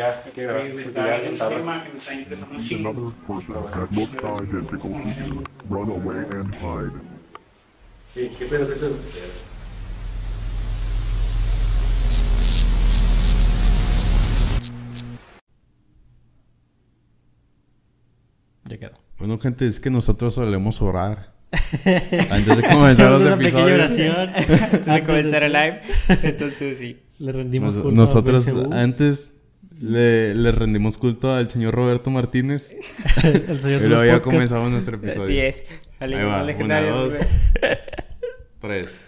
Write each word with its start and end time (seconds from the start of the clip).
Ya, 0.00 0.14
que 0.32 0.46
regresar 0.46 1.08
al 1.10 1.36
tema 1.36 1.82
que 1.82 1.90
me 1.90 1.98
está 1.98 2.14
interesando 2.14 2.56
you. 2.56 2.78
Run 5.68 5.90
away 5.90 6.18
and 6.38 6.54
hide. 6.54 6.92
¿Qué, 8.14 8.30
qué 8.38 8.44
pedo, 8.46 8.68
qué 8.68 8.74
pedo? 8.76 8.96
Ya 18.64 18.78
quedó. 18.78 18.98
Bueno, 19.18 19.38
gente, 19.38 19.66
es 19.66 19.80
que 19.80 19.90
nosotros 19.90 20.34
solemos 20.34 20.80
orar. 20.82 21.32
Antes 22.30 22.56
de 22.58 22.62
comenzar 22.62 23.10
los 23.10 23.20
Hacemos 23.22 23.22
una 23.22 23.36
pequeña 23.38 23.74
episodios. 23.74 23.74
oración 23.78 24.28
antes 24.34 24.84
de 24.86 25.04
comenzar 25.04 25.42
el 25.44 25.52
live. 25.54 25.80
Entonces 26.22 26.78
sí. 26.78 26.98
Le 27.18 27.32
rendimos 27.32 27.74
Nos- 27.74 27.82
culto 27.84 27.96
nosotros 27.96 28.46
antes 28.70 29.37
le, 29.80 30.34
le 30.34 30.52
rendimos 30.52 30.98
culto 30.98 31.32
al 31.32 31.48
señor 31.48 31.74
Roberto 31.74 32.10
Martínez. 32.10 32.74
El 33.22 33.60
señor 33.60 33.82
Y 33.82 33.86
luego 33.88 34.04
ya 34.04 34.20
comenzamos 34.20 34.70
nuestro 34.70 34.96
episodio. 34.96 35.22
Así 35.22 35.38
es. 35.38 35.64
Al 36.00 36.10
legendario. 36.46 36.90
una, 36.90 37.04
dos. 37.04 37.12
Tres. 38.60 39.00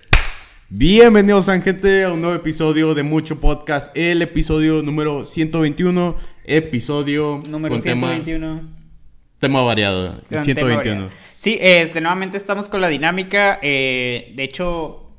Bienvenidos, 0.69 1.47
gente, 1.47 2.05
a 2.05 2.13
un 2.13 2.21
nuevo 2.21 2.37
episodio 2.37 2.95
de 2.95 3.03
Mucho 3.03 3.41
Podcast. 3.41 3.97
El 3.97 4.23
episodio 4.23 4.83
número 4.83 5.25
121. 5.25 6.17
Episodio 6.45 7.43
Número 7.49 7.75
con 7.75 7.83
tema- 7.83 8.09
121. 8.15 8.81
Tema, 9.41 9.63
variado. 9.63 10.13
Con 10.21 10.29
tema 10.29 10.45
121. 10.45 10.77
variado. 10.77 11.11
Sí, 11.37 11.59
este, 11.61 12.01
nuevamente 12.01 12.37
estamos 12.37 12.69
con 12.69 12.81
la 12.81 12.89
dinámica. 12.89 13.59
eh, 13.63 14.33
de 14.37 14.45
hecho, 14.45 15.11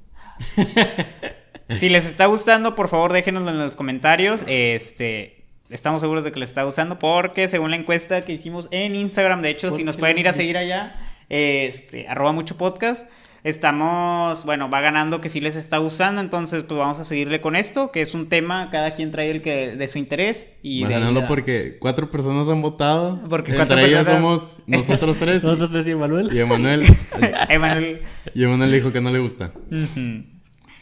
si 1.75 1.89
les 1.89 2.05
está 2.05 2.27
gustando, 2.27 2.75
por 2.75 2.87
favor 2.87 3.11
déjenoslo 3.11 3.49
en 3.51 3.57
los 3.59 3.75
comentarios. 3.75 4.45
Este, 4.47 5.40
estamos 5.71 6.01
seguros 6.01 6.23
de 6.23 6.31
que 6.31 6.39
les 6.39 6.49
está 6.49 6.63
gustando 6.63 6.99
porque 6.99 7.47
según 7.47 7.71
la 7.71 7.77
encuesta 7.77 8.21
que 8.21 8.33
hicimos 8.33 8.67
en 8.71 8.95
Instagram, 8.95 9.41
de 9.41 9.49
hecho, 9.49 9.71
si 9.71 9.83
nos 9.83 9.97
pueden 9.97 10.17
ir 10.17 10.27
a 10.27 10.33
seguir 10.33 10.57
allá, 10.57 10.95
este, 11.29 12.07
arroba 12.07 12.31
mucho 12.31 12.57
podcast. 12.57 13.09
Estamos, 13.43 14.45
bueno, 14.45 14.69
va 14.69 14.81
ganando 14.81 15.19
que 15.19 15.27
sí 15.27 15.39
les 15.41 15.55
está 15.55 15.77
gustando, 15.79 16.21
entonces 16.21 16.63
pues 16.63 16.77
vamos 16.79 16.99
a 16.99 17.03
seguirle 17.03 17.41
con 17.41 17.55
esto, 17.55 17.91
que 17.91 18.01
es 18.01 18.13
un 18.13 18.29
tema, 18.29 18.69
cada 18.71 18.93
quien 18.93 19.09
trae 19.11 19.31
el 19.31 19.41
que 19.41 19.75
de 19.75 19.87
su 19.87 19.97
interés 19.97 20.53
y 20.61 20.83
Va 20.83 20.89
de 20.89 20.93
ganando 20.93 21.27
porque 21.27 21.77
cuatro 21.79 22.11
personas 22.11 22.47
han 22.49 22.61
votado. 22.61 23.19
Porque 23.27 23.51
Entre 23.51 23.65
cuatro 23.65 23.79
ellas 23.79 24.03
personas- 24.05 24.21
somos 24.21 24.57
nosotros 24.67 25.17
tres. 25.17 25.43
Nosotros 25.43 25.71
tres 25.71 25.87
y 25.87 25.91
Emanuel. 25.91 26.29
y 26.31 26.39
Emanuel. 26.39 26.83
Emanuel. 27.49 28.01
y 28.35 28.43
Emanuel 28.43 28.71
dijo 28.71 28.91
que 28.93 29.01
no 29.01 29.09
le 29.09 29.17
gusta. 29.19 29.51
Ujú. 29.71 30.23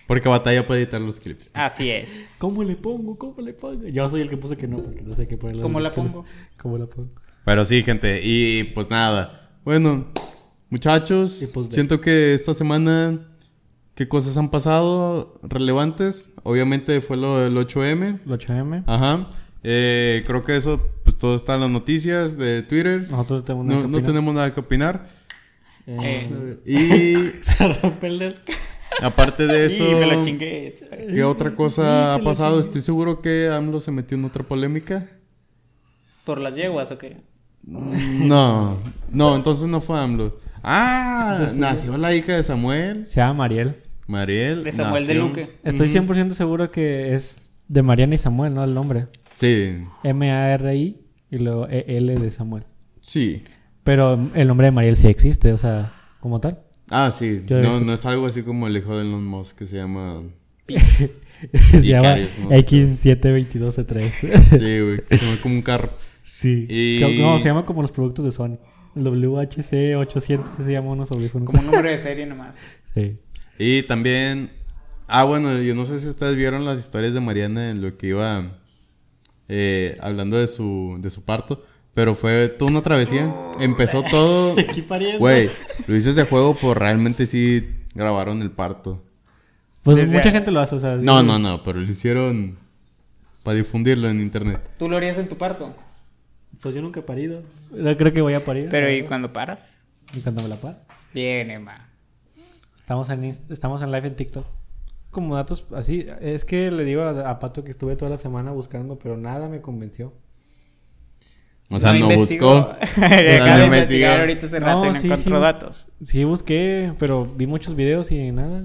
Porque 0.09 0.27
Batalla 0.27 0.65
puede 0.65 0.81
editar 0.81 0.99
los 0.99 1.19
clips. 1.19 1.51
Así 1.53 1.91
es. 1.91 2.19
¿Cómo 2.39 2.63
le 2.63 2.75
pongo? 2.75 3.15
¿Cómo 3.15 3.39
le 3.41 3.53
pongo? 3.53 3.85
Yo 3.89 4.09
soy 4.09 4.21
el 4.21 4.29
que 4.29 4.37
puse 4.37 4.57
que 4.57 4.67
no, 4.67 4.77
porque 4.77 5.03
no 5.03 5.13
sé 5.13 5.27
qué 5.27 5.37
ponerle. 5.37 5.61
¿Cómo 5.61 5.79
la 5.79 5.91
pongo? 5.91 6.25
¿Cómo 6.57 6.79
la 6.79 6.87
pongo? 6.87 7.11
Pero 7.45 7.63
sí, 7.63 7.83
gente. 7.83 8.19
Y 8.23 8.63
pues 8.73 8.89
nada. 8.89 9.51
Bueno, 9.63 10.07
muchachos. 10.71 11.47
Pues 11.53 11.67
siento 11.67 12.01
que 12.01 12.33
esta 12.33 12.55
semana. 12.55 13.19
¿Qué 13.93 14.07
cosas 14.07 14.35
han 14.37 14.49
pasado 14.49 15.39
relevantes? 15.43 16.33
Obviamente 16.41 17.01
fue 17.01 17.15
lo 17.15 17.37
del 17.41 17.55
8M. 17.55 18.21
El 18.25 18.31
8M. 18.31 18.85
Ajá. 18.87 19.29
Eh, 19.61 20.23
creo 20.25 20.43
que 20.43 20.55
eso, 20.57 20.81
pues 21.03 21.19
todo 21.19 21.35
está 21.35 21.53
en 21.53 21.61
las 21.61 21.69
noticias 21.69 22.35
de 22.35 22.63
Twitter. 22.63 23.05
Nosotros 23.11 23.45
tenemos 23.45 23.67
No, 23.67 23.75
nada 23.75 23.85
que 23.85 23.91
no 23.91 24.01
tenemos 24.01 24.33
nada 24.33 24.53
que 24.55 24.59
opinar. 24.59 25.07
Eh, 25.85 26.57
Y 26.65 27.13
Se 27.43 27.67
rompe 27.73 28.07
el 28.07 28.17
dedo. 28.17 28.35
Aparte 29.01 29.47
de 29.47 29.65
eso, 29.65 29.83
Y 29.91 29.95
me 29.95 30.05
lo 30.07 30.23
chingué. 30.23 30.75
¿qué 31.13 31.23
otra 31.23 31.55
cosa 31.55 32.15
ha 32.15 32.19
pasado? 32.19 32.59
Estoy 32.59 32.81
seguro 32.81 33.21
que 33.21 33.49
AMLO 33.49 33.79
se 33.79 33.91
metió 33.91 34.17
en 34.17 34.25
otra 34.25 34.43
polémica. 34.43 35.07
¿Por 36.23 36.39
las 36.41 36.55
yeguas 36.55 36.91
o 36.91 36.97
qué? 36.97 37.17
No, 37.63 38.77
no, 39.11 39.35
entonces 39.35 39.67
no 39.67 39.81
fue 39.81 39.99
AMLO. 39.99 40.37
Ah, 40.63 41.51
nació 41.55 41.97
la 41.97 42.13
hija 42.13 42.33
de 42.35 42.43
Samuel, 42.43 43.07
Se 43.07 43.21
llama 43.21 43.33
Mariel. 43.35 43.75
Mariel. 44.07 44.63
De 44.63 44.71
Samuel 44.71 45.07
de 45.07 45.13
Luque. 45.13 45.57
Estoy 45.63 45.87
100% 45.87 46.31
seguro 46.31 46.71
que 46.71 47.13
es 47.13 47.51
de 47.67 47.81
Mariana 47.83 48.15
y 48.15 48.17
Samuel, 48.17 48.53
¿no? 48.53 48.63
El 48.63 48.73
nombre. 48.73 49.07
Sí, 49.35 49.75
M-A-R-I 50.03 50.97
y 51.31 51.37
luego 51.37 51.67
E-L 51.69 52.15
de 52.15 52.29
Samuel. 52.29 52.63
sí. 53.01 53.43
Pero 53.83 54.19
el 54.35 54.47
nombre 54.47 54.67
de 54.67 54.71
Mariel 54.71 54.97
sí 54.97 55.07
existe, 55.07 55.51
o 55.51 55.57
sea, 55.57 55.93
como 56.19 56.39
tal. 56.39 56.59
Ah, 56.91 57.11
sí. 57.11 57.43
Yo 57.45 57.61
No, 57.61 57.79
no 57.79 57.93
es 57.93 58.05
algo 58.05 58.25
así 58.27 58.41
como 58.43 58.67
el 58.67 58.77
hijo 58.77 58.95
de 58.97 59.03
Elon 59.03 59.23
Musk 59.25 59.57
que 59.57 59.65
se 59.67 59.75
llama. 59.77 60.23
Se 61.53 61.81
llama 61.81 62.17
no 62.17 62.49
sé. 62.49 62.65
X722C3. 62.65 64.09
Sí, 64.59 64.79
güey. 64.81 65.01
que 65.05 65.17
Se 65.17 65.25
llama 65.25 65.37
como 65.41 65.55
un 65.55 65.61
carro. 65.61 65.89
sí. 66.21 66.65
Y- 66.69 67.21
No, 67.21 67.39
se 67.39 67.45
llama 67.45 67.65
como 67.65 67.81
los 67.81 67.91
productos 67.91 68.25
de 68.25 68.31
Sony. 68.31 68.57
El 68.95 69.03
WHC800 69.05 70.45
se 70.65 70.71
llama 70.71 70.91
unos 70.91 71.11
audífonos. 71.11 71.47
Como 71.47 71.59
un 71.61 71.65
número 71.71 71.89
de 71.89 71.97
serie 71.97 72.25
nomás. 72.25 72.57
Sí. 72.93 73.17
Y 73.57 73.83
también. 73.83 74.49
Ah, 75.07 75.23
bueno, 75.23 75.59
yo 75.61 75.73
no 75.75 75.85
sé 75.85 75.99
si 76.01 76.07
ustedes 76.07 76.35
vieron 76.35 76.65
las 76.65 76.77
historias 76.79 77.13
de 77.13 77.19
Mariana 77.19 77.71
en 77.71 77.81
lo 77.81 77.97
que 77.97 78.07
iba 78.07 78.59
eh, 79.47 79.97
hablando 80.01 80.37
de 80.37 80.47
su, 80.47 80.97
de 80.99 81.09
su 81.09 81.23
parto. 81.23 81.65
Pero 81.93 82.15
fue 82.15 82.47
toda 82.49 82.71
una 82.71 82.81
travesía. 82.81 83.33
Empezó 83.59 84.03
todo. 84.03 84.55
Aquí 84.59 84.81
pariendo. 84.81 85.19
Güey, 85.19 85.49
lo 85.87 85.95
hice 85.95 86.13
de 86.13 86.23
juego, 86.23 86.53
pues 86.55 86.77
realmente 86.77 87.25
sí 87.25 87.67
grabaron 87.93 88.41
el 88.41 88.51
parto. 88.51 89.03
Pues 89.83 89.97
Desde- 89.97 90.15
mucha 90.15 90.31
gente 90.31 90.51
lo 90.51 90.59
hace, 90.59 90.75
o 90.75 90.79
sea. 90.79 90.95
No, 90.97 91.23
no, 91.23 91.39
no, 91.39 91.63
pero 91.63 91.79
lo 91.79 91.91
hicieron 91.91 92.57
para 93.43 93.57
difundirlo 93.57 94.09
en 94.09 94.21
internet. 94.21 94.59
¿Tú 94.77 94.87
lo 94.89 94.97
harías 94.97 95.17
en 95.17 95.27
tu 95.27 95.35
parto? 95.37 95.73
Pues 96.61 96.75
yo 96.75 96.81
nunca 96.81 96.99
he 96.99 97.03
parido. 97.03 97.41
No 97.71 97.95
creo 97.97 98.13
que 98.13 98.21
voy 98.21 98.33
a 98.33 98.43
parir. 98.43 98.67
Pero 98.69 98.91
¿y 98.91 99.03
cuando 99.03 99.31
paras? 99.33 99.71
Y 100.13 100.19
cuando 100.19 100.43
me 100.43 100.49
la 100.49 100.55
paro. 100.57 100.77
Bien, 101.13 101.49
Emma. 101.49 101.89
Estamos 102.75 103.09
en, 103.09 103.23
estamos 103.23 103.81
en 103.81 103.91
live 103.91 104.07
en 104.07 104.15
TikTok. 104.15 104.45
Como 105.11 105.35
datos 105.35 105.65
así. 105.73 106.05
Es 106.21 106.45
que 106.45 106.69
le 106.71 106.83
digo 106.83 107.03
a, 107.03 107.29
a 107.29 107.39
Pato 107.39 107.63
que 107.63 107.71
estuve 107.71 107.95
toda 107.95 108.11
la 108.11 108.17
semana 108.17 108.51
buscando, 108.51 108.99
pero 108.99 109.15
nada 109.17 109.47
me 109.49 109.61
convenció. 109.61 110.13
O 111.71 111.79
sea, 111.79 111.93
no, 111.93 111.99
investigó. 111.99 112.55
buscó. 112.55 112.71
Acaba 112.97 113.57
de 113.59 113.65
investigar 113.65 114.19
ahorita 114.21 114.45
hace 114.47 114.59
rato 114.59 114.85
No, 114.85 114.85
y 114.85 114.93
no 114.93 114.95
sí, 114.95 115.07
encontró 115.07 115.39
datos. 115.39 115.87
Sí, 116.01 116.23
busqué, 116.23 116.93
pero 116.97 117.25
vi 117.25 117.45
muchos 117.47 117.75
videos 117.75 118.11
y 118.11 118.31
nada. 118.31 118.63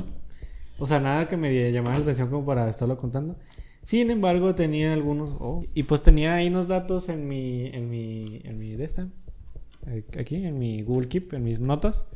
O 0.79 0.87
sea, 0.87 1.01
nada 1.01 1.29
que 1.29 1.37
me 1.37 1.71
llamara 1.73 1.97
la 1.99 2.03
atención 2.03 2.29
como 2.31 2.45
para 2.47 2.69
estarlo 2.69 2.97
contando. 2.97 3.37
Sin 3.83 4.11
embargo, 4.11 4.55
tenía 4.55 4.93
algunos. 4.95 5.31
oh, 5.39 5.65
y 5.75 5.83
pues 5.85 6.03
tenía 6.03 6.35
ahí 6.35 6.49
unos 6.49 6.67
datos 6.69 7.09
en 7.11 7.29
mi. 7.29 7.67
En 7.67 7.91
mi. 7.91 8.41
En 8.45 8.59
mi. 8.59 8.75
De 8.77 8.85
esta. 8.85 9.07
eh, 9.87 10.05
Aquí, 10.19 10.37
en 10.37 10.59
mi 10.59 10.83
Google 10.83 11.09
Keep, 11.09 11.35
en 11.35 11.45
mis 11.45 11.61
notas. 11.61 12.07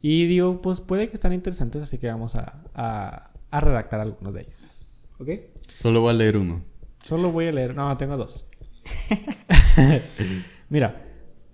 Y 0.00 0.26
digo, 0.26 0.60
pues 0.62 0.80
puede 0.80 1.08
que 1.08 1.14
están 1.14 1.32
interesantes, 1.34 1.82
así 1.82 1.98
que 1.98 2.08
vamos 2.08 2.34
a, 2.34 2.62
a, 2.74 3.30
a 3.50 3.60
redactar 3.60 4.00
algunos 4.00 4.32
de 4.34 4.42
ellos. 4.42 4.80
¿Ok? 5.18 5.28
Solo 5.78 6.00
voy 6.00 6.10
a 6.10 6.14
leer 6.14 6.36
uno. 6.38 6.62
Solo 7.02 7.30
voy 7.30 7.46
a 7.46 7.52
leer. 7.52 7.74
No, 7.74 7.94
tengo 7.98 8.16
dos. 8.16 8.46
Mira, 10.68 11.02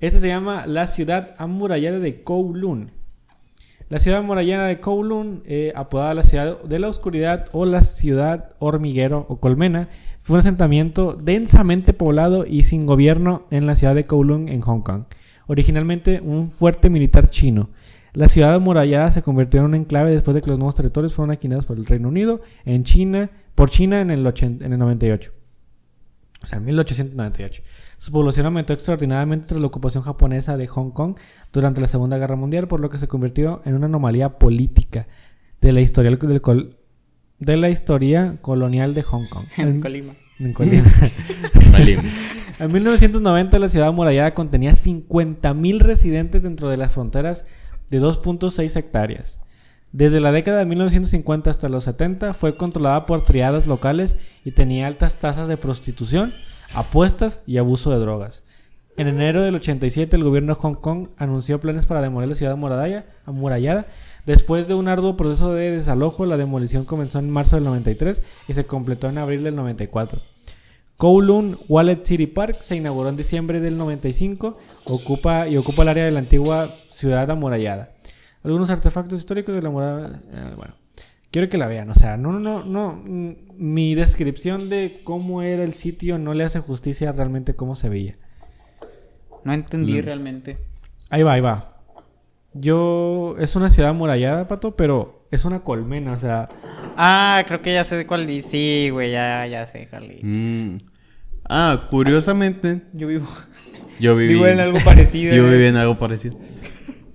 este 0.01 0.21
se 0.21 0.29
llama 0.29 0.67
la 0.67 0.87
ciudad 0.87 1.35
amurallada 1.39 1.99
de 1.99 2.23
Kowloon. 2.23 2.91
La 3.89 3.99
ciudad 3.99 4.21
amurallada 4.21 4.67
de 4.67 4.79
Kowloon, 4.79 5.43
eh, 5.47 5.73
apodada 5.75 6.15
la 6.15 6.23
ciudad 6.23 6.63
de 6.63 6.79
la 6.79 6.89
oscuridad 6.89 7.47
o 7.53 7.67
la 7.67 7.83
ciudad 7.83 8.51
hormiguero 8.61 9.27
o 9.29 9.41
colmena, 9.41 9.89
fue 10.21 10.35
un 10.35 10.41
asentamiento 10.41 11.19
densamente 11.21 11.93
poblado 11.93 12.47
y 12.47 12.63
sin 12.63 12.87
gobierno 12.87 13.47
en 13.51 13.67
la 13.67 13.75
ciudad 13.75 13.95
de 13.95 14.05
Kowloon 14.05 14.49
en 14.49 14.61
Hong 14.61 14.83
Kong. 14.83 15.05
Originalmente 15.49 16.21
un 16.21 16.51
fuerte 16.51 16.89
militar 16.89 17.27
chino. 17.29 17.71
La 18.13 18.29
ciudad 18.29 18.55
amurallada 18.55 19.11
se 19.11 19.23
convirtió 19.23 19.61
en 19.61 19.67
un 19.67 19.75
enclave 19.75 20.13
después 20.13 20.35
de 20.35 20.43
que 20.43 20.51
los 20.51 20.59
nuevos 20.59 20.75
territorios 20.75 21.15
fueron 21.15 21.33
adquiridos 21.33 21.67
por 21.67 21.77
el 21.77 21.87
Reino 21.87 22.09
Unido 22.09 22.43
en 22.65 22.85
China, 22.85 23.31
por 23.55 23.71
China 23.71 24.01
en 24.01 24.11
el, 24.11 24.27
80 24.27 24.65
en 24.65 24.73
el 24.73 24.79
98. 24.79 25.33
O 26.43 26.47
sea, 26.47 26.59
en 26.59 26.65
1898. 26.65 27.63
Su 28.01 28.13
población 28.13 28.47
aumentó 28.47 28.73
extraordinariamente 28.73 29.47
tras 29.49 29.61
la 29.61 29.67
ocupación 29.67 30.03
japonesa 30.03 30.57
de 30.57 30.67
Hong 30.69 30.91
Kong 30.91 31.17
durante 31.53 31.83
la 31.83 31.87
Segunda 31.87 32.17
Guerra 32.17 32.35
Mundial, 32.35 32.67
por 32.67 32.81
lo 32.81 32.89
que 32.89 32.97
se 32.97 33.09
convirtió 33.09 33.61
en 33.67 33.75
una 33.75 33.87
anomalía 33.87 34.39
política 34.39 35.07
de 35.61 35.73
la 35.73 35.83
historia, 35.83 36.11
del 36.11 36.41
col- 36.41 36.79
de 37.41 37.57
la 37.59 37.69
historia 37.69 38.39
colonial 38.41 38.95
de 38.95 39.03
Hong 39.03 39.27
Kong. 39.29 39.45
En- 39.59 39.83
Colima. 39.83 40.15
en 40.39 40.53
Colima. 40.55 40.85
En 42.59 42.73
1990 42.73 43.59
la 43.59 43.69
ciudad 43.69 43.89
amurallada 43.89 44.33
contenía 44.33 44.73
50.000 44.73 45.81
residentes 45.81 46.43
dentro 46.43 46.71
de 46.71 46.79
las 46.79 46.93
fronteras 46.93 47.45
de 47.91 48.01
2.6 48.01 48.77
hectáreas. 48.77 49.41
Desde 49.93 50.21
la 50.21 50.33
década 50.33 50.59
de 50.61 50.65
1950 50.67 51.51
hasta 51.51 51.69
los 51.69 51.85
70 51.85 52.33
fue 52.33 52.57
controlada 52.57 53.05
por 53.05 53.23
triadas 53.25 53.67
locales 53.67 54.17
y 54.45 54.53
tenía 54.53 54.87
altas 54.87 55.19
tasas 55.19 55.49
de 55.49 55.57
prostitución, 55.59 56.33
apuestas 56.75 57.41
y 57.47 57.59
abuso 57.59 57.91
de 57.91 57.99
drogas. 57.99 58.45
En 58.97 59.07
enero 59.07 59.43
del 59.43 59.55
87 59.55 60.15
el 60.17 60.25
gobierno 60.25 60.55
de 60.55 60.61
Hong 60.61 60.75
Kong 60.75 61.09
anunció 61.17 61.61
planes 61.61 61.87
para 61.87 62.03
demoler 62.03 62.29
la 62.29 62.35
ciudad 62.35 62.53
amurallada. 63.25 63.87
Después 64.27 64.69
de 64.69 64.75
un 64.75 64.89
arduo 64.89 65.17
proceso 65.17 65.55
de 65.55 65.71
desalojo, 65.71 66.27
la 66.27 66.37
demolición 66.37 66.85
comenzó 66.85 67.19
en 67.19 67.31
marzo 67.31 67.57
del 67.57 67.65
93 67.65 68.21
y 68.49 68.55
se 68.55 68.67
completó 68.67 69.09
en 69.09 69.19
abril 69.19 69.43
del 69.43 69.57
94. 69.57 70.21
Kowloon 70.99 71.57
Wallet 71.69 72.05
City 72.05 72.27
Park 72.27 72.53
se 72.53 72.77
inauguró 72.77 73.09
en 73.09 73.17
diciembre 73.17 73.61
del 73.61 73.79
95 73.79 74.59
ocupa, 74.85 75.49
y 75.49 75.57
ocupa 75.57 75.83
el 75.83 75.89
área 75.89 76.05
de 76.05 76.11
la 76.11 76.19
antigua 76.19 76.69
ciudad 76.91 77.31
amurallada. 77.31 77.93
Algunos 78.45 78.69
artefactos 78.69 79.19
históricos 79.19 79.55
de 79.55 79.63
la 79.63 79.71
muralla. 79.71 80.21
eh, 80.33 80.55
quiero 81.31 81.49
que 81.49 81.59
la 81.59 81.67
vean. 81.67 81.91
O 81.91 81.95
sea, 81.95 82.17
no, 82.17 82.33
no, 82.33 82.39
no, 82.41 82.65
no. 82.65 83.03
mm, 83.05 83.35
Mi 83.57 83.95
descripción 83.95 84.69
de 84.69 85.01
cómo 85.05 85.43
era 85.43 85.63
el 85.65 85.73
sitio 85.75 86.19
no 86.19 86.35
le 86.35 86.45
hace 86.45 86.61
justicia 86.61 87.11
a 87.11 87.13
realmente 87.13 87.55
cómo 87.55 87.77
se 87.77 87.89
veía. 87.89 88.17
No 89.45 89.53
entendí 89.53 90.01
realmente. 90.01 90.57
Ahí 91.09 91.23
va, 91.23 91.33
ahí 91.35 91.41
va. 91.41 91.69
Yo. 92.53 93.37
Es 93.39 93.57
una 93.57 93.71
ciudad 93.71 93.91
amurallada, 93.91 94.49
pato, 94.49 94.77
pero 94.77 95.27
es 95.31 95.45
una 95.45 95.61
colmena, 95.61 96.13
o 96.13 96.19
sea. 96.19 96.49
Ah, 96.97 97.45
creo 97.47 97.63
que 97.63 97.73
ya 97.73 97.85
sé 97.85 97.97
de 97.97 98.07
cuál 98.07 98.27
di. 98.27 98.43
Sí, 98.43 98.89
güey, 98.91 99.13
ya, 99.13 99.47
ya 99.47 99.67
sé, 99.67 99.87
Carly. 99.91 100.21
Mm. 100.23 100.79
Ah, 101.49 101.87
curiosamente, 101.91 102.83
Yo 102.93 103.07
vivo, 103.09 103.27
yo 103.99 104.15
viví. 104.17 104.35
vivo 104.35 104.47
en 104.47 104.61
algo 104.61 104.79
parecido. 104.85 105.35
Yo 105.35 105.45
viví 105.49 105.65
en 105.67 105.77
algo 105.77 105.99
parecido. 105.99 106.39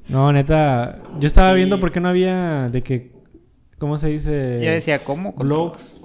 No, 0.10 0.32
neta. 0.32 1.02
Yo 1.20 1.28
estaba 1.28 1.52
Sí. 1.52 1.58
viendo 1.58 1.80
por 1.80 1.92
qué 1.92 2.00
no 2.00 2.10
había. 2.10 2.70
De 2.70 2.82
que. 2.84 3.15
¿Cómo 3.78 3.98
se 3.98 4.08
dice? 4.08 4.62
Yo 4.64 4.72
decía, 4.72 5.00
¿cómo? 5.00 5.34
Blogs. 5.34 6.02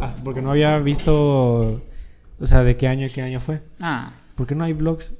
Hasta 0.00 0.22
porque 0.22 0.40
no 0.42 0.50
había 0.50 0.78
visto. 0.78 1.82
O 2.40 2.46
sea, 2.46 2.62
de 2.62 2.76
qué 2.76 2.86
año 2.88 3.06
y 3.06 3.10
qué 3.10 3.22
año 3.22 3.40
fue. 3.40 3.60
Ah, 3.80 4.12
¿Por 4.36 4.46
qué 4.46 4.54
no 4.54 4.62
hay 4.64 4.72
blogs 4.72 5.14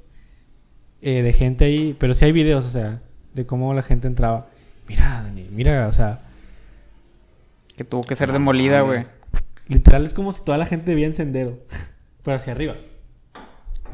eh, 1.03 1.23
de 1.23 1.33
gente 1.33 1.65
ahí? 1.65 1.97
Pero 1.99 2.15
sí 2.15 2.25
hay 2.25 2.33
videos, 2.33 2.65
o 2.65 2.71
sea, 2.71 3.03
de 3.35 3.45
cómo 3.45 3.75
la 3.75 3.83
gente 3.83 4.06
entraba. 4.06 4.49
Mira, 4.89 5.23
Dani, 5.25 5.49
mira, 5.50 5.89
o 5.89 5.93
sea, 5.93 6.23
que 7.77 7.83
tuvo 7.85 8.05
que 8.05 8.15
ser 8.15 8.31
demolida, 8.33 8.83
güey. 8.83 9.06
literal 9.67 10.06
es 10.06 10.15
como 10.15 10.31
si 10.31 10.45
toda 10.45 10.56
la 10.59 10.67
gente 10.67 10.93
vivía 10.93 11.06
en 11.09 11.15
sendero, 11.15 11.59
pero 12.23 12.37
hacia 12.37 12.53
arriba. 12.53 12.77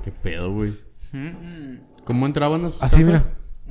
¿Qué 0.04 0.10
pedo, 0.10 0.52
güey? 0.52 0.72
Mm, 1.12 1.76
¿Cómo 2.04 2.26
entraban 2.26 2.62
a 2.66 2.70
sus 2.70 2.82
Así, 2.82 3.02
casas? 3.04 3.06
mira. 3.06 3.22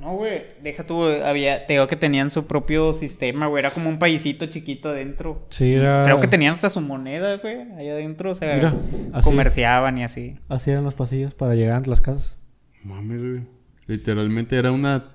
No, 0.04 0.18
güey, 0.18 0.44
deja 0.62 0.86
tú, 0.86 1.04
había, 1.06 1.66
te 1.66 1.74
digo 1.74 1.88
que 1.88 1.96
tenían 1.96 2.30
su 2.30 2.46
propio 2.46 2.92
sistema, 2.92 3.48
güey, 3.48 3.62
era 3.62 3.72
como 3.72 3.88
un 3.90 4.00
paisito 4.00 4.46
chiquito 4.48 4.90
adentro. 4.90 5.48
Sí, 5.50 5.76
era. 5.76 6.04
Creo 6.04 6.20
que 6.20 6.28
tenían 6.28 6.52
hasta 6.52 6.70
su 6.70 6.82
moneda, 6.82 7.38
güey, 7.38 7.62
ahí 7.78 7.88
adentro, 7.88 8.32
o 8.32 8.36
sea, 8.36 8.56
Mira, 8.56 8.74
así. 9.14 9.24
comerciaban 9.30 9.98
y 9.98 10.04
así. 10.04 10.38
Así 10.50 10.72
eran 10.72 10.84
los 10.84 10.96
pasillos 10.96 11.34
para 11.34 11.56
llegar 11.56 11.82
a 11.82 11.88
las 11.90 12.02
casas. 12.02 12.40
Mames, 12.84 13.22
güey. 13.22 13.42
Literalmente 13.88 14.58
era 14.58 14.72
una, 14.72 15.06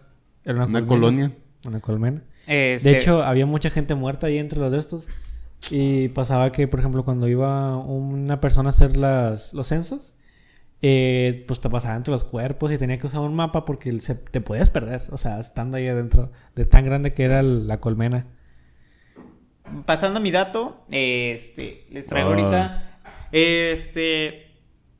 Era 0.44 0.64
una 0.64 0.86
colonia. 0.86 1.32
Una 1.66 1.80
colmena. 1.80 2.22
Este, 2.46 2.90
De 2.90 2.96
hecho, 2.96 3.22
había 3.22 3.44
mucha 3.44 3.68
gente 3.68 3.94
muerta 3.94 4.26
ahí 4.28 4.38
entre 4.38 4.58
los 4.58 4.72
de 4.72 4.78
estos. 4.78 5.06
Y 5.70 6.08
pasaba 6.08 6.50
que, 6.52 6.66
por 6.68 6.80
ejemplo, 6.80 7.04
cuando 7.04 7.28
iba 7.28 7.76
una 7.76 8.40
persona 8.40 8.68
a 8.68 8.70
hacer 8.70 8.96
las, 8.96 9.52
los 9.52 9.66
censos, 9.66 10.14
eh, 10.82 11.44
pues 11.48 11.60
te 11.60 11.68
pasaba 11.68 11.96
entre 11.96 12.12
los 12.12 12.24
cuerpos 12.24 12.70
y 12.72 12.78
tenía 12.78 12.98
que 12.98 13.06
usar 13.06 13.20
un 13.20 13.34
mapa 13.34 13.64
porque 13.64 13.98
se- 14.00 14.14
te 14.14 14.40
podías 14.40 14.70
perder. 14.70 15.02
O 15.10 15.18
sea, 15.18 15.38
estando 15.40 15.76
ahí 15.76 15.88
adentro, 15.88 16.30
de 16.54 16.64
tan 16.66 16.84
grande 16.84 17.12
que 17.12 17.24
era 17.24 17.40
el- 17.40 17.66
la 17.66 17.80
colmena. 17.80 18.26
pasando 19.84 20.18
a 20.18 20.22
mi 20.22 20.30
dato, 20.30 20.84
este, 20.90 21.84
les 21.90 22.06
traigo 22.06 22.30
Ah. 22.30 22.32
ahorita, 22.32 23.00
este, 23.32 24.46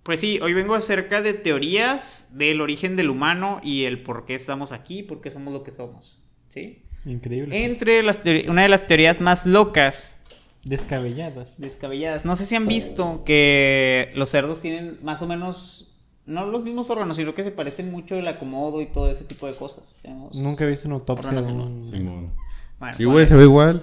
pues 0.03 0.21
sí, 0.21 0.39
hoy 0.43 0.53
vengo 0.53 0.75
acerca 0.75 1.23
de 1.23 1.33
teorías 1.35 2.37
del 2.37 2.61
origen 2.61 2.95
del 2.97 3.09
humano 3.11 3.61
y 3.63 3.85
el 3.85 4.03
por 4.03 4.27
qué 4.27 4.35
estamos 4.35 4.73
aquí, 4.73 5.03
por 5.03 5.21
qué 5.23 5.31
somos 5.31 5.53
lo 5.55 5.63
que 5.65 5.71
somos, 5.71 6.23
¿sí? 6.49 6.83
Increíble. 7.07 7.65
Entre 7.65 8.03
las 8.03 8.23
una 8.49 8.63
de 8.63 8.69
las 8.69 8.87
teorías 8.87 9.21
más 9.23 9.47
locas, 9.47 10.21
Descabelladas. 10.69 11.61
descabelladas, 11.61 12.25
no 12.25 12.37
sé 12.37 12.45
si 12.45 12.55
han 12.55 12.67
visto 12.67 13.23
que 13.25 14.11
los 14.15 14.29
cerdos 14.29 14.61
tienen 14.61 14.99
más 15.03 15.23
o 15.23 15.27
menos, 15.27 15.95
no 16.27 16.47
los 16.47 16.63
mismos 16.63 16.91
órganos, 16.91 17.17
sino 17.17 17.35
que 17.35 17.43
se 17.43 17.51
parecen 17.51 17.91
mucho 17.91 18.15
el 18.17 18.29
acomodo 18.29 18.81
y 18.83 18.87
todo 18.93 19.11
ese 19.11 19.25
tipo 19.25 19.47
de 19.47 19.55
cosas. 19.55 19.99
Tenemos- 20.03 20.35
Nunca 20.35 20.65
he 20.65 20.69
visto 20.69 20.87
una 20.89 20.97
autopsia 20.97 21.31
de 21.33 21.53
un... 21.53 21.81
Simón. 21.81 22.33
Bueno, 22.79 22.97
Sí, 22.97 23.05
güey, 23.05 23.27
se 23.27 23.35
ve 23.35 23.45
igual. 23.45 23.83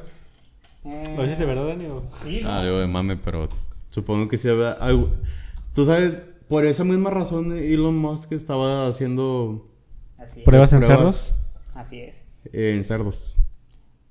¿Lo 1.15 1.23
dices 1.23 1.39
de 1.39 1.45
verdad, 1.45 1.67
Dani? 1.67 1.87
sí, 2.23 2.41
¿no? 2.43 2.49
Ah, 2.51 2.63
digo 2.63 2.77
de 2.77 2.85
mame, 2.87 3.17
pero 3.17 3.49
supongo 3.89 4.27
que 4.29 4.37
se 4.37 4.51
ve 4.53 4.73
algo. 4.79 5.09
Tú 5.73 5.85
sabes, 5.85 6.21
por 6.47 6.65
esa 6.65 6.83
misma 6.83 7.09
razón 7.09 7.51
Elon 7.57 7.97
Musk 7.97 8.31
estaba 8.33 8.87
haciendo 8.87 9.67
Así 10.19 10.41
es. 10.41 10.45
¿Pruebas 10.45 10.71
en 10.73 10.79
Pruebas. 10.81 10.97
cerdos? 10.99 11.35
Así 11.73 11.99
es. 12.01 12.23
eh, 12.53 12.75
en 12.77 12.85
cerdos. 12.85 13.37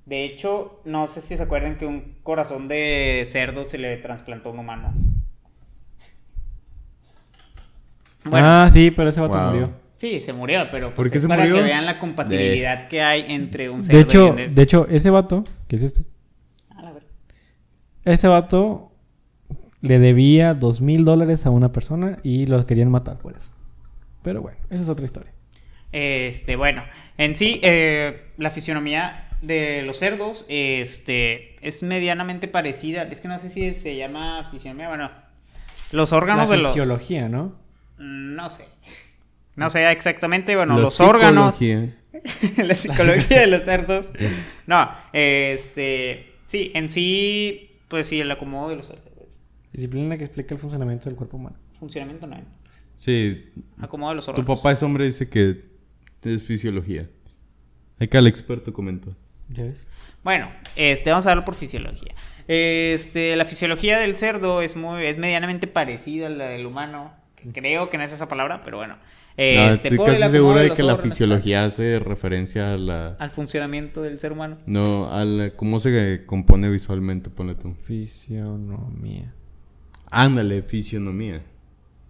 De 0.05 0.23
hecho, 0.23 0.81
no 0.85 1.05
sé 1.07 1.21
si 1.21 1.35
se 1.37 1.43
acuerdan 1.43 1.77
que 1.77 1.85
un 1.85 2.15
corazón 2.23 2.67
de 2.67 3.23
cerdo 3.25 3.63
se 3.63 3.77
le 3.77 3.97
trasplantó 3.97 4.49
a 4.49 4.51
un 4.53 4.59
humano. 4.59 4.93
Bueno, 8.25 8.47
Ah, 8.47 8.69
sí, 8.71 8.91
pero 8.91 9.09
ese 9.09 9.21
vato 9.21 9.37
Wow. 9.37 9.51
murió. 9.51 9.71
sí, 9.97 10.21
se 10.21 10.33
murió, 10.33 10.67
pero 10.71 10.87
¿Por 10.89 10.95
pues 10.95 11.11
qué 11.11 11.17
es 11.17 11.23
se 11.23 11.27
para 11.27 11.43
murió? 11.43 11.55
que 11.57 11.61
vean 11.63 11.85
la 11.85 11.99
compatibilidad 11.99 12.87
que 12.87 13.01
hay 13.01 13.25
entre 13.33 13.69
un 13.69 13.83
cerdo 13.83 13.97
De 13.97 14.03
hecho, 14.03 14.25
y 14.27 14.29
un 14.31 14.35
des- 14.35 14.55
de 14.55 14.61
hecho, 14.63 14.87
ese 14.89 15.09
vato, 15.09 15.43
que 15.67 15.75
es 15.75 15.83
este, 15.83 16.03
A 16.69 16.81
la 16.83 16.91
verga. 16.91 17.07
ese 18.05 18.27
vato 18.27 18.91
le 19.81 19.99
debía 19.99 20.53
dos 20.53 20.81
mil 20.81 21.05
dólares 21.05 21.45
a 21.45 21.49
una 21.51 21.71
persona 21.71 22.19
y 22.23 22.47
los 22.47 22.65
querían 22.65 22.89
matar 22.91 23.17
por 23.17 23.35
eso. 23.37 23.51
Pero 24.23 24.41
bueno, 24.41 24.57
esa 24.69 24.83
es 24.83 24.89
otra 24.89 25.05
historia. 25.05 25.31
Este, 25.91 26.55
bueno, 26.57 26.83
en 27.17 27.35
sí, 27.35 27.59
eh, 27.63 28.31
la 28.37 28.49
fisionomía 28.49 29.24
de 29.45 29.83
los 29.83 29.97
cerdos, 29.97 30.45
este, 30.47 31.55
es 31.65 31.83
medianamente 31.83 32.47
parecida. 32.47 33.03
Es 33.03 33.21
que 33.21 33.27
no 33.27 33.37
sé 33.37 33.49
si 33.49 33.73
se 33.73 33.95
llama 33.95 34.43
fisionomía, 34.49 34.87
bueno, 34.89 35.11
los 35.91 36.13
órganos 36.13 36.49
La 36.49 36.55
de 36.55 36.61
los... 36.61 36.71
fisiología, 36.71 37.29
¿no? 37.29 37.55
No 37.97 38.49
sé. 38.49 38.65
No 39.55 39.69
sé 39.69 39.89
exactamente, 39.91 40.55
bueno, 40.55 40.75
La 40.75 40.81
los 40.81 40.99
órganos... 40.99 41.55
psicología. 41.55 41.95
la 42.65 42.75
psicología 42.75 43.41
de 43.41 43.47
los 43.47 43.63
cerdos. 43.63 44.09
No, 44.67 44.89
este. 45.13 46.33
Sí, 46.47 46.71
en 46.75 46.89
sí, 46.89 47.71
pues 47.87 48.07
sí, 48.07 48.19
el 48.19 48.31
acomodo 48.31 48.69
de 48.69 48.77
los 48.77 48.87
cerdos. 48.87 49.03
Disciplina 49.71 50.17
que 50.17 50.23
explica 50.25 50.53
el 50.55 50.59
funcionamiento 50.59 51.05
del 51.09 51.15
cuerpo 51.15 51.37
humano. 51.37 51.57
Funcionamiento 51.77 52.27
no 52.27 52.35
hay. 52.35 52.43
Sí, 52.95 53.49
Acomodo 53.79 54.11
de 54.11 54.15
los 54.15 54.25
tu 54.25 54.31
órganos. 54.31 54.57
papá 54.57 54.71
es 54.71 54.81
hombre 54.83 55.05
dice 55.05 55.29
que 55.29 55.65
es 56.23 56.43
fisiología. 56.43 57.09
Acá 57.99 58.19
el 58.19 58.27
experto 58.27 58.73
comentó. 58.73 59.15
¿Ya 59.49 59.63
ves? 59.63 59.87
Bueno, 60.23 60.51
este, 60.75 61.09
vamos 61.11 61.25
a 61.27 61.29
verlo 61.29 61.45
por 61.45 61.55
fisiología. 61.55 62.13
Este, 62.47 63.35
la 63.35 63.45
fisiología 63.45 63.99
del 63.99 64.17
cerdo 64.17 64.61
es 64.61 64.75
muy, 64.75 65.05
es 65.05 65.17
medianamente 65.17 65.67
parecida 65.67 66.27
a 66.27 66.29
la 66.29 66.45
del 66.45 66.65
humano. 66.65 67.13
que 67.35 67.51
Creo 67.51 67.89
que 67.89 67.97
no 67.97 68.03
es 68.03 68.11
esa 68.11 68.27
palabra, 68.27 68.61
pero 68.63 68.77
bueno. 68.77 68.95
No, 68.95 69.43
Este, 69.43 69.89
estoy 69.89 69.97
casi 70.05 70.29
seguro 70.31 70.59
de 70.59 70.71
que 70.71 70.81
la 70.81 70.95
fisiología 70.97 71.65
hace 71.65 71.99
referencia 71.99 72.73
a 72.73 72.77
la... 72.77 73.07
Al 73.19 73.29
funcionamiento 73.31 74.01
del 74.01 74.17
ser 74.17 74.31
humano. 74.31 74.57
No, 74.65 75.11
a 75.11 75.25
la- 75.25 75.51
cómo 75.51 75.79
se 75.81 76.23
compone 76.25 76.69
visualmente, 76.69 77.29
ponle 77.29 77.53
tú. 77.55 77.75
Fisionomía. 77.83 79.33
Ándale, 80.09 80.61
fisionomía. 80.63 81.43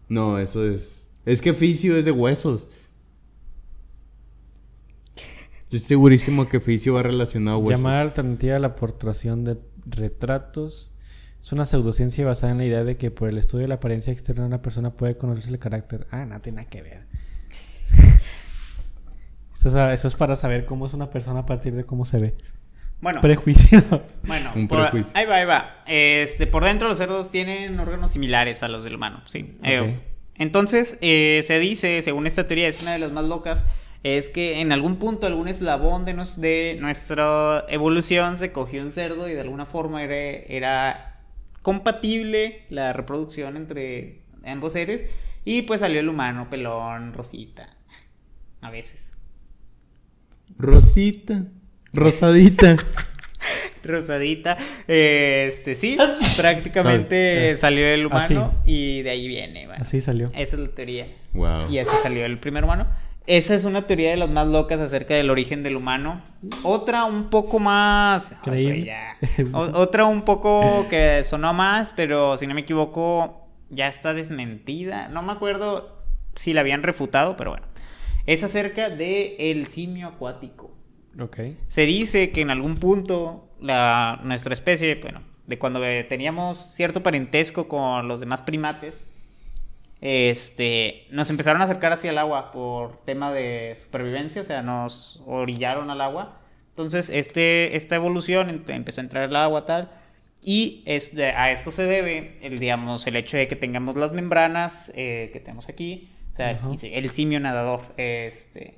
No, 0.07 0.37
eso 0.37 0.65
es... 0.69 1.13
Es 1.25 1.41
que 1.41 1.53
fisio 1.55 1.97
es 1.97 2.05
de 2.05 2.11
huesos. 2.11 2.69
Estoy 5.75 5.87
segurísimo 5.97 6.47
que 6.47 6.61
fisio 6.61 6.93
va 6.93 7.03
relacionado 7.03 7.57
a 7.57 7.59
huesos. 7.59 7.79
Llamada 7.81 8.01
alternativa 8.01 8.55
a 8.55 8.59
la 8.59 8.75
portración 8.75 9.43
de 9.43 9.57
retratos. 9.85 10.93
Es 11.41 11.51
una 11.51 11.65
pseudociencia 11.65 12.25
basada 12.25 12.53
en 12.53 12.59
la 12.59 12.65
idea 12.65 12.83
de 12.85 12.95
que 12.95 13.11
por 13.11 13.27
el 13.27 13.37
estudio 13.37 13.63
de 13.63 13.67
la 13.67 13.75
apariencia 13.75 14.13
externa 14.13 14.43
de 14.43 14.47
una 14.47 14.61
persona 14.61 14.91
puede 14.95 15.17
conocerse 15.17 15.49
el 15.51 15.59
carácter. 15.59 16.07
Ah, 16.11 16.25
no 16.25 16.39
tiene 16.39 16.57
nada 16.57 16.69
que 16.69 16.81
ver. 16.81 17.07
Eso 19.53 19.67
es, 19.69 19.75
eso 19.99 20.07
es 20.07 20.15
para 20.15 20.35
saber 20.37 20.65
cómo 20.65 20.85
es 20.85 20.93
una 20.93 21.09
persona 21.09 21.39
a 21.41 21.45
partir 21.45 21.75
de 21.75 21.83
cómo 21.83 22.05
se 22.05 22.19
ve. 22.19 22.35
Bueno, 23.01 23.19
Prejuicio. 23.21 23.83
Bueno, 24.23 24.51
Un 24.55 24.67
por- 24.69 24.79
prejuicio. 24.81 25.11
ahí 25.15 25.25
va, 25.25 25.35
ahí 25.35 25.45
va. 25.45 25.83
Este, 25.87 26.47
por 26.47 26.63
dentro 26.63 26.87
los 26.87 26.97
cerdos 26.97 27.31
tienen 27.31 27.77
órganos 27.79 28.11
similares 28.11 28.63
a 28.63 28.69
los 28.69 28.83
del 28.85 28.95
humano, 28.95 29.21
sí. 29.25 29.57
Eh, 29.63 29.99
entonces, 30.35 30.97
eh, 31.01 31.41
se 31.43 31.59
dice, 31.59 32.01
según 32.01 32.27
esta 32.27 32.47
teoría, 32.47 32.67
es 32.67 32.81
una 32.81 32.93
de 32.93 32.99
las 32.99 33.11
más 33.11 33.25
locas, 33.25 33.65
es 34.07 34.29
que 34.29 34.61
en 34.61 34.71
algún 34.71 34.97
punto, 34.97 35.25
algún 35.25 35.47
eslabón 35.47 36.05
de, 36.05 36.13
nos- 36.13 36.39
de 36.39 36.77
nuestra 36.79 37.65
evolución 37.69 38.37
se 38.37 38.51
cogió 38.51 38.83
un 38.83 38.91
cerdo 38.91 39.27
y 39.27 39.33
de 39.33 39.41
alguna 39.41 39.65
forma 39.65 40.03
era, 40.03 40.15
era 40.15 41.21
compatible 41.63 42.61
la 42.69 42.93
reproducción 42.93 43.57
entre 43.57 44.21
ambos 44.45 44.73
seres 44.73 45.09
y 45.43 45.63
pues 45.63 45.79
salió 45.79 45.99
el 45.99 46.07
humano, 46.09 46.49
pelón, 46.51 47.13
rosita, 47.13 47.67
a 48.61 48.69
veces. 48.69 49.11
Rosita. 50.57 51.45
Rosadita. 51.93 52.77
Rosadita. 53.83 54.57
Este, 54.87 55.75
sí, 55.75 55.97
prácticamente 56.37 57.55
salió 57.55 57.85
el 57.87 58.05
humano 58.05 58.51
así. 58.61 58.71
y 58.71 59.01
de 59.03 59.09
ahí 59.11 59.27
viene. 59.27 59.65
bueno. 59.67 59.81
Así 59.81 60.01
salió. 60.01 60.31
Esa 60.35 60.55
es 60.55 60.61
la 60.61 60.67
teoría. 60.69 61.07
wow. 61.33 61.69
Y 61.71 61.77
así 61.79 61.91
salió 62.03 62.25
el 62.25 62.37
primer 62.37 62.63
humano. 62.63 62.87
Esa 63.27 63.55
es 63.55 63.65
una 63.65 63.87
teoría 63.87 64.11
de 64.11 64.17
las 64.17 64.29
más 64.29 64.47
locas 64.47 64.79
acerca 64.79 65.15
del 65.15 65.29
origen 65.29 65.63
del 65.63 65.75
humano. 65.75 66.21
Otra 66.63 67.05
un 67.05 67.29
poco 67.29 67.59
más... 67.59 68.35
Ya. 68.45 69.17
Otra 69.53 70.05
un 70.05 70.21
poco 70.21 70.87
que 70.89 71.23
sonó 71.23 71.53
más, 71.53 71.93
pero 71.93 72.37
si 72.37 72.45
no 72.45 72.53
me 72.53 72.61
equivoco, 72.61 73.47
ya 73.69 73.87
está 73.87 74.13
desmentida. 74.13 75.07
No 75.07 75.23
me 75.23 75.31
acuerdo 75.31 75.97
si 76.35 76.53
la 76.53 76.61
habían 76.61 76.83
refutado, 76.83 77.35
pero 77.35 77.51
bueno. 77.51 77.65
Es 78.27 78.43
acerca 78.43 78.89
de 78.89 79.35
el 79.39 79.67
simio 79.67 80.07
acuático. 80.07 80.71
Ok. 81.19 81.39
Se 81.67 81.85
dice 81.85 82.31
que 82.31 82.41
en 82.41 82.51
algún 82.51 82.75
punto 82.75 83.49
la, 83.59 84.19
nuestra 84.23 84.53
especie, 84.53 84.95
bueno, 84.95 85.21
de 85.47 85.57
cuando 85.57 85.79
teníamos 86.07 86.57
cierto 86.57 87.01
parentesco 87.01 87.67
con 87.67 88.07
los 88.07 88.19
demás 88.19 88.41
primates, 88.41 89.14
este, 90.07 91.07
nos 91.09 91.31
empezaron 91.31 91.61
a 91.61 91.65
acercar 91.65 91.91
hacia 91.91 92.11
el 92.11 92.19
agua 92.19 92.51
por 92.51 93.03
tema 93.05 93.31
de 93.33 93.73
supervivencia, 93.75 94.43
o 94.43 94.45
sea, 94.45 94.61
nos 94.61 95.23
orillaron 95.25 95.89
al 95.89 95.99
agua. 96.01 96.39
Entonces, 96.69 97.09
este, 97.09 97.75
esta 97.75 97.95
evolución 97.95 98.49
em- 98.51 98.63
empezó 98.67 99.01
a 99.01 99.03
entrar 99.05 99.27
el 99.27 99.35
agua 99.35 99.65
tal. 99.65 99.89
Y 100.43 100.83
es 100.85 101.15
de- 101.15 101.31
a 101.31 101.49
esto 101.51 101.71
se 101.71 101.83
debe, 101.85 102.37
el, 102.43 102.59
digamos, 102.59 103.07
el 103.07 103.15
hecho 103.15 103.35
de 103.37 103.47
que 103.47 103.55
tengamos 103.55 103.95
las 103.95 104.13
membranas 104.13 104.91
eh, 104.95 105.31
que 105.33 105.39
tenemos 105.39 105.69
aquí. 105.69 106.09
O 106.31 106.35
sea, 106.35 106.51
el 106.83 107.09
simio 107.11 107.39
nadador. 107.39 107.81
Este, 107.97 108.75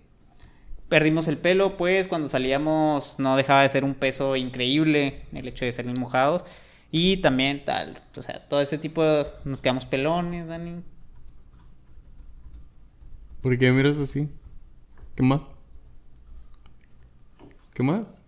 perdimos 0.87 1.27
el 1.27 1.37
pelo, 1.37 1.75
pues 1.75 2.07
cuando 2.07 2.29
salíamos 2.29 3.19
no 3.19 3.35
dejaba 3.35 3.63
de 3.63 3.69
ser 3.69 3.83
un 3.83 3.95
peso 3.95 4.35
increíble 4.37 5.23
el 5.33 5.45
hecho 5.47 5.65
de 5.65 5.73
salir 5.73 5.97
mojados. 5.99 6.45
Y 6.89 7.17
también 7.17 7.65
tal, 7.65 7.99
o 8.15 8.21
sea, 8.21 8.47
todo 8.47 8.61
ese 8.61 8.77
tipo 8.77 9.03
de... 9.03 9.25
Nos 9.43 9.61
quedamos 9.61 9.85
pelones, 9.85 10.47
Dani. 10.47 10.83
¿Por 13.41 13.57
qué 13.57 13.71
miras 13.71 13.97
así? 13.97 14.29
¿Qué 15.15 15.23
más? 15.23 15.43
¿Qué 17.73 17.83
más? 17.83 18.25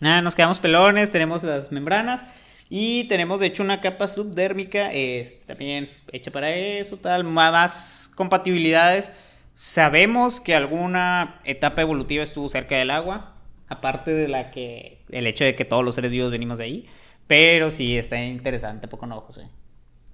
Nada, 0.00 0.22
nos 0.22 0.34
quedamos 0.34 0.58
pelones, 0.58 1.10
tenemos 1.10 1.42
las 1.44 1.70
membranas 1.70 2.26
y 2.68 3.06
tenemos 3.08 3.40
de 3.40 3.46
hecho 3.46 3.62
una 3.62 3.80
capa 3.80 4.08
subdérmica 4.08 4.92
este, 4.92 5.46
también 5.46 5.88
hecha 6.12 6.32
para 6.32 6.50
eso, 6.54 6.96
tal, 6.96 7.24
más 7.24 8.10
compatibilidades. 8.16 9.12
Sabemos 9.54 10.40
que 10.40 10.54
alguna 10.54 11.40
etapa 11.44 11.82
evolutiva 11.82 12.24
estuvo 12.24 12.48
cerca 12.48 12.76
del 12.76 12.90
agua, 12.90 13.36
aparte 13.68 14.10
de 14.10 14.26
la 14.26 14.50
que 14.50 15.04
el 15.10 15.26
hecho 15.28 15.44
de 15.44 15.54
que 15.54 15.64
todos 15.64 15.84
los 15.84 15.94
seres 15.94 16.10
vivos 16.10 16.32
venimos 16.32 16.58
de 16.58 16.64
ahí, 16.64 16.86
pero 17.28 17.70
sí 17.70 17.96
está 17.96 18.22
interesante, 18.24 18.86
¿a 18.86 18.90
poco 18.90 19.06
no, 19.06 19.20
José? 19.20 19.46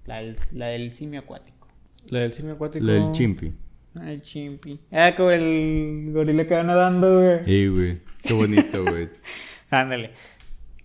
La 0.04 0.16
del, 0.18 0.36
la 0.52 0.66
del 0.66 0.92
simio 0.92 1.20
acuático. 1.20 1.66
La 2.10 2.20
del 2.20 2.32
simio 2.32 2.54
acuático. 2.54 2.84
La 2.84 2.92
del 2.92 3.12
chimpi. 3.12 3.54
Ah, 3.94 4.12
El 4.12 4.22
chimpi. 4.22 4.80
Ah, 4.92 5.14
como 5.16 5.30
el 5.30 6.10
gorila 6.12 6.46
que 6.46 6.54
va 6.54 6.62
nadando, 6.62 7.20
güey. 7.20 7.40
Ey, 7.46 7.68
güey. 7.68 7.98
Qué 8.22 8.32
bonito, 8.34 8.84
güey. 8.84 9.08
Ándale. 9.70 10.12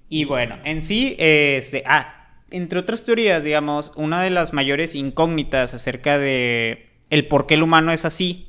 Y 0.10 0.26
bueno, 0.26 0.58
en 0.64 0.82
sí, 0.82 1.16
este, 1.20 1.84
ah, 1.86 2.30
entre 2.52 2.80
otras 2.80 3.06
teorías, 3.06 3.44
digamos, 3.44 3.92
una 3.96 4.22
de 4.22 4.30
las 4.30 4.54
mayores 4.54 4.96
incógnitas 4.96 5.74
acerca 5.74 6.18
de 6.18 6.90
el 7.10 7.28
por 7.28 7.48
qué 7.48 7.56
el 7.56 7.64
humano 7.64 7.92
es 7.92 8.06
así 8.06 8.48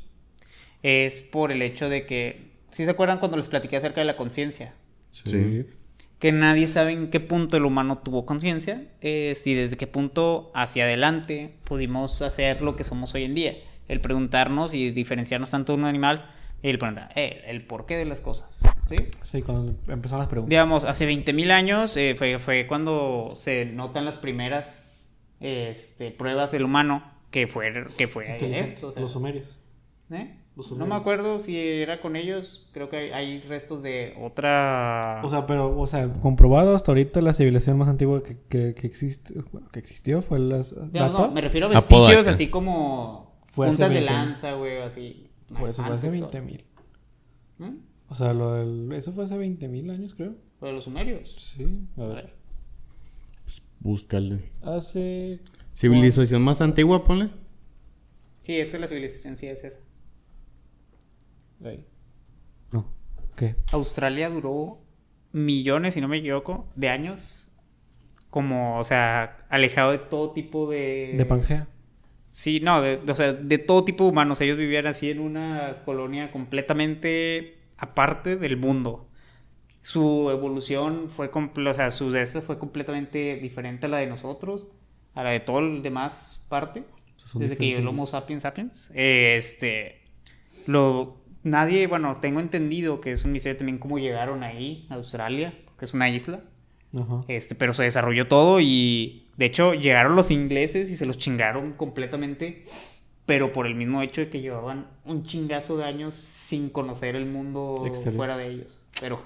es 0.82 1.20
por 1.20 1.50
el 1.50 1.62
hecho 1.62 1.88
de 1.88 2.06
que, 2.06 2.44
¿sí 2.70 2.84
se 2.84 2.92
acuerdan 2.92 3.18
cuando 3.18 3.36
les 3.36 3.48
platiqué 3.48 3.76
acerca 3.76 4.00
de 4.00 4.04
la 4.04 4.16
conciencia? 4.16 4.74
Sí. 5.10 5.66
Que 6.20 6.30
nadie 6.30 6.68
sabe 6.68 6.92
en 6.92 7.10
qué 7.10 7.18
punto 7.18 7.56
el 7.56 7.64
humano 7.64 7.98
tuvo 7.98 8.24
conciencia, 8.24 8.84
eh, 9.00 9.34
si 9.36 9.54
desde 9.54 9.76
qué 9.76 9.88
punto 9.88 10.52
hacia 10.54 10.84
adelante 10.84 11.54
pudimos 11.64 12.22
hacer 12.22 12.62
lo 12.62 12.76
que 12.76 12.84
somos 12.84 13.14
hoy 13.14 13.24
en 13.24 13.34
día. 13.34 13.56
El 13.88 14.00
preguntarnos 14.00 14.74
y 14.74 14.90
diferenciarnos 14.90 15.50
tanto 15.50 15.72
de 15.72 15.78
un 15.78 15.84
animal 15.84 16.30
y 16.62 16.70
el 16.70 16.78
preguntar, 16.78 17.12
eh, 17.14 17.42
el 17.46 17.64
porqué 17.66 17.96
de 17.96 18.06
las 18.06 18.20
cosas, 18.20 18.62
¿sí? 18.86 18.96
Sí, 19.22 19.42
cuando 19.42 19.74
empezaron 19.88 20.20
las 20.20 20.28
preguntas. 20.28 20.50
Digamos, 20.50 20.84
hace 20.84 21.08
20.000 21.08 21.50
años 21.50 21.96
eh, 21.96 22.14
fue, 22.16 22.38
fue 22.38 22.66
cuando 22.66 23.32
se 23.34 23.66
notan 23.66 24.04
las 24.04 24.16
primeras 24.16 25.16
este, 25.40 26.10
pruebas 26.10 26.52
del 26.52 26.64
humano 26.64 27.04
que 27.30 27.46
fue, 27.46 27.72
que 27.96 28.08
fue 28.08 28.58
esto. 28.58 28.88
o 28.88 28.92
sea, 28.92 29.02
Los 29.02 29.12
sumerios. 29.12 29.58
¿eh? 30.10 30.34
los 30.56 30.72
No 30.72 30.86
me 30.86 30.94
acuerdo 30.94 31.38
si 31.38 31.58
era 31.58 32.00
con 32.00 32.16
ellos, 32.16 32.70
creo 32.72 32.88
que 32.88 32.96
hay, 32.96 33.10
hay 33.12 33.40
restos 33.40 33.82
de 33.82 34.14
otra... 34.18 35.20
O 35.22 35.28
sea, 35.28 35.46
pero, 35.46 35.78
o 35.78 35.86
sea, 35.86 36.10
comprobado 36.14 36.74
hasta 36.74 36.92
ahorita 36.92 37.20
la 37.20 37.34
civilización 37.34 37.76
más 37.76 37.88
antigua 37.88 38.22
que, 38.22 38.38
que, 38.48 38.74
que 38.74 38.86
existe, 38.86 39.34
bueno, 39.52 39.68
que 39.70 39.78
existió 39.78 40.22
fue 40.22 40.38
las 40.38 40.72
no, 40.72 41.30
me 41.30 41.42
refiero 41.42 41.66
a 41.66 41.70
vestigios 41.70 42.06
Apodaca. 42.06 42.30
así 42.30 42.48
como 42.48 43.35
Fue 43.56 43.66
hace 43.68 43.76
puntas 43.78 43.90
de 43.92 44.00
20.000. 44.00 44.04
lanza, 44.04 44.52
güey, 44.52 44.82
así. 44.82 45.30
Por 45.58 45.68
eso 45.68 45.82
fue 45.82 45.94
hace 45.94 46.06
Antes 46.06 46.20
20 46.20 46.40
mil. 46.42 46.64
¿Mm? 47.58 47.76
O 48.08 48.14
sea, 48.14 48.32
lo 48.34 48.52
del, 48.54 48.92
eso 48.92 49.12
fue 49.12 49.24
hace 49.24 49.36
20 49.36 49.66
mil 49.68 49.90
años, 49.90 50.14
creo. 50.14 50.36
Lo 50.60 50.66
de 50.68 50.72
los 50.74 50.84
sumerios. 50.84 51.34
Sí, 51.38 51.66
a 51.96 52.02
A 52.02 52.06
ver. 52.06 52.14
ver. 52.16 52.34
Búscale. 53.80 54.50
Hace. 54.62 55.40
Civilización 55.74 56.42
más 56.42 56.60
antigua, 56.60 57.04
ponle. 57.04 57.28
Sí, 58.40 58.58
es 58.58 58.70
que 58.70 58.78
la 58.78 58.88
civilización 58.88 59.36
sí 59.36 59.46
es 59.46 59.64
esa. 59.64 59.78
Ahí. 61.64 61.84
No. 62.72 62.86
¿Qué? 63.36 63.56
Australia 63.72 64.28
duró 64.30 64.78
millones, 65.32 65.94
si 65.94 66.00
no 66.00 66.08
me 66.08 66.18
equivoco, 66.18 66.68
de 66.76 66.88
años. 66.88 67.48
Como, 68.30 68.78
o 68.78 68.84
sea, 68.84 69.46
alejado 69.48 69.92
de 69.92 69.98
todo 69.98 70.32
tipo 70.32 70.68
de... 70.70 71.14
De 71.16 71.24
Pangea. 71.24 71.68
Sí, 72.36 72.60
no, 72.60 72.82
de, 72.82 72.98
o 73.08 73.14
sea, 73.14 73.32
de 73.32 73.56
todo 73.56 73.82
tipo 73.84 74.04
de 74.04 74.10
humanos. 74.10 74.42
Ellos 74.42 74.58
vivían 74.58 74.86
así 74.86 75.10
en 75.10 75.20
una 75.20 75.82
colonia 75.86 76.30
completamente 76.30 77.56
aparte 77.78 78.36
del 78.36 78.58
mundo. 78.58 79.08
Su 79.80 80.28
evolución 80.30 81.08
fue, 81.08 81.30
comple- 81.32 81.70
o 81.70 81.72
sea, 81.72 81.90
su 81.90 82.10
de 82.10 82.20
esto 82.20 82.42
fue 82.42 82.58
completamente 82.58 83.36
diferente 83.36 83.86
a 83.86 83.88
la 83.88 83.96
de 83.98 84.06
nosotros, 84.06 84.68
a 85.14 85.22
la 85.24 85.30
de 85.30 85.40
todo 85.40 85.60
el 85.60 85.80
demás 85.80 86.46
parte. 86.50 86.84
desde 87.36 87.56
que 87.56 87.64
llegó 87.68 87.78
el. 87.78 87.88
Homo 87.88 88.04
sapiens 88.04 88.42
sapiens. 88.42 88.90
Este, 88.94 90.02
lo, 90.66 91.22
nadie, 91.42 91.86
bueno, 91.86 92.18
tengo 92.20 92.40
entendido 92.40 93.00
que 93.00 93.12
es 93.12 93.24
un 93.24 93.32
misterio 93.32 93.56
también 93.56 93.78
cómo 93.78 93.98
llegaron 93.98 94.42
ahí, 94.42 94.86
a 94.90 94.96
Australia, 94.96 95.54
que 95.78 95.86
es 95.86 95.94
una 95.94 96.10
isla. 96.10 96.42
Ajá. 96.94 97.24
Este, 97.28 97.54
pero 97.54 97.72
se 97.72 97.84
desarrolló 97.84 98.28
todo 98.28 98.60
y 98.60 99.25
de 99.36 99.46
hecho 99.46 99.74
llegaron 99.74 100.16
los 100.16 100.30
ingleses 100.30 100.88
y 100.90 100.96
se 100.96 101.06
los 101.06 101.18
chingaron 101.18 101.72
completamente, 101.72 102.62
pero 103.26 103.52
por 103.52 103.66
el 103.66 103.74
mismo 103.74 104.02
hecho 104.02 104.20
de 104.20 104.30
que 104.30 104.40
llevaban 104.40 104.88
un 105.04 105.24
chingazo 105.24 105.76
de 105.76 105.84
años 105.84 106.14
sin 106.14 106.70
conocer 106.70 107.16
el 107.16 107.26
mundo 107.26 107.84
fuera 108.14 108.36
de 108.36 108.48
ellos. 108.48 108.82
Pero 109.00 109.20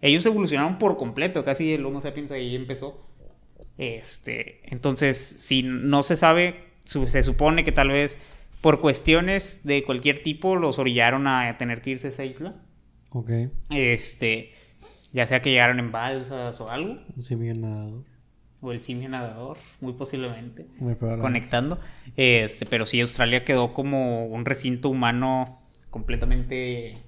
ellos 0.00 0.26
evolucionaron 0.26 0.78
por 0.78 0.96
completo, 0.96 1.44
casi 1.44 1.72
el 1.72 1.86
Homo 1.86 2.00
sapiens 2.00 2.30
ahí 2.30 2.54
empezó. 2.54 3.06
Este, 3.78 4.60
entonces, 4.64 5.18
si 5.18 5.62
no 5.62 6.02
se 6.02 6.16
sabe, 6.16 6.64
se 6.84 7.22
supone 7.22 7.64
que 7.64 7.72
tal 7.72 7.88
vez 7.88 8.20
por 8.60 8.80
cuestiones 8.80 9.64
de 9.64 9.84
cualquier 9.84 10.22
tipo 10.22 10.56
los 10.56 10.78
orillaron 10.78 11.26
a 11.26 11.56
tener 11.58 11.82
que 11.82 11.90
irse 11.90 12.08
a 12.08 12.10
esa 12.10 12.24
isla. 12.24 12.54
Ok. 13.10 13.30
Este, 13.70 14.52
ya 15.12 15.26
sea 15.26 15.40
que 15.40 15.50
llegaron 15.50 15.78
en 15.78 15.92
balsas 15.92 16.60
o 16.60 16.70
algo. 16.70 16.96
Un 17.14 17.22
simio 17.22 17.54
nadador. 17.54 18.15
O 18.62 18.72
el 18.72 18.80
simio 18.80 19.08
nadador, 19.08 19.58
muy 19.80 19.92
posiblemente. 19.92 20.66
Muy. 20.78 20.94
Conectando. 20.96 21.78
Este, 22.16 22.64
pero 22.66 22.86
sí, 22.86 23.00
Australia 23.00 23.44
quedó 23.44 23.74
como 23.74 24.26
un 24.26 24.44
recinto 24.44 24.88
humano 24.88 25.60
completamente 25.90 27.02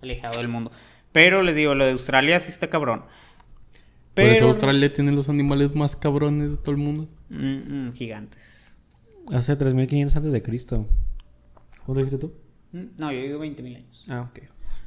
alejado 0.00 0.38
del 0.38 0.48
mundo. 0.48 0.70
Pero 1.12 1.42
les 1.42 1.56
digo, 1.56 1.74
lo 1.74 1.84
de 1.84 1.90
Australia 1.92 2.38
sí 2.40 2.50
está 2.50 2.68
cabrón. 2.70 3.00
Por 4.14 4.24
eso 4.24 4.34
Pero- 4.34 4.46
Australia 4.48 4.92
tiene 4.92 5.12
los 5.12 5.28
animales 5.28 5.74
más 5.74 5.96
cabrones 5.96 6.50
de 6.50 6.56
todo 6.56 6.70
el 6.72 6.76
mundo. 6.78 7.08
Mm, 7.28 7.88
mm, 7.88 7.92
gigantes. 7.94 8.80
Hace 9.32 9.56
3500 9.56 10.16
antes 10.16 10.32
de 10.32 10.42
Cristo. 10.42 10.86
¿Cuánto 11.84 11.94
dijiste 12.04 12.18
tú? 12.18 12.34
Mm, 12.72 12.84
No, 12.98 13.12
yo 13.12 13.20
digo 13.20 13.38
20.000 13.38 13.76
años. 13.76 14.04
Ah, 14.08 14.28
ok. 14.30 14.40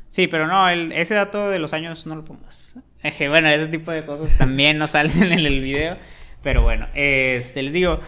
Sí, 0.09 0.27
pero 0.27 0.47
no, 0.47 0.67
el- 0.69 0.91
ese 0.91 1.13
dato 1.15 1.49
de 1.49 1.59
los 1.59 1.73
años 1.73 2.05
no 2.05 2.15
lo 2.15 2.23
pongas. 2.25 2.77
Bueno, 3.29 3.49
ese 3.49 3.67
tipo 3.67 3.91
de 3.91 4.03
cosas 4.03 4.37
también 4.37 4.77
no 4.77 4.87
salen 4.87 5.23
en 5.23 5.45
el 5.45 5.61
video. 5.61 5.97
Pero 6.43 6.63
bueno, 6.63 6.87
este, 6.95 7.61
les 7.61 7.73
digo, 7.73 7.99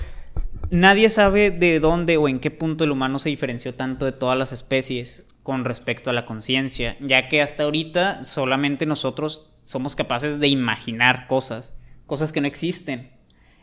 nadie 0.71 1.09
sabe 1.09 1.51
de 1.51 1.79
dónde 1.79 2.17
o 2.17 2.27
en 2.27 2.39
qué 2.39 2.49
punto 2.49 2.83
el 2.83 2.91
humano 2.91 3.19
se 3.19 3.29
diferenció 3.29 3.75
tanto 3.75 4.05
de 4.05 4.11
todas 4.11 4.37
las 4.37 4.51
especies 4.51 5.27
con 5.43 5.65
respecto 5.65 6.09
a 6.09 6.13
la 6.13 6.25
conciencia, 6.25 6.97
ya 6.99 7.27
que 7.27 7.41
hasta 7.41 7.63
ahorita 7.63 8.23
solamente 8.23 8.85
nosotros 8.85 9.51
somos 9.65 9.95
capaces 9.95 10.39
de 10.39 10.47
imaginar 10.47 11.27
cosas, 11.27 11.79
cosas 12.07 12.31
que 12.31 12.41
no 12.41 12.47
existen. 12.47 13.11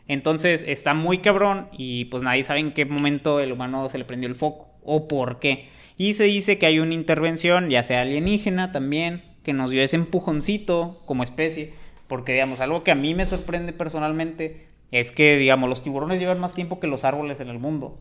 Entonces 0.07 0.63
está 0.67 0.93
muy 0.93 1.19
cabrón 1.19 1.69
y 1.71 2.05
pues 2.05 2.23
nadie 2.23 2.43
sabe 2.43 2.59
en 2.59 2.71
qué 2.71 2.85
momento 2.85 3.39
el 3.39 3.51
humano 3.51 3.87
se 3.89 3.97
le 3.97 4.05
prendió 4.05 4.29
el 4.29 4.35
foco 4.35 4.73
o 4.83 5.07
por 5.07 5.39
qué. 5.39 5.69
Y 5.97 6.13
se 6.13 6.23
dice 6.23 6.57
que 6.57 6.65
hay 6.65 6.79
una 6.79 6.93
intervención, 6.93 7.69
ya 7.69 7.83
sea 7.83 8.01
alienígena 8.01 8.71
también, 8.71 9.23
que 9.43 9.53
nos 9.53 9.71
dio 9.71 9.83
ese 9.83 9.95
empujoncito 9.95 10.99
como 11.05 11.23
especie. 11.23 11.73
Porque, 12.07 12.33
digamos, 12.33 12.59
algo 12.59 12.83
que 12.83 12.91
a 12.91 12.95
mí 12.95 13.13
me 13.15 13.25
sorprende 13.25 13.73
personalmente 13.73 14.67
es 14.91 15.11
que, 15.11 15.37
digamos, 15.37 15.69
los 15.69 15.83
tiburones 15.83 16.19
llevan 16.19 16.39
más 16.39 16.53
tiempo 16.53 16.79
que 16.79 16.87
los 16.87 17.03
árboles 17.03 17.39
en 17.39 17.49
el 17.49 17.59
mundo. 17.59 17.95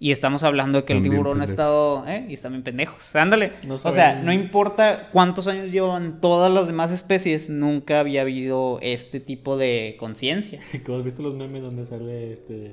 Y 0.00 0.10
estamos 0.10 0.42
hablando 0.42 0.80
de 0.80 0.84
que 0.84 0.92
el 0.92 1.02
tiburón 1.02 1.40
ha 1.40 1.44
estado... 1.44 2.06
¿eh? 2.06 2.26
Y 2.28 2.34
están 2.34 2.52
bien 2.52 2.64
pendejos. 2.64 3.14
Ándale. 3.14 3.52
No 3.66 3.74
o 3.74 3.78
sea, 3.78 4.20
no 4.22 4.32
importa 4.32 5.08
cuántos 5.12 5.46
años 5.46 5.70
llevan 5.70 6.20
todas 6.20 6.52
las 6.52 6.66
demás 6.66 6.90
especies, 6.90 7.48
nunca 7.48 8.00
había 8.00 8.22
habido 8.22 8.80
este 8.82 9.20
tipo 9.20 9.56
de 9.56 9.96
conciencia. 9.98 10.60
¿Cómo 10.84 10.98
has 10.98 11.04
visto 11.04 11.22
los 11.22 11.34
memes 11.34 11.62
donde 11.62 11.84
sale 11.84 12.32
este 12.32 12.72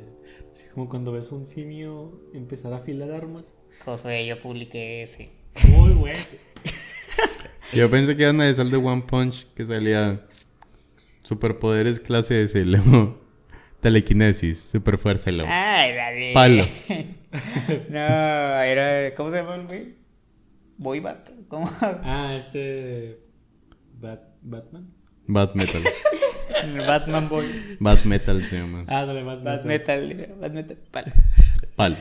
Así 0.52 0.68
como 0.74 0.90
cuando 0.90 1.14
ves 1.14 1.32
un 1.32 1.46
simio 1.46 2.20
empezar 2.34 2.74
a 2.74 2.78
afilar 2.78 3.12
armas. 3.12 3.54
Josué, 3.86 4.26
yo 4.26 4.42
publiqué 4.42 5.04
ese. 5.04 5.30
Muy 5.70 5.94
bueno. 5.94 6.20
Yo 7.74 7.90
pensé 7.90 8.16
que 8.18 8.24
iban 8.24 8.42
a 8.42 8.46
decir 8.46 8.62
el 8.66 8.72
de 8.72 8.78
One 8.78 9.04
Punch 9.08 9.48
que 9.56 9.66
salía 9.66 10.22
superpoderes 11.24 12.00
clase 12.00 12.44
S, 12.44 12.64
luego 12.66 13.22
telequinesis, 13.80 14.70
superfuerza 14.72 15.30
y 15.32 15.36
luego 15.36 15.50
Ay, 15.52 15.94
dale. 15.96 16.34
palo. 16.34 16.64
no, 17.90 18.62
era. 18.62 19.16
¿Cómo 19.16 19.30
se 19.30 19.38
llama 19.38 19.56
el 19.56 19.68
güey? 19.68 19.96
Boybat. 20.78 21.30
¿Cómo? 21.48 21.70
Ah, 21.82 22.36
este. 22.38 23.20
Bat- 24.00 24.30
Batman. 24.42 24.88
Bat 25.28 25.56
Metal. 25.56 25.82
El 26.64 26.78
Batman 26.88 27.30
Boy. 27.30 27.46
Bat 27.80 28.04
Metal 28.06 28.44
se 28.46 28.58
llama. 28.58 28.84
Ah, 28.88 29.06
dale, 29.06 29.24
Batman. 29.24 29.44
Bat 29.56 29.66
Metal. 29.66 30.36
Bat 30.40 30.52
Metal. 30.54 30.78
Pal. 30.92 31.14
Palo. 31.76 31.96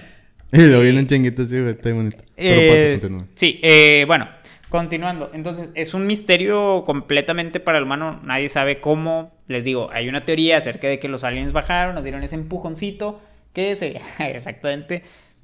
Y 0.53 0.67
lo 0.67 0.81
vi 0.81 0.89
en 0.89 0.99
un 0.99 1.07
changuito 1.07 1.43
así, 1.43 1.61
güey, 1.61 1.71
está 1.73 1.93
bonito. 1.93 2.19
Pero 2.35 2.61
Eh, 2.61 2.99
Pato, 3.01 3.27
sí, 3.37 3.61
eh, 3.63 4.05
bueno, 4.09 4.27
continuando. 4.71 5.31
Entonces, 5.35 5.73
es 5.75 5.93
un 5.93 6.07
misterio 6.07 6.85
completamente 6.87 7.61
para 7.61 7.77
el 7.79 7.85
humano. 7.85 8.21
Nadie 8.25 8.49
sabe 8.49 8.81
cómo. 8.81 9.33
Les 9.49 9.65
digo, 9.65 9.91
hay 9.93 10.09
una 10.09 10.25
teoría 10.25 10.57
acerca 10.57 10.89
de 10.89 10.99
que 10.99 11.09
los 11.09 11.25
aliens 11.25 11.53
bajaron, 11.53 11.95
nos 11.95 12.05
dieron 12.05 12.23
ese 12.23 12.37
empujoncito. 12.37 13.21
Que 13.53 13.75
se. 13.77 14.01
Exactamente. 14.19 15.03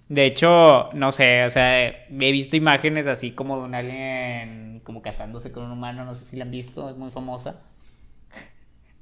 De 0.09 0.25
hecho, 0.25 0.91
no 0.95 1.11
sé, 1.11 1.45
o 1.45 1.51
sea, 1.51 1.89
he 1.89 2.33
visto 2.33 2.57
imágenes 2.57 3.09
así 3.09 3.33
como 3.33 3.59
de 3.59 3.65
un 3.65 3.75
alien 3.75 4.81
como 4.85 5.03
casándose 5.03 5.53
con 5.53 5.65
un 5.65 5.73
humano. 5.73 6.05
No 6.05 6.15
sé 6.15 6.25
si 6.25 6.37
la 6.37 6.45
han 6.45 6.51
visto, 6.53 6.89
es 6.89 6.97
muy 6.97 7.11
famosa. 7.11 7.63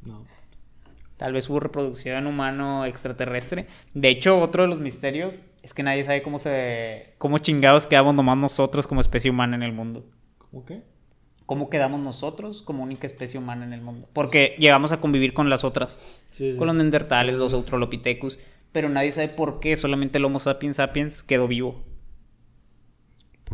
No. 0.07 0.34
Tal 1.17 1.33
vez 1.33 1.49
hubo 1.49 1.61
reproducción 1.61 2.27
humano 2.27 2.85
extraterrestre. 2.85 3.67
De 3.93 4.09
hecho, 4.09 4.41
otro 4.41 4.63
de 4.63 4.69
los 4.69 4.81
misterios 4.81 5.43
es 5.63 5.73
que 5.73 5.83
nadie 5.83 6.03
sabe 6.05 6.23
cómo 6.23 6.39
se. 6.39 7.15
cómo 7.19 7.39
chingados 7.39 7.87
quedamos 7.87 8.15
nomás 8.15 8.37
nosotros 8.37 8.87
como 8.87 9.01
especie 9.01 9.31
humana 9.31 9.57
en 9.57 9.63
el 9.63 9.73
mundo. 9.73 10.05
¿Cómo 10.39 10.65
qué? 10.65 10.83
¿Cómo 11.47 11.69
quedamos 11.69 12.01
nosotros 12.01 12.63
como 12.63 12.83
única 12.83 13.07
especie 13.07 13.39
humana 13.39 13.65
en 13.65 13.73
el 13.73 13.83
mundo? 13.83 14.09
Porque 14.13 14.57
llegamos 14.59 14.93
a 14.93 15.01
convivir 15.01 15.35
con 15.35 15.51
las 15.51 15.63
otras. 15.63 16.01
Sí, 16.33 16.53
sí. 16.53 16.59
Con 16.59 16.67
los 16.67 16.75
neandertales, 16.75 17.35
los 17.37 17.53
australopithecus. 17.53 18.39
Pero 18.73 18.89
nadie 18.89 19.13
sabe 19.13 19.29
por 19.29 19.61
qué 19.61 19.77
solamente 19.77 20.19
el 20.19 20.25
Homo 20.25 20.41
sapiens 20.41 20.77
sapiens 20.77 21.23
quedó 21.23 21.47
vivo. 21.47 21.85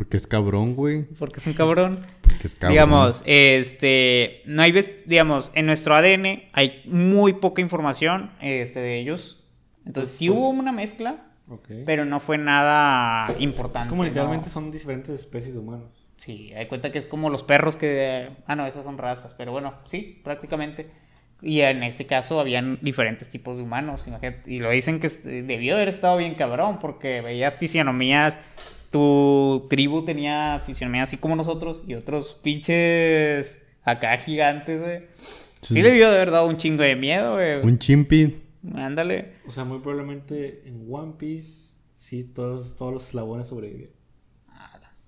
Porque 0.01 0.17
es 0.17 0.25
cabrón, 0.25 0.73
güey. 0.73 1.03
Porque 1.03 1.37
es 1.37 1.45
un 1.45 1.53
cabrón. 1.53 2.03
Porque 2.23 2.47
es 2.47 2.55
cabrón. 2.55 2.71
Digamos, 2.73 3.21
este, 3.27 4.41
no 4.47 4.63
hay, 4.63 4.73
digamos, 5.05 5.51
en 5.53 5.67
nuestro 5.67 5.93
ADN 5.95 6.45
hay 6.53 6.81
muy 6.85 7.33
poca 7.33 7.61
información, 7.61 8.31
este, 8.41 8.79
de 8.79 8.97
ellos. 8.97 9.43
Entonces 9.85 10.17
sí 10.17 10.31
hubo 10.31 10.49
una 10.49 10.71
mezcla, 10.71 11.23
Ok. 11.47 11.67
pero 11.85 12.05
no 12.05 12.19
fue 12.19 12.39
nada 12.39 13.31
importante. 13.37 13.85
es 13.85 13.89
como 13.89 14.03
literalmente 14.03 14.47
¿no? 14.47 14.51
son 14.51 14.71
diferentes 14.71 15.13
especies 15.13 15.53
de 15.53 15.59
humanos. 15.59 16.07
Sí, 16.17 16.51
hay 16.55 16.65
cuenta 16.65 16.91
que 16.91 16.97
es 16.97 17.05
como 17.05 17.29
los 17.29 17.43
perros 17.43 17.75
que, 17.77 18.31
ah, 18.47 18.55
no, 18.55 18.65
esas 18.65 18.83
son 18.83 18.97
razas, 18.97 19.35
pero 19.35 19.51
bueno, 19.51 19.75
sí, 19.85 20.19
prácticamente. 20.23 20.89
Y 21.43 21.61
en 21.61 21.83
este 21.83 22.07
caso 22.07 22.39
habían 22.39 22.79
diferentes 22.81 23.29
tipos 23.29 23.57
de 23.57 23.63
humanos, 23.65 24.07
imagínate. 24.07 24.51
Y 24.51 24.57
lo 24.61 24.71
dicen 24.71 24.99
que 24.99 25.09
debió 25.43 25.75
haber 25.75 25.89
estado 25.89 26.17
bien 26.17 26.33
cabrón, 26.33 26.79
porque 26.79 27.21
veías 27.21 27.55
fisionomías, 27.55 28.39
tu 28.91 29.65
tribu 29.69 30.03
tenía 30.03 30.61
fisionomía 30.65 31.03
así 31.03 31.17
como 31.17 31.35
nosotros, 31.35 31.83
y 31.87 31.95
otros 31.95 32.33
pinches 32.33 33.67
acá 33.83 34.17
gigantes, 34.17 34.81
güey. 34.81 34.99
Sí, 35.61 35.75
Sí. 35.75 35.81
debió 35.81 36.09
de 36.09 36.15
haber 36.17 36.31
dado 36.31 36.47
un 36.47 36.57
chingo 36.57 36.83
de 36.83 36.95
miedo, 36.95 37.33
güey. 37.35 37.59
Un 37.61 37.77
chimpi. 37.79 38.41
Ándale. 38.75 39.33
O 39.47 39.51
sea, 39.51 39.63
muy 39.63 39.79
probablemente 39.79 40.63
en 40.67 40.85
One 40.91 41.13
Piece, 41.17 41.77
sí, 41.93 42.23
todos, 42.23 42.75
todos 42.75 42.93
los 42.93 43.07
eslabones 43.07 43.47
sobrevivieron. 43.47 43.95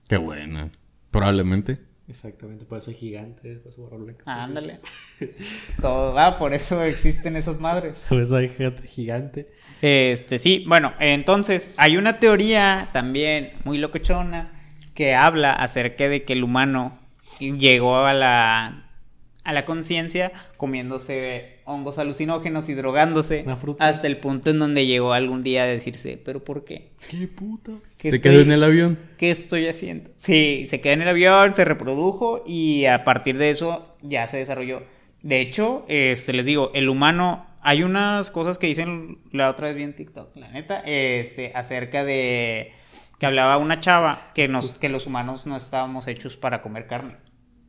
Qué 0.07 0.17
buena. 0.17 0.69
Probablemente. 1.11 1.79
Exactamente, 2.13 2.63
por 2.65 2.77
eso 2.77 2.91
hay 2.91 2.95
gigantes, 2.95 3.57
por 3.57 3.71
eso 3.71 3.81
borró 3.81 4.05
Ándale. 4.27 4.81
Todo, 5.81 6.15
ah, 6.19 6.37
por 6.37 6.53
eso 6.53 6.83
existen 6.83 7.35
esas 7.35 7.59
madres. 7.59 8.05
Por 8.07 8.21
eso 8.21 8.35
hay 8.35 8.49
gente 8.49 8.87
gigante. 8.87 9.51
Este, 9.81 10.37
sí, 10.37 10.63
bueno, 10.67 10.93
entonces 10.99 11.73
hay 11.77 11.97
una 11.97 12.19
teoría 12.19 12.87
también 12.93 13.53
muy 13.63 13.79
locochona 13.79 14.61
que 14.93 15.15
habla 15.15 15.53
acerca 15.53 16.07
de 16.07 16.23
que 16.23 16.33
el 16.33 16.43
humano 16.43 16.99
llegó 17.39 18.05
a 18.05 18.13
la, 18.13 18.91
a 19.43 19.53
la 19.53 19.65
conciencia 19.65 20.31
comiéndose 20.55 21.52
hongos 21.65 21.97
alucinógenos 21.99 22.67
y 22.69 22.73
drogándose 22.73 23.43
Una 23.45 23.55
fruta. 23.55 23.87
hasta 23.87 24.07
el 24.07 24.17
punto 24.17 24.49
en 24.49 24.59
donde 24.59 24.85
llegó 24.85 25.13
algún 25.13 25.43
día 25.43 25.63
a 25.63 25.65
decirse, 25.65 26.21
pero 26.23 26.43
¿por 26.43 26.65
qué? 26.65 26.89
¿Qué 27.09 27.27
putas? 27.27 27.97
¿Qué 27.99 28.09
Se 28.09 28.15
estoy- 28.17 28.31
quedó 28.31 28.41
en 28.41 28.51
el 28.51 28.63
avión. 28.63 28.99
¿Qué 29.17 29.31
estoy 29.31 29.67
haciendo? 29.67 30.09
Sí, 30.17 30.65
se 30.67 30.81
quedó 30.81 30.93
en 30.93 31.01
el 31.03 31.09
avión, 31.09 31.55
se 31.55 31.65
reprodujo 31.65 32.43
y 32.45 32.85
a 32.85 33.03
partir 33.03 33.37
de 33.37 33.49
eso 33.49 33.95
ya 34.01 34.27
se 34.27 34.37
desarrolló. 34.37 34.83
De 35.21 35.39
hecho, 35.41 35.85
este, 35.87 36.33
les 36.33 36.45
digo, 36.45 36.71
el 36.73 36.89
humano, 36.89 37.45
hay 37.61 37.83
unas 37.83 38.29
cosas 38.29 38.57
que 38.57 38.67
dicen 38.67 39.19
la 39.31 39.49
otra 39.49 39.67
vez 39.67 39.75
vi 39.77 39.83
en 39.83 39.95
TikTok, 39.95 40.35
la 40.35 40.49
neta, 40.51 40.81
este, 40.85 41.53
acerca 41.55 42.03
de 42.03 42.73
que 43.19 43.25
hablaba 43.25 43.55
una 43.57 43.79
chava 43.79 44.31
que 44.35 44.49
nos, 44.49 44.73
que 44.73 44.89
los 44.89 45.07
humanos 45.07 45.45
no 45.45 45.55
estábamos 45.55 46.07
hechos 46.09 46.35
para 46.35 46.61
comer 46.61 46.87
carne. 46.87 47.15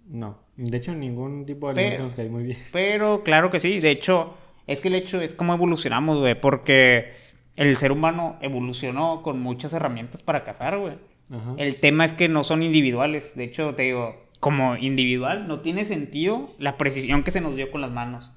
No, 0.06 0.43
de 0.56 0.76
hecho 0.76 0.94
ningún 0.94 1.46
tipo 1.46 1.68
de 1.68 1.74
Pero- 1.74 1.86
alimento 1.86 2.04
nos 2.04 2.14
cae 2.14 2.28
muy 2.28 2.44
bien. 2.44 2.58
Pero 2.72 3.22
claro 3.22 3.50
que 3.50 3.60
sí, 3.60 3.80
de 3.80 3.90
hecho, 3.90 4.34
es 4.66 4.80
que 4.80 4.88
el 4.88 4.94
hecho 4.94 5.20
es 5.20 5.34
cómo 5.34 5.54
evolucionamos, 5.54 6.18
güey, 6.18 6.40
porque 6.40 7.12
el 7.56 7.76
ser 7.76 7.92
humano 7.92 8.36
evolucionó 8.40 9.22
con 9.22 9.40
muchas 9.40 9.72
herramientas 9.72 10.22
para 10.22 10.44
cazar, 10.44 10.78
güey. 10.78 10.94
Ajá. 11.30 11.54
El 11.56 11.76
tema 11.80 12.04
es 12.04 12.12
que 12.12 12.28
no 12.28 12.44
son 12.44 12.62
individuales. 12.62 13.34
De 13.36 13.44
hecho, 13.44 13.74
te 13.74 13.84
digo, 13.84 14.24
como 14.40 14.76
individual 14.76 15.48
no 15.48 15.60
tiene 15.60 15.84
sentido 15.84 16.46
la 16.58 16.76
precisión 16.76 17.22
que 17.22 17.30
se 17.30 17.40
nos 17.40 17.56
dio 17.56 17.70
con 17.70 17.80
las 17.80 17.90
manos. 17.90 18.32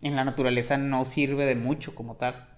En 0.00 0.14
la 0.16 0.24
naturaleza 0.24 0.76
no 0.76 1.04
sirve 1.04 1.44
de 1.46 1.54
mucho 1.56 1.94
como 1.94 2.16
tal. 2.16 2.48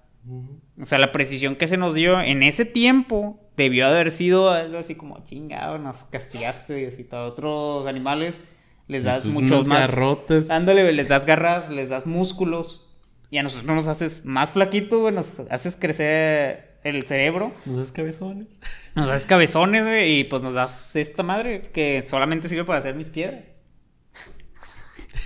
O 0.80 0.84
sea, 0.84 0.98
la 0.98 1.12
precisión 1.12 1.54
que 1.54 1.68
se 1.68 1.76
nos 1.76 1.94
dio 1.94 2.20
en 2.20 2.42
ese 2.42 2.64
tiempo 2.64 3.38
debió 3.56 3.86
de 3.86 3.92
haber 3.94 4.10
sido 4.10 4.50
algo 4.50 4.76
así 4.76 4.96
como 4.96 5.22
chingado, 5.22 5.78
nos 5.78 5.98
castigaste 6.04 6.82
y 6.82 6.86
así 6.86 7.04
todo. 7.04 7.20
A 7.20 7.26
otros 7.28 7.86
animales 7.86 8.40
les 8.88 9.04
das 9.04 9.24
Estos 9.26 9.32
muchos 9.32 9.68
más. 9.68 9.80
garrotes. 9.80 10.50
Ándale, 10.50 10.92
les 10.92 11.08
das 11.08 11.26
garras, 11.26 11.70
les 11.70 11.88
das 11.88 12.06
músculos. 12.06 12.82
Y 13.30 13.38
a 13.38 13.42
nosotros 13.42 13.74
nos 13.74 13.88
haces 13.88 14.24
más 14.24 14.50
flaquitos, 14.50 15.00
güey, 15.00 15.14
nos 15.14 15.40
haces 15.50 15.76
crecer 15.76 16.78
el 16.84 17.04
cerebro. 17.04 17.52
¿No 17.64 17.82
es 17.82 17.90
cabezones? 17.90 18.60
Nos 18.94 19.08
das 19.08 19.26
cabezones, 19.26 19.84
güey, 19.84 20.20
y 20.20 20.24
pues 20.24 20.42
nos 20.42 20.54
das 20.54 20.96
esta 20.96 21.22
madre 21.22 21.60
que 21.60 22.00
solamente 22.02 22.48
sirve 22.48 22.64
para 22.64 22.78
hacer 22.78 22.94
mis 22.94 23.08
piedras. 23.10 23.44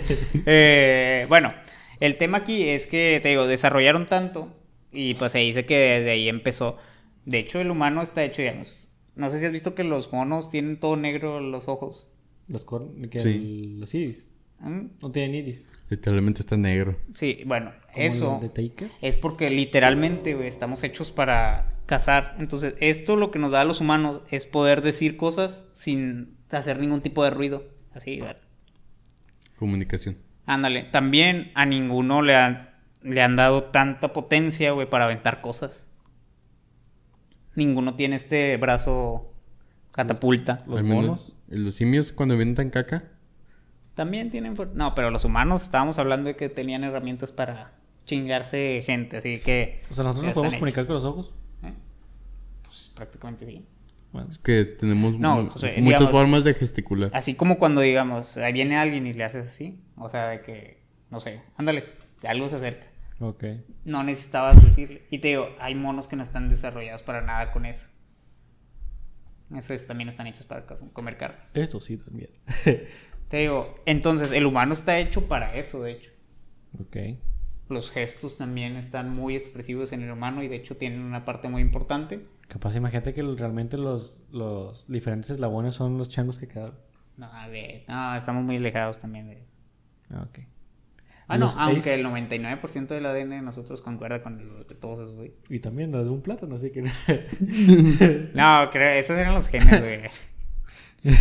Eh, 0.46 1.26
bueno, 1.28 1.54
el 2.00 2.18
tema 2.18 2.40
aquí 2.40 2.70
es 2.70 2.88
que, 2.88 3.20
te 3.22 3.30
digo, 3.30 3.46
desarrollaron 3.48 4.06
tanto 4.06 4.56
y 4.94 5.16
pues 5.16 5.34
se 5.34 5.40
dice 5.40 5.66
que 5.66 5.78
desde 5.78 6.12
ahí 6.12 6.30
empezó. 6.30 6.78
De 7.26 7.40
hecho, 7.40 7.60
el 7.60 7.70
humano 7.70 8.02
está 8.02 8.24
hecho, 8.24 8.42
digamos. 8.42 8.90
No 9.16 9.30
sé 9.30 9.40
si 9.40 9.46
has 9.46 9.52
visto 9.52 9.76
que 9.76 9.84
los 9.84 10.12
monos 10.14 10.50
tienen 10.50 10.80
todo 10.80 10.96
negro 10.96 11.42
los 11.42 11.68
ojos. 11.68 12.13
Los, 12.48 12.66
que 13.10 13.20
Sí. 13.20 13.30
el- 13.30 13.80
los 13.80 13.94
iris. 13.94 14.34
¿Mm? 14.60 14.88
No 15.02 15.12
tienen 15.12 15.36
iris. 15.36 15.68
Literalmente 15.90 16.40
está 16.42 16.56
negro. 16.58 16.98
Sí, 17.14 17.42
bueno, 17.46 17.72
eso 17.96 18.36
el 18.42 18.50
de 18.50 18.70
Taker. 18.70 18.92
es 19.02 19.18
porque 19.18 19.50
literalmente 19.50 20.36
güey, 20.36 20.48
estamos 20.48 20.84
hechos 20.84 21.12
para 21.12 21.76
cazar. 21.86 22.36
Entonces, 22.40 22.76
esto 22.80 23.18
lo 23.18 23.30
que 23.30 23.40
nos 23.40 23.52
da 23.52 23.62
a 23.62 23.66
los 23.66 23.82
humanos 23.82 24.22
es 24.32 24.46
poder 24.46 24.82
decir 24.82 25.18
cosas 25.18 25.68
sin 25.74 26.38
hacer 26.52 26.80
ningún 26.80 27.02
tipo 27.02 27.24
de 27.26 27.32
ruido. 27.32 27.66
Así, 27.94 28.20
¿verdad? 28.22 28.38
Comunicación. 29.58 30.18
Ándale, 30.46 30.84
también 30.84 31.52
a 31.56 31.66
ninguno 31.66 32.22
le 32.22 32.36
han, 32.36 32.70
le 33.02 33.22
han 33.22 33.36
dado 33.36 33.64
tanta 33.66 34.14
potencia, 34.14 34.72
güey, 34.72 34.90
para 34.90 35.06
aventar 35.06 35.42
cosas. 35.42 35.90
Ninguno 37.56 37.96
tiene 37.96 38.16
este 38.16 38.58
brazo 38.58 39.32
catapulta. 39.92 40.64
Los 40.68 40.78
Al 40.80 40.84
menos 40.84 41.04
monos. 41.06 41.36
Los 41.58 41.76
simios 41.76 42.12
cuando 42.12 42.34
inventan 42.36 42.70
caca. 42.70 43.04
También 43.96 44.30
tienen... 44.32 44.56
No, 44.74 44.96
pero 44.96 45.12
los 45.12 45.24
humanos 45.26 45.64
estábamos 45.64 46.00
hablando 46.00 46.28
de 46.30 46.36
que 46.36 46.50
tenían 46.50 46.84
herramientas 46.84 47.32
para 47.32 47.74
chingarse 48.06 48.82
gente, 48.86 49.18
así 49.18 49.40
que... 49.40 49.82
O 49.90 49.94
sea, 49.94 50.04
nosotros 50.04 50.26
nos 50.26 50.34
podemos 50.34 50.54
comunicar 50.56 50.86
con 50.86 50.96
los 50.96 51.06
ojos. 51.06 51.34
¿eh? 51.64 51.74
Pues 52.64 52.92
prácticamente 52.96 53.46
sí. 53.46 53.66
Bueno, 54.12 54.30
Es 54.30 54.38
que 54.40 54.66
tenemos 54.66 55.18
No, 55.18 55.44
mu- 55.44 55.50
José, 55.50 55.76
muchas 55.80 56.00
digamos- 56.02 56.12
formas 56.12 56.44
de 56.44 56.54
gesticular. 56.54 57.10
Así 57.14 57.36
como 57.36 57.58
cuando, 57.58 57.82
digamos, 57.82 58.38
ahí 58.38 58.54
viene 58.54 58.78
alguien 58.78 59.06
y 59.08 59.14
le 59.14 59.24
haces 59.24 59.48
así. 59.48 59.80
O 59.96 60.10
sea, 60.10 60.28
de 60.30 60.42
que, 60.42 60.84
no 61.10 61.20
sé, 61.20 61.42
ándale, 61.58 61.86
algo 62.28 62.50
se 62.50 62.56
acerca. 62.58 62.88
ok. 63.20 63.44
No 63.86 64.04
necesitabas 64.04 64.64
decirle. 64.64 65.04
Y 65.12 65.20
te 65.20 65.30
digo, 65.30 65.50
hay 65.60 65.76
monos 65.76 66.08
que 66.08 66.16
no 66.16 66.24
están 66.24 66.50
desarrollados 66.50 67.02
para 67.04 67.22
nada 67.22 67.52
con 67.52 67.66
eso. 67.66 67.90
Esos 69.56 69.86
también 69.88 70.10
están 70.10 70.28
hechos 70.28 70.46
para 70.46 70.66
co- 70.66 70.78
comer 70.94 71.18
carne. 71.18 71.38
Eso 71.54 71.80
sí 71.82 71.98
también. 71.98 72.30
Te 73.30 73.38
digo, 73.38 73.64
entonces, 73.86 74.32
el 74.32 74.46
humano 74.46 74.74
está 74.74 74.98
hecho 75.00 75.28
para 75.28 75.56
eso, 75.56 75.82
de 75.84 75.92
hecho. 75.94 76.12
ok. 76.80 76.98
Los 77.70 77.90
gestos 77.92 78.38
también 78.38 78.76
están 78.76 79.10
muy 79.12 79.36
expresivos 79.36 79.94
en 79.94 80.04
el 80.04 80.12
humano 80.12 80.44
y 80.44 80.48
de 80.48 80.58
hecho 80.58 80.78
tienen 80.78 81.00
una 81.02 81.26
parte 81.26 81.48
muy 81.50 81.62
importante. 81.62 82.28
Capaz, 82.48 82.76
imagínate 82.76 83.14
que 83.14 83.24
realmente 83.24 83.78
los, 83.78 84.22
los 84.32 84.86
diferentes 84.88 85.32
eslabones 85.32 85.74
son 85.74 85.98
los 85.98 86.10
changos 86.10 86.38
que 86.38 86.48
quedaron. 86.48 86.78
No, 87.18 87.26
a 87.32 87.48
ver, 87.48 87.86
no, 87.88 88.16
estamos 88.16 88.44
muy 88.44 88.58
alejados 88.58 89.00
también 89.00 89.28
de 89.28 89.44
Ah, 90.10 90.28
ok. 90.30 90.40
Ah, 91.34 91.38
no, 91.38 91.48
aunque 91.58 91.94
el 91.94 92.06
99% 92.06 92.88
del 92.88 93.06
ADN 93.06 93.30
de 93.30 93.42
nosotros 93.42 93.82
concuerda 93.82 94.22
con 94.22 94.40
el 94.40 94.68
de 94.68 94.76
todos 94.76 95.00
esos, 95.00 95.16
güey. 95.16 95.34
Y 95.50 95.60
también 95.60 95.92
lo 95.92 96.04
de 96.04 96.10
un 96.10 96.22
plátano, 96.22 96.56
así 96.56 96.72
que... 96.72 96.82
No, 98.34 98.70
creo, 98.72 99.00
esos 99.00 99.18
eran 99.18 99.34
los 99.34 99.48
genes, 99.48 99.82
güey. 99.82 100.02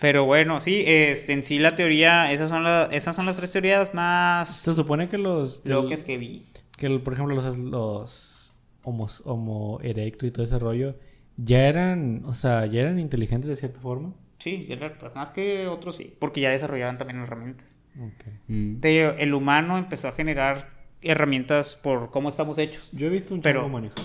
Pero 0.00 0.24
bueno, 0.26 0.60
sí, 0.60 0.82
este, 0.86 1.32
en 1.32 1.42
sí 1.42 1.58
la 1.58 1.74
teoría, 1.74 2.30
esas 2.32 2.50
son, 2.50 2.64
las 2.64 2.92
esas 2.92 3.16
son 3.16 3.26
las 3.26 3.36
tres 3.36 3.50
teorías 3.52 3.94
más 3.94 4.54
Se 4.54 4.74
supone 4.74 5.08
que 5.08 5.16
los... 5.18 5.60
que 5.62 5.70
locas 5.70 6.04
que 6.04 6.18
vi. 6.18 6.44
que 6.76 6.86
el- 6.86 7.00
por 7.00 7.14
ejemplo 7.14 7.34
los, 7.34 7.56
los 7.56 8.52
homos, 8.82 9.22
homo 9.24 9.78
erectus 9.82 10.28
y 10.28 10.32
todo 10.32 10.44
ese 10.44 10.58
rollo 10.58 10.96
ya 11.42 11.66
eran, 11.68 12.22
o 12.26 12.34
sea, 12.34 12.66
ya 12.66 12.80
eran 12.82 12.98
inteligentes 12.98 13.48
de 13.48 13.56
cierta 13.56 13.80
forma. 13.80 14.14
Sí, 14.38 14.66
era- 14.70 14.96
pues, 14.98 15.14
más 15.14 15.30
que 15.30 15.66
otros 15.68 15.96
sí, 15.96 16.14
porque 16.18 16.40
ya 16.40 16.50
desarrollaban 16.50 16.98
también 16.98 17.20
herramientas. 17.20 17.76
Okay. 17.94 18.32
Mm. 18.48 18.80
Te 18.80 18.88
digo, 18.88 19.10
el 19.18 19.34
humano 19.34 19.76
empezó 19.78 20.08
a 20.08 20.12
generar 20.12 20.70
herramientas 21.02 21.76
por 21.76 22.10
cómo 22.10 22.28
estamos 22.28 22.56
hechos. 22.58 22.88
Yo 22.92 23.06
he 23.06 23.10
visto 23.10 23.34
un 23.34 23.40
Pero- 23.42 23.60
chango 23.60 23.72
manejar. 23.72 24.04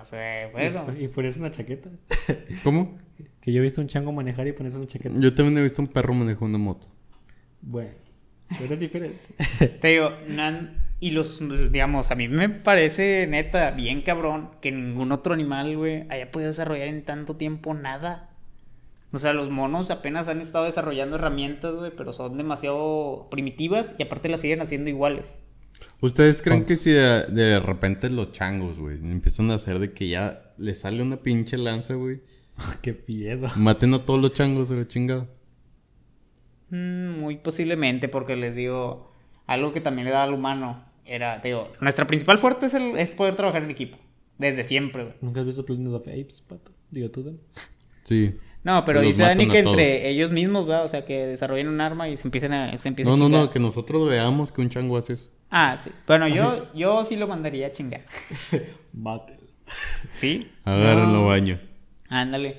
O 0.00 0.04
sea, 0.06 0.48
bueno, 0.50 0.86
y, 0.98 1.04
y 1.04 1.08
ponerse 1.08 1.40
una 1.40 1.50
chaqueta. 1.50 1.90
¿Cómo? 2.64 2.98
que 3.40 3.52
yo 3.52 3.60
he 3.60 3.62
visto 3.62 3.80
un 3.82 3.86
chango 3.86 4.10
manejar 4.12 4.46
y 4.46 4.52
ponerse 4.52 4.78
una 4.78 4.86
chaqueta. 4.86 5.14
Yo 5.18 5.34
también 5.34 5.58
he 5.58 5.62
visto 5.62 5.82
un 5.82 5.88
perro 5.88 6.14
manejar 6.14 6.44
una 6.44 6.56
moto. 6.58 6.86
Bueno, 7.60 7.90
pero 8.58 8.72
es 8.74 8.80
diferente. 8.80 9.20
te 9.80 9.88
digo, 9.88 10.10
nan- 10.28 10.83
y 11.04 11.10
los, 11.10 11.42
digamos, 11.70 12.10
a 12.10 12.14
mí 12.14 12.28
me 12.28 12.48
parece 12.48 13.26
neta 13.28 13.72
bien 13.72 14.00
cabrón 14.00 14.48
que 14.62 14.72
ningún 14.72 15.12
otro 15.12 15.34
animal, 15.34 15.76
güey, 15.76 16.06
haya 16.08 16.30
podido 16.30 16.48
desarrollar 16.48 16.88
en 16.88 17.04
tanto 17.04 17.36
tiempo 17.36 17.74
nada. 17.74 18.30
O 19.12 19.18
sea, 19.18 19.34
los 19.34 19.50
monos 19.50 19.90
apenas 19.90 20.28
han 20.28 20.40
estado 20.40 20.64
desarrollando 20.64 21.16
herramientas, 21.16 21.74
güey, 21.74 21.92
pero 21.94 22.14
son 22.14 22.38
demasiado 22.38 23.28
primitivas 23.30 23.94
y 23.98 24.02
aparte 24.02 24.30
las 24.30 24.40
siguen 24.40 24.62
haciendo 24.62 24.88
iguales. 24.88 25.36
¿Ustedes 26.00 26.40
creen 26.40 26.64
que 26.64 26.78
si 26.78 26.90
de, 26.92 27.26
de 27.26 27.60
repente 27.60 28.08
los 28.08 28.32
changos, 28.32 28.78
güey, 28.78 28.96
empiezan 28.96 29.50
a 29.50 29.56
hacer 29.56 29.80
de 29.80 29.92
que 29.92 30.08
ya 30.08 30.54
les 30.56 30.80
sale 30.80 31.02
una 31.02 31.18
pinche 31.18 31.58
lanza, 31.58 31.96
güey? 31.96 32.22
Qué 32.80 33.04
miedo. 33.08 33.50
Maten 33.56 33.92
a 33.92 34.06
todos 34.06 34.22
los 34.22 34.32
changos 34.32 34.70
de 34.70 34.76
la 34.76 34.88
chingada. 34.88 35.26
Mm, 36.70 37.18
muy 37.18 37.36
posiblemente, 37.36 38.08
porque 38.08 38.36
les 38.36 38.54
digo, 38.54 39.12
algo 39.46 39.74
que 39.74 39.82
también 39.82 40.06
le 40.06 40.12
da 40.12 40.22
al 40.22 40.32
humano 40.32 40.93
era, 41.04 41.40
te 41.40 41.48
digo, 41.48 41.70
nuestra 41.80 42.06
principal 42.06 42.38
fuerte 42.38 42.66
es, 42.66 42.74
el- 42.74 42.96
es 42.98 43.14
poder 43.14 43.34
trabajar 43.34 43.62
en 43.64 43.70
equipo. 43.70 43.98
Desde 44.38 44.64
siempre, 44.64 45.04
güey. 45.04 45.14
¿Nunca 45.20 45.40
has 45.40 45.46
visto 45.46 45.64
Planet 45.64 45.92
of 45.92 46.02
Apes, 46.08 46.40
pato? 46.40 46.72
Digo 46.90 47.10
tú, 47.10 47.22
Dan. 47.22 47.38
Sí. 48.02 48.34
No, 48.64 48.84
pero 48.84 49.02
dice 49.02 49.22
Dani 49.22 49.46
que 49.46 49.58
entre 49.58 50.08
ellos 50.08 50.32
mismos, 50.32 50.68
¿va? 50.68 50.82
O 50.82 50.88
sea, 50.88 51.04
que 51.04 51.26
desarrollen 51.26 51.68
un 51.68 51.80
arma 51.80 52.08
y 52.08 52.16
se 52.16 52.26
empiecen 52.26 52.52
a, 52.54 52.76
se 52.78 52.88
empiecen 52.88 53.10
No, 53.18 53.26
a 53.26 53.28
no, 53.28 53.38
no, 53.44 53.50
que 53.50 53.58
nosotros 53.60 54.08
veamos 54.08 54.50
que 54.52 54.62
un 54.62 54.70
chango 54.70 54.96
hace 54.96 55.12
eso. 55.12 55.30
Ah, 55.50 55.76
sí. 55.76 55.90
Bueno, 56.06 56.26
yo, 56.26 56.72
yo 56.74 57.04
sí 57.04 57.16
lo 57.16 57.28
mandaría 57.28 57.66
a 57.66 57.72
chingar. 57.72 58.04
Mate. 58.92 59.38
¿Sí? 60.14 60.50
Agárrenlo, 60.64 61.26
baño. 61.26 61.60
Ándale. 62.08 62.58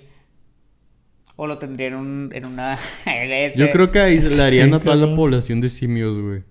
O 1.36 1.48
lo 1.48 1.58
tendría 1.58 1.88
en, 1.88 1.96
un, 1.96 2.30
en 2.34 2.46
una... 2.46 2.78
Yo 3.58 3.72
creo 3.72 3.92
que 3.92 4.00
aislarían 4.00 4.74
a 4.74 4.80
toda 4.80 4.96
la 4.96 5.14
población 5.14 5.60
de 5.60 5.70
simios, 5.70 6.18
güey. 6.18 6.44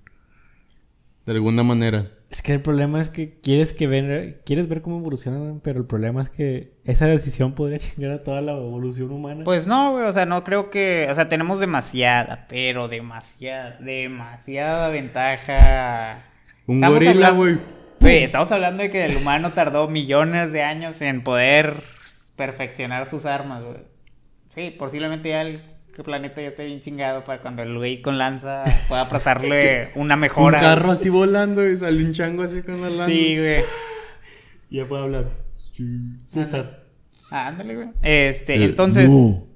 De 1.26 1.32
alguna 1.32 1.62
manera. 1.62 2.06
Es 2.30 2.42
que 2.42 2.52
el 2.52 2.60
problema 2.60 3.00
es 3.00 3.08
que 3.10 3.38
quieres 3.40 3.72
que 3.72 3.86
ver, 3.86 4.42
quieres 4.44 4.68
ver 4.68 4.82
cómo 4.82 4.98
evolucionan, 4.98 5.60
pero 5.62 5.78
el 5.80 5.86
problema 5.86 6.20
es 6.20 6.28
que 6.30 6.72
esa 6.84 7.06
decisión 7.06 7.54
podría 7.54 7.78
chingar 7.80 8.10
a 8.12 8.22
toda 8.24 8.40
la 8.42 8.52
evolución 8.52 9.10
humana. 9.10 9.44
Pues 9.44 9.66
no, 9.68 9.92
güey, 9.92 10.04
o 10.04 10.12
sea, 10.12 10.26
no 10.26 10.42
creo 10.44 10.68
que... 10.70 11.06
O 11.10 11.14
sea, 11.14 11.28
tenemos 11.28 11.60
demasiada, 11.60 12.46
pero 12.48 12.88
demasiada, 12.88 13.78
demasiada 13.80 14.88
ventaja. 14.88 16.24
Un 16.66 16.76
Estamos 16.76 16.94
gorila, 16.98 17.10
hablando- 17.28 17.36
güey. 17.36 17.54
Güey, 18.00 18.22
estamos 18.22 18.52
hablando 18.52 18.82
de 18.82 18.90
que 18.90 19.04
el 19.06 19.16
humano 19.16 19.52
tardó 19.52 19.88
millones 19.88 20.52
de 20.52 20.62
años 20.62 21.00
en 21.00 21.22
poder 21.22 21.74
perfeccionar 22.36 23.06
sus 23.06 23.24
armas, 23.24 23.62
güey. 23.62 23.78
Sí, 24.48 24.74
posiblemente 24.78 25.30
ya 25.30 25.40
el 25.42 25.62
planeta 26.02 26.42
ya 26.42 26.48
esté 26.48 26.64
bien 26.66 26.80
chingado 26.80 27.22
para 27.24 27.40
cuando 27.40 27.62
el 27.62 27.76
güey 27.76 28.02
con 28.02 28.18
lanza 28.18 28.64
pueda 28.88 29.08
pasarle 29.08 29.88
una 29.94 30.14
Un 30.14 30.20
mejora. 30.20 30.60
carro 30.60 30.90
así 30.90 31.08
volando 31.10 31.66
y 31.68 31.78
sale 31.78 32.04
un 32.04 32.12
chango 32.12 32.42
así 32.42 32.62
con 32.62 32.80
la 32.80 32.90
lanza. 32.90 33.06
Sí, 33.08 33.36
güey. 33.36 33.62
ya 34.70 34.86
puedo 34.86 35.04
hablar. 35.04 35.30
César. 36.24 36.84
Ah, 37.30 37.48
ándale, 37.48 37.74
güey. 37.76 37.88
Este, 38.02 38.54
Eh, 38.56 38.64
entonces... 38.64 39.08
no. 39.08 39.46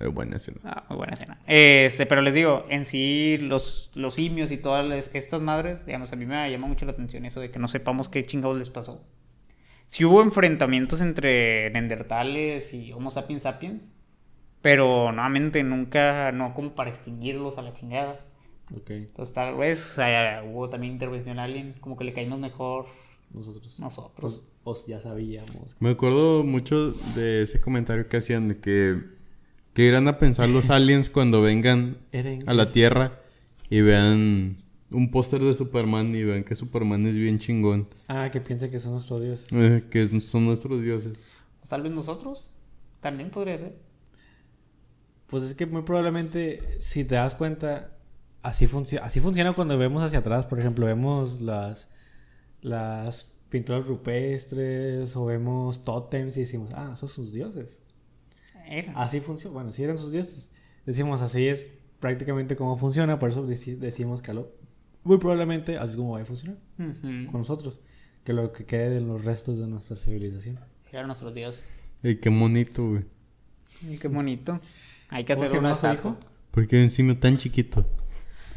Eh, 0.00 0.08
buena 0.08 0.36
escena. 0.36 0.58
Ah, 0.64 0.84
muy 0.88 0.98
buena 0.98 1.12
escena. 1.14 1.38
Este, 1.46 2.04
pero 2.06 2.20
les 2.20 2.34
digo, 2.34 2.66
en 2.68 2.84
sí, 2.84 3.38
los, 3.40 3.90
los 3.94 4.14
simios 4.14 4.50
y 4.50 4.56
todas 4.56 4.84
las- 4.84 5.14
estas 5.14 5.40
madres, 5.40 5.86
digamos, 5.86 6.12
a 6.12 6.16
mí 6.16 6.26
me 6.26 6.50
llama 6.50 6.66
mucho 6.66 6.84
la 6.84 6.92
atención 6.92 7.24
eso 7.24 7.40
de 7.40 7.50
que 7.50 7.58
no 7.60 7.68
sepamos 7.68 8.08
qué 8.08 8.24
chingados 8.26 8.58
les 8.58 8.70
pasó. 8.70 9.06
Si 9.86 10.04
hubo 10.04 10.22
enfrentamientos 10.22 11.00
entre 11.00 11.70
Neandertales 11.70 12.74
y 12.74 12.92
Homo 12.92 13.10
sapiens 13.10 13.42
sapiens, 13.44 13.94
pero 14.64 15.12
nuevamente 15.12 15.62
nunca, 15.62 16.32
no 16.32 16.54
como 16.54 16.74
para 16.74 16.88
extinguirlos 16.88 17.58
a 17.58 17.62
la 17.62 17.74
chingada. 17.74 18.24
Ok, 18.74 18.92
Entonces, 18.92 19.34
tal 19.34 19.56
vez 19.56 19.98
eh, 20.02 20.40
hubo 20.50 20.70
también 20.70 20.94
intervención 20.94 21.38
alien, 21.38 21.74
como 21.80 21.98
que 21.98 22.04
le 22.04 22.14
caímos 22.14 22.38
mejor 22.38 22.86
nosotros. 23.30 23.78
nosotros. 23.78 24.42
Pues, 24.64 24.86
ya 24.86 25.02
sabíamos. 25.02 25.76
Me 25.80 25.90
acuerdo 25.90 26.44
mucho 26.44 26.92
de 27.14 27.42
ese 27.42 27.60
comentario 27.60 28.08
que 28.08 28.16
hacían 28.16 28.48
de 28.48 28.56
que, 28.58 28.98
que 29.74 29.82
irán 29.84 30.08
a 30.08 30.18
pensar 30.18 30.48
los 30.48 30.70
aliens 30.78 31.10
cuando 31.10 31.42
vengan 31.42 31.98
a 32.46 32.54
la 32.54 32.72
Tierra 32.72 33.20
y 33.68 33.82
vean 33.82 34.56
un 34.90 35.10
póster 35.10 35.42
de 35.42 35.52
Superman 35.52 36.14
y 36.14 36.24
vean 36.24 36.42
que 36.44 36.54
Superman 36.56 37.04
es 37.06 37.16
bien 37.16 37.38
chingón, 37.38 37.86
Ah, 38.08 38.30
que 38.32 38.40
piensa 38.40 38.70
que 38.70 38.78
son 38.78 38.92
nuestros 38.92 39.20
dioses. 39.20 39.52
eh, 39.52 39.84
que 39.90 40.06
son 40.22 40.46
nuestros 40.46 40.80
dioses. 40.80 41.28
O 41.62 41.68
tal 41.68 41.82
vez 41.82 41.92
nosotros, 41.92 42.52
también 43.02 43.28
podría 43.28 43.58
ser. 43.58 43.76
Pues 45.34 45.42
es 45.50 45.54
que 45.56 45.66
muy 45.66 45.82
probablemente, 45.82 46.62
si 46.78 47.04
te 47.04 47.16
das 47.16 47.34
cuenta, 47.34 47.90
así, 48.44 48.68
funciona 48.68 49.04
así 49.04 49.18
funciona 49.18 49.52
cuando 49.52 49.76
vemos 49.76 50.00
hacia 50.04 50.20
atrás. 50.20 50.46
Por 50.46 50.60
ejemplo, 50.60 50.86
vemos 50.86 51.40
las, 51.40 51.88
las 52.60 53.32
pinturas 53.48 53.84
rupestres 53.88 55.16
o 55.16 55.24
vemos 55.26 55.84
tótems 55.84 56.36
y 56.36 56.40
decimos, 56.42 56.70
ah, 56.74 56.92
esos 56.94 57.10
son 57.10 57.24
sus 57.24 57.34
dioses. 57.34 57.82
Era. 58.68 58.92
Así 58.94 59.18
funciona. 59.18 59.54
Bueno, 59.54 59.72
si 59.72 59.82
eran 59.82 59.98
sus 59.98 60.12
dioses. 60.12 60.52
Decimos, 60.86 61.20
así 61.20 61.48
es 61.48 61.66
prácticamente 61.98 62.54
cómo 62.54 62.76
funciona. 62.76 63.18
Por 63.18 63.30
eso 63.30 63.44
deci- 63.44 63.76
decimos 63.76 64.22
que 64.22 64.30
a 64.30 64.34
lo- 64.34 64.52
muy 65.02 65.18
probablemente 65.18 65.78
así 65.78 65.90
es 65.90 65.96
como 65.96 66.12
va 66.12 66.20
a 66.20 66.24
funcionar 66.24 66.58
con 66.76 67.40
nosotros. 67.40 67.80
Que 68.22 68.32
lo 68.32 68.52
que 68.52 68.66
quede 68.66 68.88
de 68.90 69.00
los 69.00 69.24
restos 69.24 69.58
de 69.58 69.66
nuestra 69.66 69.96
civilización. 69.96 70.60
Eran 70.92 71.06
nuestros 71.08 71.34
dioses. 71.34 71.96
Ey, 72.04 72.20
qué 72.20 72.28
bonito, 72.28 72.88
güey. 72.88 73.04
Ay, 73.88 73.98
qué 73.98 74.06
bonito. 74.06 74.60
Hay 75.14 75.24
que 75.24 75.34
¿Cómo 75.34 75.46
hacer 75.46 75.58
una 75.58 75.72
estatua. 75.72 76.18
Porque 76.50 76.76
hay 76.76 76.82
un 76.84 76.90
simio 76.90 77.16
tan 77.18 77.36
chiquito. 77.38 77.86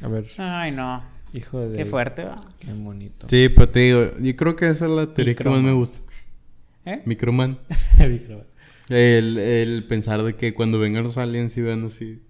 A 0.01 0.07
ver, 0.07 0.25
Ay, 0.37 0.71
no. 0.71 1.03
hijo 1.33 1.59
de... 1.59 1.77
Qué 1.77 1.85
fuerte, 1.85 2.23
va. 2.25 2.35
Qué 2.59 2.71
bonito. 2.73 3.27
Sí, 3.29 3.49
pero 3.49 3.69
te 3.69 3.79
digo, 3.79 4.11
yo 4.19 4.35
creo 4.35 4.55
que 4.55 4.67
esa 4.67 4.85
es 4.85 4.91
la 4.91 5.13
teoría 5.13 5.35
que 5.35 5.43
más 5.43 5.53
me 5.61 5.71
Microman. 5.71 5.79
gusta. 5.79 6.11
¿Eh? 6.85 7.01
Microman. 7.05 7.59
Micro- 7.99 8.45
El, 8.89 9.37
el 9.37 9.83
pensar 9.87 10.23
de 10.23 10.35
que 10.35 10.53
cuando 10.53 10.79
vengan 10.79 11.03
los 11.03 11.17
aliens 11.17 11.55
y 11.57 11.61
vean 11.61 11.85
así 11.85 12.21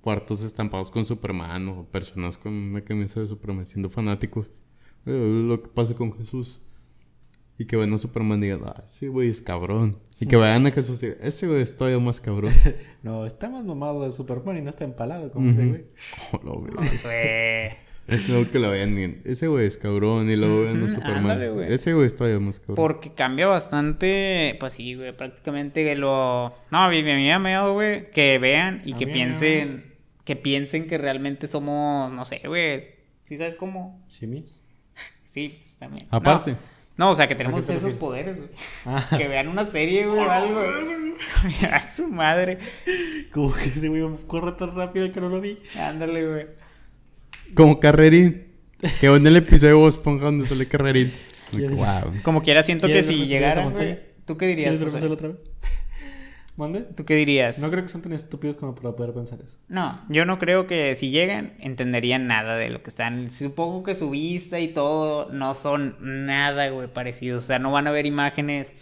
cuartos 0.00 0.42
estampados 0.42 0.90
con 0.90 1.04
Superman 1.04 1.68
o 1.68 1.84
personas 1.86 2.36
con 2.36 2.52
una 2.52 2.80
camisa 2.82 3.20
de 3.20 3.26
Superman 3.26 3.66
siendo 3.66 3.90
fanáticos. 3.90 4.50
eh, 5.06 5.44
lo 5.48 5.62
que 5.62 5.68
pasa 5.68 5.94
con 5.94 6.12
Jesús. 6.16 6.62
Y 7.58 7.66
que 7.66 7.76
vean 7.76 7.92
a 7.94 7.98
Superman 7.98 8.38
y 8.40 8.48
digan, 8.48 8.60
ah, 8.66 8.82
ese 8.84 9.08
güey 9.08 9.30
es 9.30 9.40
cabrón. 9.40 9.98
Y 10.20 10.26
que 10.26 10.36
vean 10.36 10.66
a 10.66 10.70
Jesús 10.70 11.02
y 11.02 11.06
digan, 11.06 11.22
ese 11.22 11.46
güey 11.46 11.62
es 11.62 11.76
todavía 11.76 11.98
más 11.98 12.20
cabrón. 12.20 12.52
No, 13.02 13.24
está 13.24 13.48
más 13.48 13.64
mamado 13.64 14.02
de 14.02 14.10
Superman 14.10 14.58
y 14.58 14.62
no 14.62 14.70
está 14.70 14.82
empalado 14.82 15.30
como 15.30 15.48
ese 15.48 15.66
güey. 15.66 15.84
Oh, 16.32 16.40
lo 16.42 16.60
veo. 16.60 16.80
Eso 16.80 17.08
es. 17.08 17.76
No, 18.28 18.50
que 18.50 18.58
lo 18.58 18.70
vean 18.70 18.94
digan, 18.94 19.20
ese 19.24 19.48
güey 19.48 19.66
es 19.66 19.78
cabrón. 19.78 20.28
Y 20.30 20.36
luego 20.36 20.62
vean 20.62 20.82
a 20.82 20.88
Superman. 20.88 21.18
ándale, 21.18 21.50
güey. 21.50 21.72
ese 21.72 21.92
güey 21.92 22.06
es 22.06 22.16
todavía 22.16 22.40
más 22.40 22.58
cabrón. 22.58 22.76
Porque 22.76 23.12
cambia 23.12 23.46
bastante. 23.46 24.56
Pues 24.60 24.74
sí, 24.74 24.94
güey. 24.94 25.16
Prácticamente 25.16 25.94
lo. 25.96 26.52
No, 26.70 26.78
a 26.78 26.88
mí 26.88 27.02
me 27.02 27.32
ha 27.32 27.38
meado, 27.38 27.74
güey. 27.74 28.10
Que 28.10 28.38
vean 28.38 28.82
y 28.84 28.94
que 28.94 29.06
piensen. 29.06 29.94
Que 30.24 30.36
piensen 30.36 30.86
que 30.86 30.98
realmente 30.98 31.46
somos. 31.48 32.12
No 32.12 32.24
sé, 32.24 32.42
güey. 32.46 32.80
¿Sí 33.24 33.36
sabes 33.38 33.56
cómo? 33.56 34.04
¿Simis? 34.08 34.56
Sí, 35.26 35.58
pues, 35.60 35.76
también. 35.76 36.06
Aparte. 36.10 36.52
No, 36.52 36.58
no, 36.96 37.10
o 37.10 37.14
sea, 37.14 37.28
que 37.28 37.34
tenemos 37.34 37.66
¿qué 37.66 37.72
te 37.72 37.78
esos 37.78 37.92
poderes, 37.94 38.38
güey. 38.38 38.50
Ah. 38.86 39.06
Que 39.18 39.28
vean 39.28 39.48
una 39.48 39.64
serie, 39.64 40.06
güey, 40.06 40.20
o 40.20 40.30
algo. 40.30 40.60
A 41.72 41.82
su 41.82 42.08
madre. 42.08 42.58
Como 43.32 43.52
que 43.54 43.64
ese 43.64 43.88
güey 43.88 44.02
corre 44.26 44.52
tan 44.52 44.74
rápido 44.74 45.10
que 45.12 45.20
no 45.20 45.28
lo 45.28 45.40
vi. 45.40 45.58
Ándale, 45.80 46.26
güey. 46.26 46.46
Como 47.54 47.80
carrerín. 47.80 48.46
Que 49.00 49.06
en 49.06 49.26
el 49.26 49.36
episodio 49.36 49.74
de 49.74 49.80
Bob 49.80 49.88
Esponja 49.88 50.26
donde 50.26 50.46
sale 50.46 50.66
Carrerín. 50.68 51.10
¿Quieres- 51.50 51.76
Wow. 51.78 52.12
Como 52.22 52.42
quiera, 52.42 52.62
siento 52.62 52.86
que 52.86 52.92
¿Quieres 52.94 53.06
si 53.06 53.14
güey. 53.14 53.98
¿Tú 54.26 54.36
qué 54.36 54.46
dirías? 54.48 54.78
Repasarlo 54.80 55.14
otra 55.14 55.28
vez? 55.28 55.38
¿Mande? 56.56 56.80
¿Tú 56.80 57.04
qué 57.04 57.14
dirías? 57.14 57.58
No 57.58 57.70
creo 57.70 57.82
que 57.82 57.88
son 57.90 58.00
tan 58.00 58.12
estúpidos 58.12 58.56
como 58.56 58.74
para 58.74 58.96
poder 58.96 59.12
pensar 59.12 59.38
eso. 59.42 59.58
No, 59.68 60.02
yo 60.08 60.24
no 60.24 60.38
creo 60.38 60.66
que 60.66 60.94
si 60.94 61.10
llegan 61.10 61.54
entenderían 61.58 62.26
nada 62.26 62.56
de 62.56 62.70
lo 62.70 62.82
que 62.82 62.88
están. 62.88 63.30
Supongo 63.30 63.82
que 63.82 63.94
su 63.94 64.08
vista 64.10 64.58
y 64.58 64.68
todo 64.68 65.30
no 65.30 65.52
son 65.52 65.96
nada, 66.00 66.68
güey, 66.70 66.90
parecidos. 66.90 67.44
O 67.44 67.46
sea, 67.46 67.58
no 67.58 67.72
van 67.72 67.86
a 67.86 67.90
ver 67.90 68.06
imágenes. 68.06 68.72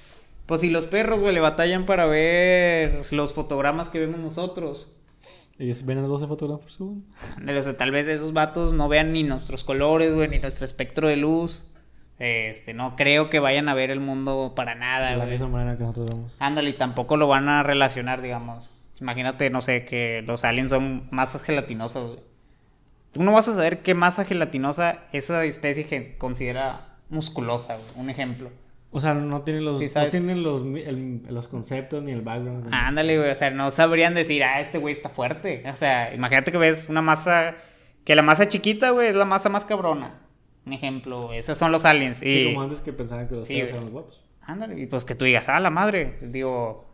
Pues 0.46 0.60
si 0.60 0.70
los 0.70 0.86
perros, 0.86 1.20
güey, 1.20 1.34
le 1.34 1.40
batallan 1.40 1.84
para 1.84 2.06
ver 2.06 3.04
los 3.10 3.32
fotogramas 3.32 3.88
que 3.88 3.98
vemos 3.98 4.20
nosotros. 4.20 4.88
Ellos 5.58 5.84
ven 5.84 5.98
a 5.98 6.02
12 6.02 6.26
fotogramas 6.26 6.62
por 6.62 6.70
segundo. 6.70 7.06
O 7.58 7.62
sea, 7.62 7.76
tal 7.76 7.90
vez 7.90 8.06
esos 8.08 8.32
vatos 8.32 8.72
no 8.72 8.88
vean 8.88 9.12
ni 9.12 9.22
nuestros 9.24 9.64
colores, 9.64 10.14
güey, 10.14 10.28
ni 10.28 10.38
nuestro 10.38 10.64
espectro 10.64 11.08
de 11.08 11.16
luz. 11.16 11.66
Este, 12.18 12.74
no 12.74 12.94
creo 12.96 13.28
que 13.28 13.40
vayan 13.40 13.68
a 13.68 13.74
ver 13.74 13.90
el 13.90 13.98
mundo 14.00 14.52
para 14.54 14.74
nada, 14.76 15.10
De 15.10 15.16
la 15.16 15.26
misma 15.26 15.48
manera 15.48 15.76
que 15.76 15.82
nosotros 15.82 16.10
vemos. 16.10 16.36
Ándale, 16.38 16.70
y 16.70 16.74
tampoco 16.74 17.16
lo 17.16 17.26
van 17.26 17.48
a 17.48 17.62
relacionar, 17.62 18.22
digamos. 18.22 18.92
Imagínate, 19.00 19.50
no 19.50 19.60
sé, 19.60 19.84
que 19.84 20.22
los 20.22 20.44
aliens 20.44 20.70
son 20.70 21.08
masas 21.10 21.42
gelatinosas, 21.42 22.04
güey. 22.04 22.20
Tú 23.12 23.22
no 23.22 23.32
vas 23.32 23.48
a 23.48 23.54
saber 23.54 23.80
qué 23.82 23.94
masa 23.94 24.24
gelatinosa 24.24 24.98
esa 25.12 25.44
especie 25.44 25.86
que 25.86 26.16
considera 26.16 26.96
musculosa, 27.10 27.76
güey. 27.76 27.88
Un 28.04 28.10
ejemplo. 28.10 28.50
O 28.92 29.00
sea, 29.00 29.14
no 29.14 29.40
tienen 29.40 29.64
los, 29.64 29.80
Sí, 29.80 29.90
no 29.92 30.06
tienen 30.06 30.42
los, 30.44 30.62
el- 30.62 31.22
los 31.28 31.48
conceptos 31.48 32.02
ni 32.04 32.12
el 32.12 32.22
background. 32.22 32.68
Ándale, 32.72 33.18
güey. 33.18 33.30
O 33.30 33.34
sea, 33.34 33.50
no 33.50 33.70
sabrían 33.70 34.14
decir, 34.14 34.44
ah, 34.44 34.60
este 34.60 34.78
güey 34.78 34.94
está 34.94 35.08
fuerte. 35.08 35.64
O 35.68 35.74
sea, 35.76 36.14
imagínate 36.14 36.52
que 36.52 36.58
ves 36.58 36.88
una 36.88 37.02
masa. 37.02 37.56
Que 38.04 38.14
la 38.14 38.22
masa 38.22 38.46
chiquita, 38.48 38.90
güey, 38.90 39.08
es 39.08 39.16
la 39.16 39.24
masa 39.24 39.48
más 39.48 39.64
cabrona. 39.64 40.20
Un 40.66 40.72
ejemplo. 40.72 41.32
Esos 41.32 41.58
son 41.58 41.72
los 41.72 41.84
aliens. 41.84 42.18
Sí, 42.18 42.28
Y... 42.28 42.44
como 42.46 42.62
antes 42.62 42.80
que 42.80 42.92
pensaban 42.92 43.28
que 43.28 43.34
los 43.36 43.46
Sí, 43.48 43.54
güey. 43.54 43.68
eran 43.68 43.82
los 43.84 43.90
guapos. 43.92 44.22
Ándale, 44.42 44.80
y 44.80 44.86
pues 44.86 45.04
que 45.04 45.14
tú 45.14 45.24
digas, 45.24 45.48
ah, 45.48 45.60
la 45.60 45.70
madre. 45.70 46.16
Digo, 46.22 46.86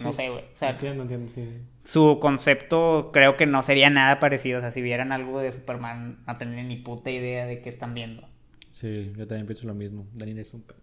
no 0.00 0.12
Sí, 0.12 0.18
sé, 0.22 0.30
güey. 0.30 0.42
O 0.44 0.48
sea, 0.56 0.70
entiendo, 0.70 1.02
entiendo, 1.02 1.30
sí. 1.32 1.48
su 1.84 2.18
concepto 2.20 3.10
creo 3.12 3.36
que 3.36 3.46
no 3.46 3.62
sería 3.62 3.88
nada 3.90 4.18
parecido. 4.20 4.58
O 4.58 4.60
sea, 4.60 4.70
si 4.70 4.82
vieran 4.82 5.12
algo 5.12 5.38
de 5.40 5.52
Superman, 5.52 6.18
no 6.26 6.36
tendrían 6.36 6.68
ni 6.68 6.76
puta 6.76 7.10
idea 7.10 7.46
de 7.46 7.62
qué 7.62 7.68
están 7.70 7.94
viendo. 7.94 8.28
Sí, 8.70 9.12
yo 9.16 9.26
también 9.26 9.46
pienso 9.46 9.66
lo 9.66 9.74
mismo. 9.74 10.06
Daniel 10.12 10.38
es 10.40 10.52
un 10.52 10.62
perro. 10.62 10.80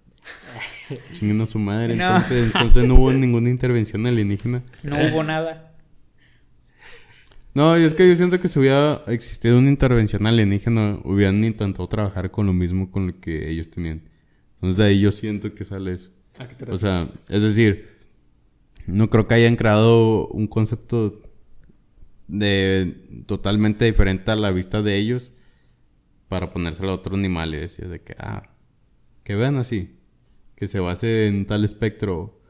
Chinguen 1.13 1.41
a 1.41 1.45
su 1.45 1.60
madre. 1.60 1.95
No. 1.97 2.06
Entonces, 2.08 2.45
entonces 2.56 2.88
no 2.88 2.95
hubo 2.95 3.12
ninguna 3.12 3.49
intervención 3.49 4.06
alienígena. 4.08 4.63
No 4.82 4.95
hubo 4.97 5.23
nada. 5.23 5.72
No, 7.54 7.78
y 7.78 7.84
es 7.84 7.94
que 7.94 8.08
yo 8.08 8.16
siento 8.16 8.39
que 8.39 8.48
si 8.48 8.58
hubiera 8.58 9.04
existido 9.08 9.60
una 9.60 9.70
intervención 9.70 10.26
alienígena, 10.26 11.00
hubieran 11.04 11.44
intentado 11.44 11.88
trabajar 11.88 12.32
con 12.32 12.48
lo 12.48 12.54
mismo 12.54 12.89
con 12.89 13.08
lo 13.08 13.20
que 13.20 13.50
ellos 13.50 13.70
tenían. 13.70 14.02
Entonces 14.56 14.78
de 14.78 14.86
ahí 14.86 15.02
yo 15.02 15.12
siento 15.12 15.54
que 15.54 15.63
sale 15.63 15.94
eso. 15.94 16.10
¿A 16.39 16.48
qué 16.48 16.56
te 16.56 16.72
O 16.72 16.78
sea, 16.78 17.08
es 17.30 17.44
decir, 17.44 17.89
no 18.88 19.10
creo 19.10 19.28
que 19.28 19.36
hayan 19.36 19.56
creado 19.56 20.28
un 20.30 20.48
concepto 20.48 21.22
de 22.28 22.96
totalmente 23.28 23.86
diferente 23.86 24.32
a 24.32 24.36
la 24.36 24.52
vista 24.52 24.82
de 24.82 24.98
ellos 24.98 25.32
para 26.30 26.52
ponérselo 26.52 26.89
a 26.89 26.96
otro 26.96 27.16
animal 27.16 27.54
y 27.54 27.58
decir 27.58 27.88
de 27.89 28.02
que, 28.02 28.16
ah, 28.18 28.50
que 29.24 29.36
vean 29.36 29.58
así, 29.58 29.96
que 30.56 30.68
se 30.68 30.80
base 30.80 31.28
en 31.28 31.46
tal 31.46 31.63
espectro, 31.63 32.42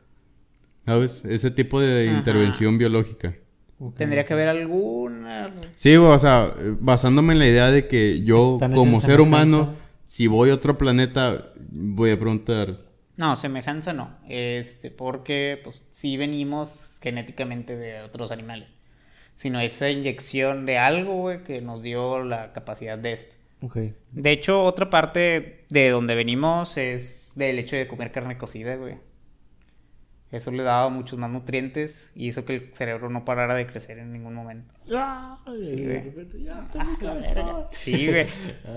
¿sabes? 0.85 1.25
Ese 1.25 1.51
tipo 1.51 1.81
de 1.81 2.09
Ajá. 2.09 2.17
intervención 2.17 2.77
biológica. 2.77 3.35
Tendría 3.91 4.25
que 4.25 4.33
haber 4.33 4.47
alguna. 4.47 5.53
Sí, 5.75 5.95
o 5.95 6.17
sea, 6.19 6.51
basándome 6.79 7.33
en 7.33 7.39
la 7.39 7.47
idea 7.47 7.71
de 7.71 7.87
que 7.87 8.23
yo 8.23 8.57
como 8.73 9.01
ser 9.01 9.21
humano, 9.21 9.75
si 10.03 10.27
voy 10.27 10.49
a 10.49 10.53
otro 10.55 10.77
planeta, 10.77 11.53
voy 11.69 12.11
a 12.11 12.19
preguntar, 12.19 12.77
No, 13.17 13.35
semejanza 13.35 13.93
no. 13.93 14.17
Este, 14.27 14.89
porque 14.91 15.59
pues 15.63 15.87
sí 15.91 16.17
venimos 16.17 16.99
genéticamente 17.01 17.75
de 17.75 18.01
otros 18.01 18.31
animales. 18.31 18.75
Sino 19.35 19.59
esa 19.59 19.89
inyección 19.89 20.65
de 20.65 20.77
algo, 20.77 21.15
güey, 21.15 21.43
que 21.43 21.61
nos 21.61 21.81
dio 21.81 22.23
la 22.23 22.53
capacidad 22.53 22.97
de 22.97 23.13
esto. 23.13 23.35
Ok. 23.61 23.77
De 24.11 24.31
hecho, 24.31 24.61
otra 24.61 24.89
parte 24.89 25.65
de 25.69 25.89
donde 25.89 26.15
venimos 26.15 26.77
es 26.77 27.33
del 27.35 27.59
hecho 27.59 27.75
de 27.75 27.87
comer 27.87 28.11
carne 28.11 28.37
cocida, 28.37 28.75
güey. 28.75 28.95
Eso 30.33 30.49
le 30.51 30.63
daba 30.63 30.89
muchos 30.89 31.17
más 31.19 31.29
nutrientes 31.31 32.11
y 32.15 32.27
hizo 32.27 32.43
que 32.43 32.55
el 32.55 32.69
cerebro 32.73 33.09
no 33.09 33.23
parara 33.23 33.53
de 33.53 33.67
crecer 33.67 33.99
en 33.99 34.11
ningún 34.11 34.33
momento. 34.33 34.73
Sí, 34.83 34.91
güey. 34.91 35.85
de 35.85 36.01
repente, 36.01 36.41
ya 36.43 36.59
está 36.59 36.83
mi 36.83 36.95
cabeza. 36.97 37.67
Sí, 37.71 38.07
güey. 38.07 38.25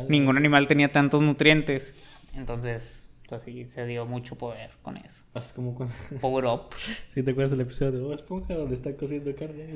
Ningún 0.08 0.36
animal 0.36 0.66
tenía 0.68 0.92
tantos 0.92 1.22
nutrientes. 1.22 2.20
Entonces, 2.34 3.16
pues 3.28 3.42
sí, 3.44 3.64
se 3.66 3.86
dio 3.86 4.04
mucho 4.04 4.36
poder 4.36 4.70
con 4.82 4.98
eso. 4.98 5.24
Como 5.54 5.74
cuando... 5.74 5.94
Power 6.20 6.44
up. 6.44 6.74
¿Sí 7.08 7.22
te 7.22 7.30
acuerdas 7.30 7.52
del 7.52 7.62
episodio 7.62 7.92
de 7.92 8.00
Bob 8.00 8.12
Esponja 8.12 8.54
donde 8.54 8.74
está 8.74 8.94
cociendo 8.94 9.34
carne? 9.34 9.72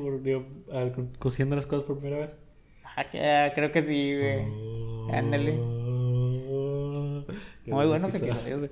Co- 0.95 1.09
cociendo 1.19 1.57
las 1.57 1.67
cosas 1.67 1.87
por 1.87 1.99
primera 1.99 2.21
vez. 2.27 2.39
Ah, 2.85 3.07
ah, 3.15 3.53
creo 3.55 3.73
que 3.73 3.81
sí, 3.83 4.17
güey. 4.19 5.17
Ándale. 5.19 5.53
Oh, 5.59 5.75
qué 5.75 5.83
Muy 7.71 7.87
buenos 7.87 8.15
episodio. 8.15 8.41
episodios. 8.57 8.71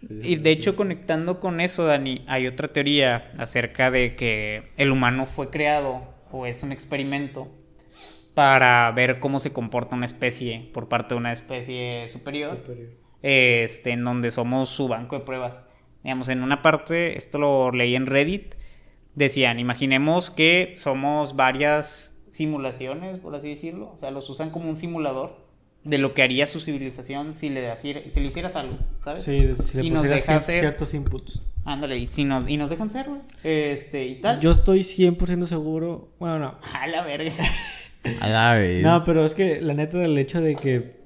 Sí, 0.00 0.06
Y 0.22 0.36
de 0.36 0.50
hecho, 0.50 0.76
conectando 0.76 1.40
con 1.40 1.60
eso, 1.60 1.84
Dani, 1.84 2.24
hay 2.26 2.46
otra 2.46 2.68
teoría 2.68 3.32
acerca 3.38 3.90
de 3.90 4.16
que 4.16 4.72
el 4.76 4.90
humano 4.90 5.26
fue 5.26 5.50
creado 5.50 6.02
o 6.30 6.46
es 6.46 6.62
un 6.62 6.72
experimento 6.72 7.48
para 8.34 8.90
ver 8.92 9.18
cómo 9.20 9.38
se 9.38 9.52
comporta 9.52 9.94
una 9.96 10.06
especie 10.06 10.70
por 10.72 10.88
parte 10.88 11.14
de 11.14 11.18
una 11.18 11.32
especie 11.32 12.08
superior, 12.08 12.56
superior. 12.56 12.90
este, 13.20 13.90
en 13.90 14.04
donde 14.04 14.30
somos 14.30 14.70
su 14.70 14.88
banco 14.88 15.18
de 15.18 15.24
pruebas. 15.24 15.68
Digamos, 16.02 16.28
en 16.28 16.42
una 16.42 16.62
parte, 16.62 17.16
esto 17.16 17.38
lo 17.38 17.70
leí 17.70 17.94
en 17.94 18.06
Reddit, 18.06 18.54
decían, 19.14 19.60
imaginemos 19.60 20.30
que 20.30 20.72
somos 20.74 21.36
varias 21.36 22.24
simulaciones, 22.30 23.18
por 23.18 23.34
así 23.34 23.50
decirlo, 23.50 23.90
o 23.92 23.96
sea, 23.98 24.10
los 24.10 24.28
usan 24.30 24.50
como 24.50 24.68
un 24.68 24.74
simulador 24.74 25.41
de 25.84 25.98
lo 25.98 26.14
que 26.14 26.22
haría 26.22 26.46
su 26.46 26.60
civilización 26.60 27.32
si 27.34 27.48
le, 27.50 27.70
haciera- 27.70 28.02
si 28.10 28.20
le 28.20 28.26
hicieras 28.26 28.54
algo, 28.56 28.78
¿sabes? 29.02 29.24
Sí, 29.24 29.48
si 29.62 29.78
le 29.78 29.84
Y 29.84 29.90
nos 29.90 30.00
pusieras 30.02 30.26
deja 30.26 30.40
ciertos 30.40 30.94
inputs. 30.94 31.40
Ándale, 31.64 31.96
y, 31.98 32.06
si 32.06 32.24
nos, 32.24 32.48
y 32.48 32.56
nos 32.56 32.70
dejan 32.70 32.90
ser, 32.90 33.06
güey. 33.08 33.20
Este, 33.44 34.06
y 34.06 34.20
tal. 34.20 34.40
Yo 34.40 34.50
estoy 34.50 34.80
100% 34.80 35.44
seguro. 35.46 36.08
Bueno, 36.18 36.38
no. 36.38 36.58
A 36.74 36.86
la 36.86 37.02
verga. 37.02 37.32
a 38.20 38.28
la 38.28 38.54
vez. 38.54 38.82
No, 38.82 39.04
pero 39.04 39.24
es 39.24 39.34
que 39.34 39.60
la 39.60 39.74
neta 39.74 39.98
del 39.98 40.16
hecho 40.18 40.40
de 40.40 40.56
que 40.56 41.02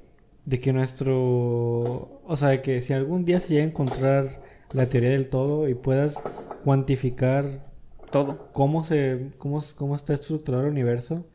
de 0.47 0.61
que 0.61 0.73
nuestro, 0.73 2.21
o 2.25 2.37
sea, 2.37 2.49
de 2.51 2.63
que 2.63 2.81
si 2.81 2.93
algún 2.93 3.25
día 3.25 3.41
se 3.41 3.49
llega 3.49 3.65
a 3.65 3.67
encontrar 3.67 4.43
la 4.73 4.89
teoría 4.89 5.11
del 5.11 5.29
todo 5.29 5.69
y 5.69 5.75
puedas 5.75 6.23
cuantificar 6.65 7.65
Todo. 8.13 8.51
cómo 8.53 8.85
se 8.85 9.33
cómo, 9.39 9.61
cómo 9.77 9.97
está 9.97 10.15
estructurado 10.15 10.65
el 10.65 10.71
universo, 10.71 11.27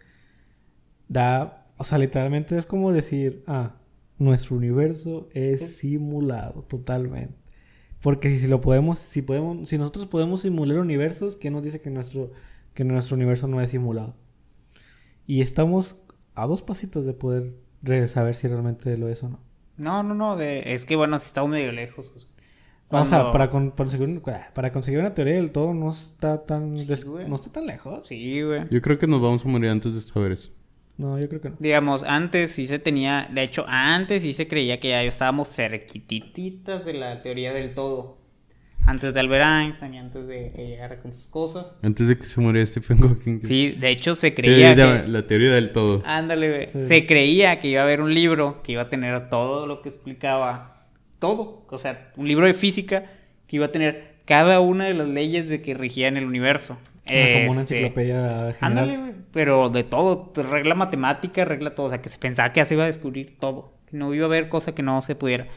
da, 1.08 1.61
o 1.82 1.84
sea, 1.84 1.98
literalmente 1.98 2.58
es 2.58 2.66
como 2.66 2.92
decir, 2.92 3.44
ah, 3.48 3.76
nuestro 4.18 4.56
universo 4.56 5.30
es 5.34 5.78
simulado 5.78 6.64
totalmente. 6.64 7.36
Porque 8.02 8.30
si, 8.30 8.38
si 8.38 8.48
lo 8.48 8.62
podemos, 8.62 8.98
si 9.00 9.22
podemos, 9.22 9.68
si 9.70 9.78
nosotros 9.78 10.06
podemos 10.08 10.42
simular 10.42 10.78
universos, 10.80 11.36
¿qué 11.38 11.52
nos 11.52 11.64
dice 11.64 11.82
que 11.82 11.90
nuestro, 11.90 12.32
que 12.74 12.84
nuestro 12.84 13.16
universo 13.16 13.48
no 13.48 13.62
es 13.62 13.70
simulado? 13.72 14.16
Y 15.28 15.42
estamos 15.42 15.98
a 16.36 16.46
dos 16.48 16.62
pasitos 16.62 17.06
de 17.06 17.14
poder 17.14 17.44
saber 18.08 18.36
si 18.36 18.48
realmente 18.48 18.98
lo 18.98 19.08
es 19.10 19.22
o 19.24 19.30
no. 19.30 19.40
No, 19.78 20.04
no, 20.04 20.14
no. 20.16 20.36
De, 20.36 20.74
es 20.74 20.86
que 20.86 20.96
bueno, 20.96 21.18
si 21.20 21.26
estamos 21.28 21.50
medio 21.52 21.72
lejos. 21.72 22.12
güey. 22.12 22.26
O 22.90 23.06
sea, 23.06 23.20
Cuando- 23.20 23.32
para, 23.32 23.50
con- 23.50 23.72
para 23.72 23.90
conseguir, 23.90 24.22
para 24.54 24.72
conseguir 24.72 25.00
una 25.00 25.14
teoría 25.14 25.36
del 25.36 25.52
todo 25.52 25.74
no 25.74 25.90
está 25.90 26.44
tan 26.46 26.74
no 26.74 27.36
está 27.36 27.52
tan 27.52 27.66
lejos. 27.66 28.08
Sí, 28.08 28.42
güey. 28.42 28.68
Yo 28.70 28.82
creo 28.82 28.98
que 28.98 29.08
nos 29.08 29.22
vamos 29.22 29.46
a 29.46 29.48
morir 29.48 29.70
antes 29.70 29.94
de 29.96 30.02
saber 30.02 30.34
eso. 30.34 30.52
No, 31.02 31.20
yo 31.20 31.28
creo 31.28 31.42
que 31.42 31.50
no. 31.50 31.56
Digamos, 31.60 32.04
antes 32.04 32.52
sí 32.52 32.66
se 32.66 32.78
tenía, 32.78 33.28
de 33.34 33.42
hecho, 33.44 33.66
antes 33.68 34.22
sí 34.22 34.34
se 34.34 34.48
creía 34.48 34.80
que 34.80 34.90
ya 34.90 35.02
estábamos 35.04 35.50
cerquititas 35.56 36.86
de 36.86 36.94
la 36.94 37.22
teoría 37.24 37.54
del 37.54 37.74
todo. 37.74 38.20
Antes 38.86 39.14
de 39.14 39.20
Albert 39.20 39.46
Einstein 39.46 39.94
y 39.94 39.98
antes 40.00 40.28
de 40.28 40.52
que 40.56 40.68
llegara 40.68 41.00
con 41.00 41.12
sus 41.14 41.28
cosas. 41.28 41.78
Antes 41.84 42.08
de 42.08 42.18
que 42.18 42.26
se 42.26 42.40
muriera 42.42 42.66
Stephen 42.66 42.98
Hawking. 43.00 43.42
Sí, 43.42 43.72
de 43.72 43.90
hecho 43.90 44.16
se 44.16 44.28
Eh, 44.28 44.34
creía 44.36 44.76
que... 44.76 45.08
La 45.08 45.26
teoría 45.28 45.52
del 45.54 45.72
todo. 45.72 46.02
Ándale, 46.06 46.50
güey. 46.50 46.68
Sí, 46.70 46.82
se 46.82 47.02
sí. 47.02 47.08
creía 47.08 47.60
que 47.60 47.68
iba 47.68 47.82
a 47.82 47.84
haber 47.84 48.02
un 48.02 48.14
libro 48.14 48.62
que 48.64 48.72
iba 48.74 48.84
a 48.84 48.90
tener 48.90 49.30
todo 49.30 49.68
lo 49.68 49.82
que 49.82 49.90
explicaba. 49.90 50.88
Todo. 51.20 51.66
O 51.70 51.78
sea, 51.78 52.12
un 52.18 52.28
libro 52.28 52.46
de 52.48 52.54
física 52.56 53.06
que 53.48 53.56
iba 53.58 53.66
a 53.68 53.72
tener 53.72 54.16
cada 54.26 54.60
una 54.60 54.86
de 54.86 54.94
las 54.96 55.08
leyes 55.08 55.50
de 55.50 55.62
que 55.62 55.74
regían 55.76 56.18
el 56.18 56.26
universo. 56.26 56.80
Ah, 57.06 57.12
como 57.34 57.52
una 57.52 57.62
Este, 57.62 57.76
enciclopedia 57.76 58.54
general. 58.54 58.56
Ándale, 58.62 58.98
güey. 58.98 59.14
Pero 59.32 59.70
de 59.70 59.84
todo. 59.84 60.32
Regla 60.36 60.76
matemática, 60.76 61.46
regla 61.46 61.76
todo. 61.76 61.88
O 61.88 61.90
sea, 61.90 62.02
que 62.02 62.10
se 62.10 62.20
pensaba 62.20 62.54
que 62.54 62.62
así 62.62 62.76
iba 62.76 62.84
a 62.84 62.88
descubrir 62.88 63.38
todo. 63.40 63.74
No 63.92 64.14
iba 64.14 64.26
a 64.26 64.28
haber 64.28 64.50
cosa 64.50 64.74
que 64.76 64.84
no 64.84 65.02
se 65.02 65.16
pudiera. 65.16 65.48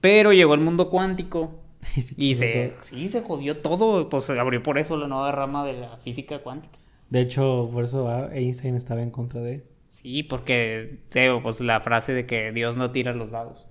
Pero 0.00 0.32
llegó 0.32 0.54
el 0.54 0.60
mundo 0.60 0.90
cuántico. 0.90 1.62
Y 2.16 2.34
se, 2.34 2.74
sí, 2.80 3.08
se 3.08 3.22
jodió 3.22 3.58
todo. 3.58 4.08
Pues 4.08 4.24
se 4.24 4.38
abrió 4.38 4.62
por 4.62 4.78
eso 4.78 4.96
la 4.96 5.06
nueva 5.06 5.30
rama 5.32 5.64
de 5.64 5.74
la 5.74 5.96
física 5.98 6.40
cuántica. 6.40 6.76
De 7.10 7.20
hecho, 7.20 7.70
por 7.72 7.84
eso 7.84 8.08
ah, 8.08 8.28
Einstein 8.32 8.74
estaba 8.74 9.02
en 9.02 9.10
contra 9.10 9.40
de. 9.40 9.64
Sí, 9.88 10.24
porque, 10.24 10.98
pues 11.42 11.60
la 11.60 11.80
frase 11.80 12.12
de 12.12 12.26
que 12.26 12.52
Dios 12.52 12.76
no 12.76 12.90
tira 12.90 13.14
los 13.14 13.30
dados. 13.30 13.70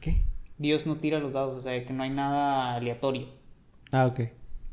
¿Qué? 0.00 0.22
Dios 0.58 0.86
no 0.86 0.98
tira 0.98 1.18
los 1.18 1.32
dados, 1.32 1.56
o 1.56 1.60
sea, 1.60 1.84
que 1.84 1.92
no 1.92 2.02
hay 2.02 2.10
nada 2.10 2.74
aleatorio. 2.74 3.28
Ah, 3.90 4.06
ok. 4.06 4.20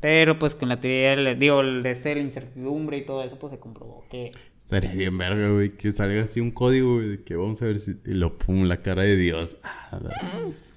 Pero 0.00 0.38
pues 0.38 0.54
con 0.54 0.68
la 0.70 0.80
teoría, 0.80 1.14
del- 1.16 1.38
digo, 1.38 1.60
el 1.60 1.82
de 1.82 1.90
este, 1.90 2.14
la 2.14 2.22
incertidumbre 2.22 2.98
y 2.98 3.04
todo 3.04 3.22
eso, 3.22 3.38
pues 3.38 3.52
se 3.52 3.58
comprobó 3.58 4.04
que... 4.10 4.30
Estaría 4.60 4.92
bien 4.94 5.18
verga, 5.18 5.50
güey, 5.50 5.76
que 5.76 5.90
salga 5.90 6.22
así 6.22 6.40
un 6.40 6.52
código, 6.52 6.94
güey, 6.96 7.08
de 7.08 7.22
que 7.24 7.34
vamos 7.36 7.60
a 7.60 7.64
ver 7.66 7.78
si... 7.80 7.96
Y 8.06 8.12
lo 8.12 8.38
pum, 8.38 8.64
la 8.64 8.78
cara 8.78 9.02
de 9.02 9.16
Dios. 9.16 9.56
Ah, 9.64 9.98
la- 10.02 10.14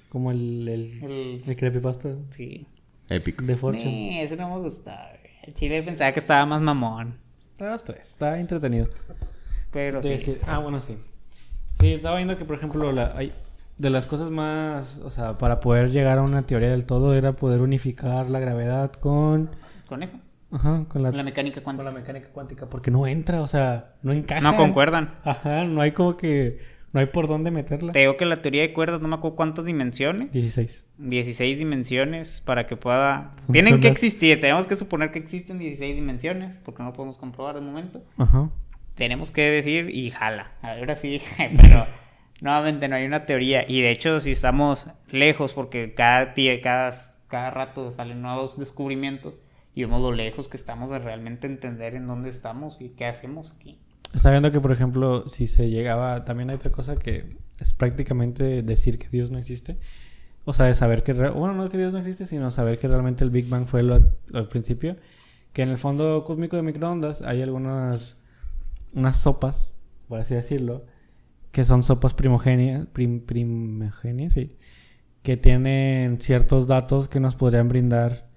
Como 0.08 0.30
el, 0.32 0.68
el, 0.68 1.02
El... 1.04 1.42
el 1.46 1.56
creepypasta 1.56 2.14
Sí. 2.30 2.66
Épico. 3.08 3.44
de 3.44 3.56
Fortune. 3.56 3.84
Nee, 3.84 4.24
eso 4.24 4.34
no 4.36 4.48
me 4.54 4.60
gustaba. 4.60 5.08
güey. 5.10 5.32
El 5.44 5.54
Chile 5.54 5.82
pensaba 5.82 6.12
que 6.12 6.20
estaba 6.20 6.44
más 6.46 6.60
mamón. 6.60 7.16
Está 7.40 7.70
los 7.72 7.84
tres, 7.84 8.00
está 8.02 8.38
entretenido. 8.40 8.88
Pero 9.70 10.02
sí. 10.02 10.36
ah, 10.46 10.58
bueno, 10.58 10.80
sí. 10.80 10.96
Sí, 11.80 11.92
estaba 11.94 12.16
viendo 12.16 12.36
que, 12.38 12.44
por 12.44 12.56
ejemplo, 12.56 12.90
la, 12.92 13.12
hay, 13.16 13.32
de 13.78 13.90
las 13.90 14.06
cosas 14.06 14.30
más, 14.30 15.00
o 15.04 15.10
sea, 15.10 15.38
para 15.38 15.60
poder 15.60 15.90
llegar 15.90 16.18
a 16.18 16.22
una 16.22 16.42
teoría 16.46 16.70
del 16.70 16.86
todo 16.86 17.14
era 17.14 17.34
poder 17.34 17.60
unificar 17.60 18.30
la 18.30 18.38
gravedad 18.38 18.92
con, 18.92 19.50
Con 19.88 20.02
eso. 20.02 20.16
ajá, 20.52 20.84
con 20.88 21.02
la, 21.02 21.10
La 21.10 21.22
mecánica 21.24 21.56
con 21.56 21.64
cuántica. 21.76 21.84
la 21.90 21.98
mecánica 21.98 22.28
cuántica, 22.32 22.66
porque 22.68 22.90
no 22.90 23.06
entra, 23.06 23.40
o 23.42 23.48
sea, 23.48 23.94
no 24.02 24.12
encaja. 24.12 24.40
No 24.40 24.56
concuerdan. 24.56 25.14
Ajá, 25.24 25.64
no 25.64 25.80
hay 25.80 25.90
como 25.92 26.16
que, 26.16 26.58
no 26.92 27.00
hay 27.00 27.06
por 27.06 27.26
dónde 27.26 27.50
meterla. 27.50 27.90
Te 27.92 27.98
digo 28.00 28.16
que 28.16 28.24
la 28.26 28.36
teoría 28.36 28.62
de 28.62 28.72
cuerdas, 28.72 29.00
no 29.00 29.08
me 29.08 29.16
acuerdo 29.16 29.34
cuántas 29.36 29.64
dimensiones. 29.64 30.30
16. 30.30 30.84
16 30.98 31.58
dimensiones 31.58 32.40
para 32.40 32.66
que 32.68 32.76
pueda... 32.76 33.32
Tienen 33.50 33.80
que 33.80 33.88
existir, 33.88 34.40
tenemos 34.40 34.68
que 34.68 34.76
suponer 34.76 35.10
que 35.10 35.18
existen 35.18 35.58
16 35.58 35.96
dimensiones, 35.96 36.60
porque 36.64 36.84
no 36.84 36.90
lo 36.90 36.94
podemos 36.94 37.18
comprobar 37.18 37.56
de 37.56 37.60
momento. 37.62 38.04
Ajá. 38.16 38.50
Tenemos 38.94 39.32
que 39.32 39.42
decir 39.42 39.90
y 39.90 40.10
jala. 40.10 40.52
Ahora 40.62 40.94
sí, 40.94 41.18
pero 41.60 41.86
nuevamente 42.40 42.88
no 42.88 42.96
hay 42.96 43.06
una 43.06 43.26
teoría. 43.26 43.64
Y 43.68 43.80
de 43.80 43.90
hecho, 43.90 44.20
si 44.20 44.32
estamos 44.32 44.86
lejos, 45.10 45.52
porque 45.52 45.94
cada, 45.94 46.34
tie- 46.34 46.60
cada, 46.60 46.90
cada 47.28 47.50
rato 47.50 47.90
salen 47.90 48.22
nuevos 48.22 48.58
descubrimientos 48.58 49.34
y 49.74 49.82
vemos 49.82 50.00
lo 50.00 50.12
lejos 50.12 50.48
que 50.48 50.56
estamos 50.56 50.90
de 50.90 50.98
realmente 50.98 51.46
entender 51.46 51.94
en 51.94 52.06
dónde 52.06 52.28
estamos 52.28 52.80
y 52.80 52.90
qué 52.90 53.06
hacemos 53.06 53.52
aquí. 53.52 53.78
Está 54.14 54.30
viendo 54.30 54.52
que, 54.52 54.60
por 54.60 54.70
ejemplo, 54.70 55.26
si 55.28 55.48
se 55.48 55.70
llegaba, 55.70 56.24
también 56.24 56.50
hay 56.50 56.56
otra 56.56 56.70
cosa 56.70 56.96
que 56.96 57.26
es 57.60 57.72
prácticamente 57.72 58.62
decir 58.62 58.98
que 58.98 59.08
Dios 59.08 59.30
no 59.30 59.38
existe. 59.38 59.76
O 60.44 60.52
sea, 60.52 60.66
de 60.66 60.74
saber 60.74 61.02
que, 61.02 61.14
bueno, 61.14 61.54
no 61.54 61.68
que 61.68 61.78
Dios 61.78 61.92
no 61.92 61.98
existe, 61.98 62.26
sino 62.26 62.50
saber 62.50 62.78
que 62.78 62.86
realmente 62.86 63.24
el 63.24 63.30
Big 63.30 63.48
Bang 63.48 63.66
fue 63.66 63.82
lo, 63.82 63.98
al 64.34 64.48
principio. 64.48 64.96
Que 65.52 65.62
en 65.62 65.70
el 65.70 65.78
fondo 65.78 66.22
cósmico 66.24 66.56
de 66.56 66.62
microondas 66.62 67.22
hay 67.22 67.42
algunas, 67.42 68.16
unas 68.92 69.16
sopas, 69.16 69.80
por 70.08 70.20
así 70.20 70.34
decirlo, 70.34 70.84
que 71.54 71.64
son 71.64 71.82
sopas 71.84 72.12
primogéneas, 72.14 72.86
prim- 72.92 73.22
sí, 74.28 74.56
que 75.22 75.36
tienen 75.36 76.20
ciertos 76.20 76.66
datos 76.66 77.08
que 77.08 77.20
nos 77.20 77.36
podrían 77.36 77.68
brindar 77.68 78.28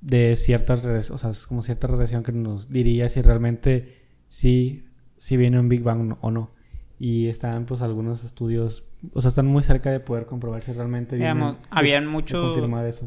de 0.00 0.34
ciertas 0.36 0.82
redes, 0.82 1.10
o 1.10 1.18
sea, 1.18 1.30
es 1.30 1.46
como 1.46 1.62
cierta 1.62 1.86
radiación 1.86 2.22
que 2.22 2.32
nos 2.32 2.70
diría 2.70 3.08
si 3.10 3.20
realmente 3.20 3.98
sí, 4.28 4.86
sí 5.16 5.36
viene 5.36 5.60
un 5.60 5.68
Big 5.68 5.82
Bang 5.82 6.16
o 6.22 6.30
no. 6.30 6.50
Y 6.98 7.28
están 7.28 7.64
pues 7.64 7.80
algunos 7.82 8.24
estudios, 8.24 8.84
o 9.14 9.20
sea, 9.20 9.28
están 9.30 9.46
muy 9.46 9.62
cerca 9.62 9.90
de 9.90 10.00
poder 10.00 10.26
comprobar 10.26 10.60
si 10.62 10.72
realmente. 10.72 11.16
Digamos, 11.16 11.56
de- 11.60 11.68
habían 11.70 12.04
de 12.04 12.10
mucho- 12.10 12.40
confirmar 12.42 12.86
eso. 12.86 13.06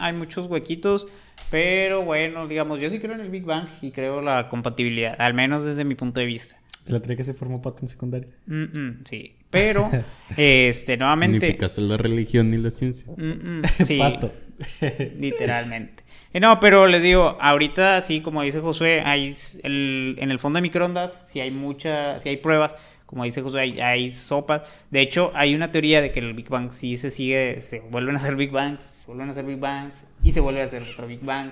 Hay 0.00 0.12
muchos 0.14 0.46
huequitos, 0.46 1.06
pero 1.50 2.04
bueno, 2.04 2.46
digamos, 2.48 2.80
yo 2.80 2.88
sí 2.90 3.00
creo 3.00 3.14
en 3.14 3.20
el 3.20 3.30
Big 3.30 3.44
Bang 3.44 3.66
y 3.82 3.90
creo 3.92 4.20
la 4.22 4.48
compatibilidad, 4.48 5.14
al 5.20 5.32
menos 5.34 5.64
desde 5.64 5.84
mi 5.84 5.94
punto 5.94 6.20
de 6.20 6.26
vista. 6.26 6.56
Se 6.84 6.92
la 6.92 7.00
trae 7.00 7.16
que 7.16 7.24
se 7.24 7.34
formó 7.34 7.62
pato 7.62 7.82
en 7.82 7.88
secundaria. 7.88 8.28
Mm, 8.46 8.62
mm, 8.64 9.00
sí, 9.04 9.36
pero, 9.50 9.90
este, 10.36 10.96
nuevamente... 10.96 11.38
Unificaste 11.38 11.80
la 11.80 11.96
religión 11.96 12.52
y 12.52 12.58
la 12.58 12.70
ciencia. 12.70 13.12
Mm, 13.16 13.60
mm, 13.60 13.62
sí, 13.84 13.98
Pato. 13.98 14.32
literalmente. 15.18 16.04
Eh, 16.32 16.40
No, 16.40 16.60
pero 16.60 16.86
les 16.86 17.02
digo, 17.02 17.36
ahorita 17.40 18.00
sí, 18.00 18.20
como 18.20 18.42
dice 18.42 18.60
Josué, 18.60 19.00
hay 19.04 19.32
el- 19.62 20.16
en 20.18 20.30
el 20.30 20.38
fondo 20.38 20.58
de 20.58 20.62
microondas, 20.62 21.28
si 21.28 21.40
hay 21.40 21.50
muchas, 21.50 22.22
si 22.22 22.28
hay 22.28 22.36
pruebas, 22.38 22.76
como 23.06 23.24
dice 23.24 23.42
Josué, 23.42 23.60
hay, 23.62 23.80
hay 23.80 24.10
sopas. 24.10 24.68
De 24.90 25.00
hecho, 25.00 25.30
hay 25.34 25.54
una 25.54 25.70
teoría 25.70 26.00
de 26.02 26.10
que 26.12 26.20
el 26.20 26.34
Big 26.34 26.48
Bang 26.48 26.70
sí 26.72 26.96
se 26.96 27.10
sigue, 27.10 27.60
se 27.60 27.80
vuelven 27.80 28.16
a 28.16 28.18
hacer 28.18 28.36
Big 28.36 28.50
Bangs, 28.50 28.82
se 28.82 29.06
vuelven 29.06 29.28
a 29.28 29.30
hacer 29.32 29.44
Big 29.44 29.58
Bangs 29.58 29.94
y 30.22 30.32
se 30.32 30.40
vuelve 30.40 30.60
a 30.62 30.64
hacer 30.64 30.82
otro 30.82 31.06
Big 31.06 31.20
Bang. 31.20 31.50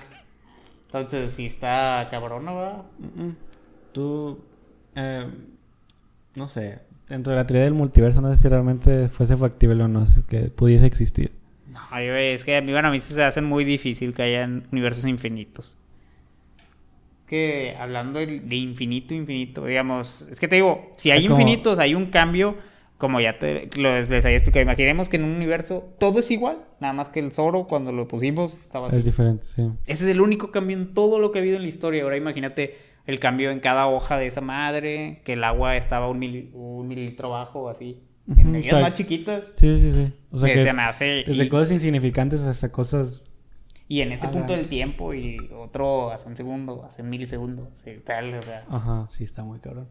Entonces, 0.87 1.31
sí 1.31 1.45
está 1.47 2.07
cabrón, 2.11 2.45
¿no? 2.45 2.55
va? 2.55 2.85
Mm, 2.99 3.31
Tú, 3.93 4.43
eh, 4.95 5.25
no 6.35 6.47
sé, 6.47 6.79
dentro 7.07 7.31
de 7.33 7.37
la 7.39 7.45
teoría 7.45 7.63
del 7.65 7.73
multiverso, 7.73 8.21
no 8.21 8.29
sé 8.29 8.37
si 8.41 8.47
realmente 8.47 9.09
fuese 9.09 9.37
factible 9.37 9.83
o 9.83 9.87
no, 9.87 10.05
que 10.29 10.41
pudiese 10.49 10.85
existir. 10.85 11.31
Güey, 11.91 12.33
es 12.33 12.43
que 12.43 12.57
a 12.57 12.61
mí, 12.61 12.71
bueno, 12.71 12.87
a 12.87 12.91
mí 12.91 12.99
se 12.99 13.21
hace 13.23 13.41
muy 13.41 13.63
difícil 13.65 14.13
que 14.13 14.23
hayan 14.23 14.67
universos 14.71 15.05
infinitos. 15.05 15.77
Es 17.19 17.25
que 17.27 17.75
hablando 17.79 18.19
de, 18.19 18.55
infinito, 18.55 19.13
infinito, 19.13 19.65
digamos, 19.65 20.23
es 20.29 20.39
que 20.39 20.47
te 20.47 20.55
digo, 20.55 20.93
si 20.97 21.11
hay 21.11 21.27
como- 21.27 21.39
infinitos, 21.39 21.79
hay 21.79 21.95
un 21.95 22.07
cambio, 22.07 22.55
como 22.97 23.19
ya 23.21 23.37
te, 23.39 23.69
lo- 23.77 24.01
les 24.01 24.25
había 24.25 24.37
explicado, 24.37 24.63
imaginemos 24.63 25.07
que 25.09 25.17
en 25.17 25.23
un 25.25 25.31
universo 25.35 25.93
todo 25.99 26.19
es 26.19 26.29
igual, 26.31 26.57
nada 26.79 26.93
más 26.93 27.09
que 27.09 27.19
el 27.19 27.31
Zoro 27.31 27.65
cuando 27.67 27.91
lo 27.91 28.07
pusimos 28.07 28.55
estaba 28.57 28.87
así. 28.87 28.97
Es 28.97 29.05
diferente, 29.05 29.43
sí. 29.43 29.63
Ese 29.85 30.05
es 30.05 30.11
el 30.11 30.21
único 30.21 30.51
cambio 30.51 30.77
en 30.77 30.89
todo 30.93 31.19
lo 31.19 31.31
que 31.31 31.39
ha 31.39 31.41
habido 31.41 31.57
en 31.57 31.63
la 31.63 31.67
historia. 31.69 32.03
Ahora 32.03 32.17
imagínate 32.17 32.75
el 33.05 33.19
cambio 33.19 33.51
en 33.51 33.59
cada 33.59 33.87
hoja 33.87 34.17
de 34.17 34.27
esa 34.27 34.41
madre, 34.41 35.21
que 35.25 35.33
el 35.33 35.43
agua 35.43 35.75
estaba 35.75 36.07
un, 36.09 36.19
mili- 36.19 36.49
un 36.53 36.87
mililitro 36.87 37.35
abajo, 37.35 37.69
así. 37.69 38.01
Ujú, 38.27 38.39
En 38.39 38.51
medidas 38.53 38.73
o 38.73 38.77
sea, 38.77 38.89
más 38.89 38.93
chiquitas. 38.93 39.51
Sí, 39.55 39.77
sí, 39.77 39.91
sí. 39.91 40.13
O 40.31 40.37
sea 40.37 40.47
que 40.49 40.55
que 40.55 40.63
se 40.63 40.73
me 40.73 40.81
hace... 40.83 41.05
desde 41.27 41.43
y- 41.45 41.49
cosas 41.49 41.71
insignificantes 41.71 42.43
hasta 42.43 42.71
cosas... 42.71 43.23
Y 43.89 43.99
en 44.01 44.13
este 44.13 44.27
Ah, 44.27 44.31
punto 44.31 44.53
del 44.53 44.67
tiempo 44.69 45.13
y 45.13 45.37
otro 45.55 46.11
hace 46.11 46.29
un 46.29 46.37
segundo, 46.37 46.83
hace 46.85 47.01
un 47.01 47.09
milisegundo, 47.09 47.69
sí, 47.75 47.91
tal, 48.03 48.33
o 48.33 48.41
sea, 48.41 48.65
Ajá, 48.69 49.07
sí, 49.11 49.23
está 49.25 49.43
muy 49.43 49.59
cabrón. 49.59 49.89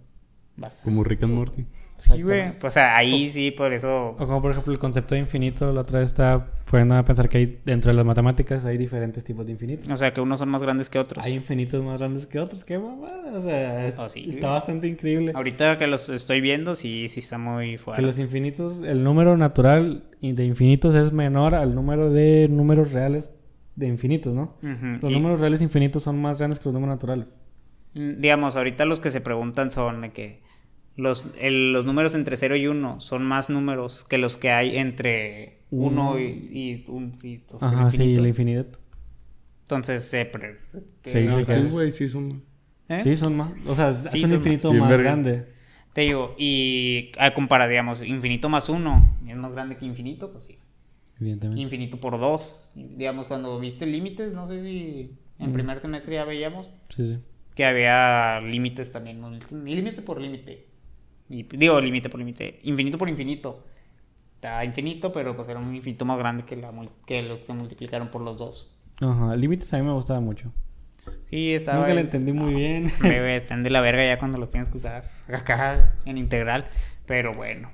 Basta. 0.56 0.82
Como 0.84 1.02
Rick 1.04 1.22
and 1.24 1.34
Morty. 1.34 1.64
Sí, 1.96 2.22
güey, 2.22 2.52
o 2.60 2.70
sea, 2.70 2.96
ahí 2.96 3.30
sí, 3.30 3.52
por 3.52 3.72
eso, 3.72 4.16
O 4.18 4.26
como 4.26 4.42
por 4.42 4.50
ejemplo 4.50 4.72
el 4.72 4.78
concepto 4.80 5.14
de 5.14 5.20
infinito, 5.20 5.72
la 5.72 5.82
otra 5.82 6.00
vez 6.00 6.08
estaba 6.08 6.50
poniendo 6.68 6.96
a 6.96 7.04
pensar 7.04 7.28
que 7.28 7.38
hay 7.38 7.60
dentro 7.64 7.90
de 7.92 7.96
las 7.96 8.04
matemáticas 8.04 8.64
hay 8.64 8.76
diferentes 8.76 9.22
tipos 9.22 9.46
de 9.46 9.52
infinito. 9.52 9.92
o 9.92 9.96
sea, 9.96 10.12
que 10.12 10.20
unos 10.20 10.40
son 10.40 10.48
más 10.48 10.62
grandes 10.64 10.90
que 10.90 10.98
otros. 10.98 11.24
Hay 11.24 11.34
infinitos 11.34 11.82
más 11.84 12.00
grandes 12.00 12.26
que 12.26 12.40
otros, 12.40 12.64
qué 12.64 12.76
mamada. 12.78 13.38
O 13.38 13.40
sea, 13.42 13.86
es- 13.86 13.98
Oh, 13.98 14.08
sí. 14.08 14.24
está 14.28 14.48
bastante 14.48 14.88
increíble. 14.88 15.32
Ahorita 15.34 15.78
que 15.78 15.86
los 15.86 16.08
estoy 16.08 16.40
viendo, 16.40 16.74
sí, 16.74 17.08
sí 17.08 17.20
está 17.20 17.38
muy 17.38 17.72
Que 17.72 17.78
fuerte. 17.78 18.02
los 18.02 18.18
infinitos, 18.18 18.82
el 18.82 19.04
número 19.04 19.36
natural 19.36 20.04
de 20.20 20.44
infinitos 20.44 20.94
es 20.96 21.12
menor 21.12 21.54
al 21.54 21.74
número 21.74 22.10
de 22.10 22.48
números 22.50 22.92
reales 22.92 23.32
de 23.76 23.86
infinitos, 23.86 24.34
¿no? 24.34 24.56
Los 24.60 25.10
y, 25.10 25.14
números 25.14 25.40
reales 25.40 25.62
infinitos 25.62 26.02
son 26.02 26.20
más 26.20 26.38
grandes 26.38 26.58
que 26.58 26.64
los 26.64 26.74
números 26.74 26.96
naturales. 26.96 27.38
Digamos, 27.94 28.56
ahorita 28.56 28.84
los 28.84 29.00
que 29.00 29.10
se 29.10 29.20
preguntan 29.20 29.70
son 29.70 30.00
de 30.02 30.12
que 30.12 30.40
los, 30.96 31.26
el- 31.40 31.72
los 31.72 31.84
números 31.86 32.14
entre 32.14 32.36
0 32.36 32.56
y 32.56 32.66
1 32.66 33.00
son 33.00 33.24
más 33.24 33.50
números 33.50 34.04
que 34.04 34.18
los 34.18 34.36
que 34.36 34.50
hay 34.50 34.76
entre 34.76 35.58
1 35.70 36.10
Uno. 36.12 36.18
y, 36.20 36.24
y, 36.24 36.84
un- 36.90 37.18
y, 37.22 37.34
el 37.34 37.42
Ajá, 37.60 37.90
sí, 37.90 37.96
infinito. 37.98 38.20
el 38.20 38.26
infinito. 38.28 38.78
Entonces, 39.64 40.04
se 40.04 40.24
pre- 40.26 40.56
Sí, 41.06 41.18
eh, 41.18 41.30
sí, 41.30 41.38
que 41.38 41.44
sí, 41.46 41.52
es- 41.52 41.70
güey, 41.70 41.92
sí 41.92 42.08
son... 42.08 42.42
¿eh? 42.88 43.00
Sí, 43.02 43.16
son 43.16 43.36
más. 43.36 43.50
O 43.66 43.74
sea, 43.74 43.88
es 43.88 44.06
Sí, 44.10 44.24
un 44.24 44.34
infinito 44.34 44.72
más. 44.74 44.98
Grande. 44.98 45.46
Te 45.94 46.02
digo, 46.02 46.34
y 46.38 47.10
a 47.18 47.32
comparar, 47.34 47.68
digamos, 47.68 48.02
infinito 48.02 48.48
más 48.48 48.68
uno 48.68 49.02
es 49.26 49.36
más 49.36 49.52
grande 49.52 49.76
que 49.76 49.84
infinito, 49.84 50.30
pues 50.32 50.44
sí. 50.44 50.58
Evidentemente. 51.20 51.62
Infinito 51.62 51.98
por 52.00 52.18
dos. 52.18 52.70
Digamos, 52.74 53.28
cuando 53.28 53.58
viste 53.60 53.86
límites, 53.86 54.34
no 54.34 54.46
sé 54.46 54.62
si 54.62 55.12
en 55.38 55.52
primer 55.52 55.80
semestre 55.80 56.14
ya 56.16 56.24
veíamos 56.24 56.70
Sí, 56.88 57.06
sí. 57.06 57.18
Que 57.54 57.64
había 57.64 58.40
límites 58.40 58.92
también. 58.92 59.20
¿no? 59.20 59.30
Límite 59.30 60.02
por 60.02 60.20
límite. 60.20 60.66
Y, 61.28 61.44
digo, 61.44 61.80
límite 61.80 62.08
por 62.08 62.18
límite. 62.20 62.58
Infinito 62.62 62.98
por 62.98 63.08
infinito. 63.08 63.66
Está 64.34 64.64
infinito, 64.64 65.12
pero 65.12 65.36
pues 65.36 65.48
era 65.48 65.60
un 65.60 65.74
infinito 65.74 66.04
más 66.04 66.18
grande 66.18 66.44
que, 66.44 66.56
la, 66.56 66.72
mul- 66.72 66.90
que 67.06 67.22
lo 67.22 67.38
que 67.38 67.44
se 67.44 67.52
multiplicaron 67.52 68.10
por 68.10 68.22
los 68.22 68.36
dos. 68.36 68.74
Ajá, 69.00 69.36
límites 69.36 69.72
a 69.72 69.78
mí 69.78 69.84
me 69.84 69.92
gustaba 69.92 70.20
mucho. 70.20 70.52
Sí, 71.30 71.52
estaba. 71.52 71.78
Nunca 71.80 71.94
le 71.94 72.00
entendí 72.02 72.32
muy 72.32 72.52
bien. 72.54 72.92
Bebé, 73.00 73.36
están 73.36 73.62
de 73.62 73.70
la 73.70 73.80
verga 73.80 74.04
ya 74.04 74.18
cuando 74.18 74.38
los 74.38 74.50
tienes 74.50 74.68
que 74.68 74.78
usar 74.78 75.10
acá 75.28 75.94
en 76.04 76.18
integral. 76.18 76.66
Pero 77.06 77.32
bueno. 77.32 77.70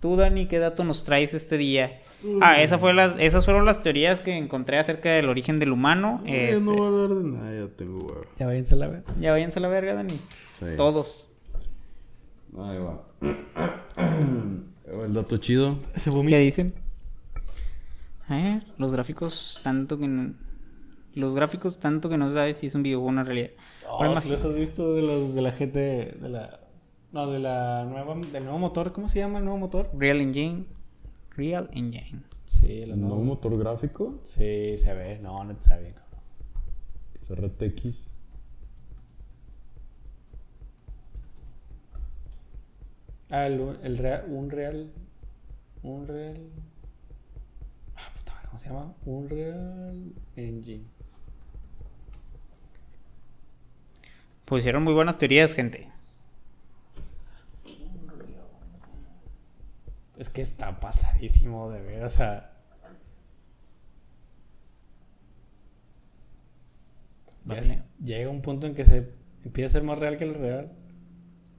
Tú, 0.00 0.16
Dani, 0.16 0.46
¿qué 0.46 0.58
dato 0.58 0.84
nos 0.84 1.04
traes 1.04 1.32
este 1.34 1.56
día? 1.58 2.00
Ah, 2.40 2.60
esa 2.60 2.78
fue 2.78 2.92
la, 2.94 3.14
esas 3.18 3.44
fueron 3.44 3.64
las 3.64 3.82
teorías 3.82 4.20
que 4.20 4.36
encontré 4.36 4.78
acerca 4.78 5.10
del 5.10 5.28
origen 5.28 5.58
del 5.58 5.72
humano. 5.72 6.20
Eh, 6.26 6.50
Este, 6.50 6.64
no 6.64 6.72
voy 6.76 6.82
a 6.84 6.88
hablar 6.88 7.08
de 7.22 7.30
nada, 7.30 7.66
ya 7.66 7.76
tengo 7.76 7.98
huevo. 8.06 8.22
ya 8.38 8.46
váyanse 8.46 8.74
a 8.74 8.78
la 8.78 8.88
ver. 8.88 9.04
Ya 9.20 9.30
váyanse 9.32 9.58
a 9.58 9.62
la 9.62 9.68
verga, 9.68 9.94
Dani. 9.94 10.18
Sí. 10.58 10.66
Todos. 10.76 11.32
Ahí 12.58 12.78
va. 12.78 13.02
El 15.04 15.14
dato 15.14 15.36
chido. 15.36 15.76
Ese 15.94 16.10
¿Qué 16.10 16.38
dicen? 16.38 16.74
A 18.28 18.36
ver, 18.36 18.62
los 18.78 18.92
gráficos 18.92 19.60
tanto 19.62 19.98
que 19.98 20.08
no, 20.08 20.34
los 21.14 21.34
gráficos 21.34 21.78
tanto 21.78 22.08
que 22.08 22.18
no 22.18 22.30
sabes 22.30 22.56
si 22.56 22.66
es 22.66 22.74
un 22.74 22.82
videojuego 22.82 23.06
o 23.06 23.10
una 23.10 23.24
realidad. 23.24 23.50
Oh, 23.88 24.18
si 24.20 24.28
los 24.28 24.44
has 24.44 24.54
visto 24.54 24.94
de 24.94 25.02
los 25.02 25.34
de 25.34 25.42
la 25.42 25.52
gente 25.52 25.78
de 26.20 26.28
la 26.28 26.60
No, 27.12 27.30
de 27.30 27.38
la 27.38 27.84
nueva, 27.84 28.14
del 28.32 28.42
nuevo 28.44 28.58
motor. 28.58 28.92
¿Cómo 28.92 29.08
se 29.08 29.20
llama 29.20 29.38
el 29.38 29.44
nuevo 29.44 29.58
motor? 29.58 29.90
Real 29.96 30.20
Engine. 30.20 30.64
Real 31.36 31.68
Engine. 31.72 32.22
Sí, 32.46 32.82
el 32.82 32.90
¿El 32.92 33.00
nuevo 33.00 33.22
motor 33.22 33.58
gráfico? 33.58 34.16
Sí, 34.22 34.76
se 34.78 34.94
ve. 34.94 35.18
No, 35.18 35.44
no 35.44 35.52
ve 35.52 35.76
bien, 35.78 35.94
cabrón. 35.94 37.50
RTX. 37.50 38.10
Ah, 43.30 43.46
el, 43.46 43.78
el 43.82 43.98
real, 43.98 44.24
un 44.28 44.50
real. 44.50 44.92
Un 45.82 46.06
real. 46.06 46.36
Ah, 47.96 48.10
puta 48.16 48.32
madre, 48.34 48.46
¿cómo 48.48 48.58
se 48.58 48.68
llama? 48.68 48.94
Un 49.04 49.28
real 49.28 50.12
engine. 50.36 50.84
Pusieron 54.44 54.84
muy 54.84 54.94
buenas 54.94 55.18
teorías, 55.18 55.54
gente. 55.54 55.88
Es 60.18 60.30
que 60.30 60.40
está 60.40 60.80
pasadísimo 60.80 61.70
de 61.70 61.82
ver, 61.82 62.04
o 62.04 62.10
sea. 62.10 62.52
ya 67.44 67.58
es- 67.58 67.78
llega 68.02 68.28
un 68.28 68.42
punto 68.42 68.66
en 68.66 68.74
que 68.74 68.84
se 68.84 69.12
empieza 69.44 69.68
a 69.68 69.72
ser 69.80 69.84
más 69.84 69.98
real 70.00 70.16
que 70.16 70.24
el 70.24 70.34
real. 70.34 70.72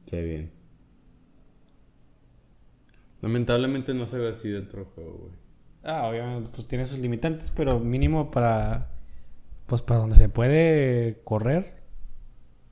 Se 0.06 0.22
ve 0.22 0.28
bien. 0.28 0.52
Lamentablemente 3.22 3.94
no 3.94 4.06
se 4.06 4.20
ve 4.20 4.30
así 4.30 4.50
dentro 4.50 4.84
del 4.84 4.94
juego, 4.94 5.18
güey. 5.18 5.32
Ah, 5.84 6.08
obviamente, 6.08 6.50
pues 6.54 6.68
tiene 6.68 6.86
sus 6.86 7.00
limitantes, 7.00 7.52
pero 7.52 7.80
mínimo 7.80 8.32
para. 8.32 8.92
Pues 9.66 9.82
para 9.82 10.00
donde 10.00 10.16
se 10.16 10.30
puede 10.30 11.20
correr 11.26 11.84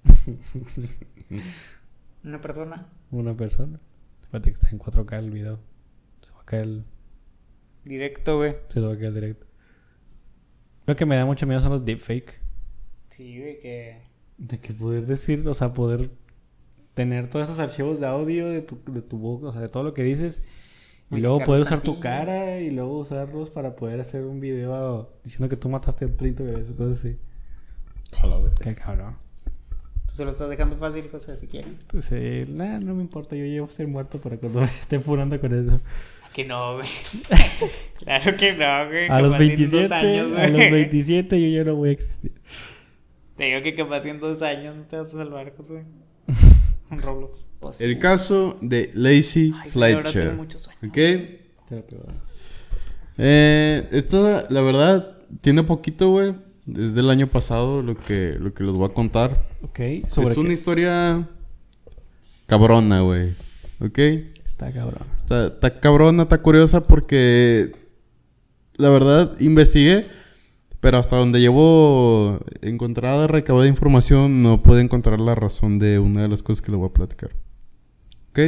Una 2.24 2.40
persona 2.40 2.88
una 3.12 3.36
persona. 3.36 3.80
Espérate 4.22 4.50
que 4.50 4.54
está 4.54 4.70
en 4.70 4.80
4K 4.80 5.20
el 5.20 5.30
video. 5.32 5.60
A 6.46 6.52
caer 6.52 6.64
el. 6.64 6.86
directo, 7.84 8.38
güey. 8.38 8.56
Se 8.68 8.80
lo 8.80 8.90
va 8.90 8.94
a 8.94 8.98
caer 8.98 9.14
directo. 9.14 9.48
Lo 10.86 10.96
que 10.96 11.06
me 11.06 11.16
da 11.16 11.26
mucho 11.26 11.48
miedo 11.48 11.62
son 11.62 11.72
los 11.72 11.84
deepfake. 11.84 12.40
Sí, 13.10 13.40
güey, 13.40 13.60
que. 13.60 14.02
De 14.38 14.60
que 14.60 14.74
poder 14.74 15.06
decir, 15.06 15.48
o 15.48 15.54
sea, 15.54 15.74
poder 15.74 16.10
tener 16.94 17.30
todos 17.30 17.50
esos 17.50 17.60
archivos 17.60 18.00
de 18.00 18.08
audio 18.08 18.48
de 18.48 18.62
tu, 18.62 18.80
de 18.92 19.02
tu 19.02 19.18
boca, 19.18 19.48
o 19.48 19.52
sea, 19.52 19.62
de 19.62 19.70
todo 19.70 19.84
lo 19.84 19.94
que 19.94 20.04
dices. 20.04 20.44
Y 21.12 21.18
luego 21.18 21.40
poder 21.40 21.62
usar 21.62 21.82
tu 21.82 22.00
cara 22.00 22.60
y 22.60 22.72
luego 22.72 23.00
usarlos 23.00 23.52
para 23.52 23.76
poder 23.76 24.00
hacer 24.00 24.24
un 24.26 24.40
video 24.40 25.14
diciendo 25.24 25.48
que 25.50 25.56
tú 25.56 25.70
mataste 25.70 26.06
a 26.06 26.18
30 26.18 26.44
bebés 26.44 26.70
o 26.72 26.76
cosas 26.76 27.00
así. 27.00 27.18
Qué 28.60 28.76
cabrón. 28.76 29.16
Tú 30.08 30.16
se 30.16 30.26
lo 30.26 30.32
estás 30.32 30.50
dejando 30.50 30.78
fácil, 30.78 31.08
José, 31.10 31.38
si 31.38 31.48
quieren. 31.48 31.78
Sí, 32.00 32.46
nada, 32.50 32.80
no 32.80 32.96
me 32.96 33.02
importa, 33.02 33.36
yo 33.36 33.46
llevo 33.46 33.68
a 33.68 33.72
ser 33.72 33.88
muerto 33.88 34.20
para 34.20 34.38
cuando 34.38 34.60
me 34.62 34.66
esté 34.66 35.00
furando 35.00 35.40
con 35.40 35.54
eso. 35.54 35.80
Que 36.36 36.44
no, 36.44 36.76
güey. 36.76 36.88
claro 38.04 38.36
que 38.36 38.52
no, 38.52 38.88
güey. 38.90 39.08
A 39.08 39.22
los 39.22 39.32
Capaz 39.32 39.44
en 39.44 39.48
27, 39.56 39.82
dos 39.84 39.92
años, 39.94 40.38
a 40.38 40.48
los 40.48 40.52
güey. 40.52 40.72
27 40.72 41.42
yo 41.42 41.48
ya 41.48 41.64
no 41.64 41.76
voy 41.76 41.90
a 41.90 41.92
existir. 41.94 42.34
Te 43.38 43.46
digo 43.46 43.62
que 43.62 43.74
capaz 43.74 44.06
en 44.06 44.20
dos 44.20 44.42
años 44.42 44.76
no 44.76 44.84
te 44.84 44.98
vas 44.98 45.08
a 45.08 45.12
salvar, 45.12 45.54
José. 45.56 45.86
Un 46.92 47.00
Roblox. 47.00 47.48
Pues, 47.62 47.80
El 47.80 48.00
caso 48.00 48.58
de 48.62 48.92
Lacey 48.94 49.54
Ay, 49.56 49.72
güey, 49.74 49.94
ahora 49.94 50.04
Fletcher. 50.04 50.28
tengo 50.30 50.44
mucho 50.44 50.60
sueño. 50.60 50.80
¿Ok? 50.90 50.98
Eh, 53.18 53.88
esto, 53.92 54.44
la 54.50 54.62
verdad, 54.62 55.18
tiene 55.40 55.64
poquito, 55.64 56.10
güey. 56.10 56.34
Desde 56.66 57.00
el 57.00 57.10
año 57.10 57.28
pasado 57.28 57.82
lo 57.82 57.96
que, 57.96 58.36
lo 58.40 58.54
que 58.54 58.64
les 58.66 58.74
voy 58.74 58.90
a 58.90 58.94
contar. 58.94 59.42
Ok, 59.62 59.80
sobre 60.08 60.32
Es 60.32 60.38
una 60.38 60.48
qué? 60.50 60.54
historia 60.54 61.30
cabrona, 62.46 63.02
güey. 63.02 63.34
¿Ok? 63.80 64.00
Está 64.56 64.72
cabrón. 64.72 65.04
Está, 65.18 65.48
está 65.48 65.80
cabrona, 65.82 66.24
está 66.24 66.42
curiosa 66.42 66.80
porque 66.88 67.74
la 68.78 68.90
verdad 68.90 69.38
investigué, 69.42 70.06
pero 70.80 70.98
hasta 70.98 71.18
donde 71.18 71.42
llevo 71.42 72.40
encontrada, 72.62 73.28
recabada 73.28 73.68
información, 73.68 74.42
no 74.44 74.64
pude 74.64 74.80
encontrar 74.82 75.20
la 75.20 75.36
razón 75.36 75.78
de 75.78 76.00
una 76.00 76.22
de 76.22 76.30
las 76.30 76.42
cosas 76.42 76.62
que 76.62 76.72
le 76.72 76.78
voy 76.78 76.88
a 76.88 76.94
platicar. 76.94 77.32
¿Ok? 78.30 78.40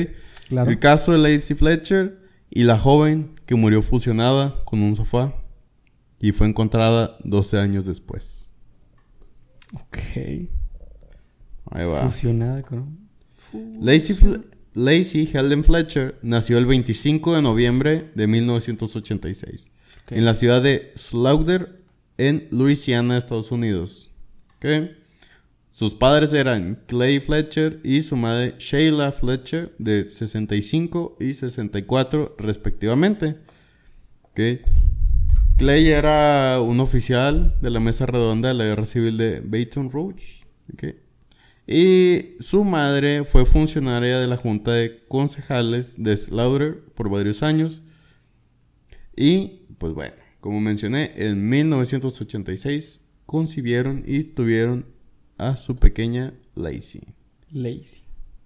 Claro. 0.47 0.69
El 0.71 0.79
caso 0.79 1.11
de 1.11 1.17
Lacey 1.17 1.57
Fletcher 1.57 2.17
y 2.49 2.63
la 2.63 2.79
joven 2.79 3.35
que 3.45 3.55
murió 3.55 3.81
fusionada 3.81 4.55
con 4.63 4.81
un 4.81 4.95
sofá 4.95 5.33
y 6.21 6.31
fue 6.31 6.47
encontrada 6.47 7.17
12 7.25 7.59
años 7.59 7.83
después. 7.85 8.53
Ok. 9.73 9.97
Ahí 11.71 11.85
va. 11.85 12.03
Fusionada 12.03 12.61
con. 12.63 12.97
Lacey, 13.81 14.15
Fl- 14.15 14.45
Lacey 14.78 15.28
Helen 15.34 15.63
Fletcher 15.63 16.19
nació 16.21 16.59
el 16.59 16.67
25 16.67 17.36
de 17.36 17.41
noviembre 17.41 18.11
de 18.13 18.28
1986 18.28 19.71
Ok. 20.03 20.11
en 20.11 20.23
la 20.23 20.36
ciudad 20.36 20.61
de 20.61 20.93
Slaughter, 20.95 21.82
en 22.19 22.47
Luisiana, 22.51 23.17
Estados 23.17 23.51
Unidos. 23.51 24.11
Sus 25.71 25.95
padres 25.95 26.32
eran 26.34 26.84
Clay 26.86 27.19
Fletcher 27.19 27.80
y 27.84 28.03
su 28.03 28.15
madre 28.17 28.53
Sheila 28.59 29.11
Fletcher, 29.11 29.73
de 29.80 30.03
65 30.03 31.17
y 31.19 31.34
64 31.34 32.36
respectivamente. 32.38 33.38
Clay 35.57 35.88
era 35.88 36.61
un 36.61 36.80
oficial 36.82 37.55
de 37.63 37.71
la 37.71 37.80
mesa 37.80 38.05
redonda 38.05 38.49
de 38.49 38.53
la 38.53 38.65
guerra 38.65 38.86
civil 38.86 39.17
de 39.17 39.41
Baton 39.43 39.89
Rouge. 39.89 40.41
Y 41.68 42.38
su 42.39 42.63
madre 42.63 43.26
fue 43.26 43.45
funcionaria 43.45 44.20
de 44.20 44.28
la 44.28 44.38
junta 44.38 44.72
de 44.72 45.03
concejales 45.09 46.01
de 46.01 46.15
Slaughter 46.15 46.80
por 46.95 47.09
varios 47.09 47.43
años. 47.43 47.82
Y, 49.18 49.65
pues 49.78 49.93
bueno, 49.93 50.15
como 50.39 50.61
mencioné, 50.61 51.11
en 51.18 51.49
1986 51.49 53.09
concibieron 53.26 54.03
y 54.07 54.24
tuvieron 54.24 54.86
a 55.38 55.57
su 55.57 55.76
pequeña 55.76 56.34
Lacey. 56.55 57.01
Lazy 57.51 58.01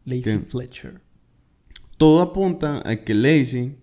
¿Qué? 0.06 0.40
Fletcher. 0.40 1.02
Todo 1.98 2.22
apunta 2.22 2.82
a 2.84 2.96
que 2.96 3.14
Lacey 3.14 3.78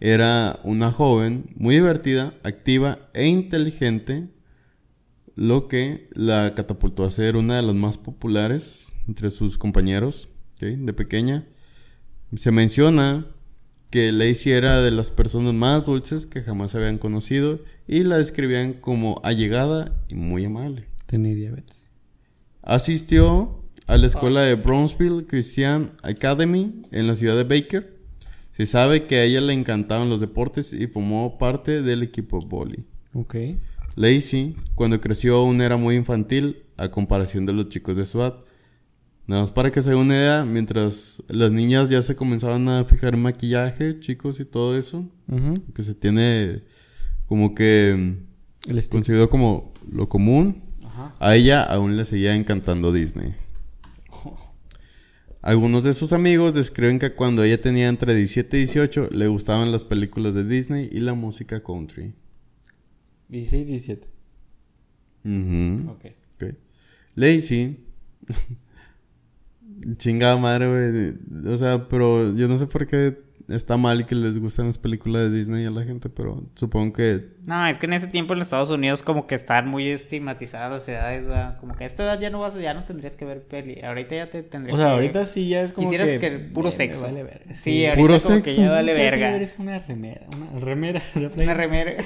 era 0.00 0.58
una 0.64 0.90
joven 0.90 1.46
muy 1.54 1.76
divertida, 1.76 2.34
activa 2.42 3.08
e 3.14 3.26
inteligente, 3.26 4.28
lo 5.36 5.68
que 5.68 6.08
la 6.12 6.54
catapultó 6.54 7.04
a 7.04 7.10
ser 7.10 7.36
una 7.36 7.56
de 7.56 7.62
las 7.62 7.74
más 7.74 7.98
populares 7.98 8.94
entre 9.08 9.30
sus 9.30 9.58
compañeros 9.58 10.28
¿ok? 10.56 10.62
de 10.62 10.92
pequeña. 10.92 11.46
Se 12.34 12.50
menciona 12.50 13.26
que 13.90 14.10
Lacey 14.10 14.52
era 14.52 14.80
de 14.80 14.90
las 14.90 15.10
personas 15.10 15.54
más 15.54 15.86
dulces 15.86 16.26
que 16.26 16.42
jamás 16.42 16.74
habían 16.74 16.98
conocido 16.98 17.60
y 17.86 18.02
la 18.02 18.18
describían 18.18 18.72
como 18.72 19.20
allegada 19.22 19.96
y 20.08 20.14
muy 20.14 20.44
amable. 20.44 20.86
Tenía 21.06 21.34
diabetes. 21.34 21.86
Asistió 22.62 23.62
a 23.86 23.96
la 23.96 24.06
escuela 24.06 24.40
de 24.40 24.54
Brownsville 24.54 25.26
Christian 25.26 25.92
Academy 26.02 26.82
en 26.90 27.06
la 27.06 27.16
ciudad 27.16 27.36
de 27.36 27.44
Baker. 27.44 27.94
Se 28.52 28.66
sabe 28.66 29.06
que 29.06 29.16
a 29.16 29.24
ella 29.24 29.40
le 29.40 29.52
encantaban 29.52 30.08
los 30.08 30.20
deportes 30.20 30.72
y 30.72 30.86
formó 30.86 31.38
parte 31.38 31.82
del 31.82 32.02
equipo 32.02 32.40
volley. 32.40 32.84
Ok. 33.12 33.36
Lacey, 33.96 34.56
cuando 34.74 35.00
creció, 35.00 35.36
aún 35.36 35.60
era 35.60 35.76
muy 35.76 35.96
infantil 35.96 36.64
a 36.76 36.90
comparación 36.90 37.46
de 37.46 37.52
los 37.52 37.68
chicos 37.68 37.96
de 37.96 38.06
su 38.06 38.20
edad. 38.20 38.36
Nada 39.26 39.42
más 39.42 39.50
para 39.50 39.72
que 39.72 39.80
se 39.80 39.94
una 39.94 40.14
idea, 40.14 40.44
mientras 40.44 41.22
las 41.28 41.50
niñas 41.50 41.88
ya 41.88 42.02
se 42.02 42.14
comenzaban 42.14 42.68
a 42.68 42.84
fijar 42.84 43.14
en 43.14 43.22
maquillaje, 43.22 43.98
chicos 44.00 44.38
y 44.38 44.44
todo 44.44 44.76
eso, 44.76 45.08
que 45.74 45.82
se 45.82 45.94
tiene 45.94 46.62
como 47.26 47.54
que 47.54 47.94
mm, 47.96 48.70
El 48.70 48.88
considerado 48.88 49.30
como 49.30 49.72
lo 49.90 50.08
común, 50.08 50.62
a 51.18 51.34
ella 51.34 51.62
aún 51.62 51.96
le 51.96 52.04
seguía 52.04 52.34
encantando 52.34 52.92
Disney. 52.92 53.34
Algunos 55.40 55.84
de 55.84 55.94
sus 55.94 56.12
amigos 56.12 56.52
describen 56.52 56.98
que 56.98 57.14
cuando 57.14 57.42
ella 57.44 57.60
tenía 57.60 57.88
entre 57.88 58.14
17 58.14 58.56
y 58.56 58.60
18 58.60 59.08
le 59.10 59.26
gustaban 59.28 59.72
las 59.72 59.84
películas 59.84 60.34
de 60.34 60.44
Disney 60.44 60.88
y 60.92 61.00
la 61.00 61.14
música 61.14 61.62
country. 61.62 62.14
16, 63.34 63.66
17. 63.66 64.08
Ujú. 65.24 65.90
Ok. 65.90 66.04
Ok. 66.36 66.54
Lacey. 67.14 67.84
Chingada 69.98 70.36
madre, 70.36 70.68
güey. 70.68 71.52
O 71.52 71.58
sea, 71.58 71.88
pero 71.88 72.34
yo 72.34 72.48
no 72.48 72.56
sé 72.56 72.66
por 72.66 72.86
qué 72.86 73.23
está 73.48 73.76
mal 73.76 74.06
que 74.06 74.14
les 74.14 74.38
gustan 74.38 74.66
las 74.66 74.78
películas 74.78 75.30
de 75.30 75.38
Disney 75.38 75.66
a 75.66 75.70
la 75.70 75.82
gente, 75.84 76.08
pero 76.08 76.42
supongo 76.54 76.94
que 76.94 77.26
No, 77.44 77.66
es 77.66 77.78
que 77.78 77.84
en 77.86 77.92
ese 77.92 78.06
tiempo 78.06 78.32
en 78.32 78.40
Estados 78.40 78.70
Unidos 78.70 79.02
como 79.02 79.26
que 79.26 79.34
estaban 79.34 79.68
muy 79.68 79.88
estigmatizadas 79.88 80.72
las 80.72 80.88
edades, 80.88 81.26
¿verdad? 81.26 81.58
Como 81.60 81.74
que 81.76 81.84
a 81.84 81.86
esta 81.86 82.04
edad 82.04 82.18
ya 82.18 82.30
no 82.30 82.40
vas, 82.40 82.54
ya 82.54 82.72
no 82.72 82.84
tendrías 82.84 83.16
que 83.16 83.26
ver 83.26 83.42
peli. 83.42 83.82
Ahorita 83.82 84.14
ya 84.16 84.30
te 84.30 84.42
tendrías 84.42 84.74
O 84.74 84.78
sea, 84.78 84.86
que 84.86 84.92
ahorita 84.92 85.24
sí 85.26 85.48
ya 85.48 85.62
es 85.62 85.74
como 85.74 85.86
Quisieras 85.86 86.10
que... 86.10 86.20
que 86.20 86.30
puro 86.38 86.70
sexo. 86.70 87.02
vale 87.02 87.22
verga. 87.22 87.54
Sí, 87.54 87.84
ahorita 87.84 88.00
Puro 88.00 88.18
como 88.18 88.42
que 88.42 88.50
sexo. 88.50 88.62
ya 88.62 88.70
vale 88.70 88.94
verga. 88.94 89.30
ver 89.32 89.42
es 89.42 89.58
una 89.58 89.78
remera, 89.78 90.22
una 90.34 90.60
remera, 90.60 91.02
una 91.36 91.54
remera. 91.54 91.92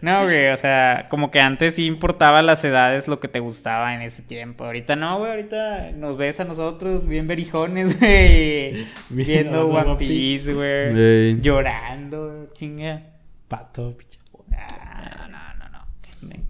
No, 0.00 0.24
güey, 0.24 0.48
o 0.48 0.56
sea, 0.56 1.06
como 1.08 1.30
que 1.30 1.38
antes 1.38 1.76
sí 1.76 1.86
importaba 1.86 2.42
las 2.42 2.64
edades 2.64 3.06
lo 3.06 3.20
que 3.20 3.28
te 3.28 3.38
gustaba 3.38 3.94
en 3.94 4.00
ese 4.02 4.20
tiempo. 4.22 4.64
Ahorita 4.64 4.96
no, 4.96 5.18
güey, 5.18 5.30
ahorita 5.30 5.92
nos 5.92 6.16
ves 6.16 6.40
a 6.40 6.44
nosotros 6.44 7.06
bien 7.06 7.28
berijones, 7.28 7.96
güey. 8.00 8.84
Viendo 9.10 9.68
One 9.68 9.94
Piece, 9.98 10.51
güey. 10.52 11.40
Llorando, 11.40 12.50
chinga. 12.54 13.02
Pato, 13.48 13.96
pinche. 13.96 14.18
Ah, 14.54 15.28
no, 15.30 15.54
no, 15.58 15.70
no. 15.70 15.86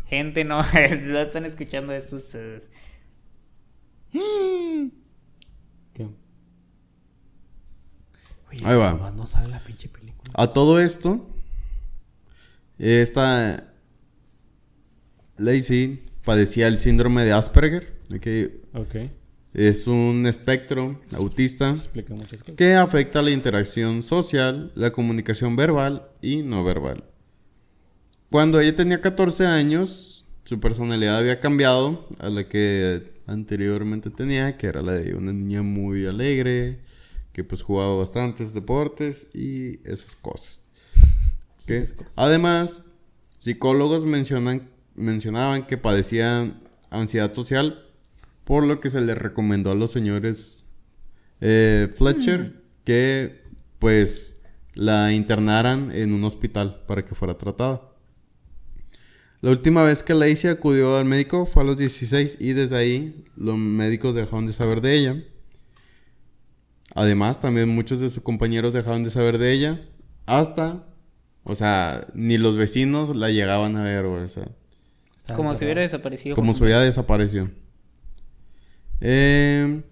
Gente, 0.07 0.45
no, 0.45 0.63
no 1.03 1.19
están 1.19 1.45
escuchando 1.45 1.93
esto 1.93 2.17
ustedes. 2.17 2.71
¿Qué? 5.95 6.05
Oye, 8.51 8.61
Ahí 8.65 8.77
va. 8.77 9.13
no 9.17 9.27
sale 9.27 9.49
la 9.49 9.59
pinche 9.61 9.89
película. 9.89 10.31
A 10.35 10.49
todo 10.53 10.81
esto, 10.81 11.29
esta 12.79 13.73
Lacey 15.39 16.05
padecía 16.25 16.69
el 16.69 16.79
síndrome 16.79 17.25
de 17.25 17.33
Asperger, 17.33 18.01
Ok. 18.75 18.97
Es 19.55 19.87
un 19.87 20.27
espectro 20.27 21.01
autista 21.15 21.75
que 22.57 22.75
afecta 22.75 23.21
la 23.23 23.31
interacción 23.31 24.03
social, 24.03 24.73
la 24.75 24.91
comunicación 24.91 25.57
verbal 25.57 26.09
y 26.23 26.43
no 26.43 26.65
verbal. 26.65 27.05
Cuando 28.31 28.61
ella 28.61 28.75
tenía 28.75 29.01
14 29.03 29.47
años, 29.47 30.25
su 30.45 30.59
personalidad 30.59 31.19
había 31.19 31.41
cambiado 31.41 32.09
a 32.19 32.31
la 32.31 32.49
que 32.49 33.13
anteriormente 33.27 34.11
tenía, 34.11 34.57
que 34.57 34.67
era 34.67 34.81
la 34.81 34.93
de 34.93 35.15
una 35.15 35.33
niña 35.33 35.63
muy 35.63 36.07
alegre, 36.07 36.81
que 37.33 37.45
pues 37.45 37.63
jugaba 37.63 37.97
bastantes 37.97 38.55
deportes 38.55 39.29
y 39.35 39.81
esas 39.89 40.17
cosas. 40.17 40.63
Además, 42.17 42.85
psicólogos 43.39 44.07
mencionan, 44.07 44.71
mencionaban 44.95 45.67
que 45.67 45.77
padecía 45.77 46.55
ansiedad 46.91 47.33
social, 47.33 47.82
por 48.45 48.65
lo 48.65 48.81
que 48.81 48.91
se 48.91 49.01
le 49.01 49.15
recomendó 49.15 49.71
a 49.71 49.75
los 49.75 49.91
señores 49.91 50.65
eh, 51.41 51.93
Fletcher 51.95 52.63
que 52.85 53.43
pues 53.79 54.41
la 54.75 55.13
internaran 55.13 55.91
en 55.93 56.13
un 56.13 56.25
hospital 56.25 56.83
para 56.87 57.05
que 57.05 57.15
fuera 57.15 57.37
tratada. 57.37 57.83
La 59.41 59.51
última 59.51 59.83
vez 59.83 60.05
que 60.05 60.15
Lacey 60.15 60.51
acudió 60.51 60.97
al 60.97 61.05
médico 61.05 61.47
fue 61.47 61.63
a 61.65 61.67
los 61.67 61.77
16 61.79 62.39
y 62.41 62.53
desde 62.53 62.77
ahí 62.77 63.25
los 63.35 63.59
médicos 63.59 64.15
dejaron 64.15 64.47
de 64.47 64.53
saber 64.53 64.81
de 64.81 64.95
ella. 64.95 65.25
Además, 66.95 67.41
también 67.41 67.69
muchos 67.69 67.99
de 68.01 68.09
sus 68.09 68.23
compañeros 68.23 68.73
dejaron 68.73 69.03
de 69.03 69.11
saber 69.11 69.39
de 69.39 69.53
ella 69.53 69.81
hasta, 70.27 70.87
o 71.43 71.55
sea, 71.57 72.07
ni 72.15 72.39
los 72.39 72.57
vecinos 72.57 73.17
la 73.17 73.31
llegaban 73.31 73.77
a 73.77 73.83
ver, 73.83 74.05
o 74.05 74.29
sea, 74.29 74.49
Como 75.35 75.55
si 75.57 75.65
hubiera 75.65 75.83
desaparecido. 75.83 76.37
como 76.37 76.53
por 76.53 76.59
su 76.59 76.65
vida 76.65 76.81
desapareció. 76.81 77.51
Eh, 79.05 79.83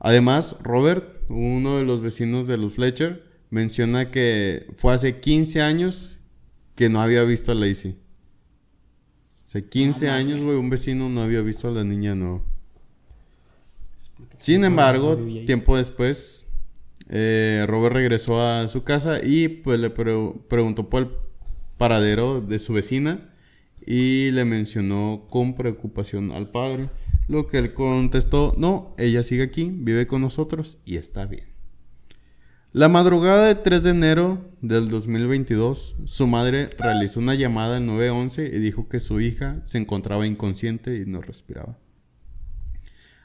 además, 0.00 0.56
Robert, 0.62 1.04
uno 1.28 1.76
de 1.78 1.84
los 1.84 2.00
vecinos 2.00 2.46
de 2.46 2.56
los 2.56 2.72
Fletcher, 2.74 3.22
menciona 3.50 4.10
que 4.10 4.66
fue 4.76 4.94
hace 4.94 5.20
15 5.20 5.60
años 5.62 6.20
que 6.74 6.88
no 6.88 7.00
había 7.00 7.22
visto 7.24 7.52
a 7.52 7.54
Lacey. 7.54 7.96
Hace 9.46 9.64
15 9.66 10.08
años, 10.10 10.40
güey, 10.40 10.56
un 10.56 10.70
vecino 10.70 11.08
no 11.08 11.22
había 11.22 11.40
visto 11.42 11.68
a 11.68 11.70
la 11.70 11.84
niña, 11.84 12.14
no. 12.14 12.42
Sin 14.34 14.64
embargo, 14.64 15.16
tiempo 15.46 15.76
después, 15.76 16.48
eh, 17.08 17.64
Robert 17.68 17.94
regresó 17.94 18.42
a 18.42 18.66
su 18.68 18.82
casa 18.82 19.20
y 19.24 19.48
pues 19.48 19.78
le 19.78 19.90
pre- 19.90 20.32
preguntó 20.48 20.88
por 20.90 21.02
el 21.02 21.08
paradero 21.78 22.40
de 22.40 22.58
su 22.58 22.72
vecina 22.72 23.30
y 23.86 24.30
le 24.32 24.44
mencionó 24.44 25.26
con 25.30 25.54
preocupación 25.54 26.32
al 26.32 26.50
padre, 26.50 26.90
lo 27.28 27.46
que 27.46 27.58
él 27.58 27.74
contestó, 27.74 28.54
no, 28.56 28.94
ella 28.98 29.22
sigue 29.22 29.42
aquí, 29.42 29.70
vive 29.72 30.06
con 30.06 30.20
nosotros 30.20 30.78
y 30.84 30.96
está 30.96 31.26
bien. 31.26 31.56
La 32.72 32.88
madrugada 32.88 33.46
de 33.46 33.54
3 33.54 33.84
de 33.84 33.90
enero 33.90 34.50
del 34.60 34.90
2022, 34.90 35.96
su 36.04 36.26
madre 36.26 36.68
realizó 36.78 37.20
una 37.20 37.34
llamada 37.34 37.78
al 37.78 37.86
911 37.86 38.50
y 38.54 38.58
dijo 38.58 38.88
que 38.88 39.00
su 39.00 39.20
hija 39.20 39.60
se 39.64 39.78
encontraba 39.78 40.26
inconsciente 40.26 40.96
y 40.96 41.06
no 41.06 41.22
respiraba. 41.22 41.78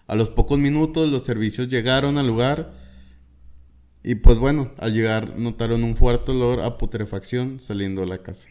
A 0.08 0.16
los 0.16 0.30
pocos 0.30 0.58
minutos 0.58 1.12
los 1.12 1.24
servicios 1.24 1.68
llegaron 1.68 2.18
al 2.18 2.28
lugar 2.28 2.72
y 4.04 4.16
pues 4.16 4.40
bueno, 4.40 4.72
al 4.78 4.94
llegar 4.94 5.38
notaron 5.38 5.84
un 5.84 5.96
fuerte 5.96 6.32
olor 6.32 6.62
a 6.62 6.78
putrefacción 6.78 7.60
saliendo 7.60 8.02
de 8.02 8.08
la 8.08 8.24
casa. 8.24 8.50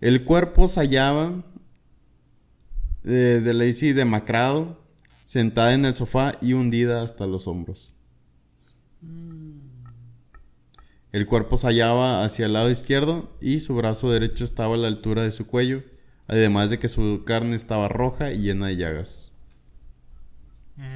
El 0.00 0.24
cuerpo 0.24 0.68
se 0.68 0.80
hallaba 0.80 1.44
eh, 3.06 3.40
de 3.42 3.54
Lacey 3.54 3.92
demacrado, 3.92 4.80
sentada 5.24 5.74
en 5.74 5.84
el 5.84 5.94
sofá 5.94 6.34
y 6.40 6.52
hundida 6.52 7.02
hasta 7.02 7.26
los 7.26 7.46
hombros. 7.46 7.94
El 11.12 11.26
cuerpo 11.26 11.56
se 11.56 11.68
hallaba 11.68 12.24
hacia 12.24 12.46
el 12.46 12.52
lado 12.52 12.70
izquierdo 12.70 13.30
y 13.40 13.60
su 13.60 13.74
brazo 13.74 14.10
derecho 14.10 14.44
estaba 14.44 14.74
a 14.74 14.78
la 14.78 14.88
altura 14.88 15.22
de 15.22 15.30
su 15.30 15.46
cuello, 15.46 15.82
además 16.26 16.68
de 16.68 16.78
que 16.78 16.88
su 16.88 17.22
carne 17.24 17.56
estaba 17.56 17.88
roja 17.88 18.32
y 18.32 18.40
llena 18.40 18.66
de 18.66 18.76
llagas. 18.76 19.32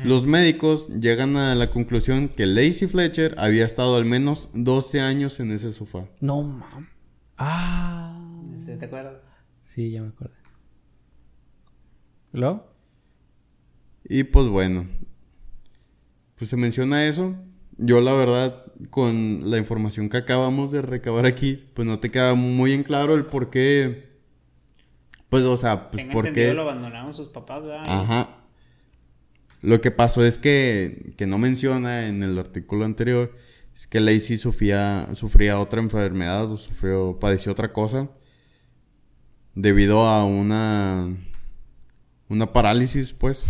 Los 0.05 0.27
médicos 0.27 0.89
llegan 0.89 1.39
a 1.39 1.55
la 1.55 1.71
conclusión 1.71 2.29
que 2.29 2.45
Lacey 2.45 2.87
Fletcher 2.87 3.35
había 3.39 3.65
estado 3.65 3.97
al 3.97 4.05
menos 4.05 4.51
12 4.53 5.01
años 5.01 5.41
en 5.41 5.53
ese 5.53 5.73
sofá. 5.73 6.07
No, 6.21 6.43
mam. 6.43 6.89
Ah. 7.39 8.21
¿Sí 8.59 8.77
¿Te 8.79 8.85
acuerdas? 8.85 9.23
Sí, 9.63 9.91
ya 9.91 10.03
me 10.03 10.09
acordé. 10.09 10.40
¿Luego? 12.33 12.67
Y 14.05 14.25
pues 14.25 14.49
bueno, 14.49 14.87
pues 16.37 16.51
se 16.51 16.57
menciona 16.57 17.07
eso. 17.07 17.37
Yo 17.77 18.01
la 18.01 18.13
verdad, 18.13 18.65
con 18.91 19.51
la 19.51 19.59
información 19.59 20.09
que 20.09 20.17
acabamos 20.19 20.71
de 20.71 20.83
recabar 20.83 21.27
aquí, 21.27 21.65
pues 21.75 21.87
no 21.87 21.99
te 21.99 22.11
queda 22.11 22.35
muy 22.35 22.73
en 22.73 22.83
claro 22.83 23.15
el 23.15 23.27
por 23.27 23.51
qué. 23.51 24.11
Pues, 25.29 25.45
o 25.45 25.57
sea, 25.57 25.91
pues 25.91 26.03
Tengo 26.03 26.13
por 26.13 26.27
entendido 26.27 26.51
qué. 26.53 26.57
lo 26.57 26.63
abandonaron 26.63 27.15
sus 27.15 27.29
papás, 27.29 27.65
¿verdad? 27.65 27.85
Ajá. 27.87 28.29
Lo 29.63 29.81
que 29.81 29.91
pasó 29.91 30.25
es 30.25 30.39
que, 30.39 31.15
que 31.17 31.27
no 31.27 31.39
menciona 31.39 32.09
en 32.09 32.23
el 32.23 32.39
artículo 32.39 32.85
anterior, 32.85 33.33
es 33.75 33.87
que 33.87 34.01
Lacey 34.01 34.39
sufría, 34.39 35.09
sufría 35.15 35.61
otra 35.61 35.81
enfermedad 35.81 36.51
o 36.51 36.57
sufrió, 36.57 37.19
padeció 37.21 37.53
otra 37.53 37.73
cosa 37.73 38.09
debido 39.55 40.07
a 40.07 40.25
una, 40.25 41.17
una 42.31 42.53
parálisis, 42.53 43.13
pues. 43.13 43.47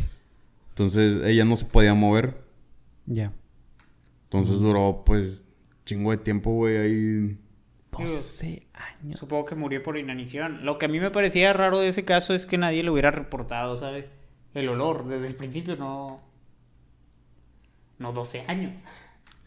Entonces 0.70 1.24
ella 1.24 1.44
no 1.44 1.56
se 1.56 1.66
podía 1.66 1.94
mover. 1.94 2.42
Ya. 3.06 3.32
Entonces 4.24 4.58
duró, 4.60 5.02
pues, 5.04 5.46
chingo 5.84 6.10
de 6.10 6.16
tiempo, 6.16 6.50
güey, 6.52 6.76
ahí. 6.76 7.38
12 7.92 8.66
años. 8.72 9.18
Supongo 9.18 9.44
que 9.44 9.54
murió 9.54 9.82
por 9.82 9.98
inanición. 9.98 10.64
Lo 10.64 10.78
que 10.78 10.86
a 10.86 10.88
mí 10.88 10.98
me 11.00 11.10
parecía 11.10 11.52
raro 11.52 11.78
de 11.80 11.88
ese 11.88 12.04
caso 12.04 12.34
es 12.34 12.46
que 12.46 12.56
nadie 12.56 12.82
lo 12.82 12.92
hubiera 12.92 13.10
reportado, 13.10 13.76
¿sabes? 13.76 14.06
El 14.54 14.68
olor, 14.68 15.06
desde 15.08 15.26
el 15.26 15.34
principio 15.34 15.76
no. 15.76 16.20
No 17.98 18.12
12 18.12 18.44
años. 18.48 18.72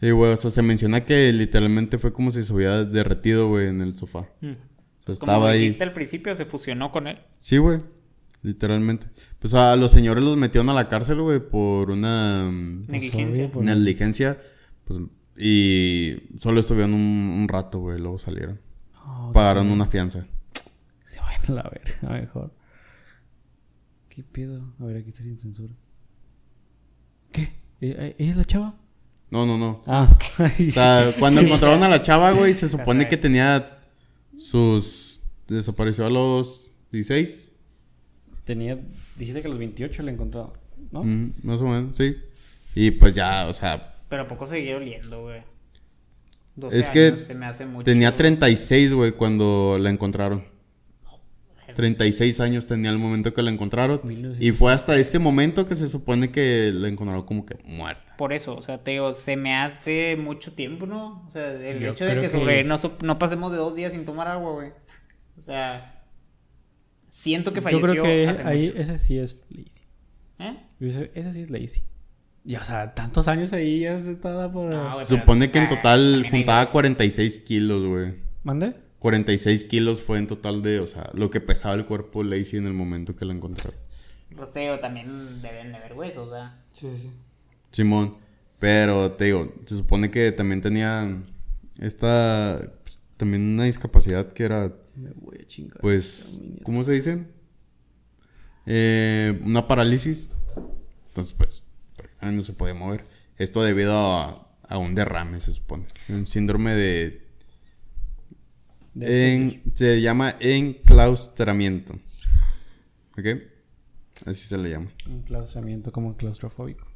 Y, 0.00 0.10
güey, 0.10 0.32
o 0.32 0.36
sea, 0.36 0.50
se 0.50 0.62
menciona 0.62 1.04
que 1.04 1.32
literalmente 1.32 1.98
fue 1.98 2.12
como 2.12 2.30
si 2.30 2.44
se 2.44 2.52
hubiera 2.52 2.84
derretido, 2.84 3.48
güey, 3.48 3.68
en 3.68 3.80
el 3.80 3.96
sofá. 3.96 4.20
O 4.20 4.24
sea, 4.24 4.56
Como 5.04 5.12
estaba 5.12 5.50
ahí. 5.50 5.60
dijiste 5.60 5.82
al 5.84 5.92
principio, 5.92 6.36
se 6.36 6.44
fusionó 6.44 6.92
con 6.92 7.06
él. 7.08 7.18
Sí, 7.38 7.56
güey. 7.56 7.78
Literalmente. 8.44 9.06
Pues 9.38 9.54
a 9.54 9.74
los 9.74 9.90
señores 9.90 10.22
los 10.22 10.36
metieron 10.36 10.68
a 10.68 10.74
la 10.74 10.86
cárcel, 10.90 11.22
güey, 11.22 11.40
por 11.40 11.90
una 11.90 12.44
mm, 12.44 12.86
Negligencia. 12.88 14.38
Pues, 14.84 15.00
y 15.38 16.14
solo 16.38 16.60
estuvieron 16.60 16.92
un, 16.92 17.38
un 17.40 17.48
rato, 17.48 17.80
güey, 17.80 17.98
luego 17.98 18.18
salieron. 18.18 18.60
Oh, 19.02 19.32
Pagaron 19.32 19.70
una 19.70 19.86
fianza. 19.86 20.26
Se 21.04 21.20
vayan 21.20 21.42
a 21.48 21.52
la 21.54 21.62
verga, 21.62 22.20
mejor. 22.20 22.52
¿Qué 24.10 24.22
pedo? 24.22 24.74
A 24.78 24.84
ver, 24.84 24.98
aquí 24.98 25.08
está 25.08 25.22
sin 25.22 25.38
censura. 25.38 25.72
¿Qué? 27.32 27.42
¿Eh, 27.80 27.96
eh, 27.98 28.16
¿Ella 28.18 28.30
es 28.30 28.36
la 28.36 28.44
chava? 28.44 28.74
No, 29.30 29.46
no, 29.46 29.56
no. 29.56 29.82
Ah. 29.86 30.18
O 30.38 30.70
sea, 30.70 31.14
cuando 31.18 31.40
encontraron 31.40 31.82
a 31.82 31.88
la 31.88 32.02
chava, 32.02 32.32
güey, 32.32 32.52
se 32.52 32.68
supone 32.68 33.08
que 33.08 33.16
tenía 33.16 33.78
sus... 34.36 35.22
Desapareció 35.48 36.04
a 36.04 36.10
los 36.10 36.74
16. 36.92 37.53
Tenía. 38.44 38.78
Dijiste 39.16 39.40
que 39.40 39.46
a 39.48 39.50
los 39.50 39.58
28 39.58 40.02
la 40.02 40.10
encontró. 40.10 40.52
¿no? 40.90 41.02
Mm, 41.02 41.32
más 41.42 41.60
o 41.60 41.64
menos, 41.66 41.96
sí. 41.96 42.16
Y 42.74 42.90
pues 42.92 43.14
ya, 43.14 43.46
o 43.48 43.52
sea, 43.52 43.94
Pero 44.08 44.22
a 44.22 44.28
poco 44.28 44.46
seguía 44.46 44.76
oliendo, 44.76 45.22
güey. 45.22 45.42
12 46.56 46.78
Es 46.78 46.90
que 46.90 47.06
años 47.08 47.20
se 47.22 47.34
me 47.34 47.46
hace 47.46 47.66
mucho. 47.66 47.84
Tenía 47.84 48.14
36, 48.14 48.92
güey, 48.92 49.12
cuando 49.12 49.76
la 49.80 49.90
encontraron. 49.90 50.44
36 51.74 52.38
años 52.40 52.66
tenía 52.68 52.90
el 52.90 52.98
momento 52.98 53.34
que 53.34 53.42
la 53.42 53.50
encontraron. 53.50 54.00
Y 54.38 54.52
fue 54.52 54.72
hasta 54.72 54.96
ese 54.96 55.18
momento 55.18 55.66
que 55.66 55.74
se 55.74 55.88
supone 55.88 56.30
que 56.30 56.70
la 56.72 56.88
encontraron 56.88 57.24
como 57.24 57.44
que 57.44 57.56
muerta. 57.64 58.14
Por 58.16 58.32
eso, 58.32 58.54
o 58.54 58.62
sea, 58.62 58.78
te 58.78 58.92
digo, 58.92 59.12
se 59.12 59.36
me 59.36 59.54
hace 59.56 60.16
mucho 60.16 60.52
tiempo, 60.52 60.86
¿no? 60.86 61.24
O 61.26 61.30
sea, 61.30 61.50
el 61.52 61.80
Yo 61.80 61.90
hecho 61.92 62.04
de 62.04 62.14
que, 62.14 62.20
que- 62.20 62.28
sobre 62.30 62.62
no, 62.62 62.76
no 63.02 63.18
pasemos 63.18 63.50
de 63.50 63.58
dos 63.58 63.74
días 63.74 63.92
sin 63.92 64.04
tomar 64.04 64.28
agua, 64.28 64.52
güey. 64.52 64.70
O 65.36 65.42
sea, 65.42 65.93
siento 67.14 67.52
que 67.52 67.60
Yo 67.60 67.62
falleció. 67.62 67.90
creo 67.90 68.02
que 68.04 68.28
hace 68.28 68.42
ahí 68.42 68.66
mucho. 68.68 68.78
ese 68.80 68.98
sí 68.98 69.18
es 69.18 69.44
lazy. 69.50 69.82
¿Eh? 70.40 70.56
Ese, 70.80 71.10
ese 71.14 71.32
sí 71.32 71.42
es 71.42 71.50
lazy. 71.50 71.82
Y 72.44 72.56
o 72.56 72.64
sea, 72.64 72.92
tantos 72.94 73.28
años 73.28 73.52
ahí 73.52 73.80
ya 73.80 73.98
se 74.00 74.10
estaba 74.10 74.50
por. 74.52 74.66
No, 74.66 74.94
pero, 74.96 75.06
supone 75.06 75.46
o 75.46 75.52
que 75.52 75.58
en 75.58 75.68
total 75.68 76.26
juntaba 76.30 76.60
veces- 76.60 76.72
46 76.72 77.38
kilos, 77.40 77.86
güey. 77.86 78.14
¿Mande? 78.42 78.74
46 78.98 79.64
kilos 79.64 80.00
fue 80.02 80.18
en 80.18 80.26
total 80.26 80.60
de, 80.62 80.80
o 80.80 80.86
sea, 80.86 81.08
lo 81.14 81.30
que 81.30 81.40
pesaba 81.40 81.74
el 81.74 81.86
cuerpo 81.86 82.22
de 82.24 82.36
Lacey 82.36 82.58
en 82.58 82.66
el 82.66 82.72
momento 82.74 83.14
que 83.16 83.24
la 83.24 83.32
encontraron. 83.34 83.78
Pues 84.36 84.50
te 84.50 84.60
digo, 84.60 84.78
también 84.80 85.40
deben 85.40 85.70
de 85.72 85.76
haber 85.78 85.92
huesos, 85.94 86.30
¿verdad? 86.30 86.52
Sí, 86.72 86.88
sí. 86.96 87.10
Simón. 87.70 88.16
Pero 88.58 89.12
te 89.12 89.26
digo, 89.26 89.54
se 89.66 89.76
supone 89.76 90.10
que 90.10 90.32
también 90.32 90.60
tenía 90.60 91.06
esta, 91.78 92.60
pues, 92.82 92.98
también 93.16 93.42
una 93.54 93.64
discapacidad 93.64 94.32
que 94.32 94.44
era, 94.44 94.72
Me 94.96 95.10
voy 95.10 95.38
a 95.42 95.46
chingar. 95.46 95.80
pues, 95.80 96.42
¿cómo 96.62 96.84
se 96.84 96.92
dice? 96.92 97.26
Eh, 98.66 99.40
una 99.44 99.66
parálisis. 99.66 100.30
Entonces, 101.08 101.34
pues, 101.36 101.64
no 102.22 102.42
se 102.42 102.52
podía 102.52 102.74
mover. 102.74 103.04
Esto 103.36 103.62
debido 103.62 103.94
a, 103.96 104.56
a 104.62 104.78
un 104.78 104.94
derrame, 104.94 105.40
se 105.40 105.52
supone. 105.52 105.86
Un 106.08 106.26
síndrome 106.26 106.74
de... 106.74 107.26
en- 109.00 109.62
se 109.74 110.00
llama 110.00 110.34
enclaustramiento. 110.40 111.94
¿Ok? 113.18 113.26
Así 114.26 114.46
se 114.46 114.56
le 114.56 114.70
llama. 114.70 114.90
Un 115.06 115.22
claustramiento 115.22 115.92
como 115.92 116.16
claustrofóbico. 116.16 116.86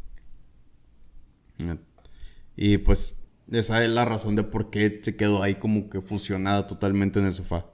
Y 2.56 2.78
pues 2.78 3.17
esa 3.52 3.84
es 3.84 3.90
la 3.90 4.04
razón 4.04 4.36
de 4.36 4.42
por 4.44 4.70
qué 4.70 5.00
se 5.02 5.16
quedó 5.16 5.42
ahí 5.42 5.54
como 5.56 5.88
que 5.90 6.00
fusionada 6.00 6.66
totalmente 6.66 7.18
en 7.20 7.26
el 7.26 7.32
sofá. 7.32 7.66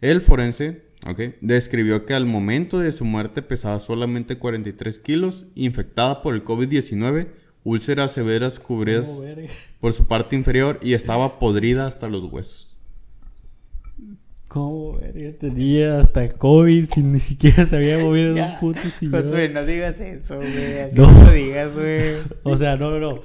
El 0.00 0.20
forense, 0.20 0.82
ok, 1.06 1.20
describió 1.40 2.06
que 2.06 2.14
al 2.14 2.24
momento 2.26 2.78
de 2.78 2.92
su 2.92 3.04
muerte 3.04 3.42
pesaba 3.42 3.78
solamente 3.80 4.38
43 4.38 4.98
kilos, 4.98 5.46
infectada 5.54 6.22
por 6.22 6.34
el 6.34 6.44
COVID-19, 6.44 7.28
úlceras 7.64 8.12
severas 8.12 8.58
cubridas 8.58 9.22
por 9.80 9.92
su 9.92 10.06
parte 10.06 10.36
inferior 10.36 10.78
y 10.82 10.94
estaba 10.94 11.38
podrida 11.38 11.86
hasta 11.86 12.08
los 12.08 12.24
huesos. 12.24 12.68
¿Cómo 14.48 14.94
verga 14.98 15.30
tenía 15.38 16.00
hasta 16.00 16.28
COVID 16.28 16.88
si 16.88 17.02
ni 17.02 17.20
siquiera 17.20 17.64
se 17.66 17.76
había 17.76 17.98
movido 17.98 18.34
de 18.34 18.40
Ya. 18.40 18.52
un 18.54 18.58
puto 18.58 18.80
sillón? 18.90 19.22
Josué, 19.22 19.48
no 19.50 19.64
digas 19.64 20.00
eso, 20.00 20.38
güey. 20.38 20.78
Así 20.80 20.96
No. 20.96 21.08
no 21.12 21.22
lo 21.24 21.30
digas, 21.32 21.72
güey. 21.72 22.00
O 22.42 22.56
sea, 22.56 22.76
no, 22.76 22.90
no, 22.90 22.98
no. 22.98 23.20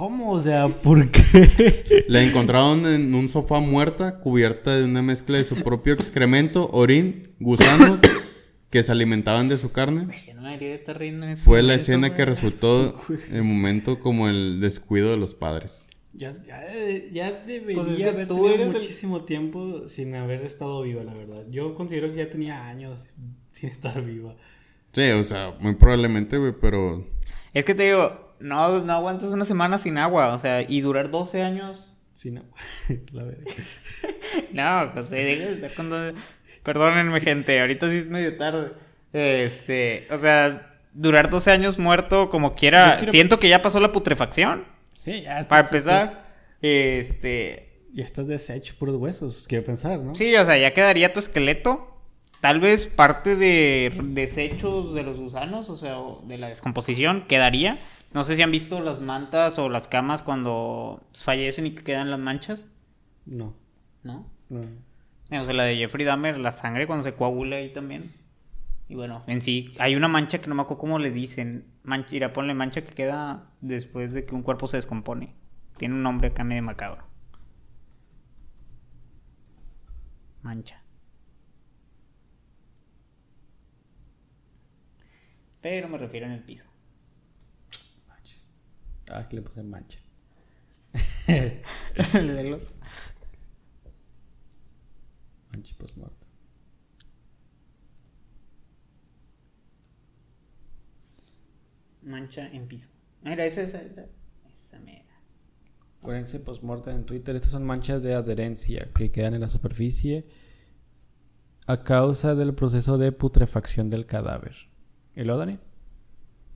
¿Cómo? 0.00 0.32
O 0.32 0.40
sea, 0.40 0.66
¿por 0.66 1.10
qué? 1.10 2.04
La 2.08 2.22
encontraron 2.22 2.86
en 2.86 3.14
un 3.14 3.28
sofá 3.28 3.60
muerta, 3.60 4.18
cubierta 4.20 4.74
de 4.74 4.84
una 4.86 5.02
mezcla 5.02 5.36
de 5.36 5.44
su 5.44 5.56
propio 5.56 5.92
excremento, 5.92 6.70
orín, 6.72 7.34
gusanos 7.38 8.00
que 8.70 8.82
se 8.82 8.92
alimentaban 8.92 9.50
de 9.50 9.58
su 9.58 9.72
carne. 9.72 10.06
Yo 10.26 10.32
no 10.32 10.40
me 10.40 10.52
debería 10.52 10.74
estar 10.74 10.98
riendo 10.98 11.26
en 11.26 11.32
este 11.32 11.44
Fue 11.44 11.60
la 11.62 11.74
escena 11.74 12.08
güey. 12.08 12.16
que 12.16 12.24
resultó 12.24 12.98
el 13.30 13.42
momento 13.42 14.00
como 14.00 14.30
el 14.30 14.60
descuido 14.62 15.10
de 15.10 15.18
los 15.18 15.34
padres. 15.34 15.86
Ya, 16.14 16.34
ya, 16.46 16.62
ya 17.12 17.30
debería 17.46 17.76
Pues 17.76 17.88
es 17.90 17.96
que 17.98 18.08
haber 18.08 18.26
tú 18.26 18.36
tenido 18.36 18.54
eres 18.54 18.66
el- 18.68 18.72
muchísimo 18.80 19.24
tiempo 19.26 19.86
sin 19.86 20.14
haber 20.14 20.40
estado 20.40 20.80
viva, 20.80 21.04
la 21.04 21.12
verdad. 21.12 21.44
Yo 21.50 21.74
considero 21.74 22.10
que 22.10 22.16
ya 22.16 22.30
tenía 22.30 22.68
años 22.68 23.10
sin 23.52 23.68
estar 23.68 24.02
viva. 24.02 24.34
Sí, 24.94 25.02
o 25.10 25.22
sea, 25.24 25.56
muy 25.60 25.74
probablemente, 25.74 26.38
güey, 26.38 26.54
pero... 26.58 27.06
Es 27.52 27.66
que 27.66 27.74
te 27.74 27.82
digo, 27.82 28.29
no, 28.40 28.80
no 28.84 28.92
aguantas 28.92 29.30
una 29.30 29.44
semana 29.44 29.78
sin 29.78 29.98
agua, 29.98 30.34
o 30.34 30.38
sea, 30.38 30.62
y 30.62 30.80
durar 30.80 31.10
12 31.10 31.42
años. 31.42 31.96
Sin 32.12 32.38
agua. 32.38 32.56
la 33.12 33.24
verdad. 33.24 33.44
No, 34.52 34.90
José, 34.94 35.16
deja 35.16 35.44
de 35.46 35.52
estar 35.54 35.74
con 35.74 35.90
do- 35.90 36.14
Perdónenme, 36.62 37.20
gente, 37.20 37.60
ahorita 37.60 37.88
sí 37.90 37.96
es 37.96 38.08
medio 38.08 38.36
tarde. 38.36 38.72
Este, 39.12 40.06
o 40.10 40.16
sea, 40.16 40.76
durar 40.92 41.30
12 41.30 41.50
años 41.50 41.78
muerto 41.78 42.28
como 42.30 42.54
quiera. 42.54 42.96
Quiero- 42.96 43.10
Siento 43.12 43.38
que 43.38 43.48
ya 43.48 43.62
pasó 43.62 43.80
la 43.80 43.92
putrefacción. 43.92 44.64
Sí, 44.94 45.22
ya 45.22 45.46
Para 45.48 45.62
estás- 45.64 45.72
empezar, 46.10 46.26
este. 46.62 47.66
Ya 47.92 48.04
estás 48.04 48.28
deshecho 48.28 48.74
por 48.78 48.88
los 48.88 48.98
huesos, 48.98 49.46
quiero 49.48 49.64
pensar, 49.64 49.98
¿no? 49.98 50.14
Sí, 50.14 50.32
o 50.36 50.44
sea, 50.44 50.56
ya 50.56 50.72
quedaría 50.72 51.12
tu 51.12 51.18
esqueleto. 51.18 51.88
Tal 52.40 52.60
vez 52.60 52.86
parte 52.86 53.34
de 53.36 53.92
desechos 54.04 54.94
de 54.94 55.02
los 55.02 55.18
gusanos, 55.18 55.68
o 55.68 55.76
sea, 55.76 55.96
de 56.22 56.38
la 56.38 56.48
descomposición, 56.48 57.26
quedaría. 57.26 57.78
No 58.12 58.24
sé 58.24 58.34
si 58.34 58.42
han 58.42 58.50
visto 58.50 58.80
las 58.80 59.00
mantas 59.00 59.58
o 59.58 59.68
las 59.68 59.86
camas 59.86 60.22
cuando 60.22 61.06
fallecen 61.14 61.66
y 61.66 61.70
que 61.74 61.84
quedan 61.84 62.10
las 62.10 62.18
manchas, 62.18 62.76
No. 63.24 63.54
¿no? 64.02 64.28
no. 64.48 64.62
O 65.30 65.44
sea, 65.44 65.54
la 65.54 65.62
de 65.62 65.76
Jeffrey 65.76 66.04
Dahmer, 66.04 66.38
la 66.38 66.50
sangre 66.50 66.88
cuando 66.88 67.04
se 67.04 67.14
coagula 67.14 67.56
ahí 67.56 67.72
también. 67.72 68.10
Y 68.88 68.96
bueno, 68.96 69.22
en 69.28 69.40
sí, 69.40 69.72
hay 69.78 69.94
una 69.94 70.08
mancha 70.08 70.40
que 70.40 70.48
no 70.48 70.56
me 70.56 70.62
acuerdo 70.62 70.80
cómo 70.80 70.98
le 70.98 71.12
dicen. 71.12 71.72
Mancha, 71.84 72.08
mira, 72.10 72.32
ponle 72.32 72.54
mancha 72.54 72.82
que 72.82 72.92
queda 72.92 73.48
después 73.60 74.12
de 74.12 74.26
que 74.26 74.34
un 74.34 74.42
cuerpo 74.42 74.66
se 74.66 74.78
descompone. 74.78 75.36
Tiene 75.78 75.94
un 75.94 76.02
nombre 76.02 76.28
acá 76.28 76.42
medio 76.42 76.64
macabro. 76.64 77.04
Mancha. 80.42 80.82
Pero 85.60 85.88
me 85.88 85.98
refiero 85.98 86.26
en 86.26 86.32
el 86.32 86.42
piso. 86.42 86.68
Ah, 89.10 89.26
que 89.28 89.36
le 89.36 89.42
puse 89.42 89.62
mancha. 89.62 89.98
El 91.28 91.62
de 92.36 92.44
los- 92.50 92.74
Mancha 95.52 95.74
muerto. 95.96 96.26
Mancha 102.02 102.46
en 102.52 102.66
piso. 102.66 102.90
Mira, 103.22 103.44
esa, 103.44 103.62
esa, 103.62 103.82
esa. 103.82 104.06
Esa 104.52 104.80
mera. 104.80 105.04
Forense 106.00 106.40
postmortem 106.40 106.96
en 106.96 107.04
Twitter. 107.04 107.36
Estas 107.36 107.50
son 107.52 107.64
manchas 107.64 108.02
de 108.02 108.14
adherencia 108.14 108.88
que 108.94 109.10
quedan 109.10 109.34
en 109.34 109.40
la 109.42 109.48
superficie 109.48 110.26
a 111.66 111.82
causa 111.84 112.34
del 112.34 112.54
proceso 112.54 112.96
de 112.96 113.12
putrefacción 113.12 113.90
del 113.90 114.06
cadáver. 114.06 114.54
¿Y 115.14 115.24
Dani? 115.36 115.58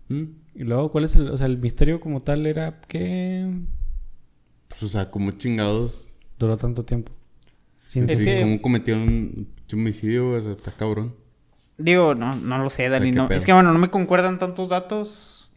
¿Mm? 0.08 0.22
Y 0.54 0.64
luego, 0.64 0.90
¿cuál 0.90 1.04
es 1.04 1.16
el, 1.16 1.28
o 1.30 1.36
sea, 1.36 1.46
el 1.46 1.58
misterio 1.58 2.00
como 2.00 2.22
tal 2.22 2.46
era 2.46 2.80
que 2.88 3.50
Pues, 4.68 4.82
o 4.82 4.88
sea, 4.88 5.10
como 5.10 5.30
chingados. 5.32 6.08
duró 6.38 6.56
tanto 6.56 6.84
tiempo? 6.84 7.12
Sin 7.86 8.08
Es 8.08 8.18
sí, 8.18 8.24
que- 8.24 8.40
como 8.42 8.60
cometió 8.62 8.96
un 8.96 9.48
homicidio, 9.72 10.30
o 10.30 10.40
sea, 10.40 10.52
está 10.52 10.70
cabrón. 10.72 11.14
Digo, 11.78 12.14
no, 12.14 12.36
no 12.36 12.58
lo 12.58 12.70
sé, 12.70 12.88
Dani. 12.88 13.10
¿qué 13.10 13.16
no. 13.16 13.28
Es 13.30 13.44
que 13.44 13.52
bueno, 13.52 13.72
no 13.72 13.78
me 13.78 13.88
concuerdan 13.90 14.38
tantos 14.38 14.68
datos. 14.68 15.50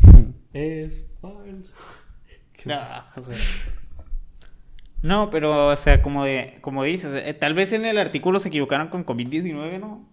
es 0.52 1.02
falso. 1.20 1.72
No. 2.64 2.76
No, 5.00 5.30
pero, 5.30 5.68
o 5.68 5.76
sea, 5.76 6.02
como, 6.02 6.24
de, 6.24 6.58
como 6.60 6.82
dices, 6.82 7.12
eh, 7.24 7.32
tal 7.32 7.54
vez 7.54 7.72
en 7.72 7.84
el 7.84 7.98
artículo 7.98 8.40
se 8.40 8.48
equivocaron 8.48 8.88
con 8.88 9.06
COVID-19, 9.06 9.78
¿no? 9.78 10.04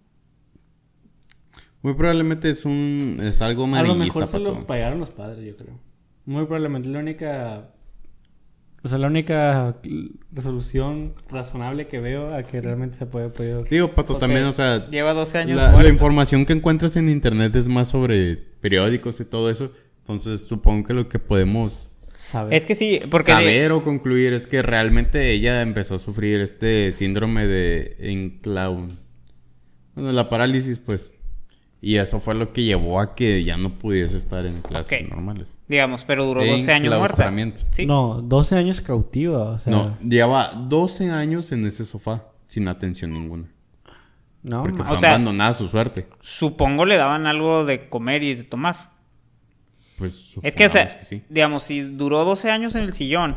Muy 1.86 1.94
probablemente 1.94 2.50
es 2.50 2.66
un... 2.66 3.20
Es 3.22 3.44
algo 3.44 3.66
A 3.66 3.68
lo 3.68 3.74
amarillista, 3.76 4.22
mejor 4.22 4.28
se 4.28 4.40
lo 4.40 4.66
pagaron 4.66 4.98
los 4.98 5.12
padres, 5.12 5.46
yo 5.46 5.56
creo. 5.56 5.80
Muy 6.26 6.44
probablemente 6.46 6.90
la 6.90 6.98
única. 6.98 7.70
O 8.82 8.88
sea, 8.88 8.98
la 8.98 9.06
única 9.06 9.78
resolución 10.32 11.14
razonable 11.30 11.86
que 11.86 12.00
veo 12.00 12.34
a 12.34 12.42
que 12.42 12.60
realmente 12.60 12.98
se 12.98 13.06
puede 13.06 13.30
podido. 13.30 13.62
Digo, 13.66 13.92
Pato, 13.92 14.16
también, 14.16 14.46
o 14.46 14.52
sea... 14.52 14.90
Lleva 14.90 15.14
12 15.14 15.38
años 15.38 15.58
La, 15.58 15.88
información 15.88 16.48
que 16.48 16.54
encuentras 16.54 16.96
en 16.96 17.08
internet 17.08 17.56
es 17.56 17.68
más 17.68 17.90
sobre 17.90 18.36
periódicos 18.36 19.20
y 19.20 19.26
todo 19.26 19.52
eso. 19.52 19.72
Entonces, 20.00 20.42
supongo 20.42 20.88
que 20.88 20.96
lo 20.96 21.08
que 21.08 21.20
podemos 21.20 21.90
saber. 22.24 22.56
Es 22.56 22.66
que 22.66 22.74
sí, 22.74 23.00
porque... 23.12 23.32
de- 23.32 23.38
saber 23.38 23.72
o 23.74 23.84
concluir 23.84 24.34
es 24.34 24.48
que 24.48 24.64
realmente 24.64 25.30
ella 25.30 25.62
empezó 25.62 25.94
a 25.94 26.00
sufrir 26.00 26.40
este 26.42 26.92
síndrome 26.92 27.46
de 27.46 27.96
enclaun. 28.00 28.88
Bueno, 29.94 30.12
la 30.14 30.30
parálisis, 30.30 30.80
pues. 30.80 31.14
Y 31.82 31.98
eso 31.98 32.20
fue 32.20 32.34
lo 32.34 32.52
que 32.52 32.64
llevó 32.64 33.00
a 33.00 33.14
que 33.16 33.44
ya 33.44 33.58
no 33.58 33.78
pudiese 33.78 34.18
estar 34.18 34.44
en 34.46 34.60
clases 34.62 35.08
normales. 35.10 35.56
digamos, 35.68 36.04
pero 36.04 36.26
duró 36.26 36.44
12 36.44 36.72
años 36.72 36.98
muerta. 36.98 37.32
Sí. 37.72 37.86
No, 37.86 38.22
12 38.24 38.56
años 38.58 38.82
cautiva. 38.82 39.52
O 39.52 39.60
sea, 39.60 39.72
No, 39.72 39.98
llevaba 40.02 40.52
12 40.56 41.12
años 41.12 41.52
en 41.52 41.66
ese 41.66 41.86
sofá 41.86 42.24
sin 42.48 42.68
atención 42.68 43.14
ninguna. 43.14 43.52
no, 44.42 44.62
Porque 44.64 44.84
fue 44.84 44.96
O 44.96 45.00
sea- 45.00 45.10
abandonada 45.12 45.54
su 45.54 45.68
suerte. 45.68 46.08
Supongo 46.22 46.86
le 46.86 46.96
daban 46.98 47.26
algo 47.28 47.66
de 47.66 47.88
comer 47.90 48.24
y 48.24 48.34
de 48.36 48.44
tomar. 48.44 48.92
Pues 49.98 50.36
Es 50.44 50.56
que, 50.56 50.66
o 50.66 50.70
sea, 50.70 50.84
supongamos 50.88 51.08
sí. 51.08 51.24
digamos, 51.30 51.64
si 51.64 51.82
duró 51.82 52.24
12 52.26 52.52
años 52.52 52.76
en 52.76 52.82
el 52.84 52.94
sillón, 52.94 53.36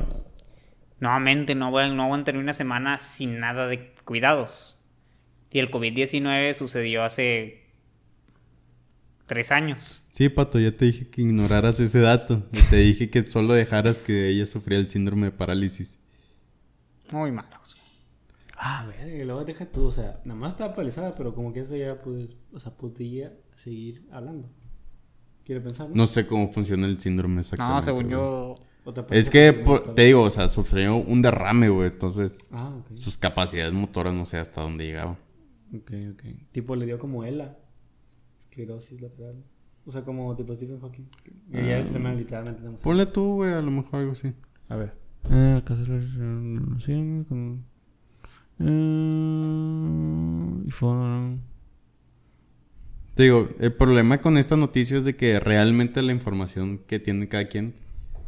nuevamente 1.01 1.55
no, 1.55 1.71
voy- 1.71 1.91
no 1.95 2.03
aguantaría 2.05 2.41
una 2.41 2.53
semana 2.53 2.99
sin 2.99 3.39
nada 3.41 3.67
de 3.69 3.93
cuidados. 4.05 4.81
Y 5.53 5.61
el 5.61 5.71
COVID-19 5.71 6.55
sucedió 6.55 7.05
hace 7.05 7.68
tres 9.29 9.53
años. 9.53 10.03
Sí, 10.09 10.29
Pato, 10.29 10.59
ya 10.59 10.77
te 10.77 10.87
dije 10.87 11.09
que 11.09 11.21
ignoraras 11.23 11.79
ese 11.79 12.01
dato. 12.01 12.43
Y 12.53 12.61
te 12.71 12.77
dije 12.77 13.11
que 13.11 13.29
solo 13.29 13.55
dejaras 13.55 14.01
que 14.03 14.29
ella 14.29 14.45
sufría 14.47 14.79
el 14.79 14.89
síndrome 14.89 15.27
de 15.27 15.31
parálisis. 15.33 15.99
Muy 17.13 17.31
malos. 17.31 17.77
Ah, 18.57 18.85
ver, 18.89 19.09
y 19.21 19.25
luego 19.25 19.45
deja 19.45 19.67
tú, 19.67 19.87
o 19.87 19.93
sea, 19.93 20.21
nada 20.25 20.41
más 20.41 20.55
estaba 20.55 20.75
paralizada, 20.75 21.15
pero 21.15 21.33
como 21.33 21.53
que 21.53 21.61
eso 21.61 21.77
ya 21.77 21.97
o 22.53 22.59
sea, 22.59 22.73
podía 22.77 23.33
seguir 23.55 24.05
hablando. 24.11 24.51
Quiero 25.45 25.63
pensar, 25.63 25.89
¿no? 25.89 25.95
No 25.95 26.07
sé 26.09 26.27
cómo 26.27 26.53
funciona 26.53 26.87
el 26.89 26.99
síndrome 26.99 27.41
exactamente. 27.41 27.77
No, 27.77 27.83
según 27.83 28.11
yo. 28.11 28.55
Es 29.11 29.31
que, 29.31 29.53
por- 29.53 29.95
te 29.95 30.03
digo, 30.07 30.23
o 30.23 30.31
sea, 30.31 30.49
sufrió 30.49 30.97
un 30.97 31.23
derrame, 31.23 31.69
güey. 31.69 31.89
Entonces, 31.89 32.39
Ah, 32.51 32.75
sus 32.97 33.17
capacidades 33.17 33.73
motoras 33.73 34.13
no 34.15 34.27
sé 34.27 34.39
hasta 34.39 34.63
dónde 34.63 34.87
llegaba. 34.87 35.13
Ok, 35.75 35.93
ok. 36.15 36.23
Tipo, 36.51 36.75
le 36.75 36.87
dio 36.87 36.99
como 36.99 37.25
ELA. 37.25 37.57
Esclerosis 38.63 39.01
lateral. 39.01 39.37
O 39.87 39.93
sea, 39.93 40.03
como 40.03 40.35
tipo 40.37 40.55
Stephen 40.55 40.81
Hawking. 40.81 41.05
Y 41.53 41.57
ya 41.69 41.79
literalmente 42.15 42.63
sé. 42.63 42.69
Ponle 42.83 43.07
tú, 43.07 43.35
güey, 43.37 43.53
a 43.53 43.63
lo 43.63 43.71
mejor 43.71 44.01
algo 44.01 44.13
así. 44.13 44.33
A 44.69 44.77
ver. 44.77 44.93
Ah, 45.31 45.63
caso 45.65 45.83
de 45.85 46.01
la- 46.01 46.79
sí, 46.81 46.93
con- 47.29 47.65
Ah, 48.61 50.63
y 50.67 50.71
fue- 50.71 51.39
Te 53.15 53.23
digo, 53.25 53.49
el 53.61 53.73
problema 53.73 54.21
con 54.21 54.37
esta 54.39 54.57
noticia 54.57 54.99
es 54.99 55.05
de 55.05 55.17
que 55.17 55.41
realmente 55.41 56.03
la 56.03 56.13
información 56.13 56.79
que 56.87 56.99
tiene 57.01 57.29
cada 57.29 57.49
quien 57.49 57.75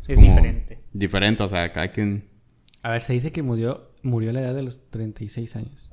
Es 0.08 0.16
como 0.18 0.28
diferente. 0.28 0.78
Diferente, 0.92 1.42
o 1.42 1.48
sea, 1.48 1.72
cada 1.72 1.92
quien. 1.92 2.28
A 2.82 2.90
ver, 2.90 3.00
se 3.00 3.12
dice 3.12 3.30
que 3.32 3.42
murió, 3.42 3.90
murió 4.02 4.30
a 4.30 4.32
la 4.32 4.40
edad 4.40 4.54
de 4.54 4.62
los 4.62 4.88
36 4.90 5.54
años. 5.56 5.90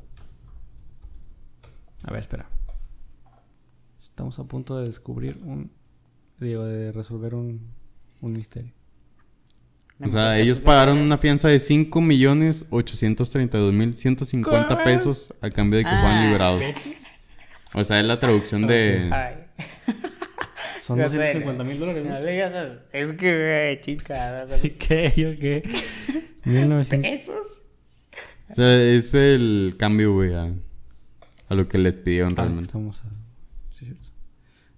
A 2.05 2.11
ver, 2.11 2.21
espera. 2.21 2.49
Estamos 4.18 4.39
a 4.39 4.45
punto 4.45 4.80
de 4.80 4.88
descubrir 4.88 5.38
un... 5.43 5.70
Digo, 6.39 6.65
de 6.65 6.91
resolver 6.91 7.36
un, 7.36 7.70
un 8.22 8.32
misterio. 8.32 8.72
O 10.03 10.07
sea, 10.07 10.39
ellos 10.39 10.59
pagaron 10.59 10.97
una 10.97 11.20
fianza 11.20 11.49
de 11.49 11.59
5 11.59 12.01
millones 12.01 12.65
832 12.72 13.72
mil 13.74 13.93
150 13.93 14.84
pesos 14.84 15.32
a 15.39 15.51
cambio 15.51 15.78
de 15.78 15.84
que 15.84 15.91
fueran 15.91 16.18
Ah, 16.18 16.26
liberados. 16.26 16.63
O 17.76 17.84
sea, 17.84 17.99
es 17.99 18.07
la 18.07 18.20
traducción 18.20 18.65
de. 18.65 19.07
Ay. 19.13 19.36
Son 20.82 20.97
Ya 20.97 21.09
sé, 21.09 21.18
250 21.18 21.63
mil 21.63 21.80
dólares, 21.80 22.03
No 22.03 22.13
¿no? 22.15 22.20
le 22.22 22.32
digas- 22.32 22.80
Es 22.91 23.13
que, 23.18 23.80
güey. 23.84 24.78
¿Qué? 24.80 25.13
¿Yo 25.15 25.36
qué? 25.36 25.61
1900... 26.43 27.11
¿Esos? 27.11 27.45
O 28.49 28.53
sea, 28.55 28.82
es 28.82 29.13
el 29.13 29.76
cambio, 29.78 30.11
güey, 30.15 30.34
a, 30.34 30.51
a 31.49 31.53
lo 31.53 31.68
que 31.68 31.78
les 31.78 31.93
pidieron 31.93 32.32
Ah, 32.34 32.38
realmente. 32.41 32.63
estamos 32.65 33.01
a... 33.03 33.16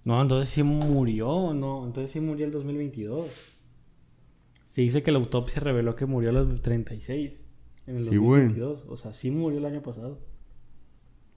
No, 0.04 0.20
entonces 0.22 0.48
sí 0.48 0.62
murió, 0.62 1.52
no. 1.54 1.84
Entonces 1.86 2.10
sí 2.10 2.20
murió 2.20 2.46
el 2.46 2.52
2022. 2.52 3.26
Se 4.64 4.80
dice 4.82 5.02
que 5.02 5.12
la 5.12 5.18
autopsia 5.18 5.60
reveló 5.60 5.94
que 5.96 6.06
murió 6.06 6.30
a 6.30 6.32
los 6.32 6.62
36. 6.62 7.46
En 7.86 7.96
el 7.96 8.04
Sí, 8.04 8.16
güey. 8.16 8.44
2022. 8.44 8.86
O 8.88 8.96
sea, 8.96 9.12
sí 9.12 9.30
murió 9.30 9.58
el 9.58 9.66
año 9.66 9.82
pasado. 9.82 10.20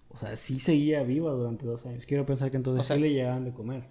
O 0.10 0.18
sea, 0.18 0.36
sí 0.36 0.60
seguía 0.60 1.04
viva 1.04 1.32
durante 1.32 1.66
dos 1.66 1.86
años. 1.88 2.06
Quiero 2.06 2.26
pensar 2.26 2.52
que 2.52 2.58
entonces 2.58 2.82
O 2.82 2.84
sea- 2.84 2.96
sí 2.96 3.02
le 3.02 3.12
llegaban 3.12 3.44
de 3.44 3.52
comer. 3.54 3.90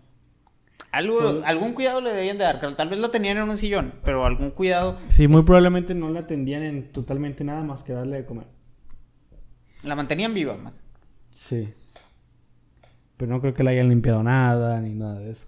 Algo, 0.93 1.19
Solo- 1.19 1.45
Algún 1.47 1.73
cuidado 1.73 2.01
le 2.01 2.13
debían 2.13 2.39
de 2.39 2.45
dar. 2.45 2.61
Tal 2.77 2.89
vez 2.89 2.99
lo 2.99 3.11
tenían 3.11 3.39
en 3.39 3.49
un 3.49 3.57
sillón, 3.59 3.95
pero 4.05 4.25
algún 4.27 4.51
cuidado. 4.51 4.99
Sí, 5.09 5.27
muy 5.27 5.43
probablemente 5.43 5.95
no 5.95 6.11
la 6.11 6.21
atendían 6.21 6.63
en 6.63 6.93
totalmente 6.93 7.45
nada 7.45 7.65
más 7.65 7.83
que 7.83 7.93
darle 7.95 8.17
de 8.19 8.27
comer. 8.27 8.47
La 9.85 9.97
mantenían 9.97 10.33
viva, 10.35 10.57
man. 10.57 10.75
Sí. 11.31 11.73
Pero 13.23 13.35
no 13.35 13.41
creo 13.41 13.55
que 13.55 13.63
le 13.63 13.71
hayan 13.71 13.89
limpiado 13.89 14.21
nada 14.25 14.81
ni 14.81 14.95
nada 14.97 15.21
de 15.21 15.31
eso. 15.31 15.47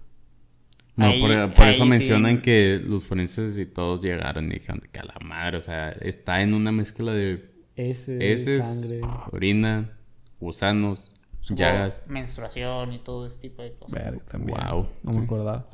No, 0.95 1.07
Ahí- 1.07 1.19
por, 1.19 1.53
por 1.55 1.65
ahí 1.65 1.73
eso 1.75 1.83
sí. 1.83 1.89
mencionan 1.89 2.41
que 2.41 2.81
los 2.87 3.03
forenses 3.03 3.57
y 3.57 3.65
todos 3.65 4.01
llegaron 4.01 4.45
y 4.49 4.53
dijeron 4.53 4.81
que 4.93 4.99
a 5.01 5.03
la 5.03 5.15
madre, 5.25 5.57
o 5.57 5.61
sea, 5.61 5.89
está 5.89 6.41
en 6.41 6.53
una 6.53 6.71
mezcla 6.71 7.11
de 7.11 7.51
Ese, 7.75 8.31
heces, 8.31 8.65
sangre. 8.65 9.01
orina, 9.33 9.91
gusanos, 10.39 11.15
llagas. 11.49 12.05
Menstruación 12.07 12.93
y 12.93 12.99
todo 12.99 13.25
ese 13.25 13.41
tipo 13.41 13.61
de 13.61 13.73
cosas. 13.73 13.93
Verga, 14.05 14.23
también. 14.25 14.57
Wow, 14.57 14.87
No 15.03 15.11
sí. 15.13 15.19
me 15.19 15.25
acordaba. 15.25 15.67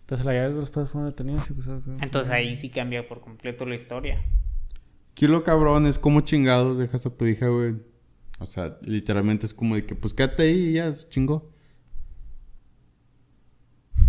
Entonces 0.00 0.26
la 0.26 0.32
llave 0.32 0.48
de 0.48 0.54
los 0.58 0.70
padres 0.70 0.90
fueron 0.90 1.10
detenidos 1.10 1.48
y 1.48 1.52
acusados 1.52 1.84
Entonces 2.00 2.32
ahí 2.32 2.56
sí 2.56 2.70
cambia 2.70 3.06
por 3.06 3.20
completo 3.20 3.66
la 3.66 3.76
historia. 3.76 4.20
Aquí 5.12 5.28
lo 5.28 5.44
cabrón 5.44 5.86
es 5.86 6.00
como 6.00 6.22
chingados 6.22 6.76
dejas 6.76 7.06
a 7.06 7.16
tu 7.16 7.24
hija, 7.26 7.46
güey. 7.46 7.76
O 8.40 8.46
sea, 8.46 8.78
literalmente 8.82 9.44
es 9.44 9.52
como 9.52 9.74
de 9.74 9.84
que, 9.84 9.94
pues 9.94 10.14
quédate 10.14 10.44
ahí 10.44 10.70
y 10.70 10.72
ya, 10.72 10.90
se 10.92 11.08
chingó. 11.10 11.52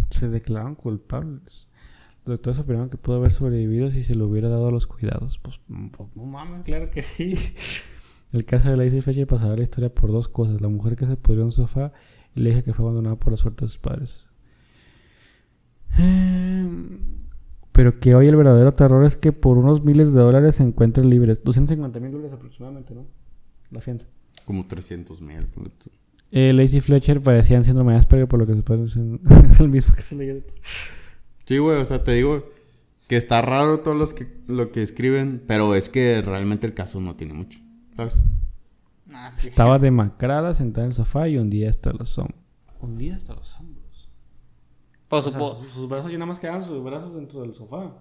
Se 0.09 0.29
declararon 0.29 0.75
culpables. 0.75 1.67
Los 2.25 2.37
doctores 2.37 2.59
opinaron 2.59 2.89
que 2.89 2.97
pudo 2.97 3.17
haber 3.17 3.33
sobrevivido 3.33 3.91
si 3.91 4.03
se 4.03 4.15
le 4.15 4.23
hubiera 4.23 4.47
dado 4.47 4.71
los 4.71 4.87
cuidados. 4.87 5.37
Pues, 5.37 5.59
mm, 5.67 5.87
pues, 5.89 6.09
no 6.15 6.23
mames, 6.25 6.63
claro 6.63 6.89
que 6.89 7.03
sí. 7.03 7.35
El 8.31 8.45
caso 8.45 8.69
de 8.69 8.77
Lacey 8.77 9.01
Fletcher 9.01 9.27
pasará 9.27 9.57
la 9.57 9.63
historia 9.63 9.93
por 9.93 10.13
dos 10.13 10.29
cosas. 10.29 10.61
La 10.61 10.69
mujer 10.69 10.95
que 10.95 11.05
se 11.05 11.17
pudrió 11.17 11.41
en 11.41 11.47
un 11.47 11.51
sofá 11.51 11.91
y 12.33 12.39
la 12.39 12.49
hija 12.49 12.61
que 12.61 12.73
fue 12.73 12.85
abandonada 12.85 13.17
por 13.17 13.33
la 13.33 13.37
suerte 13.37 13.65
de 13.65 13.69
sus 13.69 13.79
padres. 13.79 14.29
Pero 17.73 17.99
que 17.99 18.15
hoy 18.15 18.27
el 18.27 18.37
verdadero 18.37 18.73
terror 18.73 19.03
es 19.03 19.17
que 19.17 19.33
por 19.33 19.57
unos 19.57 19.83
miles 19.83 20.13
de 20.13 20.21
dólares 20.21 20.55
se 20.55 20.63
encuentren 20.63 21.09
libres. 21.09 21.43
250 21.43 21.99
mil 21.99 22.11
dólares 22.11 22.31
aproximadamente, 22.31 22.95
¿no? 22.95 23.05
La 23.71 23.81
fianza. 23.81 24.07
Como 24.45 24.65
300 24.67 25.21
mil. 25.21 25.47
Eh, 26.31 26.53
Lacey 26.53 26.79
Fletcher 26.79 27.21
padecía 27.21 27.57
en 27.57 27.65
síndrome 27.65 27.93
de 27.93 27.99
Asperger, 27.99 28.27
por 28.27 28.39
lo 28.39 28.47
que 28.47 28.55
se 28.55 28.61
puede 28.63 28.85
es 28.85 29.59
el 29.59 29.69
mismo 29.69 29.95
que 29.95 30.01
se 30.01 30.15
le 30.15 30.43
Sí, 31.45 31.57
güey, 31.57 31.77
o 31.81 31.85
sea, 31.85 32.03
te 32.03 32.11
digo 32.13 32.49
que 33.09 33.17
está 33.17 33.41
raro 33.41 33.81
todo 33.81 33.93
los 33.93 34.13
que, 34.13 34.27
lo 34.47 34.71
que 34.71 34.81
escriben, 34.81 35.43
pero 35.45 35.75
es 35.75 35.89
que 35.89 36.21
realmente 36.21 36.65
el 36.65 36.73
caso 36.73 37.01
no 37.01 37.15
tiene 37.15 37.33
mucho, 37.33 37.59
¿sabes? 37.95 38.23
Ah, 39.13 39.29
sí. 39.35 39.49
Estaba 39.49 39.77
demacrada, 39.79 40.53
sentada 40.53 40.85
en 40.85 40.91
el 40.91 40.93
sofá 40.95 41.27
y 41.27 41.37
hundía 41.37 41.69
hasta 41.69 41.91
los 41.91 42.17
hombros. 42.17 42.39
Hundía 42.79 43.17
hasta 43.17 43.33
los 43.33 43.59
hombros. 43.59 44.09
Por 45.09 45.19
O 45.19 45.23
sea, 45.23 45.31
supo- 45.37 45.59
sus, 45.59 45.73
sus 45.73 45.89
brazos 45.89 46.09
ya 46.09 46.17
nada 46.17 46.27
más 46.27 46.39
quedaban 46.39 46.63
sus 46.63 46.81
brazos 46.81 47.13
dentro 47.15 47.41
del 47.41 47.53
sofá. 47.53 47.91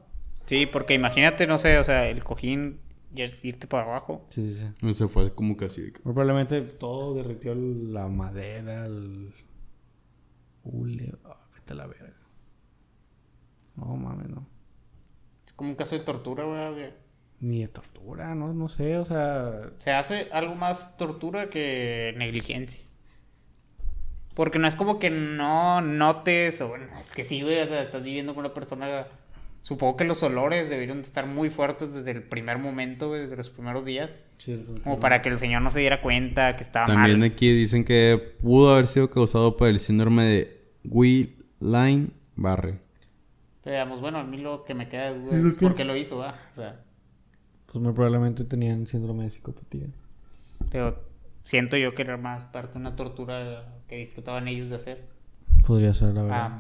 Sí, 0.47 0.67
porque 0.67 0.95
imagínate, 0.95 1.49
no 1.49 1.59
sé, 1.59 1.79
o 1.79 1.85
sea, 1.85 2.07
el 2.09 2.23
cojín 2.23 2.79
y 3.15 3.23
el 3.23 3.31
irte 3.43 3.67
para 3.67 3.85
abajo. 3.85 4.27
Sí, 4.29 4.53
sí, 4.53 4.61
sí. 4.61 4.67
No 4.83 4.93
se 4.93 5.09
fue 5.09 5.35
como 5.35 5.57
casi 5.57 5.91
Probablemente 5.91 6.61
todo 6.63 7.15
derritió 7.15 7.55
la 7.55 8.09
madera, 8.09 8.87
el... 8.87 9.35
Ule, 10.63 11.15
ah, 11.25 11.37
vete 11.55 11.73
a 11.73 11.77
la 11.77 11.87
verga. 11.87 12.15
No 13.77 13.97
mames, 13.97 14.29
no. 14.29 14.47
Es 15.45 15.53
como 15.55 15.71
un 15.71 15.77
caso 15.77 15.97
de 15.97 16.05
tortura, 16.05 16.45
güey. 16.45 16.93
Ni 17.41 17.63
de 17.63 17.69
tortura, 17.69 18.35
no, 18.35 18.53
no 18.53 18.69
sé, 18.69 18.99
o 18.99 19.05
sea... 19.05 19.71
Se 19.79 19.93
hace 19.93 20.29
algo 20.33 20.55
más 20.55 20.99
tortura 20.99 21.49
que 21.49 22.15
negligencia. 22.17 22.83
Porque 24.35 24.59
no 24.59 24.69
es 24.69 24.77
como 24.77 24.99
que 24.99 25.11
no 25.11 25.81
notes, 25.81 26.61
o 26.61 26.69
bueno, 26.69 26.87
es 26.99 27.13
que 27.13 27.25
sí, 27.25 27.43
güey, 27.43 27.61
o 27.61 27.67
sea, 27.67 27.83
estás 27.83 28.03
viviendo 28.03 28.35
con 28.35 28.45
una 28.45 28.55
persona. 28.55 29.07
Supongo 29.63 29.97
que 29.99 30.05
los 30.05 30.23
olores 30.23 30.71
deberían 30.71 30.99
de 30.99 31.03
estar 31.03 31.27
muy 31.27 31.51
fuertes 31.51 31.93
desde 31.93 32.13
el 32.13 32.23
primer 32.23 32.59
momento, 32.59 33.13
desde 33.13 33.37
los 33.37 33.51
primeros 33.51 33.85
días. 33.85 34.19
Sí, 34.39 34.65
Como 34.83 34.99
para 34.99 35.21
que 35.21 35.29
el 35.29 35.37
señor 35.39 35.61
no 35.63 35.71
se 35.71 35.81
diera 35.81 36.01
cuenta 36.01 36.57
que 36.57 36.63
estaba 36.63 36.87
También 36.87 37.21
mal. 37.21 37.29
aquí 37.31 37.53
dicen 37.53 37.85
que 37.85 38.37
pudo 38.41 38.73
haber 38.73 38.87
sido 38.87 39.11
causado 39.11 39.57
por 39.59 39.69
el 39.69 39.79
síndrome 39.79 40.25
de 40.25 40.63
Guillain-Barre. 40.85 42.81
Pero 43.63 43.75
digamos, 43.77 44.01
bueno, 44.01 44.19
a 44.19 44.25
mí 44.25 44.39
lo 44.39 44.65
que 44.65 44.73
me 44.75 44.89
queda 44.89 45.13
de 45.13 45.19
duda 45.21 45.37
es 45.37 45.57
por 45.59 45.75
qué 45.75 45.85
lo 45.85 45.95
hizo, 45.97 46.17
¿va? 46.19 46.35
O 46.53 46.57
sea, 46.57 46.81
Pues 47.67 47.83
muy 47.83 47.93
probablemente 47.93 48.45
tenían 48.45 48.87
síndrome 48.87 49.25
de 49.25 49.31
psicopatía. 49.31 49.87
pero 50.71 51.05
siento 51.43 51.77
yo 51.77 51.95
que 51.95 52.03
era 52.03 52.17
más 52.17 52.45
parte 52.47 52.73
de 52.75 52.79
una 52.79 52.97
tortura 52.97 53.75
que 53.89 53.97
disfrutaban 53.97 54.49
ellos 54.49 54.71
de 54.71 54.77
hacer. 54.77 55.05
Podría 55.67 55.93
ser, 55.93 56.15
la 56.15 56.23
verdad. 56.23 56.51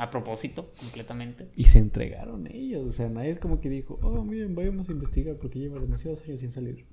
A 0.00 0.08
propósito, 0.08 0.72
completamente. 0.80 1.50
Y 1.56 1.64
se 1.64 1.78
entregaron 1.78 2.46
ellos. 2.46 2.88
O 2.88 2.90
sea, 2.90 3.10
nadie 3.10 3.28
es 3.30 3.38
como 3.38 3.60
que 3.60 3.68
dijo, 3.68 3.98
oh, 4.00 4.24
miren, 4.24 4.54
vayamos 4.54 4.88
a 4.88 4.92
investigar 4.92 5.36
porque 5.36 5.58
lleva 5.58 5.78
demasiados 5.78 6.22
años 6.22 6.40
sin 6.40 6.50
salir. 6.50 6.86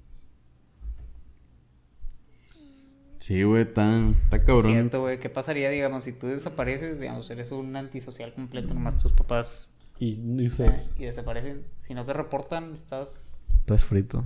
Sí, 3.20 3.44
güey, 3.44 3.62
está, 3.62 4.10
está 4.10 4.44
cabrón. 4.44 4.74
Cierto, 4.74 5.02
güey. 5.04 5.20
¿Qué 5.20 5.30
pasaría, 5.30 5.70
digamos, 5.70 6.04
si 6.04 6.12
tú 6.12 6.28
desapareces, 6.28 7.00
digamos, 7.00 7.30
eres 7.30 7.54
un 7.54 7.74
antisocial 7.78 8.34
completo, 8.34 8.74
nomás 8.74 8.98
tus 8.98 9.14
papás 9.14 9.78
Y, 10.00 10.20
y 10.20 10.46
eh, 10.46 10.72
y 11.00 11.06
desaparecen? 11.06 11.64
Si 11.80 11.94
no 11.94 12.04
te 12.04 12.12
reportan, 12.12 12.74
estás... 12.74 13.48
todo 13.64 13.76
es 13.76 13.86
frito. 13.86 14.26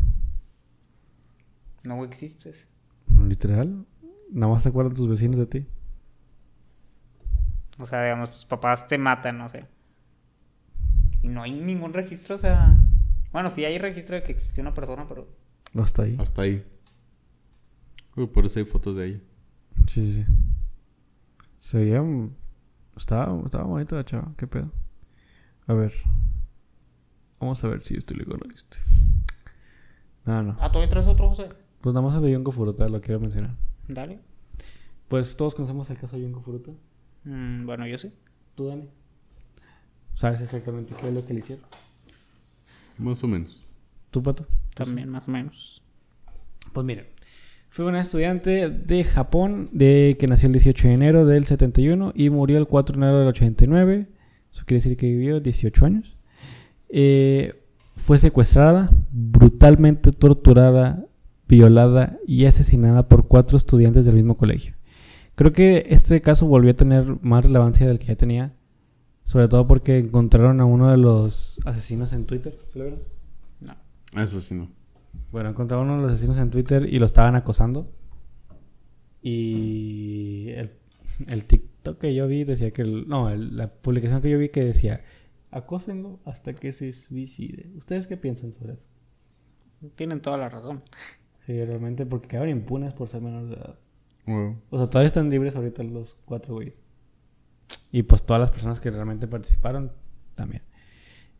No 1.83 2.03
existes. 2.03 2.67
Literal. 3.27 3.85
Nada 4.31 4.51
más 4.51 4.63
se 4.63 4.69
acuerdan 4.69 4.95
tus 4.95 5.07
vecinos 5.07 5.37
de 5.37 5.45
ti. 5.45 5.67
O 7.81 7.85
sea, 7.85 8.03
digamos, 8.03 8.31
tus 8.31 8.45
papás 8.45 8.87
te 8.87 8.97
matan, 8.97 9.37
no 9.37 9.49
sé. 9.49 9.67
Y 11.21 11.27
no 11.27 11.43
hay 11.43 11.51
ningún 11.51 11.93
registro, 11.93 12.35
o 12.35 12.37
sea. 12.37 12.77
Bueno, 13.31 13.49
sí 13.49 13.63
hay 13.63 13.77
registro 13.77 14.15
de 14.15 14.23
que 14.23 14.31
existió 14.31 14.61
una 14.61 14.73
persona, 14.73 15.07
pero. 15.07 15.27
No 15.73 15.83
está 15.83 16.03
ahí. 16.03 16.17
Hasta 16.19 16.43
ahí. 16.43 16.65
Uy, 18.15 18.27
por 18.27 18.45
eso 18.45 18.59
hay 18.59 18.65
fotos 18.65 18.95
de 18.95 19.07
ella. 19.07 19.19
Sí, 19.87 20.05
sí, 20.05 20.23
sí. 20.23 20.25
Se 21.59 21.77
veía. 21.77 22.03
Estaba, 22.95 23.39
estaba 23.45 23.63
bonita 23.63 23.95
la 23.95 24.05
chava. 24.05 24.33
¿Qué 24.37 24.47
pedo? 24.47 24.71
A 25.67 25.73
ver. 25.73 25.93
Vamos 27.39 27.63
a 27.63 27.67
ver 27.67 27.81
si 27.81 27.95
esto 27.95 28.13
le 28.13 28.23
este. 28.53 28.77
No, 30.25 30.43
no. 30.43 30.57
Ah, 30.59 30.71
¿todavía 30.71 30.89
traes 30.89 31.07
otro, 31.07 31.29
José? 31.29 31.49
Pues 31.81 31.93
nada 31.93 32.05
más 32.05 32.15
el 32.15 32.21
de 32.21 32.31
Yonko 32.31 32.51
Furuta 32.51 32.87
lo 32.87 33.01
quiero 33.01 33.19
mencionar. 33.19 33.55
Dale. 33.87 34.19
Pues 35.07 35.35
todos 35.35 35.55
conocemos 35.55 35.89
el 35.89 35.97
caso 35.97 36.17
de 36.17 36.23
Yonko 36.23 36.41
Furuta. 36.41 36.71
Mm, 37.23 37.65
bueno, 37.65 37.87
yo 37.87 37.97
sí. 37.97 38.11
¿Tú, 38.55 38.67
Dani? 38.67 38.89
¿Sabes 40.15 40.41
exactamente 40.41 40.93
qué 40.99 41.07
es 41.07 41.13
lo 41.13 41.25
que 41.25 41.33
le 41.33 41.39
hicieron? 41.39 41.65
Más 42.97 43.23
o 43.23 43.27
menos. 43.27 43.67
¿Tú, 44.11 44.21
Pato? 44.21 44.45
También, 44.75 45.09
más 45.09 45.27
o 45.27 45.31
menos. 45.31 45.81
Pues 46.73 46.85
miren, 46.85 47.07
fue 47.69 47.85
una 47.85 48.01
estudiante 48.01 48.69
de 48.69 49.03
Japón 49.03 49.69
de 49.71 50.17
que 50.19 50.27
nació 50.27 50.47
el 50.47 50.53
18 50.53 50.87
de 50.87 50.93
enero 50.93 51.25
del 51.25 51.45
71 51.45 52.11
y 52.15 52.29
murió 52.29 52.57
el 52.57 52.67
4 52.67 52.97
de 52.97 53.05
enero 53.05 53.19
del 53.19 53.29
89. 53.29 54.07
Eso 54.51 54.63
quiere 54.65 54.83
decir 54.83 54.97
que 54.97 55.07
vivió 55.07 55.39
18 55.39 55.85
años. 55.85 56.17
Eh, 56.89 57.63
fue 57.95 58.17
secuestrada, 58.17 58.89
brutalmente 59.11 60.11
torturada, 60.11 61.05
violada 61.47 62.17
y 62.27 62.45
asesinada 62.45 63.07
por 63.07 63.27
cuatro 63.27 63.57
estudiantes 63.57 64.05
del 64.05 64.15
mismo 64.15 64.37
colegio. 64.37 64.75
Creo 65.35 65.53
que 65.53 65.85
este 65.89 66.21
caso 66.21 66.45
volvió 66.45 66.71
a 66.71 66.75
tener 66.75 67.17
más 67.21 67.45
relevancia 67.45 67.87
del 67.87 67.99
que 67.99 68.07
ya 68.07 68.15
tenía, 68.15 68.53
sobre 69.23 69.47
todo 69.47 69.65
porque 69.67 69.97
encontraron 69.99 70.59
a 70.59 70.65
uno 70.65 70.89
de 70.91 70.97
los 70.97 71.59
asesinos 71.65 72.13
en 72.13 72.25
Twitter. 72.25 72.57
¿Sí 72.71 72.79
lo 72.79 72.85
vieron? 72.85 73.03
Eso 74.17 74.41
sí 74.41 74.55
no. 74.55 74.69
Bueno, 75.31 75.49
encontraron 75.49 75.89
a 75.89 75.93
uno 75.93 76.01
de 76.01 76.07
los 76.07 76.11
asesinos 76.13 76.37
en 76.37 76.49
Twitter 76.49 76.87
y 76.91 76.99
lo 76.99 77.05
estaban 77.05 77.35
acosando. 77.35 77.89
Y 79.21 80.49
el, 80.49 80.71
el 81.27 81.45
TikTok 81.45 81.97
que 81.99 82.13
yo 82.13 82.27
vi 82.27 82.43
decía 82.43 82.71
que... 82.71 82.81
el- 82.81 83.07
no, 83.07 83.29
el- 83.29 83.55
la 83.55 83.71
publicación 83.71 84.21
que 84.21 84.29
yo 84.29 84.37
vi 84.37 84.49
que 84.49 84.63
decía... 84.65 85.01
Acósenlo 85.51 86.19
hasta 86.25 86.53
que 86.53 86.71
se 86.71 86.93
suicide. 86.93 87.71
¿Ustedes 87.75 88.07
qué 88.07 88.15
piensan 88.15 88.53
sobre 88.53 88.73
eso? 88.73 88.87
Tienen 89.95 90.21
toda 90.21 90.37
la 90.37 90.47
razón. 90.47 90.81
Sí, 91.45 91.63
realmente 91.65 92.05
porque 92.05 92.29
quedaron 92.29 92.49
impunes 92.49 92.93
por 92.93 93.09
ser 93.09 93.21
menores 93.21 93.49
de 93.49 93.55
edad. 93.55 93.77
O 94.27 94.77
sea, 94.77 94.87
todavía 94.87 95.07
están 95.07 95.29
libres 95.29 95.55
ahorita 95.55 95.83
los 95.83 96.15
cuatro 96.25 96.55
güeyes. 96.55 96.83
Y 97.91 98.03
pues 98.03 98.23
todas 98.23 98.39
las 98.39 98.51
personas 98.51 98.79
que 98.79 98.91
realmente 98.91 99.27
participaron 99.27 99.91
también. 100.35 100.63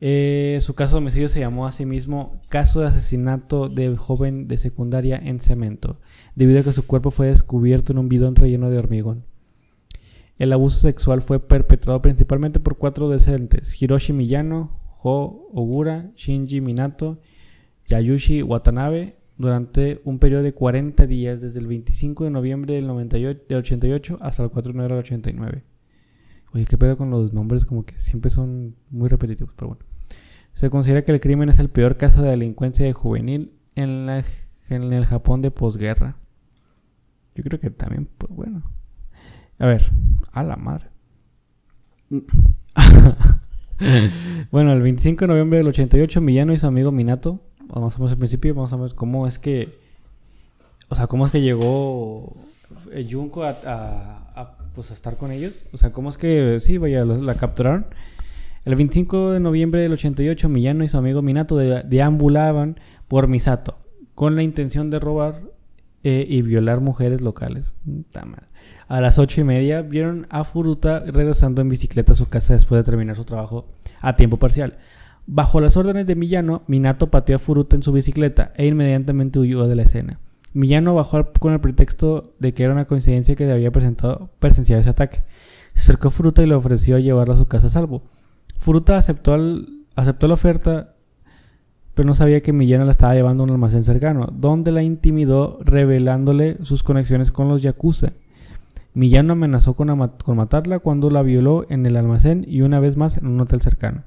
Eh, 0.03 0.57
su 0.61 0.73
caso 0.73 0.95
de 0.95 0.97
homicidio 0.97 1.29
se 1.29 1.39
llamó 1.39 1.67
a 1.67 1.71
sí 1.71 1.85
mismo 1.85 2.41
Caso 2.49 2.81
de 2.81 2.87
asesinato 2.87 3.69
de 3.69 3.95
joven 3.95 4.47
de 4.47 4.57
secundaria 4.57 5.21
en 5.23 5.39
cemento, 5.39 5.99
debido 6.35 6.59
a 6.59 6.63
que 6.63 6.73
su 6.73 6.87
cuerpo 6.87 7.11
fue 7.11 7.27
descubierto 7.27 7.93
en 7.93 7.99
un 7.99 8.09
bidón 8.09 8.35
relleno 8.35 8.71
de 8.71 8.79
hormigón. 8.79 9.25
El 10.39 10.53
abuso 10.53 10.79
sexual 10.79 11.21
fue 11.21 11.39
perpetrado 11.39 12.01
principalmente 12.01 12.59
por 12.59 12.77
cuatro 12.77 13.09
decentes: 13.09 13.79
Hiroshi 13.79 14.11
Miyano, 14.11 14.75
Ho 15.03 15.47
Ogura, 15.53 16.11
Shinji 16.15 16.61
Minato, 16.61 17.19
Yayushi 17.87 18.41
Watanabe, 18.41 19.17
durante 19.41 20.01
un 20.05 20.19
periodo 20.19 20.43
de 20.43 20.53
40 20.53 21.07
días, 21.07 21.41
desde 21.41 21.59
el 21.59 21.67
25 21.67 22.25
de 22.25 22.29
noviembre 22.29 22.75
del, 22.75 22.87
98, 22.87 23.41
del 23.49 23.57
88 23.57 24.17
hasta 24.21 24.43
el 24.43 24.49
4 24.49 24.71
de 24.71 24.79
enero 24.79 24.95
del 24.95 25.03
89. 25.03 25.63
Oye, 26.53 26.65
qué 26.65 26.77
pedo 26.77 26.97
con 26.97 27.09
los 27.09 27.33
nombres, 27.33 27.65
como 27.65 27.85
que 27.85 27.99
siempre 27.99 28.29
son 28.29 28.75
muy 28.89 29.09
repetitivos, 29.09 29.53
pero 29.55 29.69
bueno. 29.69 29.85
Se 30.53 30.69
considera 30.69 31.03
que 31.03 31.11
el 31.11 31.19
crimen 31.19 31.49
es 31.49 31.59
el 31.59 31.69
peor 31.69 31.97
caso 31.97 32.21
de 32.21 32.29
delincuencia 32.29 32.85
de 32.85 32.93
juvenil 32.93 33.53
en, 33.75 34.05
la, 34.05 34.23
en 34.69 34.93
el 34.93 35.05
Japón 35.05 35.41
de 35.41 35.51
posguerra. 35.51 36.17
Yo 37.35 37.43
creo 37.43 37.59
que 37.59 37.69
también, 37.69 38.07
pues 38.17 38.33
bueno. 38.33 38.63
A 39.59 39.65
ver, 39.65 39.85
a 40.31 40.43
la 40.43 40.57
madre. 40.57 40.87
bueno, 44.51 44.73
el 44.73 44.81
25 44.81 45.21
de 45.21 45.27
noviembre 45.27 45.59
del 45.59 45.67
88, 45.67 46.19
Millano 46.19 46.51
y 46.51 46.57
su 46.57 46.67
amigo 46.67 46.91
Minato, 46.91 47.39
vamos 47.73 47.95
a 47.95 47.99
ver 47.99 48.09
al 48.11 48.17
principio, 48.17 48.53
vamos 48.55 48.73
a 48.73 48.77
ver 48.77 48.93
cómo 48.95 49.27
es 49.27 49.39
que, 49.39 49.69
o 50.89 50.95
sea, 50.95 51.07
cómo 51.07 51.25
es 51.25 51.31
que 51.31 51.41
llegó 51.41 52.35
Junko 53.09 53.43
a, 53.43 54.57
pues, 54.73 54.91
a 54.91 54.93
estar 54.93 55.17
con 55.17 55.31
ellos. 55.31 55.65
O 55.73 55.77
sea, 55.77 55.91
cómo 55.91 56.09
es 56.09 56.17
que, 56.17 56.59
sí, 56.59 56.77
vaya, 56.77 57.05
los- 57.05 57.21
la 57.21 57.35
capturaron. 57.35 57.85
El 58.65 58.75
25 58.75 59.31
de 59.31 59.39
noviembre 59.39 59.81
del 59.81 59.93
88, 59.93 60.47
Millano 60.49 60.83
y 60.83 60.87
su 60.87 60.97
amigo 60.97 61.21
Minato 61.21 61.57
de- 61.57 61.83
deambulaban 61.83 62.79
por 63.07 63.27
Misato 63.27 63.77
con 64.15 64.35
la 64.35 64.43
intención 64.43 64.89
de 64.89 64.99
robar 64.99 65.41
eh, 66.03 66.25
y 66.27 66.41
violar 66.41 66.79
mujeres 66.79 67.21
locales. 67.21 67.73
A 68.87 69.01
las 69.01 69.17
ocho 69.19 69.41
y 69.41 69.43
media 69.43 69.81
vieron 69.81 70.27
a 70.29 70.43
Furuta 70.43 70.99
regresando 70.99 71.61
en 71.61 71.69
bicicleta 71.69 72.13
a 72.13 72.15
su 72.15 72.27
casa 72.27 72.53
después 72.53 72.79
de 72.79 72.83
terminar 72.83 73.15
su 73.15 73.23
trabajo 73.23 73.65
a 74.01 74.15
tiempo 74.15 74.37
parcial. 74.37 74.77
Bajo 75.27 75.61
las 75.61 75.77
órdenes 75.77 76.07
de 76.07 76.15
Millano, 76.15 76.63
Minato 76.67 77.09
pateó 77.09 77.35
a 77.35 77.39
Furuta 77.39 77.75
en 77.75 77.83
su 77.83 77.91
bicicleta 77.91 78.51
e 78.55 78.65
inmediatamente 78.67 79.39
huyó 79.39 79.67
de 79.67 79.75
la 79.75 79.83
escena. 79.83 80.19
Millano 80.53 80.93
bajó 80.93 81.31
con 81.39 81.53
el 81.53 81.61
pretexto 81.61 82.33
de 82.39 82.53
que 82.53 82.63
era 82.63 82.73
una 82.73 82.85
coincidencia 82.85 83.35
que 83.35 83.49
había 83.49 83.71
presentado, 83.71 84.31
presenciado 84.39 84.81
ese 84.81 84.89
ataque. 84.89 85.23
Se 85.73 85.91
acercó 85.91 86.09
a 86.09 86.11
Furuta 86.11 86.43
y 86.43 86.47
le 86.47 86.55
ofreció 86.55 86.97
llevarlo 86.97 87.33
a 87.33 87.37
su 87.37 87.47
casa 87.47 87.67
a 87.67 87.69
salvo. 87.69 88.03
Furuta 88.59 88.97
aceptó, 88.97 89.37
la 89.37 90.33
oferta, 90.33 90.95
pero 91.93 92.07
no 92.07 92.13
sabía 92.13 92.41
que 92.41 92.51
Millano 92.51 92.85
la 92.85 92.91
estaba 92.91 93.13
llevando 93.13 93.43
a 93.43 93.45
un 93.45 93.51
almacén 93.51 93.83
cercano, 93.83 94.27
donde 94.33 94.71
la 94.71 94.83
intimidó 94.83 95.59
revelándole 95.61 96.57
sus 96.63 96.83
conexiones 96.83 97.31
con 97.31 97.47
los 97.47 97.61
Yakuza. 97.61 98.11
Millano 98.93 99.33
amenazó 99.33 99.75
con, 99.75 99.87
con 100.23 100.37
matarla 100.37 100.79
cuando 100.79 101.09
la 101.09 101.21
violó 101.21 101.65
en 101.69 101.85
el 101.85 101.95
almacén 101.95 102.43
y 102.45 102.61
una 102.61 102.81
vez 102.81 102.97
más 102.97 103.17
en 103.17 103.27
un 103.27 103.39
hotel 103.39 103.61
cercano. 103.61 104.03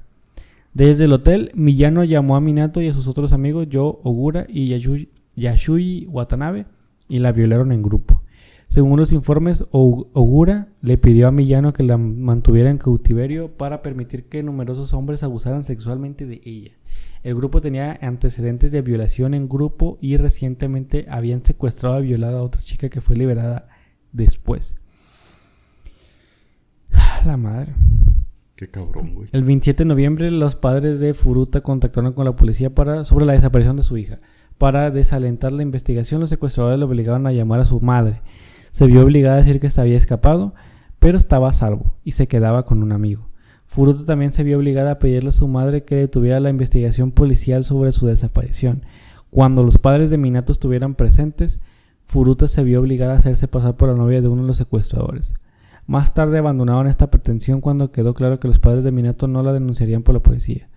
Desde 0.75 1.05
el 1.05 1.13
hotel, 1.13 1.51
Millano 1.55 2.03
llamó 2.03 2.35
a 2.35 2.41
Minato 2.41 2.81
y 2.81 2.89
a 2.89 2.93
sus 2.93 3.07
otros 3.07 3.31
amigos, 3.31 3.69
Yo 3.69 4.01
Ogura 4.03 4.45
y 4.49 4.67
Yashui, 5.37 6.05
Watanabe, 6.07 6.65
y 7.07 7.19
la 7.19 7.31
violaron 7.31 7.71
en 7.71 7.81
grupo. 7.81 8.23
Según 8.67 8.99
los 8.99 9.13
informes, 9.13 9.63
Ogura 9.71 10.67
le 10.81 10.97
pidió 10.97 11.29
a 11.29 11.31
Millano 11.31 11.71
que 11.71 11.83
la 11.83 11.97
mantuviera 11.97 12.69
en 12.69 12.77
cautiverio 12.77 13.55
para 13.55 13.81
permitir 13.81 14.27
que 14.27 14.43
numerosos 14.43 14.93
hombres 14.93 15.23
abusaran 15.23 15.63
sexualmente 15.63 16.25
de 16.25 16.41
ella. 16.43 16.71
El 17.23 17.35
grupo 17.35 17.61
tenía 17.61 17.97
antecedentes 18.01 18.73
de 18.73 18.81
violación 18.81 19.33
en 19.33 19.47
grupo 19.47 19.97
y 20.01 20.17
recientemente 20.17 21.05
habían 21.09 21.45
secuestrado 21.45 22.03
y 22.03 22.07
violado 22.07 22.39
a 22.39 22.43
otra 22.43 22.59
chica 22.59 22.89
que 22.89 22.99
fue 22.99 23.15
liberada 23.15 23.69
después. 24.11 24.75
La 27.25 27.37
madre. 27.37 27.73
El 29.33 29.43
27 29.43 29.83
de 29.83 29.87
noviembre, 29.87 30.31
los 30.31 30.55
padres 30.55 30.99
de 30.99 31.13
Furuta 31.13 31.61
contactaron 31.61 32.13
con 32.13 32.23
la 32.23 32.37
policía 32.37 32.73
para, 32.73 33.03
sobre 33.03 33.25
la 33.25 33.33
desaparición 33.33 33.75
de 33.75 33.83
su 33.83 33.97
hija. 33.97 34.19
Para 34.57 34.91
desalentar 34.91 35.51
la 35.51 35.63
investigación, 35.63 36.21
los 36.21 36.29
secuestradores 36.29 36.79
le 36.79 36.85
obligaron 36.85 37.27
a 37.27 37.33
llamar 37.33 37.59
a 37.59 37.65
su 37.65 37.81
madre. 37.81 38.21
Se 38.71 38.87
vio 38.87 39.03
obligada 39.03 39.35
a 39.35 39.39
decir 39.39 39.59
que 39.59 39.69
se 39.69 39.81
había 39.81 39.97
escapado, 39.97 40.53
pero 40.99 41.17
estaba 41.17 41.49
a 41.49 41.53
salvo 41.53 41.95
y 42.05 42.13
se 42.13 42.27
quedaba 42.27 42.63
con 42.65 42.81
un 42.81 42.93
amigo. 42.93 43.27
Furuta 43.65 44.05
también 44.05 44.31
se 44.31 44.43
vio 44.43 44.57
obligada 44.57 44.91
a 44.91 44.99
pedirle 44.99 45.29
a 45.29 45.33
su 45.33 45.49
madre 45.49 45.83
que 45.83 45.95
detuviera 45.95 46.39
la 46.39 46.49
investigación 46.49 47.11
policial 47.11 47.65
sobre 47.65 47.91
su 47.91 48.07
desaparición. 48.07 48.85
Cuando 49.29 49.63
los 49.63 49.77
padres 49.77 50.09
de 50.09 50.17
Minato 50.17 50.53
estuvieran 50.53 50.95
presentes, 50.95 51.59
Furuta 52.03 52.47
se 52.47 52.63
vio 52.63 52.79
obligada 52.79 53.15
a 53.15 53.17
hacerse 53.17 53.49
pasar 53.49 53.75
por 53.75 53.89
la 53.89 53.95
novia 53.95 54.21
de 54.21 54.29
uno 54.29 54.43
de 54.43 54.47
los 54.47 54.57
secuestradores. 54.57 55.33
Más 55.87 56.13
tarde 56.13 56.39
abandonaron 56.39 56.87
esta 56.87 57.11
pretensión 57.11 57.61
cuando 57.61 57.91
quedó 57.91 58.13
claro 58.13 58.39
que 58.39 58.47
los 58.47 58.59
padres 58.59 58.83
de 58.83 58.91
Minato 58.91 59.27
no 59.27 59.43
la 59.43 59.53
denunciarían 59.53 60.03
por 60.03 60.15
la 60.15 60.21
policía. 60.21 60.69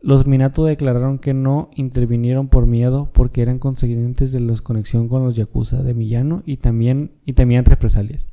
Los 0.00 0.26
Minato 0.26 0.64
declararon 0.64 1.18
que 1.20 1.32
no 1.32 1.70
intervinieron 1.76 2.48
por 2.48 2.66
miedo 2.66 3.08
porque 3.12 3.40
eran 3.40 3.60
conscientes 3.60 4.32
de 4.32 4.40
la 4.40 4.54
conexión 4.56 5.08
con 5.08 5.22
los 5.22 5.36
Yakuza 5.36 5.84
de 5.84 5.94
Millano 5.94 6.42
y 6.44 6.56
también 6.56 7.12
y 7.24 7.34
temían 7.34 7.64
represalias. 7.64 8.26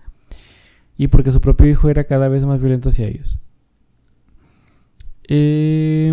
Y 0.97 1.07
porque 1.10 1.32
su 1.32 1.41
propio 1.41 1.70
hijo 1.70 1.89
era 1.89 2.05
cada 2.05 2.28
vez 2.28 2.43
más 2.43 2.60
violento 2.60 2.89
hacia 2.89 3.07
ellos. 3.07 3.39
Eh, 5.28 6.12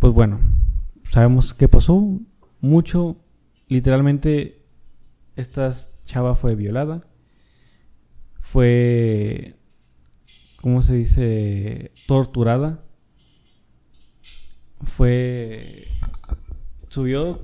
pues 0.00 0.12
bueno, 0.12 0.40
sabemos 1.04 1.54
qué 1.54 1.68
pasó. 1.68 2.18
Mucho, 2.60 3.16
literalmente, 3.68 4.64
esta 5.36 5.70
chava 6.04 6.34
fue 6.34 6.54
violada. 6.54 7.06
Fue, 8.40 9.56
¿cómo 10.60 10.82
se 10.82 10.94
dice? 10.94 11.92
Torturada. 12.06 12.84
Fue, 14.82 15.88
subió, 16.88 17.40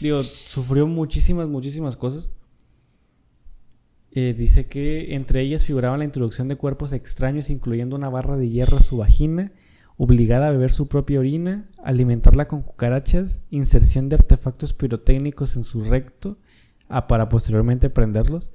digo, 0.00 0.22
sufrió 0.22 0.86
muchísimas, 0.86 1.48
muchísimas 1.48 1.96
cosas. 1.96 2.32
Eh, 4.12 4.34
dice 4.36 4.66
que 4.66 5.14
entre 5.14 5.40
ellas 5.40 5.64
figuraban 5.64 6.00
la 6.00 6.04
introducción 6.04 6.48
de 6.48 6.56
cuerpos 6.56 6.92
extraños, 6.92 7.48
incluyendo 7.48 7.94
una 7.94 8.08
barra 8.08 8.36
de 8.36 8.48
hierro 8.48 8.78
a 8.78 8.82
su 8.82 8.96
vagina, 8.96 9.52
obligada 9.96 10.48
a 10.48 10.50
beber 10.50 10.72
su 10.72 10.88
propia 10.88 11.20
orina, 11.20 11.70
alimentarla 11.84 12.48
con 12.48 12.62
cucarachas, 12.62 13.40
inserción 13.50 14.08
de 14.08 14.16
artefactos 14.16 14.72
pirotécnicos 14.72 15.54
en 15.54 15.62
su 15.62 15.84
recto 15.84 16.38
ah, 16.90 17.06
para 17.06 17.28
posteriormente 17.28 17.88
prenderlos, 17.90 18.50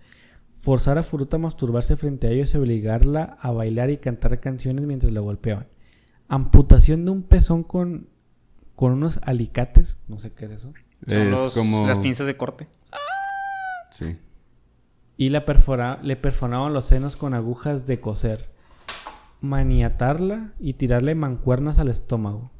forzar 0.57 0.97
a 0.97 1.03
Furuta 1.03 1.37
a 1.37 1.39
masturbarse 1.39 1.95
frente 1.97 2.27
a 2.27 2.29
ellos 2.31 2.53
y 2.53 2.57
obligarla 2.57 3.37
a 3.41 3.51
bailar 3.51 3.89
y 3.89 3.97
cantar 3.97 4.39
canciones 4.39 4.85
mientras 4.85 5.11
la 5.11 5.21
golpeaban, 5.21 5.67
amputación 6.27 7.05
de 7.05 7.11
un 7.11 7.23
pezón 7.23 7.63
con, 7.63 8.07
con 8.75 8.91
unos 8.93 9.19
alicates, 9.23 9.97
no 10.07 10.19
sé 10.19 10.31
qué 10.33 10.45
es 10.45 10.51
eso, 10.51 10.73
Son 11.07 11.17
es 11.17 11.31
los- 11.31 11.53
como. 11.53 11.87
las 11.87 11.99
pinzas 11.99 12.27
de 12.27 12.37
corte. 12.37 12.67
Sí. 13.91 14.17
y 15.17 15.29
la 15.29 15.45
perfora- 15.45 15.99
le 16.03 16.15
perforaban 16.17 16.73
los 16.73 16.85
senos 16.85 17.15
con 17.15 17.33
agujas 17.33 17.87
de 17.87 18.01
coser, 18.01 18.49
maniatarla 19.41 20.53
y 20.59 20.73
tirarle 20.73 21.15
mancuernas 21.15 21.79
al 21.79 21.89
estómago, 21.89 22.51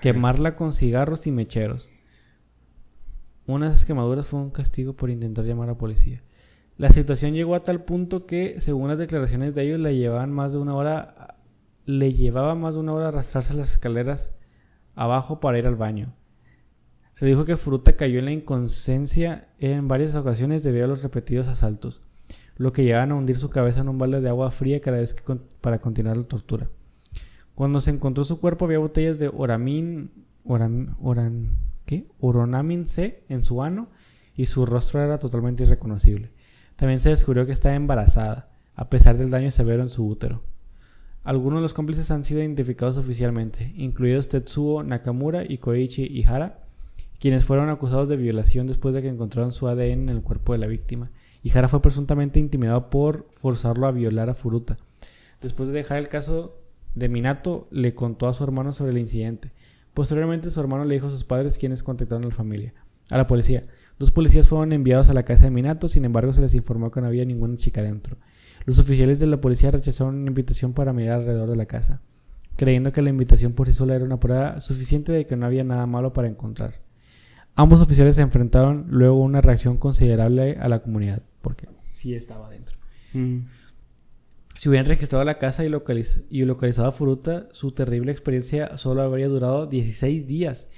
quemarla 0.00 0.54
con 0.54 0.72
cigarros 0.72 1.26
y 1.26 1.32
mecheros. 1.32 1.90
Una 3.46 3.66
de 3.66 3.72
esas 3.72 3.84
quemaduras 3.84 4.26
fue 4.26 4.40
un 4.40 4.50
castigo 4.50 4.94
por 4.94 5.10
intentar 5.10 5.44
llamar 5.44 5.68
a 5.70 5.78
policía. 5.78 6.22
La 6.78 6.88
situación 6.88 7.34
llegó 7.34 7.54
a 7.54 7.62
tal 7.62 7.84
punto 7.84 8.26
que, 8.26 8.60
según 8.60 8.88
las 8.88 8.98
declaraciones 8.98 9.54
de 9.54 9.62
ellos, 9.64 9.80
le 9.80 9.96
llevaban 9.96 10.32
más 10.32 10.52
de 10.52 10.58
una 10.58 10.74
hora, 10.74 11.36
le 11.84 12.12
llevaba 12.12 12.54
más 12.54 12.74
de 12.74 12.80
una 12.80 12.92
hora 12.94 13.08
arrastrarse 13.08 13.54
las 13.54 13.72
escaleras 13.72 14.34
abajo 14.94 15.40
para 15.40 15.58
ir 15.58 15.66
al 15.66 15.76
baño. 15.76 16.14
Se 17.14 17.26
dijo 17.26 17.44
que 17.44 17.56
Fruta 17.58 17.94
cayó 17.94 18.18
en 18.20 18.24
la 18.24 18.32
inconsciencia 18.32 19.48
en 19.58 19.86
varias 19.86 20.14
ocasiones 20.14 20.62
debido 20.62 20.86
a 20.86 20.88
los 20.88 21.02
repetidos 21.02 21.48
asaltos, 21.48 22.00
lo 22.56 22.72
que 22.72 22.84
llevaban 22.84 23.12
a 23.12 23.16
hundir 23.16 23.36
su 23.36 23.50
cabeza 23.50 23.80
en 23.82 23.88
un 23.88 23.98
balde 23.98 24.20
de 24.20 24.28
agua 24.28 24.50
fría 24.50 24.80
cada 24.80 24.98
vez 24.98 25.12
que 25.12 25.22
para 25.60 25.80
continuar 25.80 26.16
la 26.16 26.24
tortura. 26.24 26.70
Cuando 27.54 27.80
se 27.80 27.90
encontró 27.90 28.24
su 28.24 28.40
cuerpo 28.40 28.64
había 28.64 28.78
botellas 28.78 29.18
de 29.18 29.28
Oramin, 29.28 30.10
Oram- 30.46 30.96
Oran, 31.02 31.54
¿qué? 31.92 32.06
Oronamin 32.20 32.86
C 32.86 33.24
en 33.28 33.42
su 33.42 33.62
ano 33.62 33.88
y 34.34 34.46
su 34.46 34.64
rostro 34.64 35.02
era 35.02 35.18
totalmente 35.18 35.64
irreconocible. 35.64 36.30
También 36.76 36.98
se 36.98 37.10
descubrió 37.10 37.44
que 37.44 37.52
estaba 37.52 37.74
embarazada, 37.74 38.50
a 38.74 38.88
pesar 38.88 39.18
del 39.18 39.30
daño 39.30 39.50
severo 39.50 39.82
en 39.82 39.90
su 39.90 40.06
útero. 40.06 40.42
Algunos 41.22 41.58
de 41.58 41.62
los 41.62 41.74
cómplices 41.74 42.10
han 42.10 42.24
sido 42.24 42.40
identificados 42.40 42.96
oficialmente, 42.96 43.72
incluidos 43.76 44.28
Tetsuo 44.28 44.82
Nakamura 44.82 45.44
y 45.46 45.58
Koichi 45.58 46.04
Ihara, 46.04 46.64
quienes 47.20 47.44
fueron 47.44 47.68
acusados 47.68 48.08
de 48.08 48.16
violación 48.16 48.66
después 48.66 48.94
de 48.94 49.02
que 49.02 49.08
encontraron 49.08 49.52
su 49.52 49.68
ADN 49.68 49.92
en 49.92 50.08
el 50.08 50.22
cuerpo 50.22 50.52
de 50.52 50.58
la 50.58 50.66
víctima. 50.66 51.10
Ihara 51.42 51.68
fue 51.68 51.82
presuntamente 51.82 52.40
intimidado 52.40 52.88
por 52.90 53.28
forzarlo 53.32 53.86
a 53.86 53.92
violar 53.92 54.30
a 54.30 54.34
Furuta. 54.34 54.78
Después 55.40 55.68
de 55.68 55.74
dejar 55.74 55.98
el 55.98 56.08
caso 56.08 56.56
de 56.94 57.08
Minato, 57.08 57.68
le 57.70 57.94
contó 57.94 58.28
a 58.28 58.32
su 58.32 58.42
hermano 58.44 58.72
sobre 58.72 58.92
el 58.92 58.98
incidente. 58.98 59.52
Posteriormente, 59.94 60.50
su 60.50 60.60
hermano 60.60 60.84
le 60.84 60.94
dijo 60.94 61.08
a 61.08 61.10
sus 61.10 61.24
padres 61.24 61.58
quienes 61.58 61.82
contactaron 61.82 62.24
a 62.24 62.28
la 62.28 62.34
familia, 62.34 62.72
a 63.10 63.18
la 63.18 63.26
policía. 63.26 63.64
Dos 63.98 64.10
policías 64.10 64.48
fueron 64.48 64.72
enviados 64.72 65.10
a 65.10 65.12
la 65.12 65.24
casa 65.24 65.44
de 65.44 65.50
Minato, 65.50 65.88
sin 65.88 66.04
embargo, 66.04 66.32
se 66.32 66.40
les 66.40 66.54
informó 66.54 66.90
que 66.90 67.00
no 67.00 67.06
había 67.06 67.24
ninguna 67.24 67.56
chica 67.56 67.82
dentro. 67.82 68.16
Los 68.64 68.78
oficiales 68.78 69.18
de 69.18 69.26
la 69.26 69.40
policía 69.40 69.70
rechazaron 69.70 70.16
una 70.16 70.28
invitación 70.28 70.72
para 70.72 70.92
mirar 70.92 71.20
alrededor 71.20 71.50
de 71.50 71.56
la 71.56 71.66
casa, 71.66 72.00
creyendo 72.56 72.92
que 72.92 73.02
la 73.02 73.10
invitación 73.10 73.52
por 73.52 73.66
sí 73.66 73.74
sola 73.74 73.94
era 73.94 74.04
una 74.04 74.20
prueba 74.20 74.60
suficiente 74.60 75.12
de 75.12 75.26
que 75.26 75.36
no 75.36 75.46
había 75.46 75.64
nada 75.64 75.86
malo 75.86 76.12
para 76.12 76.28
encontrar. 76.28 76.80
Ambos 77.54 77.80
oficiales 77.80 78.16
se 78.16 78.22
enfrentaron 78.22 78.86
luego 78.88 79.20
a 79.20 79.26
una 79.26 79.40
reacción 79.40 79.76
considerable 79.76 80.56
a 80.58 80.68
la 80.68 80.80
comunidad, 80.80 81.22
porque 81.42 81.68
sí 81.90 82.14
estaba 82.14 82.48
dentro. 82.48 82.78
Mm. 83.12 83.40
Si 84.62 84.68
hubieran 84.68 84.86
registrado 84.86 85.24
la 85.24 85.40
casa 85.40 85.64
y, 85.64 85.68
localiz- 85.68 86.22
y 86.30 86.44
localizado 86.44 86.86
a 86.86 86.92
Furuta, 86.92 87.48
su 87.50 87.72
terrible 87.72 88.12
experiencia 88.12 88.78
solo 88.78 89.02
habría 89.02 89.26
durado 89.26 89.66
16 89.66 90.24
días 90.28 90.68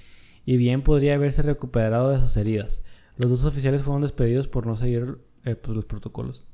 y 0.46 0.56
bien 0.56 0.80
podría 0.80 1.16
haberse 1.16 1.42
recuperado 1.42 2.08
de 2.08 2.18
sus 2.18 2.34
heridas. 2.38 2.80
Los 3.18 3.30
dos 3.30 3.44
oficiales 3.44 3.82
fueron 3.82 4.00
despedidos 4.00 4.48
por 4.48 4.66
no 4.66 4.74
seguir 4.78 5.18
eh, 5.44 5.54
pues, 5.54 5.76
los 5.76 5.84
protocolos. 5.84 6.48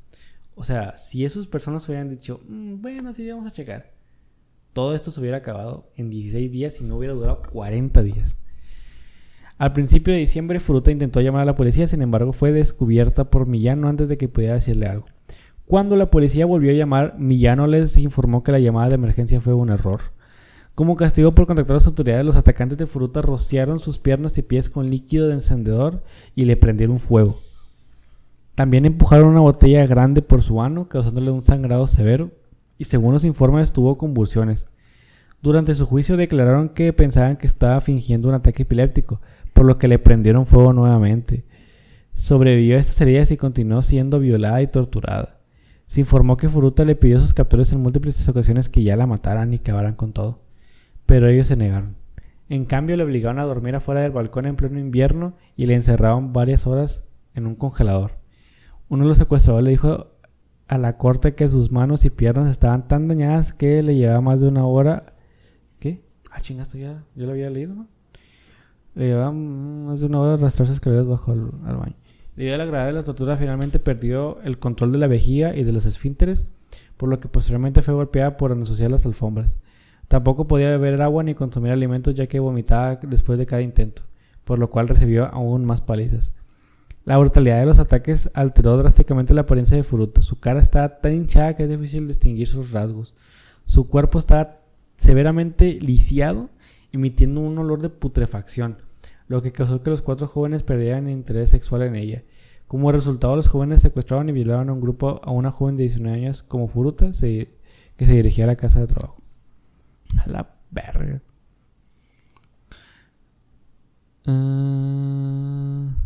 O 0.57 0.65
sea, 0.65 0.99
si 0.99 1.25
esas 1.25 1.47
personas 1.47 1.89
hubieran 1.89 2.09
dicho, 2.09 2.41
"Mm, 2.49 2.83
bueno, 2.83 3.15
sí, 3.15 3.31
vamos 3.31 3.47
a 3.47 3.53
checar, 3.55 3.93
todo 4.73 4.97
esto 4.97 5.13
se 5.13 5.21
hubiera 5.21 5.37
acabado 5.37 5.89
en 5.95 6.11
16 6.11 6.51
días 6.51 6.81
y 6.81 6.85
no 6.85 6.97
hubiera 6.97 7.15
durado 7.15 7.43
40 7.53 8.03
días. 8.03 8.39
Al 9.57 9.73
principio 9.73 10.13
de 10.13 10.19
diciembre, 10.19 10.59
Furuta 10.59 10.91
intentó 10.91 11.21
llamar 11.21 11.43
a 11.43 11.45
la 11.45 11.55
policía, 11.55 11.87
sin 11.87 12.03
embargo, 12.03 12.33
fue 12.33 12.51
descubierta 12.51 13.31
por 13.31 13.47
Millano 13.47 13.89
antes 13.89 14.09
de 14.09 14.19
que 14.19 14.27
pudiera 14.27 14.55
decirle 14.55 14.87
algo. 14.89 15.07
Cuando 15.71 15.95
la 15.95 16.11
policía 16.11 16.47
volvió 16.47 16.73
a 16.73 16.75
llamar, 16.75 17.15
Millano 17.17 17.69
les 17.69 17.97
informó 17.97 18.43
que 18.43 18.51
la 18.51 18.59
llamada 18.59 18.89
de 18.89 18.97
emergencia 18.97 19.41
fue 19.41 19.55
un 19.55 19.71
error. 19.71 20.01
Como 20.75 20.97
castigo 20.97 21.33
por 21.33 21.47
contactar 21.47 21.75
a 21.75 21.77
las 21.77 21.87
autoridades, 21.87 22.27
los 22.27 22.35
atacantes 22.35 22.77
de 22.77 22.89
Furuta 22.89 23.23
rociaron 23.23 23.79
sus 23.79 24.01
piernas 24.01 24.37
y 24.37 24.43
pies 24.43 24.69
con 24.69 24.91
líquido 24.91 25.29
de 25.29 25.35
encendedor 25.35 26.03
y 26.35 26.47
le 26.47 26.57
prendieron 26.57 26.99
fuego. 26.99 27.39
También 28.57 28.85
empujaron 28.85 29.29
una 29.29 29.43
botella 29.43 29.87
grande 29.87 30.23
por 30.23 30.43
su 30.43 30.61
ano, 30.61 30.89
causándole 30.89 31.31
un 31.31 31.45
sangrado 31.45 31.87
severo, 31.87 32.33
y 32.77 32.87
según 32.87 33.15
los 33.15 33.23
informes 33.23 33.71
tuvo 33.71 33.97
convulsiones. 33.97 34.67
Durante 35.41 35.77
su 35.77 35.87
juicio 35.87 36.17
declararon 36.17 36.71
que 36.71 36.93
pensaban 36.93 37.37
que 37.37 37.47
estaba 37.47 37.81
fingiendo 37.81 38.29
un 38.29 38.35
ataque 38.35 38.65
epiléptico, 38.65 39.21
por 39.53 39.67
lo 39.67 39.79
que 39.79 39.87
le 39.87 40.01
prendieron 40.01 40.47
fuego 40.47 40.73
nuevamente. 40.73 41.45
Sobrevivió 42.13 42.77
a 42.77 42.81
estas 42.81 43.01
heridas 43.03 43.31
y 43.31 43.37
continuó 43.37 43.83
siendo 43.83 44.19
violada 44.19 44.61
y 44.63 44.67
torturada. 44.67 45.40
Se 45.91 45.99
informó 45.99 46.37
que 46.37 46.49
Furuta 46.49 46.85
le 46.85 46.95
pidió 46.95 47.17
a 47.17 47.21
sus 47.21 47.35
captores 47.35 47.73
en 47.73 47.81
múltiples 47.81 48.29
ocasiones 48.29 48.69
que 48.69 48.85
ya 48.85 48.95
la 48.95 49.09
mataran 49.09 49.53
y 49.53 49.57
acabaran 49.57 49.97
con 49.97 50.13
todo, 50.13 50.39
pero 51.05 51.27
ellos 51.27 51.49
se 51.49 51.57
negaron. 51.57 51.97
En 52.49 52.65
cambio, 52.65 52.97
le 52.97 53.03
obligaron 53.03 53.41
a 53.41 53.45
dormir 53.45 53.75
afuera 53.75 54.01
del 54.01 54.13
balcón 54.13 54.47
en 54.47 54.55
pleno 54.55 54.79
invierno 54.79 55.35
y 55.57 55.67
le 55.67 55.75
encerraron 55.75 56.33
varias 56.33 56.69
horas 56.69 57.03
en 57.35 57.49
un 57.49 57.57
congelador. 57.57 58.13
Uno 58.89 59.03
de 59.03 59.09
los 59.09 59.19
secuestradores 59.19 59.65
le 59.65 59.71
dijo 59.73 60.13
a 60.69 60.79
la 60.79 60.97
corte 60.97 61.35
que 61.35 61.49
sus 61.49 61.73
manos 61.73 62.05
y 62.05 62.11
piernas 62.11 62.49
estaban 62.49 62.87
tan 62.87 63.09
dañadas 63.09 63.53
que 63.53 63.83
le 63.83 63.97
llevaba 63.97 64.21
más 64.21 64.41
de 64.41 64.47
una 64.47 64.65
hora. 64.67 65.07
¿Qué? 65.81 66.05
Ah, 66.31 66.41
chinga, 66.41 66.63
esto 66.63 66.79
ya, 66.79 67.03
yo 67.17 67.27
lo 67.27 67.33
había 67.33 67.51
leído, 67.51 67.75
¿no? 67.75 67.89
Le 68.95 69.09
llevaba 69.09 69.33
más 69.33 69.99
de 69.99 70.07
una 70.07 70.21
hora 70.21 70.35
arrastrarse 70.35 70.73
escaleras 70.73 71.09
bajo 71.09 71.33
el 71.33 71.51
al 71.67 71.79
baño. 71.79 71.97
Debido 72.41 72.55
a 72.55 72.59
la 72.59 72.65
gravedad 72.65 72.87
de 72.87 72.93
la 72.95 73.05
tortura, 73.05 73.37
finalmente 73.37 73.79
perdió 73.79 74.41
el 74.45 74.59
control 74.59 74.93
de 74.93 74.99
la 74.99 75.09
vejiga 75.09 75.55
y 75.55 75.63
de 75.63 75.73
los 75.73 75.85
esfínteres, 75.85 76.47
por 76.97 77.11
lo 77.11 77.21
que 77.21 77.29
posteriormente 77.29 77.83
fue 77.83 77.93
golpeada 77.93 78.39
por 78.39 78.51
ensuciar 78.51 78.91
las 78.91 79.05
alfombras. 79.05 79.59
Tampoco 80.09 80.49
podía 80.49 80.71
beber 80.71 81.03
agua 81.03 81.23
ni 81.23 81.35
consumir 81.35 81.71
alimentos 81.71 82.15
ya 82.15 82.29
que 82.29 82.41
vomitaba 82.41 82.97
después 82.97 83.39
de 83.39 83.45
cada 83.45 83.61
intento, 83.61 84.05
por 84.45 84.59
lo 84.59 84.71
cual 84.71 84.89
recibió 84.89 85.27
aún 85.27 85.67
más 85.67 85.83
palizas. 85.83 86.33
La 87.05 87.19
brutalidad 87.19 87.61
de 87.61 87.67
los 87.67 87.79
ataques 87.79 88.31
alteró 88.33 88.79
drásticamente 88.79 89.35
la 89.35 89.43
apariencia 89.43 89.77
de 89.77 89.85
Furuta. 89.85 90.23
Su 90.23 90.41
cara 90.41 90.63
estaba 90.63 90.99
tan 90.99 91.13
hinchada 91.13 91.57
que 91.57 91.65
es 91.65 91.69
difícil 91.69 92.09
distinguir 92.09 92.49
sus 92.49 92.73
rasgos. 92.73 93.13
Su 93.67 93.87
cuerpo 93.87 94.19
estaba 94.19 94.63
severamente 94.97 95.75
lisiado, 95.75 96.49
emitiendo 96.91 97.43
un 97.43 97.59
olor 97.59 97.83
de 97.83 97.91
putrefacción, 97.91 98.79
lo 99.29 99.43
que 99.43 99.53
causó 99.53 99.83
que 99.83 99.91
los 99.91 100.01
cuatro 100.01 100.27
jóvenes 100.27 100.63
perdieran 100.63 101.11
interés 101.11 101.51
sexual 101.51 101.83
en 101.83 101.97
ella. 101.97 102.23
Como 102.71 102.93
resultado, 102.93 103.35
los 103.35 103.49
jóvenes 103.49 103.83
secuestraron 103.83 104.29
y 104.29 104.33
violaron 104.33 104.69
a 104.69 104.73
un 104.73 104.81
grupo 104.81 105.21
a 105.25 105.33
una 105.33 105.51
joven 105.51 105.75
de 105.75 105.83
19 105.83 106.17
años 106.17 106.45
como 106.45 106.69
Furuta, 106.69 107.11
que 107.11 108.07
se 108.07 108.13
dirigía 108.13 108.45
a 108.45 108.47
la 108.47 108.55
casa 108.55 108.79
de 108.79 108.87
trabajo. 108.87 109.21
A 110.25 110.29
la 110.31 110.55
verga. 110.71 111.21
Ah, 114.25 115.97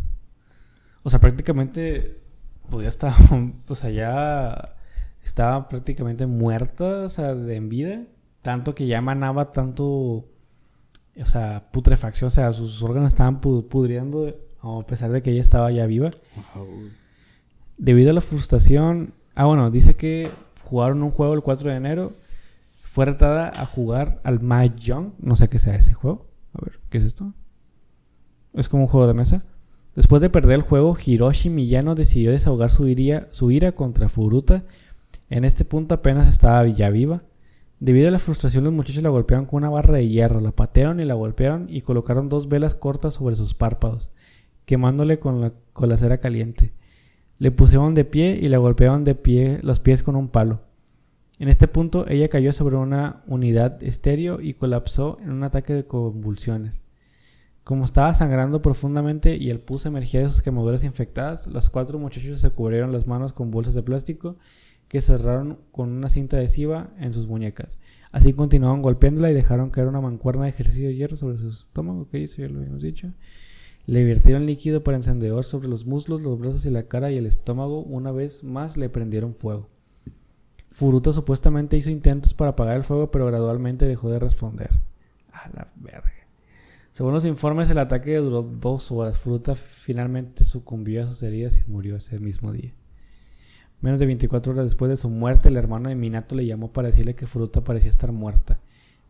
o 1.03 1.11
sea, 1.11 1.21
prácticamente 1.21 2.23
podía 2.71 2.89
estar, 2.89 3.12
o 3.69 3.75
sea, 3.75 3.91
ya 3.91 4.75
estaba 5.23 5.69
prácticamente 5.69 6.25
muerta, 6.27 7.05
o 7.05 7.09
sea, 7.11 7.35
de 7.35 7.57
en 7.57 7.69
vida, 7.69 8.07
tanto 8.41 8.75
que 8.75 8.87
ya 8.87 8.97
emanaba 8.97 9.51
tanto, 9.51 9.85
o 9.87 10.27
sea, 11.27 11.69
putrefacción, 11.73 12.29
o 12.29 12.31
sea, 12.31 12.51
sus 12.55 12.83
órganos 12.83 13.09
estaban 13.09 13.43
pu- 13.43 13.69
a 14.65 14.87
pesar 14.87 15.11
de 15.11 15.23
que 15.23 15.31
ella 15.31 15.43
estaba 15.43 15.71
ya 15.71 15.87
viva. 15.87 16.11
Debido 17.77 18.11
a 18.11 18.15
la 18.15 18.21
frustración, 18.21 19.15
ah, 19.35 19.47
bueno, 19.47 19.71
dice 19.71 19.95
que 19.95 20.31
jugaron 20.62 21.03
un 21.03 21.11
juego 21.11 21.35
el 21.35 21.43
4 21.43 21.71
de 21.71 21.77
enero, 21.77 22.12
fue 22.67 23.05
retada 23.05 23.53
a 23.55 23.67
jugar 23.67 24.21
al 24.25 24.41
Mahjong, 24.41 25.15
no 25.19 25.37
sé 25.37 25.49
qué 25.49 25.59
sea 25.59 25.75
ese 25.75 25.95
juego. 25.95 26.27
A 26.53 26.65
ver, 26.65 26.81
¿qué 26.91 26.99
es 26.99 27.05
esto? 27.05 27.33
Es 28.53 28.69
como 28.69 28.85
un 28.85 28.89
juego 28.89 29.07
de 29.07 29.15
mesa. 29.15 29.45
Después 29.97 30.23
de 30.23 30.31
perder 30.31 30.57
el 30.57 30.62
juego, 30.62 30.97
Hiroshi 31.05 31.51
Miyano 31.51 31.95
decidió 31.95 32.31
desahogar 32.31 32.71
su 32.71 32.87
su 33.31 33.51
ira 33.51 33.73
contra 33.73 34.09
Furuta. 34.09 34.65
En 35.31 35.45
este 35.45 35.65
punto 35.65 35.95
apenas 35.95 36.29
estaba 36.29 36.67
ya 36.67 36.91
viva. 36.91 37.23
Debido 37.81 38.09
a 38.09 38.11
la 38.11 38.19
frustración, 38.19 38.65
los 38.65 38.73
muchachos 38.73 39.03
la 39.03 39.09
golpearon 39.09 39.47
con 39.47 39.59
una 39.59 39.71
barra 39.71 39.99
de 39.99 40.09
hierro, 40.09 40.41
la 40.41 40.53
patearon 40.53 41.01
y 41.01 41.03
la 41.05 41.15
golpearon 41.15 41.67
y 41.69 41.81
colocaron 41.81 42.29
dos 42.29 42.49
velas 42.49 42.75
cortas 42.75 43.15
sobre 43.15 43.37
sus 43.37 43.55
párpados, 43.55 44.11
quemándole 44.67 45.19
con 45.19 45.41
la, 45.41 45.53
con 45.73 45.89
la 45.89 45.97
cera 45.97 46.19
caliente. 46.19 46.73
Le 47.39 47.51
pusieron 47.51 47.95
de 47.95 48.05
pie 48.05 48.39
y 48.41 48.49
le 48.49 48.57
golpearon 48.57 49.05
de 49.05 49.15
pie 49.15 49.59
los 49.62 49.81
pies 49.81 50.03
con 50.03 50.17
un 50.17 50.29
palo. 50.29 50.61
En 51.39 51.49
este 51.49 51.67
punto 51.67 52.07
ella 52.09 52.29
cayó 52.29 52.53
sobre 52.53 52.77
una 52.77 53.23
unidad 53.27 53.83
estéreo 53.83 54.41
y 54.41 54.55
colapsó 54.55 55.19
en 55.21 55.33
un 55.33 55.43
ataque 55.43 55.75
de 55.75 55.85
convulsiones. 55.85 56.83
Como 57.65 57.85
estaba 57.85 58.15
sangrando 58.15 58.62
profundamente 58.62 59.37
y 59.37 59.51
el 59.51 59.59
pus 59.59 59.87
emergía 59.87 60.21
de 60.21 60.29
sus 60.29 60.43
quemaduras 60.43 60.85
infectadas, 60.85 61.47
los 61.47 61.71
cuatro 61.71 61.99
muchachos 61.99 62.41
se 62.41 62.51
cubrieron 62.51 62.93
las 62.93 63.07
manos 63.07 63.33
con 63.33 63.51
bolsas 63.51 63.75
de 63.75 63.83
plástico 63.83 64.37
que 64.87 65.01
cerraron 65.01 65.59
con 65.73 65.91
una 65.91 66.09
cinta 66.09 66.37
adhesiva 66.37 66.91
en 67.01 67.15
sus 67.15 67.27
muñecas. 67.27 67.79
Así 68.12 68.33
continuaron 68.33 68.83
golpeándola 68.83 69.31
y 69.31 69.35
dejaron 69.35 69.71
caer 69.71 69.89
una 69.89 70.01
mancuerna 70.01 70.45
de 70.45 70.51
ejercicio 70.51 70.87
de 70.87 70.95
hierro 70.95 71.17
sobre 71.17 71.39
su 71.39 71.49
estómago, 71.49 72.07
que 72.09 72.23
eso 72.23 72.43
ya 72.43 72.49
lo 72.49 72.61
habíamos 72.61 72.83
dicho. 72.83 73.12
Le 73.87 74.03
vertieron 74.05 74.47
líquido 74.47 74.82
para 74.82 74.97
encendedor 74.97 75.45
sobre 75.45 75.68
los 75.68 75.85
muslos, 75.85 76.22
los 76.22 76.39
brazos 76.39 76.64
y 76.64 76.70
la 76.70 76.85
cara 76.85 77.11
y 77.11 77.18
el 77.18 77.26
estómago. 77.26 77.82
Una 77.82 78.12
vez 78.12 78.43
más 78.43 78.76
le 78.76 78.89
prendieron 78.89 79.35
fuego. 79.35 79.68
Furuta 80.70 81.12
supuestamente 81.12 81.76
hizo 81.76 81.91
intentos 81.91 82.35
para 82.35 82.53
apagar 82.53 82.76
el 82.76 82.85
fuego, 82.85 83.11
pero 83.11 83.26
gradualmente 83.26 83.87
dejó 83.87 84.11
de 84.11 84.18
responder. 84.18 84.70
A 85.32 85.49
la 85.51 85.68
verga. 85.76 86.11
Según 86.93 87.12
los 87.12 87.26
informes, 87.26 87.68
el 87.70 87.78
ataque 87.78 88.16
duró 88.16 88.43
dos 88.43 88.91
horas. 88.91 89.18
Furuta 89.18 89.55
finalmente 89.55 90.45
sucumbió 90.45 91.05
a 91.05 91.07
sus 91.07 91.22
heridas 91.22 91.59
y 91.59 91.70
murió 91.70 91.97
ese 91.97 92.18
mismo 92.20 92.53
día. 92.53 92.72
Menos 93.82 94.01
de 94.01 94.07
24 94.07 94.53
horas 94.53 94.64
después 94.64 94.89
de 94.89 94.97
su 94.97 95.11
muerte, 95.11 95.51
el 95.51 95.57
hermano 95.57 95.91
de 95.91 95.95
Minato 95.95 96.35
le 96.35 96.47
llamó 96.47 96.72
para 96.72 96.89
decirle 96.89 97.14
que 97.14 97.26
Furuta 97.26 97.62
parecía 97.62 97.91
estar 97.91 98.12
muerta. 98.12 98.61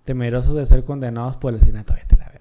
Temerosos 0.02 0.56
de 0.56 0.66
ser 0.66 0.84
condenados 0.84 1.36
por 1.36 1.52
el 1.52 1.60
asesinato, 1.60 1.94
vete 1.94 2.16
la. 2.16 2.33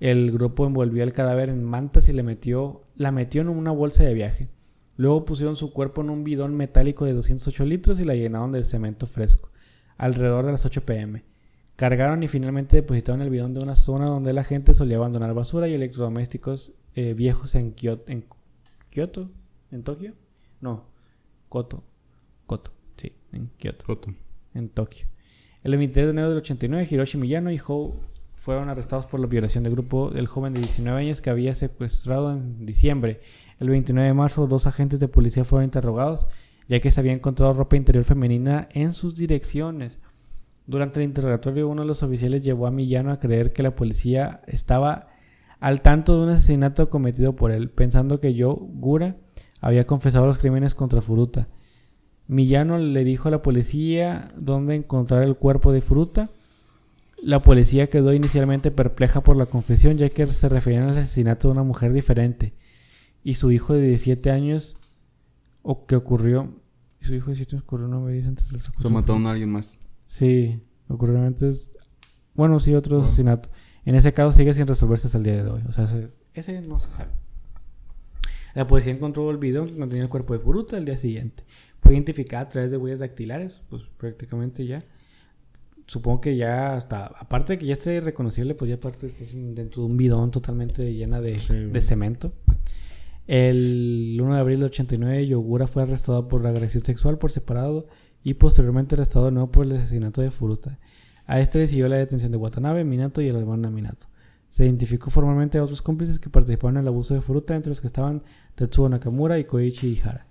El 0.00 0.30
grupo 0.30 0.66
envolvió 0.66 1.02
el 1.02 1.12
cadáver 1.12 1.48
en 1.48 1.64
mantas 1.64 2.08
y 2.08 2.12
le 2.12 2.22
metió, 2.22 2.82
la 2.96 3.12
metió 3.12 3.40
en 3.40 3.48
una 3.48 3.70
bolsa 3.70 4.04
de 4.04 4.14
viaje. 4.14 4.48
Luego 4.96 5.24
pusieron 5.24 5.56
su 5.56 5.72
cuerpo 5.72 6.02
en 6.02 6.10
un 6.10 6.24
bidón 6.24 6.54
metálico 6.54 7.04
de 7.04 7.12
208 7.12 7.64
litros 7.64 8.00
y 8.00 8.04
la 8.04 8.14
llenaron 8.14 8.52
de 8.52 8.64
cemento 8.64 9.06
fresco, 9.06 9.50
alrededor 9.96 10.46
de 10.46 10.52
las 10.52 10.64
8 10.64 10.84
pm. 10.84 11.24
Cargaron 11.76 12.22
y 12.22 12.28
finalmente 12.28 12.76
depositaron 12.76 13.20
el 13.20 13.28
bidón 13.30 13.52
de 13.52 13.60
una 13.60 13.76
zona 13.76 14.06
donde 14.06 14.32
la 14.32 14.44
gente 14.44 14.72
solía 14.72 14.96
abandonar 14.96 15.34
basura 15.34 15.68
y 15.68 15.74
electrodomésticos 15.74 16.72
eh, 16.94 17.12
viejos 17.12 17.54
en 17.54 17.72
Kioto, 17.72 18.10
en 18.10 18.24
Kioto, 18.88 19.30
en 19.70 19.82
Tokio, 19.82 20.14
no, 20.62 20.86
Koto, 21.50 21.84
Koto, 22.46 22.72
sí, 22.96 23.12
en 23.32 23.50
Kioto, 23.58 23.84
Joto. 23.84 24.14
en 24.54 24.70
Tokio. 24.70 25.06
El 25.62 25.76
23 25.76 26.06
de 26.06 26.12
enero 26.12 26.28
del 26.30 26.38
89, 26.38 26.88
Hiroshi 26.90 27.18
Miyano 27.18 27.50
y 27.50 27.58
fueron 28.36 28.68
arrestados 28.68 29.06
por 29.06 29.18
la 29.18 29.26
violación 29.26 29.64
del 29.64 29.72
grupo 29.72 30.10
del 30.10 30.28
joven 30.28 30.52
de 30.52 30.60
19 30.60 31.00
años 31.00 31.20
que 31.20 31.30
había 31.30 31.54
secuestrado 31.54 32.32
en 32.32 32.64
diciembre. 32.64 33.20
El 33.58 33.70
29 33.70 34.06
de 34.06 34.14
marzo, 34.14 34.46
dos 34.46 34.66
agentes 34.66 35.00
de 35.00 35.08
policía 35.08 35.44
fueron 35.44 35.64
interrogados, 35.64 36.28
ya 36.68 36.78
que 36.80 36.90
se 36.90 37.00
había 37.00 37.12
encontrado 37.12 37.54
ropa 37.54 37.76
interior 37.76 38.04
femenina 38.04 38.68
en 38.72 38.92
sus 38.92 39.16
direcciones. 39.16 39.98
Durante 40.66 41.00
el 41.00 41.06
interrogatorio, 41.06 41.68
uno 41.68 41.82
de 41.82 41.88
los 41.88 42.02
oficiales 42.02 42.42
llevó 42.42 42.66
a 42.66 42.70
Millano 42.70 43.10
a 43.10 43.18
creer 43.18 43.52
que 43.52 43.62
la 43.62 43.74
policía 43.74 44.42
estaba 44.46 45.08
al 45.58 45.80
tanto 45.80 46.16
de 46.16 46.24
un 46.24 46.30
asesinato 46.30 46.90
cometido 46.90 47.34
por 47.34 47.50
él, 47.50 47.70
pensando 47.70 48.20
que 48.20 48.34
yo, 48.34 48.54
Gura, 48.54 49.16
había 49.60 49.86
confesado 49.86 50.26
los 50.26 50.38
crímenes 50.38 50.74
contra 50.74 51.00
Furuta. 51.00 51.48
Millano 52.28 52.78
le 52.78 53.04
dijo 53.04 53.28
a 53.28 53.30
la 53.30 53.42
policía 53.42 54.32
dónde 54.36 54.74
encontrar 54.74 55.22
el 55.22 55.36
cuerpo 55.36 55.72
de 55.72 55.80
Furuta. 55.80 56.28
La 57.22 57.42
policía 57.42 57.88
quedó 57.88 58.12
inicialmente 58.12 58.70
perpleja 58.70 59.22
por 59.22 59.36
la 59.36 59.46
confesión, 59.46 59.96
ya 59.96 60.10
que 60.10 60.26
se 60.26 60.48
referían 60.48 60.84
al 60.84 60.98
asesinato 60.98 61.48
de 61.48 61.52
una 61.52 61.62
mujer 61.62 61.92
diferente. 61.92 62.54
Y 63.24 63.34
su 63.34 63.50
hijo 63.50 63.74
de 63.74 63.88
17 63.88 64.30
años, 64.30 64.76
o 65.62 65.86
que 65.86 65.96
ocurrió. 65.96 66.54
Y 67.00 67.04
su 67.04 67.14
hijo 67.14 67.26
de 67.26 67.36
17 67.36 67.56
años 67.56 67.64
ocurrió 67.64 67.88
nueve 67.88 68.12
días 68.12 68.26
antes 68.26 68.48
del 68.48 68.60
Se 68.60 68.88
mataron 68.88 69.26
a 69.26 69.30
alguien 69.30 69.50
más. 69.50 69.78
Sí, 70.06 70.60
ocurrió 70.88 71.20
antes. 71.20 71.72
Bueno, 72.34 72.60
sí, 72.60 72.74
otro 72.74 73.00
asesinato. 73.00 73.48
En 73.84 73.94
ese 73.94 74.12
caso 74.12 74.32
sigue 74.32 74.52
sin 74.52 74.66
resolverse 74.66 75.06
hasta 75.06 75.18
el 75.18 75.24
día 75.24 75.42
de 75.42 75.50
hoy. 75.50 75.62
O 75.68 75.72
sea, 75.72 75.84
ese, 75.84 76.10
ese 76.34 76.60
no 76.62 76.78
se 76.78 76.90
sabe. 76.90 77.10
La 78.54 78.66
policía 78.66 78.92
encontró 78.92 79.30
el 79.30 79.36
video 79.36 79.66
que 79.66 79.76
contenía 79.76 80.04
el 80.04 80.08
cuerpo 80.08 80.32
de 80.32 80.40
Furuta 80.40 80.78
el 80.78 80.84
día 80.84 80.96
siguiente. 80.96 81.44
Fue 81.80 81.92
identificada 81.92 82.44
a 82.44 82.48
través 82.48 82.70
de 82.70 82.76
huellas 82.78 83.00
dactilares, 83.00 83.62
pues 83.68 83.82
prácticamente 83.98 84.66
ya. 84.66 84.82
Supongo 85.86 86.20
que 86.20 86.36
ya 86.36 86.74
hasta, 86.76 87.06
aparte 87.06 87.52
de 87.54 87.58
que 87.58 87.66
ya 87.66 87.72
esté 87.74 88.00
reconocible, 88.00 88.54
pues 88.54 88.68
ya 88.68 88.74
aparte 88.74 89.06
estás 89.06 89.32
en- 89.34 89.54
dentro 89.54 89.82
de 89.82 89.88
un 89.88 89.96
bidón 89.96 90.30
totalmente 90.32 90.92
llena 90.92 91.20
de, 91.20 91.38
Sí, 91.38 91.52
güey. 91.52 91.70
de 91.70 91.80
cemento. 91.80 92.32
El 93.26 94.18
1 94.20 94.34
de 94.34 94.40
abril 94.40 94.58
del 94.60 94.66
89, 94.66 95.26
Yogura 95.26 95.66
fue 95.66 95.82
arrestado 95.82 96.28
por 96.28 96.46
agresión 96.46 96.84
sexual 96.84 97.18
por 97.18 97.30
separado 97.32 97.86
y 98.22 98.34
posteriormente 98.34 98.94
arrestado 98.94 99.26
de 99.26 99.32
nuevo 99.32 99.50
por 99.50 99.66
el 99.66 99.72
asesinato 99.76 100.20
de 100.22 100.30
Furuta. 100.30 100.78
A 101.26 101.40
este 101.40 101.58
le 101.58 101.66
siguió 101.68 101.88
la 101.88 101.96
detención 101.96 102.30
de 102.30 102.38
Watanabe, 102.38 102.84
Minato 102.84 103.20
y 103.20 103.28
el 103.28 103.36
hermano 103.36 103.70
Minato. 103.70 104.06
Se 104.48 104.64
identificó 104.64 105.10
formalmente 105.10 105.58
a 105.58 105.64
otros 105.64 105.82
cómplices 105.82 106.20
que 106.20 106.30
participaron 106.30 106.76
en 106.76 106.82
el 106.82 106.88
abuso 106.88 107.14
de 107.14 107.20
Furuta, 107.20 107.56
entre 107.56 107.70
los 107.70 107.80
que 107.80 107.88
estaban 107.88 108.22
Tetsuo 108.54 108.88
Nakamura 108.88 109.38
y 109.38 109.44
Koichi 109.44 109.88
Ihara, 109.88 110.26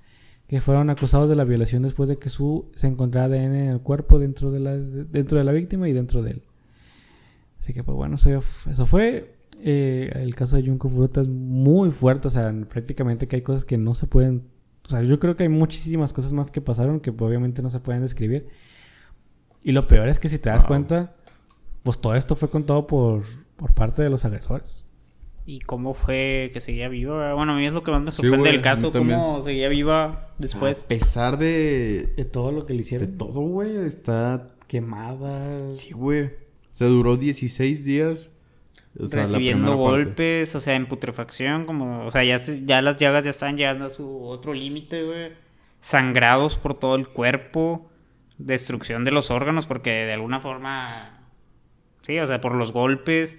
que 0.48 0.62
fueron 0.62 0.90
acusados 0.90 1.28
de 1.28 1.36
la 1.36 1.44
violación 1.44 1.84
después 1.84 2.08
de 2.08 2.18
que 2.18 2.30
su 2.30 2.70
se 2.76 2.88
encontrara 2.88 3.26
ADN 3.26 3.56
en 3.56 3.72
el 3.72 3.82
cuerpo 3.82 4.20
dentro 4.20 4.52
de 4.52 4.60
la, 4.60 4.78
dentro 4.78 5.38
de 5.38 5.44
la 5.44 5.52
víctima 5.52 5.90
y 5.90 5.94
dentro 5.94 6.22
de 6.22 6.32
él. 6.32 6.44
Así 7.60 7.74
que, 7.74 7.84
pues 7.84 7.96
bueno, 7.96 8.16
eso, 8.16 8.30
eso 8.70 8.86
fue. 8.86 9.34
Eh, 9.64 10.12
el 10.16 10.36
caso 10.36 10.58
de 10.58 10.64
Junko 10.68 10.90
Furuta 10.90 11.22
es 11.22 11.28
muy 11.28 11.90
fuerte, 11.90 12.28
o 12.28 12.32
sea, 12.32 12.54
prácticamente 12.70 13.28
que 13.28 13.38
hay 13.38 13.42
cosas 13.42 13.66
que 13.66 13.78
no 13.78 13.96
se 13.96 14.06
pueden. 14.06 14.44
O 14.86 14.90
sea, 14.90 15.02
yo 15.02 15.18
creo 15.18 15.36
que 15.36 15.44
hay 15.44 15.50
muchísimas 15.50 16.14
cosas 16.14 16.32
más 16.32 16.52
que 16.52 16.62
pasaron 16.62 17.00
que 17.00 17.12
pues, 17.12 17.28
obviamente 17.28 17.64
no 17.64 17.72
se 17.72 17.80
pueden 17.80 18.04
describir. 18.04 18.48
Y 19.64 19.72
lo 19.72 19.88
peor 19.88 20.10
es 20.10 20.20
que 20.20 20.30
si 20.30 20.38
te 20.38 20.50
das 20.50 20.60
Wow. 20.62 20.68
cuenta, 20.68 21.16
pues 21.82 22.00
todo 22.00 22.14
esto 22.14 22.36
fue 22.36 22.50
contado 22.50 22.86
por, 22.86 23.24
por 23.56 23.74
parte 23.74 24.04
de 24.04 24.12
los 24.12 24.26
agresores. 24.26 24.86
¿Y 25.48 25.60
cómo 25.60 25.94
fue 25.94 26.50
que 26.54 26.60
seguía 26.60 26.90
viva? 26.90 27.34
Bueno, 27.36 27.54
a 27.54 27.56
mí 27.56 27.66
es 27.66 27.74
lo 27.74 27.84
que 27.84 27.92
más 27.92 28.02
me 28.02 28.12
Sí, 28.12 28.18
sorprende 28.18 28.38
güey, 28.40 28.52
del 28.54 28.62
caso, 28.62 28.92
cómo 28.92 29.42
seguía 29.42 29.70
viva 29.70 30.28
después. 30.40 30.86
A 30.86 30.88
pesar 30.88 31.38
de. 31.38 32.14
De 32.18 32.26
todo 32.26 32.52
lo 32.52 32.66
que 32.66 32.74
le 32.74 32.78
De 32.78 32.84
hicieron. 32.84 33.18
todo, 33.18 33.42
güey. 33.42 33.76
Está. 33.78 34.56
Quemadas. 34.68 35.78
Sí, 35.78 35.94
güey. 35.94 36.32
Se 36.72 36.86
duró 36.86 37.16
16 37.16 37.86
días. 37.86 38.30
O 39.00 39.08
sea, 39.08 39.20
la 39.22 39.26
recibiendo 39.28 39.68
parte. 39.68 39.82
golpes, 39.82 40.56
o 40.56 40.62
sea, 40.62 40.76
en 40.76 40.86
putrefacción, 40.86 41.66
como, 41.66 42.06
o 42.06 42.12
sea, 42.12 42.24
ya, 42.24 42.40
ya 42.64 42.82
las 42.82 42.96
llagas 42.96 43.26
ya 43.26 43.30
estaban 43.30 43.58
llegando 43.58 43.86
a 43.86 43.90
su 43.90 44.24
otro 44.24 44.54
límite, 44.54 45.04
güey. 45.04 45.34
Sangrados 45.82 46.58
por 46.58 46.80
todo 46.80 46.96
el 46.96 47.08
cuerpo, 47.08 47.90
destrucción 48.38 49.04
de 49.04 49.12
los 49.12 49.32
órganos, 49.32 49.66
porque 49.68 49.92
de 49.92 50.14
alguna 50.14 50.40
forma, 50.40 50.88
sí, 52.02 52.18
o 52.20 52.26
sea, 52.26 52.40
por 52.40 52.56
los 52.56 52.72
golpes, 52.72 53.38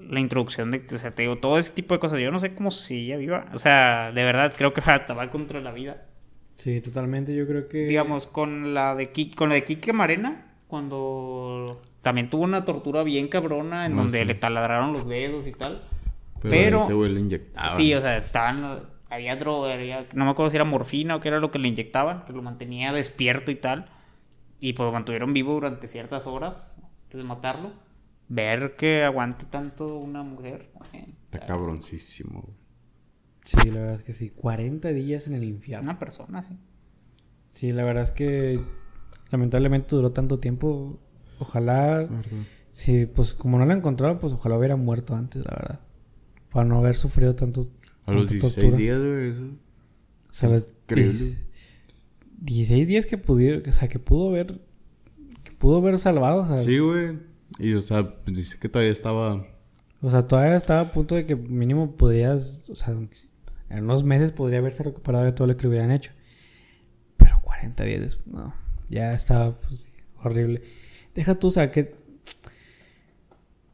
la 0.00 0.20
introducción 0.20 0.70
de, 0.70 0.84
o 0.92 0.98
sea, 0.98 1.14
te 1.14 1.22
digo, 1.22 1.36
todo 1.38 1.58
ese 1.58 1.72
tipo 1.72 1.94
de 1.94 2.00
cosas. 2.00 2.18
Yo 2.20 2.30
no 2.30 2.38
sé 2.40 2.54
cómo 2.54 2.70
seguía 2.70 3.16
viva, 3.16 3.46
o 3.52 3.58
sea, 3.58 4.12
de 4.12 4.24
verdad, 4.24 4.52
creo 4.56 4.72
que 4.72 4.80
hasta 4.84 5.14
va 5.14 5.30
contra 5.30 5.60
la 5.60 5.72
vida. 5.72 6.04
Sí, 6.56 6.80
totalmente. 6.80 7.34
Yo 7.34 7.46
creo 7.46 7.68
que. 7.68 7.84
Digamos, 7.84 8.26
con 8.26 8.72
la 8.74 8.94
de 8.94 9.12
Ki- 9.12 9.32
con 9.32 9.48
la 9.50 9.56
de 9.56 9.64
Kike 9.64 9.92
Marena, 9.92 10.46
cuando 10.68 11.82
también 12.02 12.30
tuvo 12.30 12.44
una 12.44 12.64
tortura 12.64 13.02
bien 13.02 13.28
cabrona 13.28 13.86
en 13.86 13.92
Ah, 13.94 13.96
donde 13.96 14.20
sí. 14.20 14.24
le 14.24 14.34
taladraron 14.34 14.92
los 14.92 15.06
dedos 15.06 15.46
y 15.46 15.52
tal. 15.52 15.82
Pero, 16.40 16.50
Pero- 16.50 16.80
ese 16.84 16.92
güey 16.94 17.12
le 17.12 17.20
inyectaban. 17.20 17.76
Sí, 17.76 17.92
o 17.94 18.00
sea, 18.00 18.16
estaban 18.16 18.80
había 19.10 19.36
droga, 19.36 19.72
había- 19.74 20.06
no 20.14 20.24
me 20.24 20.30
acuerdo 20.30 20.50
si 20.50 20.56
era 20.56 20.64
morfina 20.64 21.16
o 21.16 21.20
qué 21.20 21.28
era 21.28 21.38
lo 21.40 21.50
que 21.50 21.58
le 21.58 21.68
inyectaban, 21.68 22.24
que 22.24 22.32
lo 22.32 22.42
mantenía 22.42 22.92
despierto 22.92 23.50
y 23.50 23.56
tal. 23.56 23.86
Y 24.60 24.72
pues 24.72 24.86
lo 24.86 24.92
mantuvieron 24.92 25.32
vivo 25.34 25.52
durante 25.54 25.86
ciertas 25.88 26.26
horas 26.26 26.82
antes 27.04 27.18
de 27.18 27.24
matarlo. 27.24 27.72
Ver 28.28 28.74
que 28.76 29.04
aguante 29.04 29.44
tanto 29.46 29.98
una 29.98 30.22
mujer. 30.22 30.70
también, 30.78 31.14
Está 31.32 31.46
cabroncísimo, 31.46 32.42
güey. 32.42 32.56
Sí, 33.44 33.70
la 33.70 33.80
verdad 33.80 33.94
es 33.94 34.02
que 34.02 34.12
sí. 34.12 34.30
40 34.30 34.88
días 34.90 35.26
en 35.28 35.34
el 35.34 35.44
infierno. 35.44 35.84
Una 35.90 35.98
persona, 35.98 36.42
sí. 36.42 36.56
Sí, 37.54 37.70
la 37.72 37.84
verdad 37.84 38.02
es 38.02 38.10
que 38.10 38.60
lamentablemente 39.30 39.94
duró 39.94 40.10
tanto 40.12 40.40
tiempo. 40.40 40.98
Ojalá, 41.38 42.08
sí, 42.72 43.06
pues 43.06 43.34
como 43.34 43.58
no 43.58 43.64
la 43.66 43.74
encontraron, 43.74 44.18
pues 44.18 44.32
ojalá 44.32 44.58
hubiera 44.58 44.74
muerto 44.76 45.14
antes, 45.14 45.44
la 45.44 45.52
verdad. 45.54 45.80
Para 46.50 46.66
no 46.66 46.78
haber 46.78 46.96
sufrido 46.96 47.36
tanto. 47.36 47.68
A 48.06 48.12
los 48.12 48.28
tanta 48.28 48.46
16 48.46 48.54
tortura. 48.54 48.76
días, 48.76 48.98
güey. 49.00 49.30
Eso 49.30 49.44
es- 49.46 49.66
O 50.30 50.32
sea, 50.32 50.48
los 50.48 50.74
Increíble. 50.88 51.12
16 51.12 51.46
16 52.38 52.88
días 52.88 53.06
que 53.06 53.16
pudieron, 53.18 53.62
o 53.68 53.72
sea, 53.72 53.88
que 53.88 53.98
pudo 53.98 54.28
haber, 54.28 54.60
que 55.44 55.52
pudo 55.58 55.78
haber 55.78 55.96
salvado, 55.98 56.42
o 56.42 56.46
sea, 56.48 56.58
Sí, 56.58 56.78
güey. 56.78 57.18
Y, 57.58 57.74
o 57.74 57.82
sea, 57.82 58.02
pues, 58.02 58.36
dice 58.36 58.58
que 58.58 58.68
todavía 58.68 58.92
estaba... 58.92 59.42
o 60.02 60.10
sea, 60.10 60.22
todavía 60.22 60.56
estaba 60.56 60.80
a 60.80 60.92
punto 60.92 61.14
de 61.14 61.26
que 61.26 61.36
mínimo 61.36 61.96
podrías, 61.96 62.68
o 62.70 62.76
sea, 62.76 62.94
en 63.68 63.84
unos 63.84 64.04
meses 64.04 64.32
podría 64.32 64.58
haberse 64.58 64.82
recuperado 64.82 65.24
de 65.24 65.32
todo 65.32 65.46
lo 65.46 65.56
que 65.56 65.66
hubieran 65.66 65.90
hecho. 65.90 66.12
Pero 67.16 67.40
40 67.40 67.84
días 67.84 68.00
después, 68.00 68.26
no, 68.26 68.54
ya 68.88 69.12
estaba 69.12 69.56
pues, 69.56 69.90
horrible. 70.22 70.62
Deja 71.14 71.34
tú, 71.34 71.48
o 71.48 71.50
sea, 71.50 71.70
que 71.70 71.94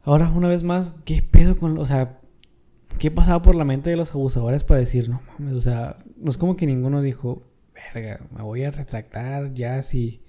ahora 0.03 0.29
una 0.29 0.47
vez 0.47 0.63
más, 0.63 0.93
¿qué 1.05 1.21
pedo 1.21 1.57
con, 1.57 1.77
o 1.77 1.85
sea, 1.85 2.19
qué 2.99 3.11
pasaba 3.11 3.41
por 3.41 3.55
la 3.55 3.65
mente 3.65 3.89
de 3.89 3.97
los 3.97 4.11
abusadores 4.11 4.63
para 4.63 4.79
decir, 4.79 5.09
no 5.09 5.21
mames, 5.27 5.55
o 5.55 5.61
sea, 5.61 5.97
no 6.17 6.29
es 6.29 6.37
como 6.37 6.55
que 6.55 6.65
ninguno 6.65 7.01
dijo, 7.01 7.43
verga, 7.73 8.21
me 8.35 8.41
voy 8.41 8.63
a 8.63 8.71
retractar 8.71 9.53
ya 9.53 9.81
si, 9.81 10.21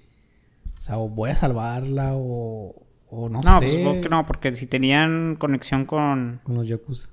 o 0.77 0.81
sea, 0.81 0.97
o 0.97 1.09
voy 1.09 1.29
a 1.29 1.35
salvarla 1.35 2.11
o, 2.15 2.84
o 3.09 3.29
no, 3.29 3.41
No, 3.41 3.59
pues 3.59 3.71
sé, 3.71 3.77
supongo 3.77 4.01
que 4.01 4.09
no, 4.09 4.25
porque 4.25 4.53
si 4.53 4.67
tenían 4.67 5.35
conexión 5.35 5.85
con. 5.85 6.41
con 6.43 6.55
los 6.55 6.67
Yakuza. 6.67 7.09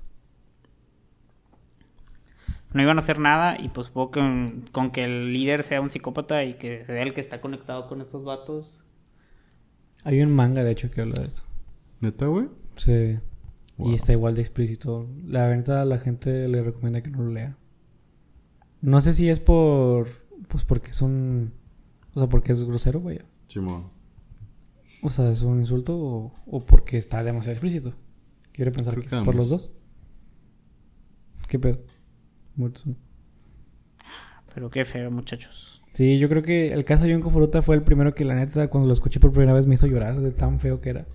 No 2.73 2.81
iban 2.81 2.97
a 2.97 2.99
hacer 2.99 3.19
nada 3.19 3.55
y 3.59 3.69
pues 3.69 3.87
supongo 3.87 4.11
que 4.11 4.63
con 4.71 4.91
que 4.91 5.03
el 5.03 5.31
líder 5.31 5.61
sea 5.61 5.79
un 5.79 5.89
psicópata 5.89 6.43
y 6.43 6.55
que 6.55 6.85
sea 6.85 7.03
el 7.03 7.13
que 7.13 7.21
está 7.21 7.39
conectado 7.39 7.87
con 7.87 8.01
estos 8.01 8.23
vatos. 8.23 8.83
Hay 10.03 10.21
un 10.21 10.31
manga, 10.31 10.63
de 10.63 10.71
hecho, 10.71 10.89
que 10.89 11.01
habla 11.01 11.21
de 11.21 11.27
eso. 11.27 11.43
¿Neta, 12.01 12.25
güey? 12.25 12.49
Sí. 12.75 13.19
Wow. 13.77 13.91
Y 13.91 13.95
está 13.95 14.11
igual 14.11 14.35
de 14.35 14.41
explícito. 14.41 15.07
La 15.25 15.47
verdad, 15.47 15.85
la 15.87 15.99
gente 15.99 16.47
le 16.47 16.63
recomienda 16.63 17.01
que 17.01 17.09
no 17.09 17.21
lo 17.23 17.31
lea. 17.31 17.57
No 18.81 18.99
sé 19.01 19.13
si 19.13 19.29
es 19.29 19.39
por. 19.39 20.09
Pues 20.47 20.65
porque 20.65 20.91
es 20.91 21.01
un. 21.01 21.53
O 22.15 22.19
sea, 22.19 22.27
porque 22.27 22.51
es 22.51 22.63
grosero, 22.63 22.99
güey. 22.99 23.21
Simón. 23.47 23.92
O 25.03 25.09
sea, 25.09 25.29
es 25.29 25.41
un 25.41 25.59
insulto 25.59 25.97
o, 25.97 26.33
o 26.45 26.65
porque 26.65 26.97
está 26.97 27.23
demasiado 27.23 27.53
explícito. 27.53 27.93
Quiero 28.51 28.71
pensar 28.71 28.93
Creo 28.93 29.03
que 29.03 29.09
que 29.09 29.15
es 29.17 29.23
por 29.23 29.35
los 29.35 29.49
dos. 29.49 29.73
¿Qué 31.47 31.59
pedo? 31.59 31.79
Muertos. 32.55 32.85
Pero 34.53 34.69
qué 34.69 34.85
feo, 34.85 35.11
muchachos. 35.11 35.81
Sí, 35.93 36.17
yo 36.17 36.29
creo 36.29 36.41
que 36.41 36.73
el 36.73 36.85
caso 36.85 37.03
de 37.03 37.11
Yonko 37.11 37.29
Furuta 37.29 37.61
fue 37.61 37.75
el 37.75 37.83
primero 37.83 38.15
que 38.15 38.25
la 38.25 38.33
neta 38.33 38.67
cuando 38.69 38.87
lo 38.87 38.93
escuché 38.93 39.19
por 39.19 39.31
primera 39.31 39.53
vez 39.53 39.67
me 39.67 39.75
hizo 39.75 39.87
llorar 39.87 40.19
de 40.19 40.31
tan 40.31 40.59
feo 40.59 40.81
que 40.81 40.89
era. 40.89 41.05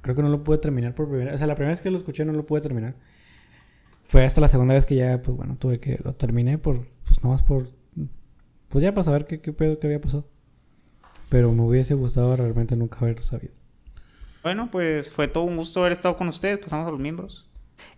Creo 0.00 0.16
que 0.16 0.22
no 0.22 0.28
lo 0.28 0.42
pude 0.42 0.58
terminar 0.58 0.94
por 0.94 1.08
primera 1.08 1.30
vez. 1.30 1.36
O 1.36 1.38
sea, 1.38 1.46
la 1.46 1.54
primera 1.54 1.72
vez 1.72 1.80
que 1.80 1.90
lo 1.90 1.96
escuché 1.96 2.24
no 2.24 2.32
lo 2.32 2.46
pude 2.46 2.60
terminar. 2.60 2.96
Fue 4.04 4.24
hasta 4.24 4.40
la 4.40 4.48
segunda 4.48 4.74
vez 4.74 4.86
que 4.86 4.94
ya, 4.96 5.20
pues 5.22 5.36
bueno, 5.36 5.56
tuve 5.58 5.80
que 5.80 6.00
lo 6.02 6.14
terminé 6.14 6.58
por, 6.58 6.88
pues 7.04 7.22
nada 7.22 7.34
más 7.34 7.42
por, 7.42 7.68
pues 8.68 8.82
ya 8.82 8.94
para 8.94 9.04
saber 9.04 9.26
qué, 9.26 9.40
qué 9.40 9.52
pedo 9.52 9.78
que 9.78 9.86
había 9.86 10.00
pasado. 10.00 10.28
Pero 11.28 11.52
me 11.52 11.62
hubiese 11.62 11.94
gustado 11.94 12.36
realmente 12.36 12.74
nunca 12.76 12.98
haber 13.00 13.22
sabido. 13.22 13.52
Bueno, 14.42 14.70
pues 14.70 15.12
fue 15.12 15.28
todo 15.28 15.44
un 15.44 15.56
gusto 15.56 15.80
haber 15.80 15.92
estado 15.92 16.16
con 16.16 16.28
ustedes. 16.28 16.58
Pasamos 16.58 16.86
a 16.88 16.90
los 16.90 17.00
miembros. 17.00 17.44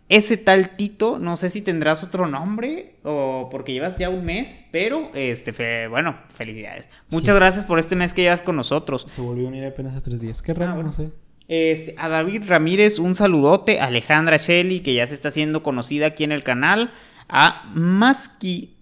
Ese 0.09 0.37
tal 0.37 0.71
Tito, 0.71 1.21
no 1.21 1.37
sé 1.37 1.51
si 1.51 1.63
tendrás 1.63 2.03
otro 2.03 2.27
nombre 2.27 2.97
o 3.05 3.49
porque 3.49 3.73
llevas 3.73 3.97
ya 3.97 4.11
un 4.11 4.25
mes, 4.25 4.67
pero 4.73 5.11
este, 5.15 5.53
fe- 5.53 5.87
bueno, 5.87 6.19
felicidades. 6.35 6.89
Muchas 7.11 7.37
gracias 7.37 7.65
por 7.65 7.79
este 7.79 7.95
mes 7.95 8.13
que 8.13 8.23
llevas 8.23 8.43
con 8.43 8.57
nosotros. 8.57 9.05
Se 9.07 9.21
volvió 9.21 9.45
a 9.47 9.49
unir 9.51 9.65
apenas 9.65 9.93
hace 9.95 10.07
tres 10.11 10.21
días. 10.21 10.43
Qué 10.43 10.53
raro, 10.53 10.73
Ah, 10.73 10.75
bueno. 10.75 10.89
no 10.91 10.97
sé. 10.97 11.11
Este, 11.47 11.95
a 11.97 12.09
David 12.09 12.43
Ramírez, 12.49 12.99
un 12.99 13.15
saludote. 13.15 13.79
A 13.81 13.87
Alejandra 13.87 14.37
Shelley, 14.37 14.81
que 14.81 14.95
ya 14.95 15.07
se 15.07 15.15
está 15.15 15.29
haciendo 15.29 15.63
conocida 15.63 16.07
aquí 16.07 16.25
en 16.25 16.33
el 16.33 16.43
canal. 16.43 16.91
A 17.29 17.71
Maski. 17.77 18.77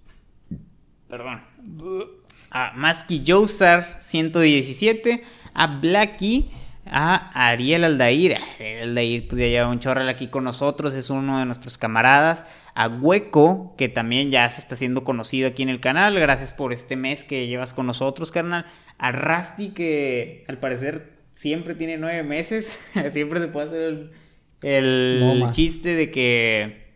Perdón. 1.08 1.40
A 2.50 2.72
Maski 2.74 3.22
Joestar 3.26 3.98
117. 4.00 5.22
A 5.54 5.66
Blacky. 5.78 6.50
A 6.86 7.48
Ariel 7.50 7.84
Aldair. 7.84 8.38
Ariel 8.58 8.88
Aldair, 8.90 9.28
pues 9.28 9.38
ya 9.38 9.46
lleva 9.46 9.68
un 9.68 9.80
chorral 9.80 10.08
aquí 10.08 10.28
con 10.28 10.44
nosotros. 10.44 10.94
Es 10.94 11.10
uno 11.10 11.38
de 11.38 11.44
nuestros 11.44 11.76
camaradas. 11.76 12.46
A 12.74 12.88
Hueco, 12.88 13.74
que 13.76 13.88
también 13.88 14.30
ya 14.30 14.48
se 14.48 14.60
está 14.60 14.74
haciendo 14.74 15.04
conocido 15.04 15.48
aquí 15.48 15.62
en 15.62 15.68
el 15.68 15.80
canal. 15.80 16.18
Gracias 16.18 16.52
por 16.52 16.72
este 16.72 16.96
mes 16.96 17.24
que 17.24 17.46
llevas 17.46 17.74
con 17.74 17.86
nosotros, 17.86 18.32
carnal. 18.32 18.64
A 18.98 19.12
Rusty, 19.12 19.70
que 19.70 20.44
al 20.48 20.58
parecer 20.58 21.12
siempre 21.30 21.74
tiene 21.74 21.98
nueve 21.98 22.22
meses. 22.22 22.80
siempre 23.12 23.40
se 23.40 23.48
puede 23.48 23.66
hacer 23.66 23.80
el, 23.82 24.10
el 24.62 25.20
No 25.20 25.52
chiste 25.52 25.94
de 25.94 26.10
que 26.10 26.88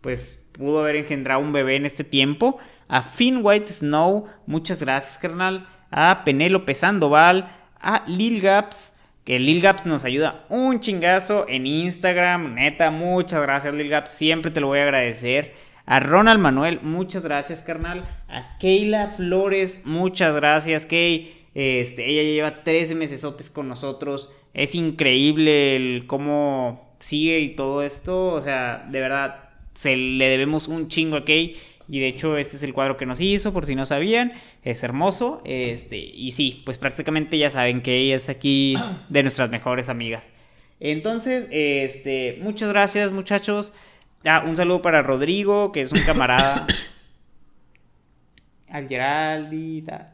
pues 0.00 0.50
pudo 0.52 0.80
haber 0.80 0.96
engendrado 0.96 1.40
un 1.40 1.52
bebé 1.52 1.76
en 1.76 1.86
este 1.86 2.04
tiempo. 2.04 2.58
A 2.92 3.02
Finn 3.02 3.38
White 3.44 3.70
Snow, 3.72 4.26
muchas 4.46 4.80
gracias, 4.80 5.16
carnal. 5.16 5.68
A 5.92 6.22
Penélope 6.24 6.74
Sandoval. 6.74 7.48
A 7.80 8.02
Lil 8.08 8.40
Gaps, 8.40 8.98
que 9.24 9.38
Lil 9.38 9.62
Gaps 9.62 9.86
nos 9.86 10.04
ayuda 10.04 10.44
un 10.50 10.80
chingazo 10.80 11.46
en 11.48 11.66
Instagram. 11.66 12.56
Neta, 12.56 12.90
muchas 12.90 13.40
gracias, 13.42 13.72
Lil 13.72 13.88
Gaps. 13.88 14.10
Siempre 14.10 14.50
te 14.50 14.60
lo 14.60 14.66
voy 14.66 14.80
a 14.80 14.82
agradecer. 14.82 15.54
A 15.86 16.00
Ronald 16.00 16.40
Manuel, 16.40 16.80
muchas 16.82 17.22
gracias, 17.22 17.62
carnal. 17.62 18.04
A 18.28 18.58
Keila 18.58 19.10
Flores, 19.10 19.82
muchas 19.84 20.34
gracias, 20.34 20.84
Kay. 20.84 21.32
Este, 21.54 22.10
ella 22.10 22.22
lleva 22.22 22.64
13 22.64 22.96
mesesotes 22.96 23.50
con 23.50 23.68
nosotros. 23.68 24.30
Es 24.52 24.74
increíble 24.74 25.76
el 25.76 26.06
cómo 26.08 26.96
sigue 26.98 27.38
y 27.38 27.50
todo 27.50 27.82
esto. 27.82 28.32
O 28.32 28.40
sea, 28.40 28.84
de 28.90 29.00
verdad, 29.00 29.48
se 29.74 29.96
le 29.96 30.26
debemos 30.26 30.66
un 30.66 30.88
chingo 30.88 31.16
a 31.16 31.24
Kay. 31.24 31.56
Y 31.90 31.98
de 31.98 32.06
hecho, 32.06 32.36
este 32.36 32.56
es 32.56 32.62
el 32.62 32.72
cuadro 32.72 32.96
que 32.96 33.04
nos 33.04 33.20
hizo, 33.20 33.52
por 33.52 33.66
si 33.66 33.74
no 33.74 33.84
sabían. 33.84 34.32
Es 34.62 34.82
hermoso. 34.84 35.42
Este, 35.44 35.96
y 35.98 36.30
sí, 36.30 36.62
pues 36.64 36.78
prácticamente 36.78 37.36
ya 37.36 37.50
saben 37.50 37.82
que 37.82 37.96
ella 37.98 38.14
es 38.16 38.28
aquí 38.28 38.76
de 39.08 39.22
nuestras 39.22 39.50
mejores 39.50 39.88
amigas. 39.88 40.30
Entonces, 40.78 41.48
este, 41.50 42.38
muchas 42.42 42.68
gracias, 42.68 43.10
muchachos. 43.10 43.72
Ah, 44.24 44.44
un 44.46 44.54
saludo 44.54 44.82
para 44.82 45.02
Rodrigo, 45.02 45.72
que 45.72 45.80
es 45.80 45.92
un 45.92 46.00
camarada. 46.02 46.66
Al 48.68 48.86
Geraldi, 48.88 49.82
tal 49.82 50.12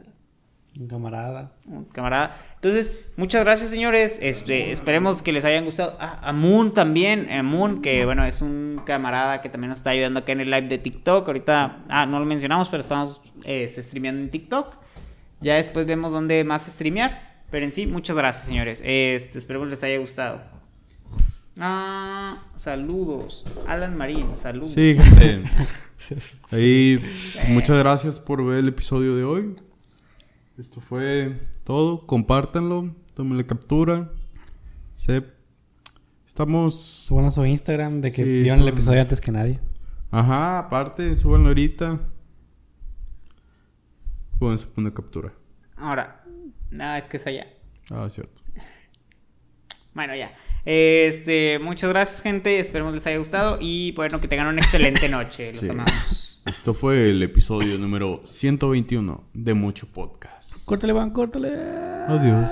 Un 0.80 0.88
camarada. 0.88 1.52
un 1.66 1.84
camarada. 1.84 2.36
Entonces, 2.66 3.12
muchas 3.16 3.44
gracias, 3.44 3.70
señores. 3.70 4.18
Este, 4.20 4.72
esperemos 4.72 5.22
que 5.22 5.32
les 5.32 5.44
hayan 5.44 5.64
gustado. 5.64 5.96
Ah, 6.00 6.18
a 6.20 6.32
Moon 6.32 6.74
también. 6.74 7.30
A 7.30 7.44
Moon, 7.44 7.80
que 7.80 8.04
bueno, 8.04 8.24
es 8.24 8.42
un 8.42 8.82
camarada 8.84 9.40
que 9.40 9.48
también 9.48 9.68
nos 9.68 9.78
está 9.78 9.90
ayudando 9.90 10.18
acá 10.18 10.32
en 10.32 10.40
el 10.40 10.50
live 10.50 10.66
de 10.66 10.78
TikTok. 10.78 11.28
Ahorita, 11.28 11.84
ah, 11.88 12.06
no 12.06 12.18
lo 12.18 12.26
mencionamos, 12.26 12.68
pero 12.68 12.80
estamos 12.80 13.20
este, 13.44 13.80
streameando 13.84 14.20
en 14.20 14.30
TikTok. 14.30 14.74
Ya 15.40 15.54
después 15.54 15.86
vemos 15.86 16.10
dónde 16.10 16.42
más 16.42 16.66
streamear. 16.66 17.44
Pero 17.52 17.64
en 17.64 17.70
sí, 17.70 17.86
muchas 17.86 18.16
gracias, 18.16 18.46
señores. 18.46 18.82
Este, 18.84 19.38
esperemos 19.38 19.68
les 19.68 19.84
haya 19.84 19.98
gustado. 19.98 20.42
Ah, 21.60 22.36
saludos. 22.56 23.44
Alan 23.68 23.96
Marín, 23.96 24.36
saludos. 24.36 24.72
Sí, 24.72 24.96
gente. 24.96 25.48
Ahí, 26.50 27.00
muchas 27.46 27.78
gracias 27.78 28.18
por 28.18 28.44
ver 28.44 28.58
el 28.58 28.68
episodio 28.68 29.14
de 29.14 29.22
hoy. 29.22 29.54
Esto 30.58 30.80
fue 30.80 31.36
todo. 31.64 32.06
Compártanlo. 32.06 32.94
Tómenle 33.14 33.46
captura. 33.46 34.10
Se- 34.94 35.24
Estamos. 36.26 36.74
Suban 36.80 37.26
a 37.26 37.30
su 37.30 37.44
Instagram 37.44 38.00
de 38.00 38.12
que 38.12 38.24
Sí, 38.24 38.42
vieron 38.42 38.60
el 38.60 38.68
episodio 38.68 39.00
antes 39.00 39.20
que 39.20 39.30
nadie. 39.32 39.60
Ajá, 40.10 40.58
aparte, 40.58 41.14
súbanlo 41.16 41.48
ahorita. 41.48 42.00
Pónganse 44.38 44.66
una 44.76 44.92
captura. 44.92 45.32
Ahora, 45.76 46.24
no, 46.70 46.94
es 46.94 47.08
que 47.08 47.16
es 47.16 47.26
allá. 47.26 47.46
Ah, 47.90 48.06
cierto. 48.10 48.42
Bueno, 49.94 50.14
ya. 50.14 50.34
Este, 50.66 51.58
muchas 51.58 51.90
gracias, 51.90 52.22
gente. 52.22 52.58
Esperemos 52.60 52.92
les 52.92 53.06
haya 53.06 53.16
gustado. 53.18 53.58
Y 53.60 53.92
bueno, 53.92 54.20
que 54.20 54.28
tengan 54.28 54.48
una 54.48 54.60
excelente 54.60 55.08
noche. 55.08 55.52
Los 55.52 55.60
Sí. 55.62 55.70
amamos. 55.70 56.42
Esto 56.46 56.74
fue 56.74 57.10
el 57.10 57.22
episodio 57.22 57.78
número 57.78 58.20
121 58.24 59.24
de 59.32 59.54
Mucho 59.54 59.86
Podcast. 59.88 60.45
Córtale, 60.66 60.92
van, 60.92 61.10
córtale. 61.10 61.50
Adiós. 62.08 62.50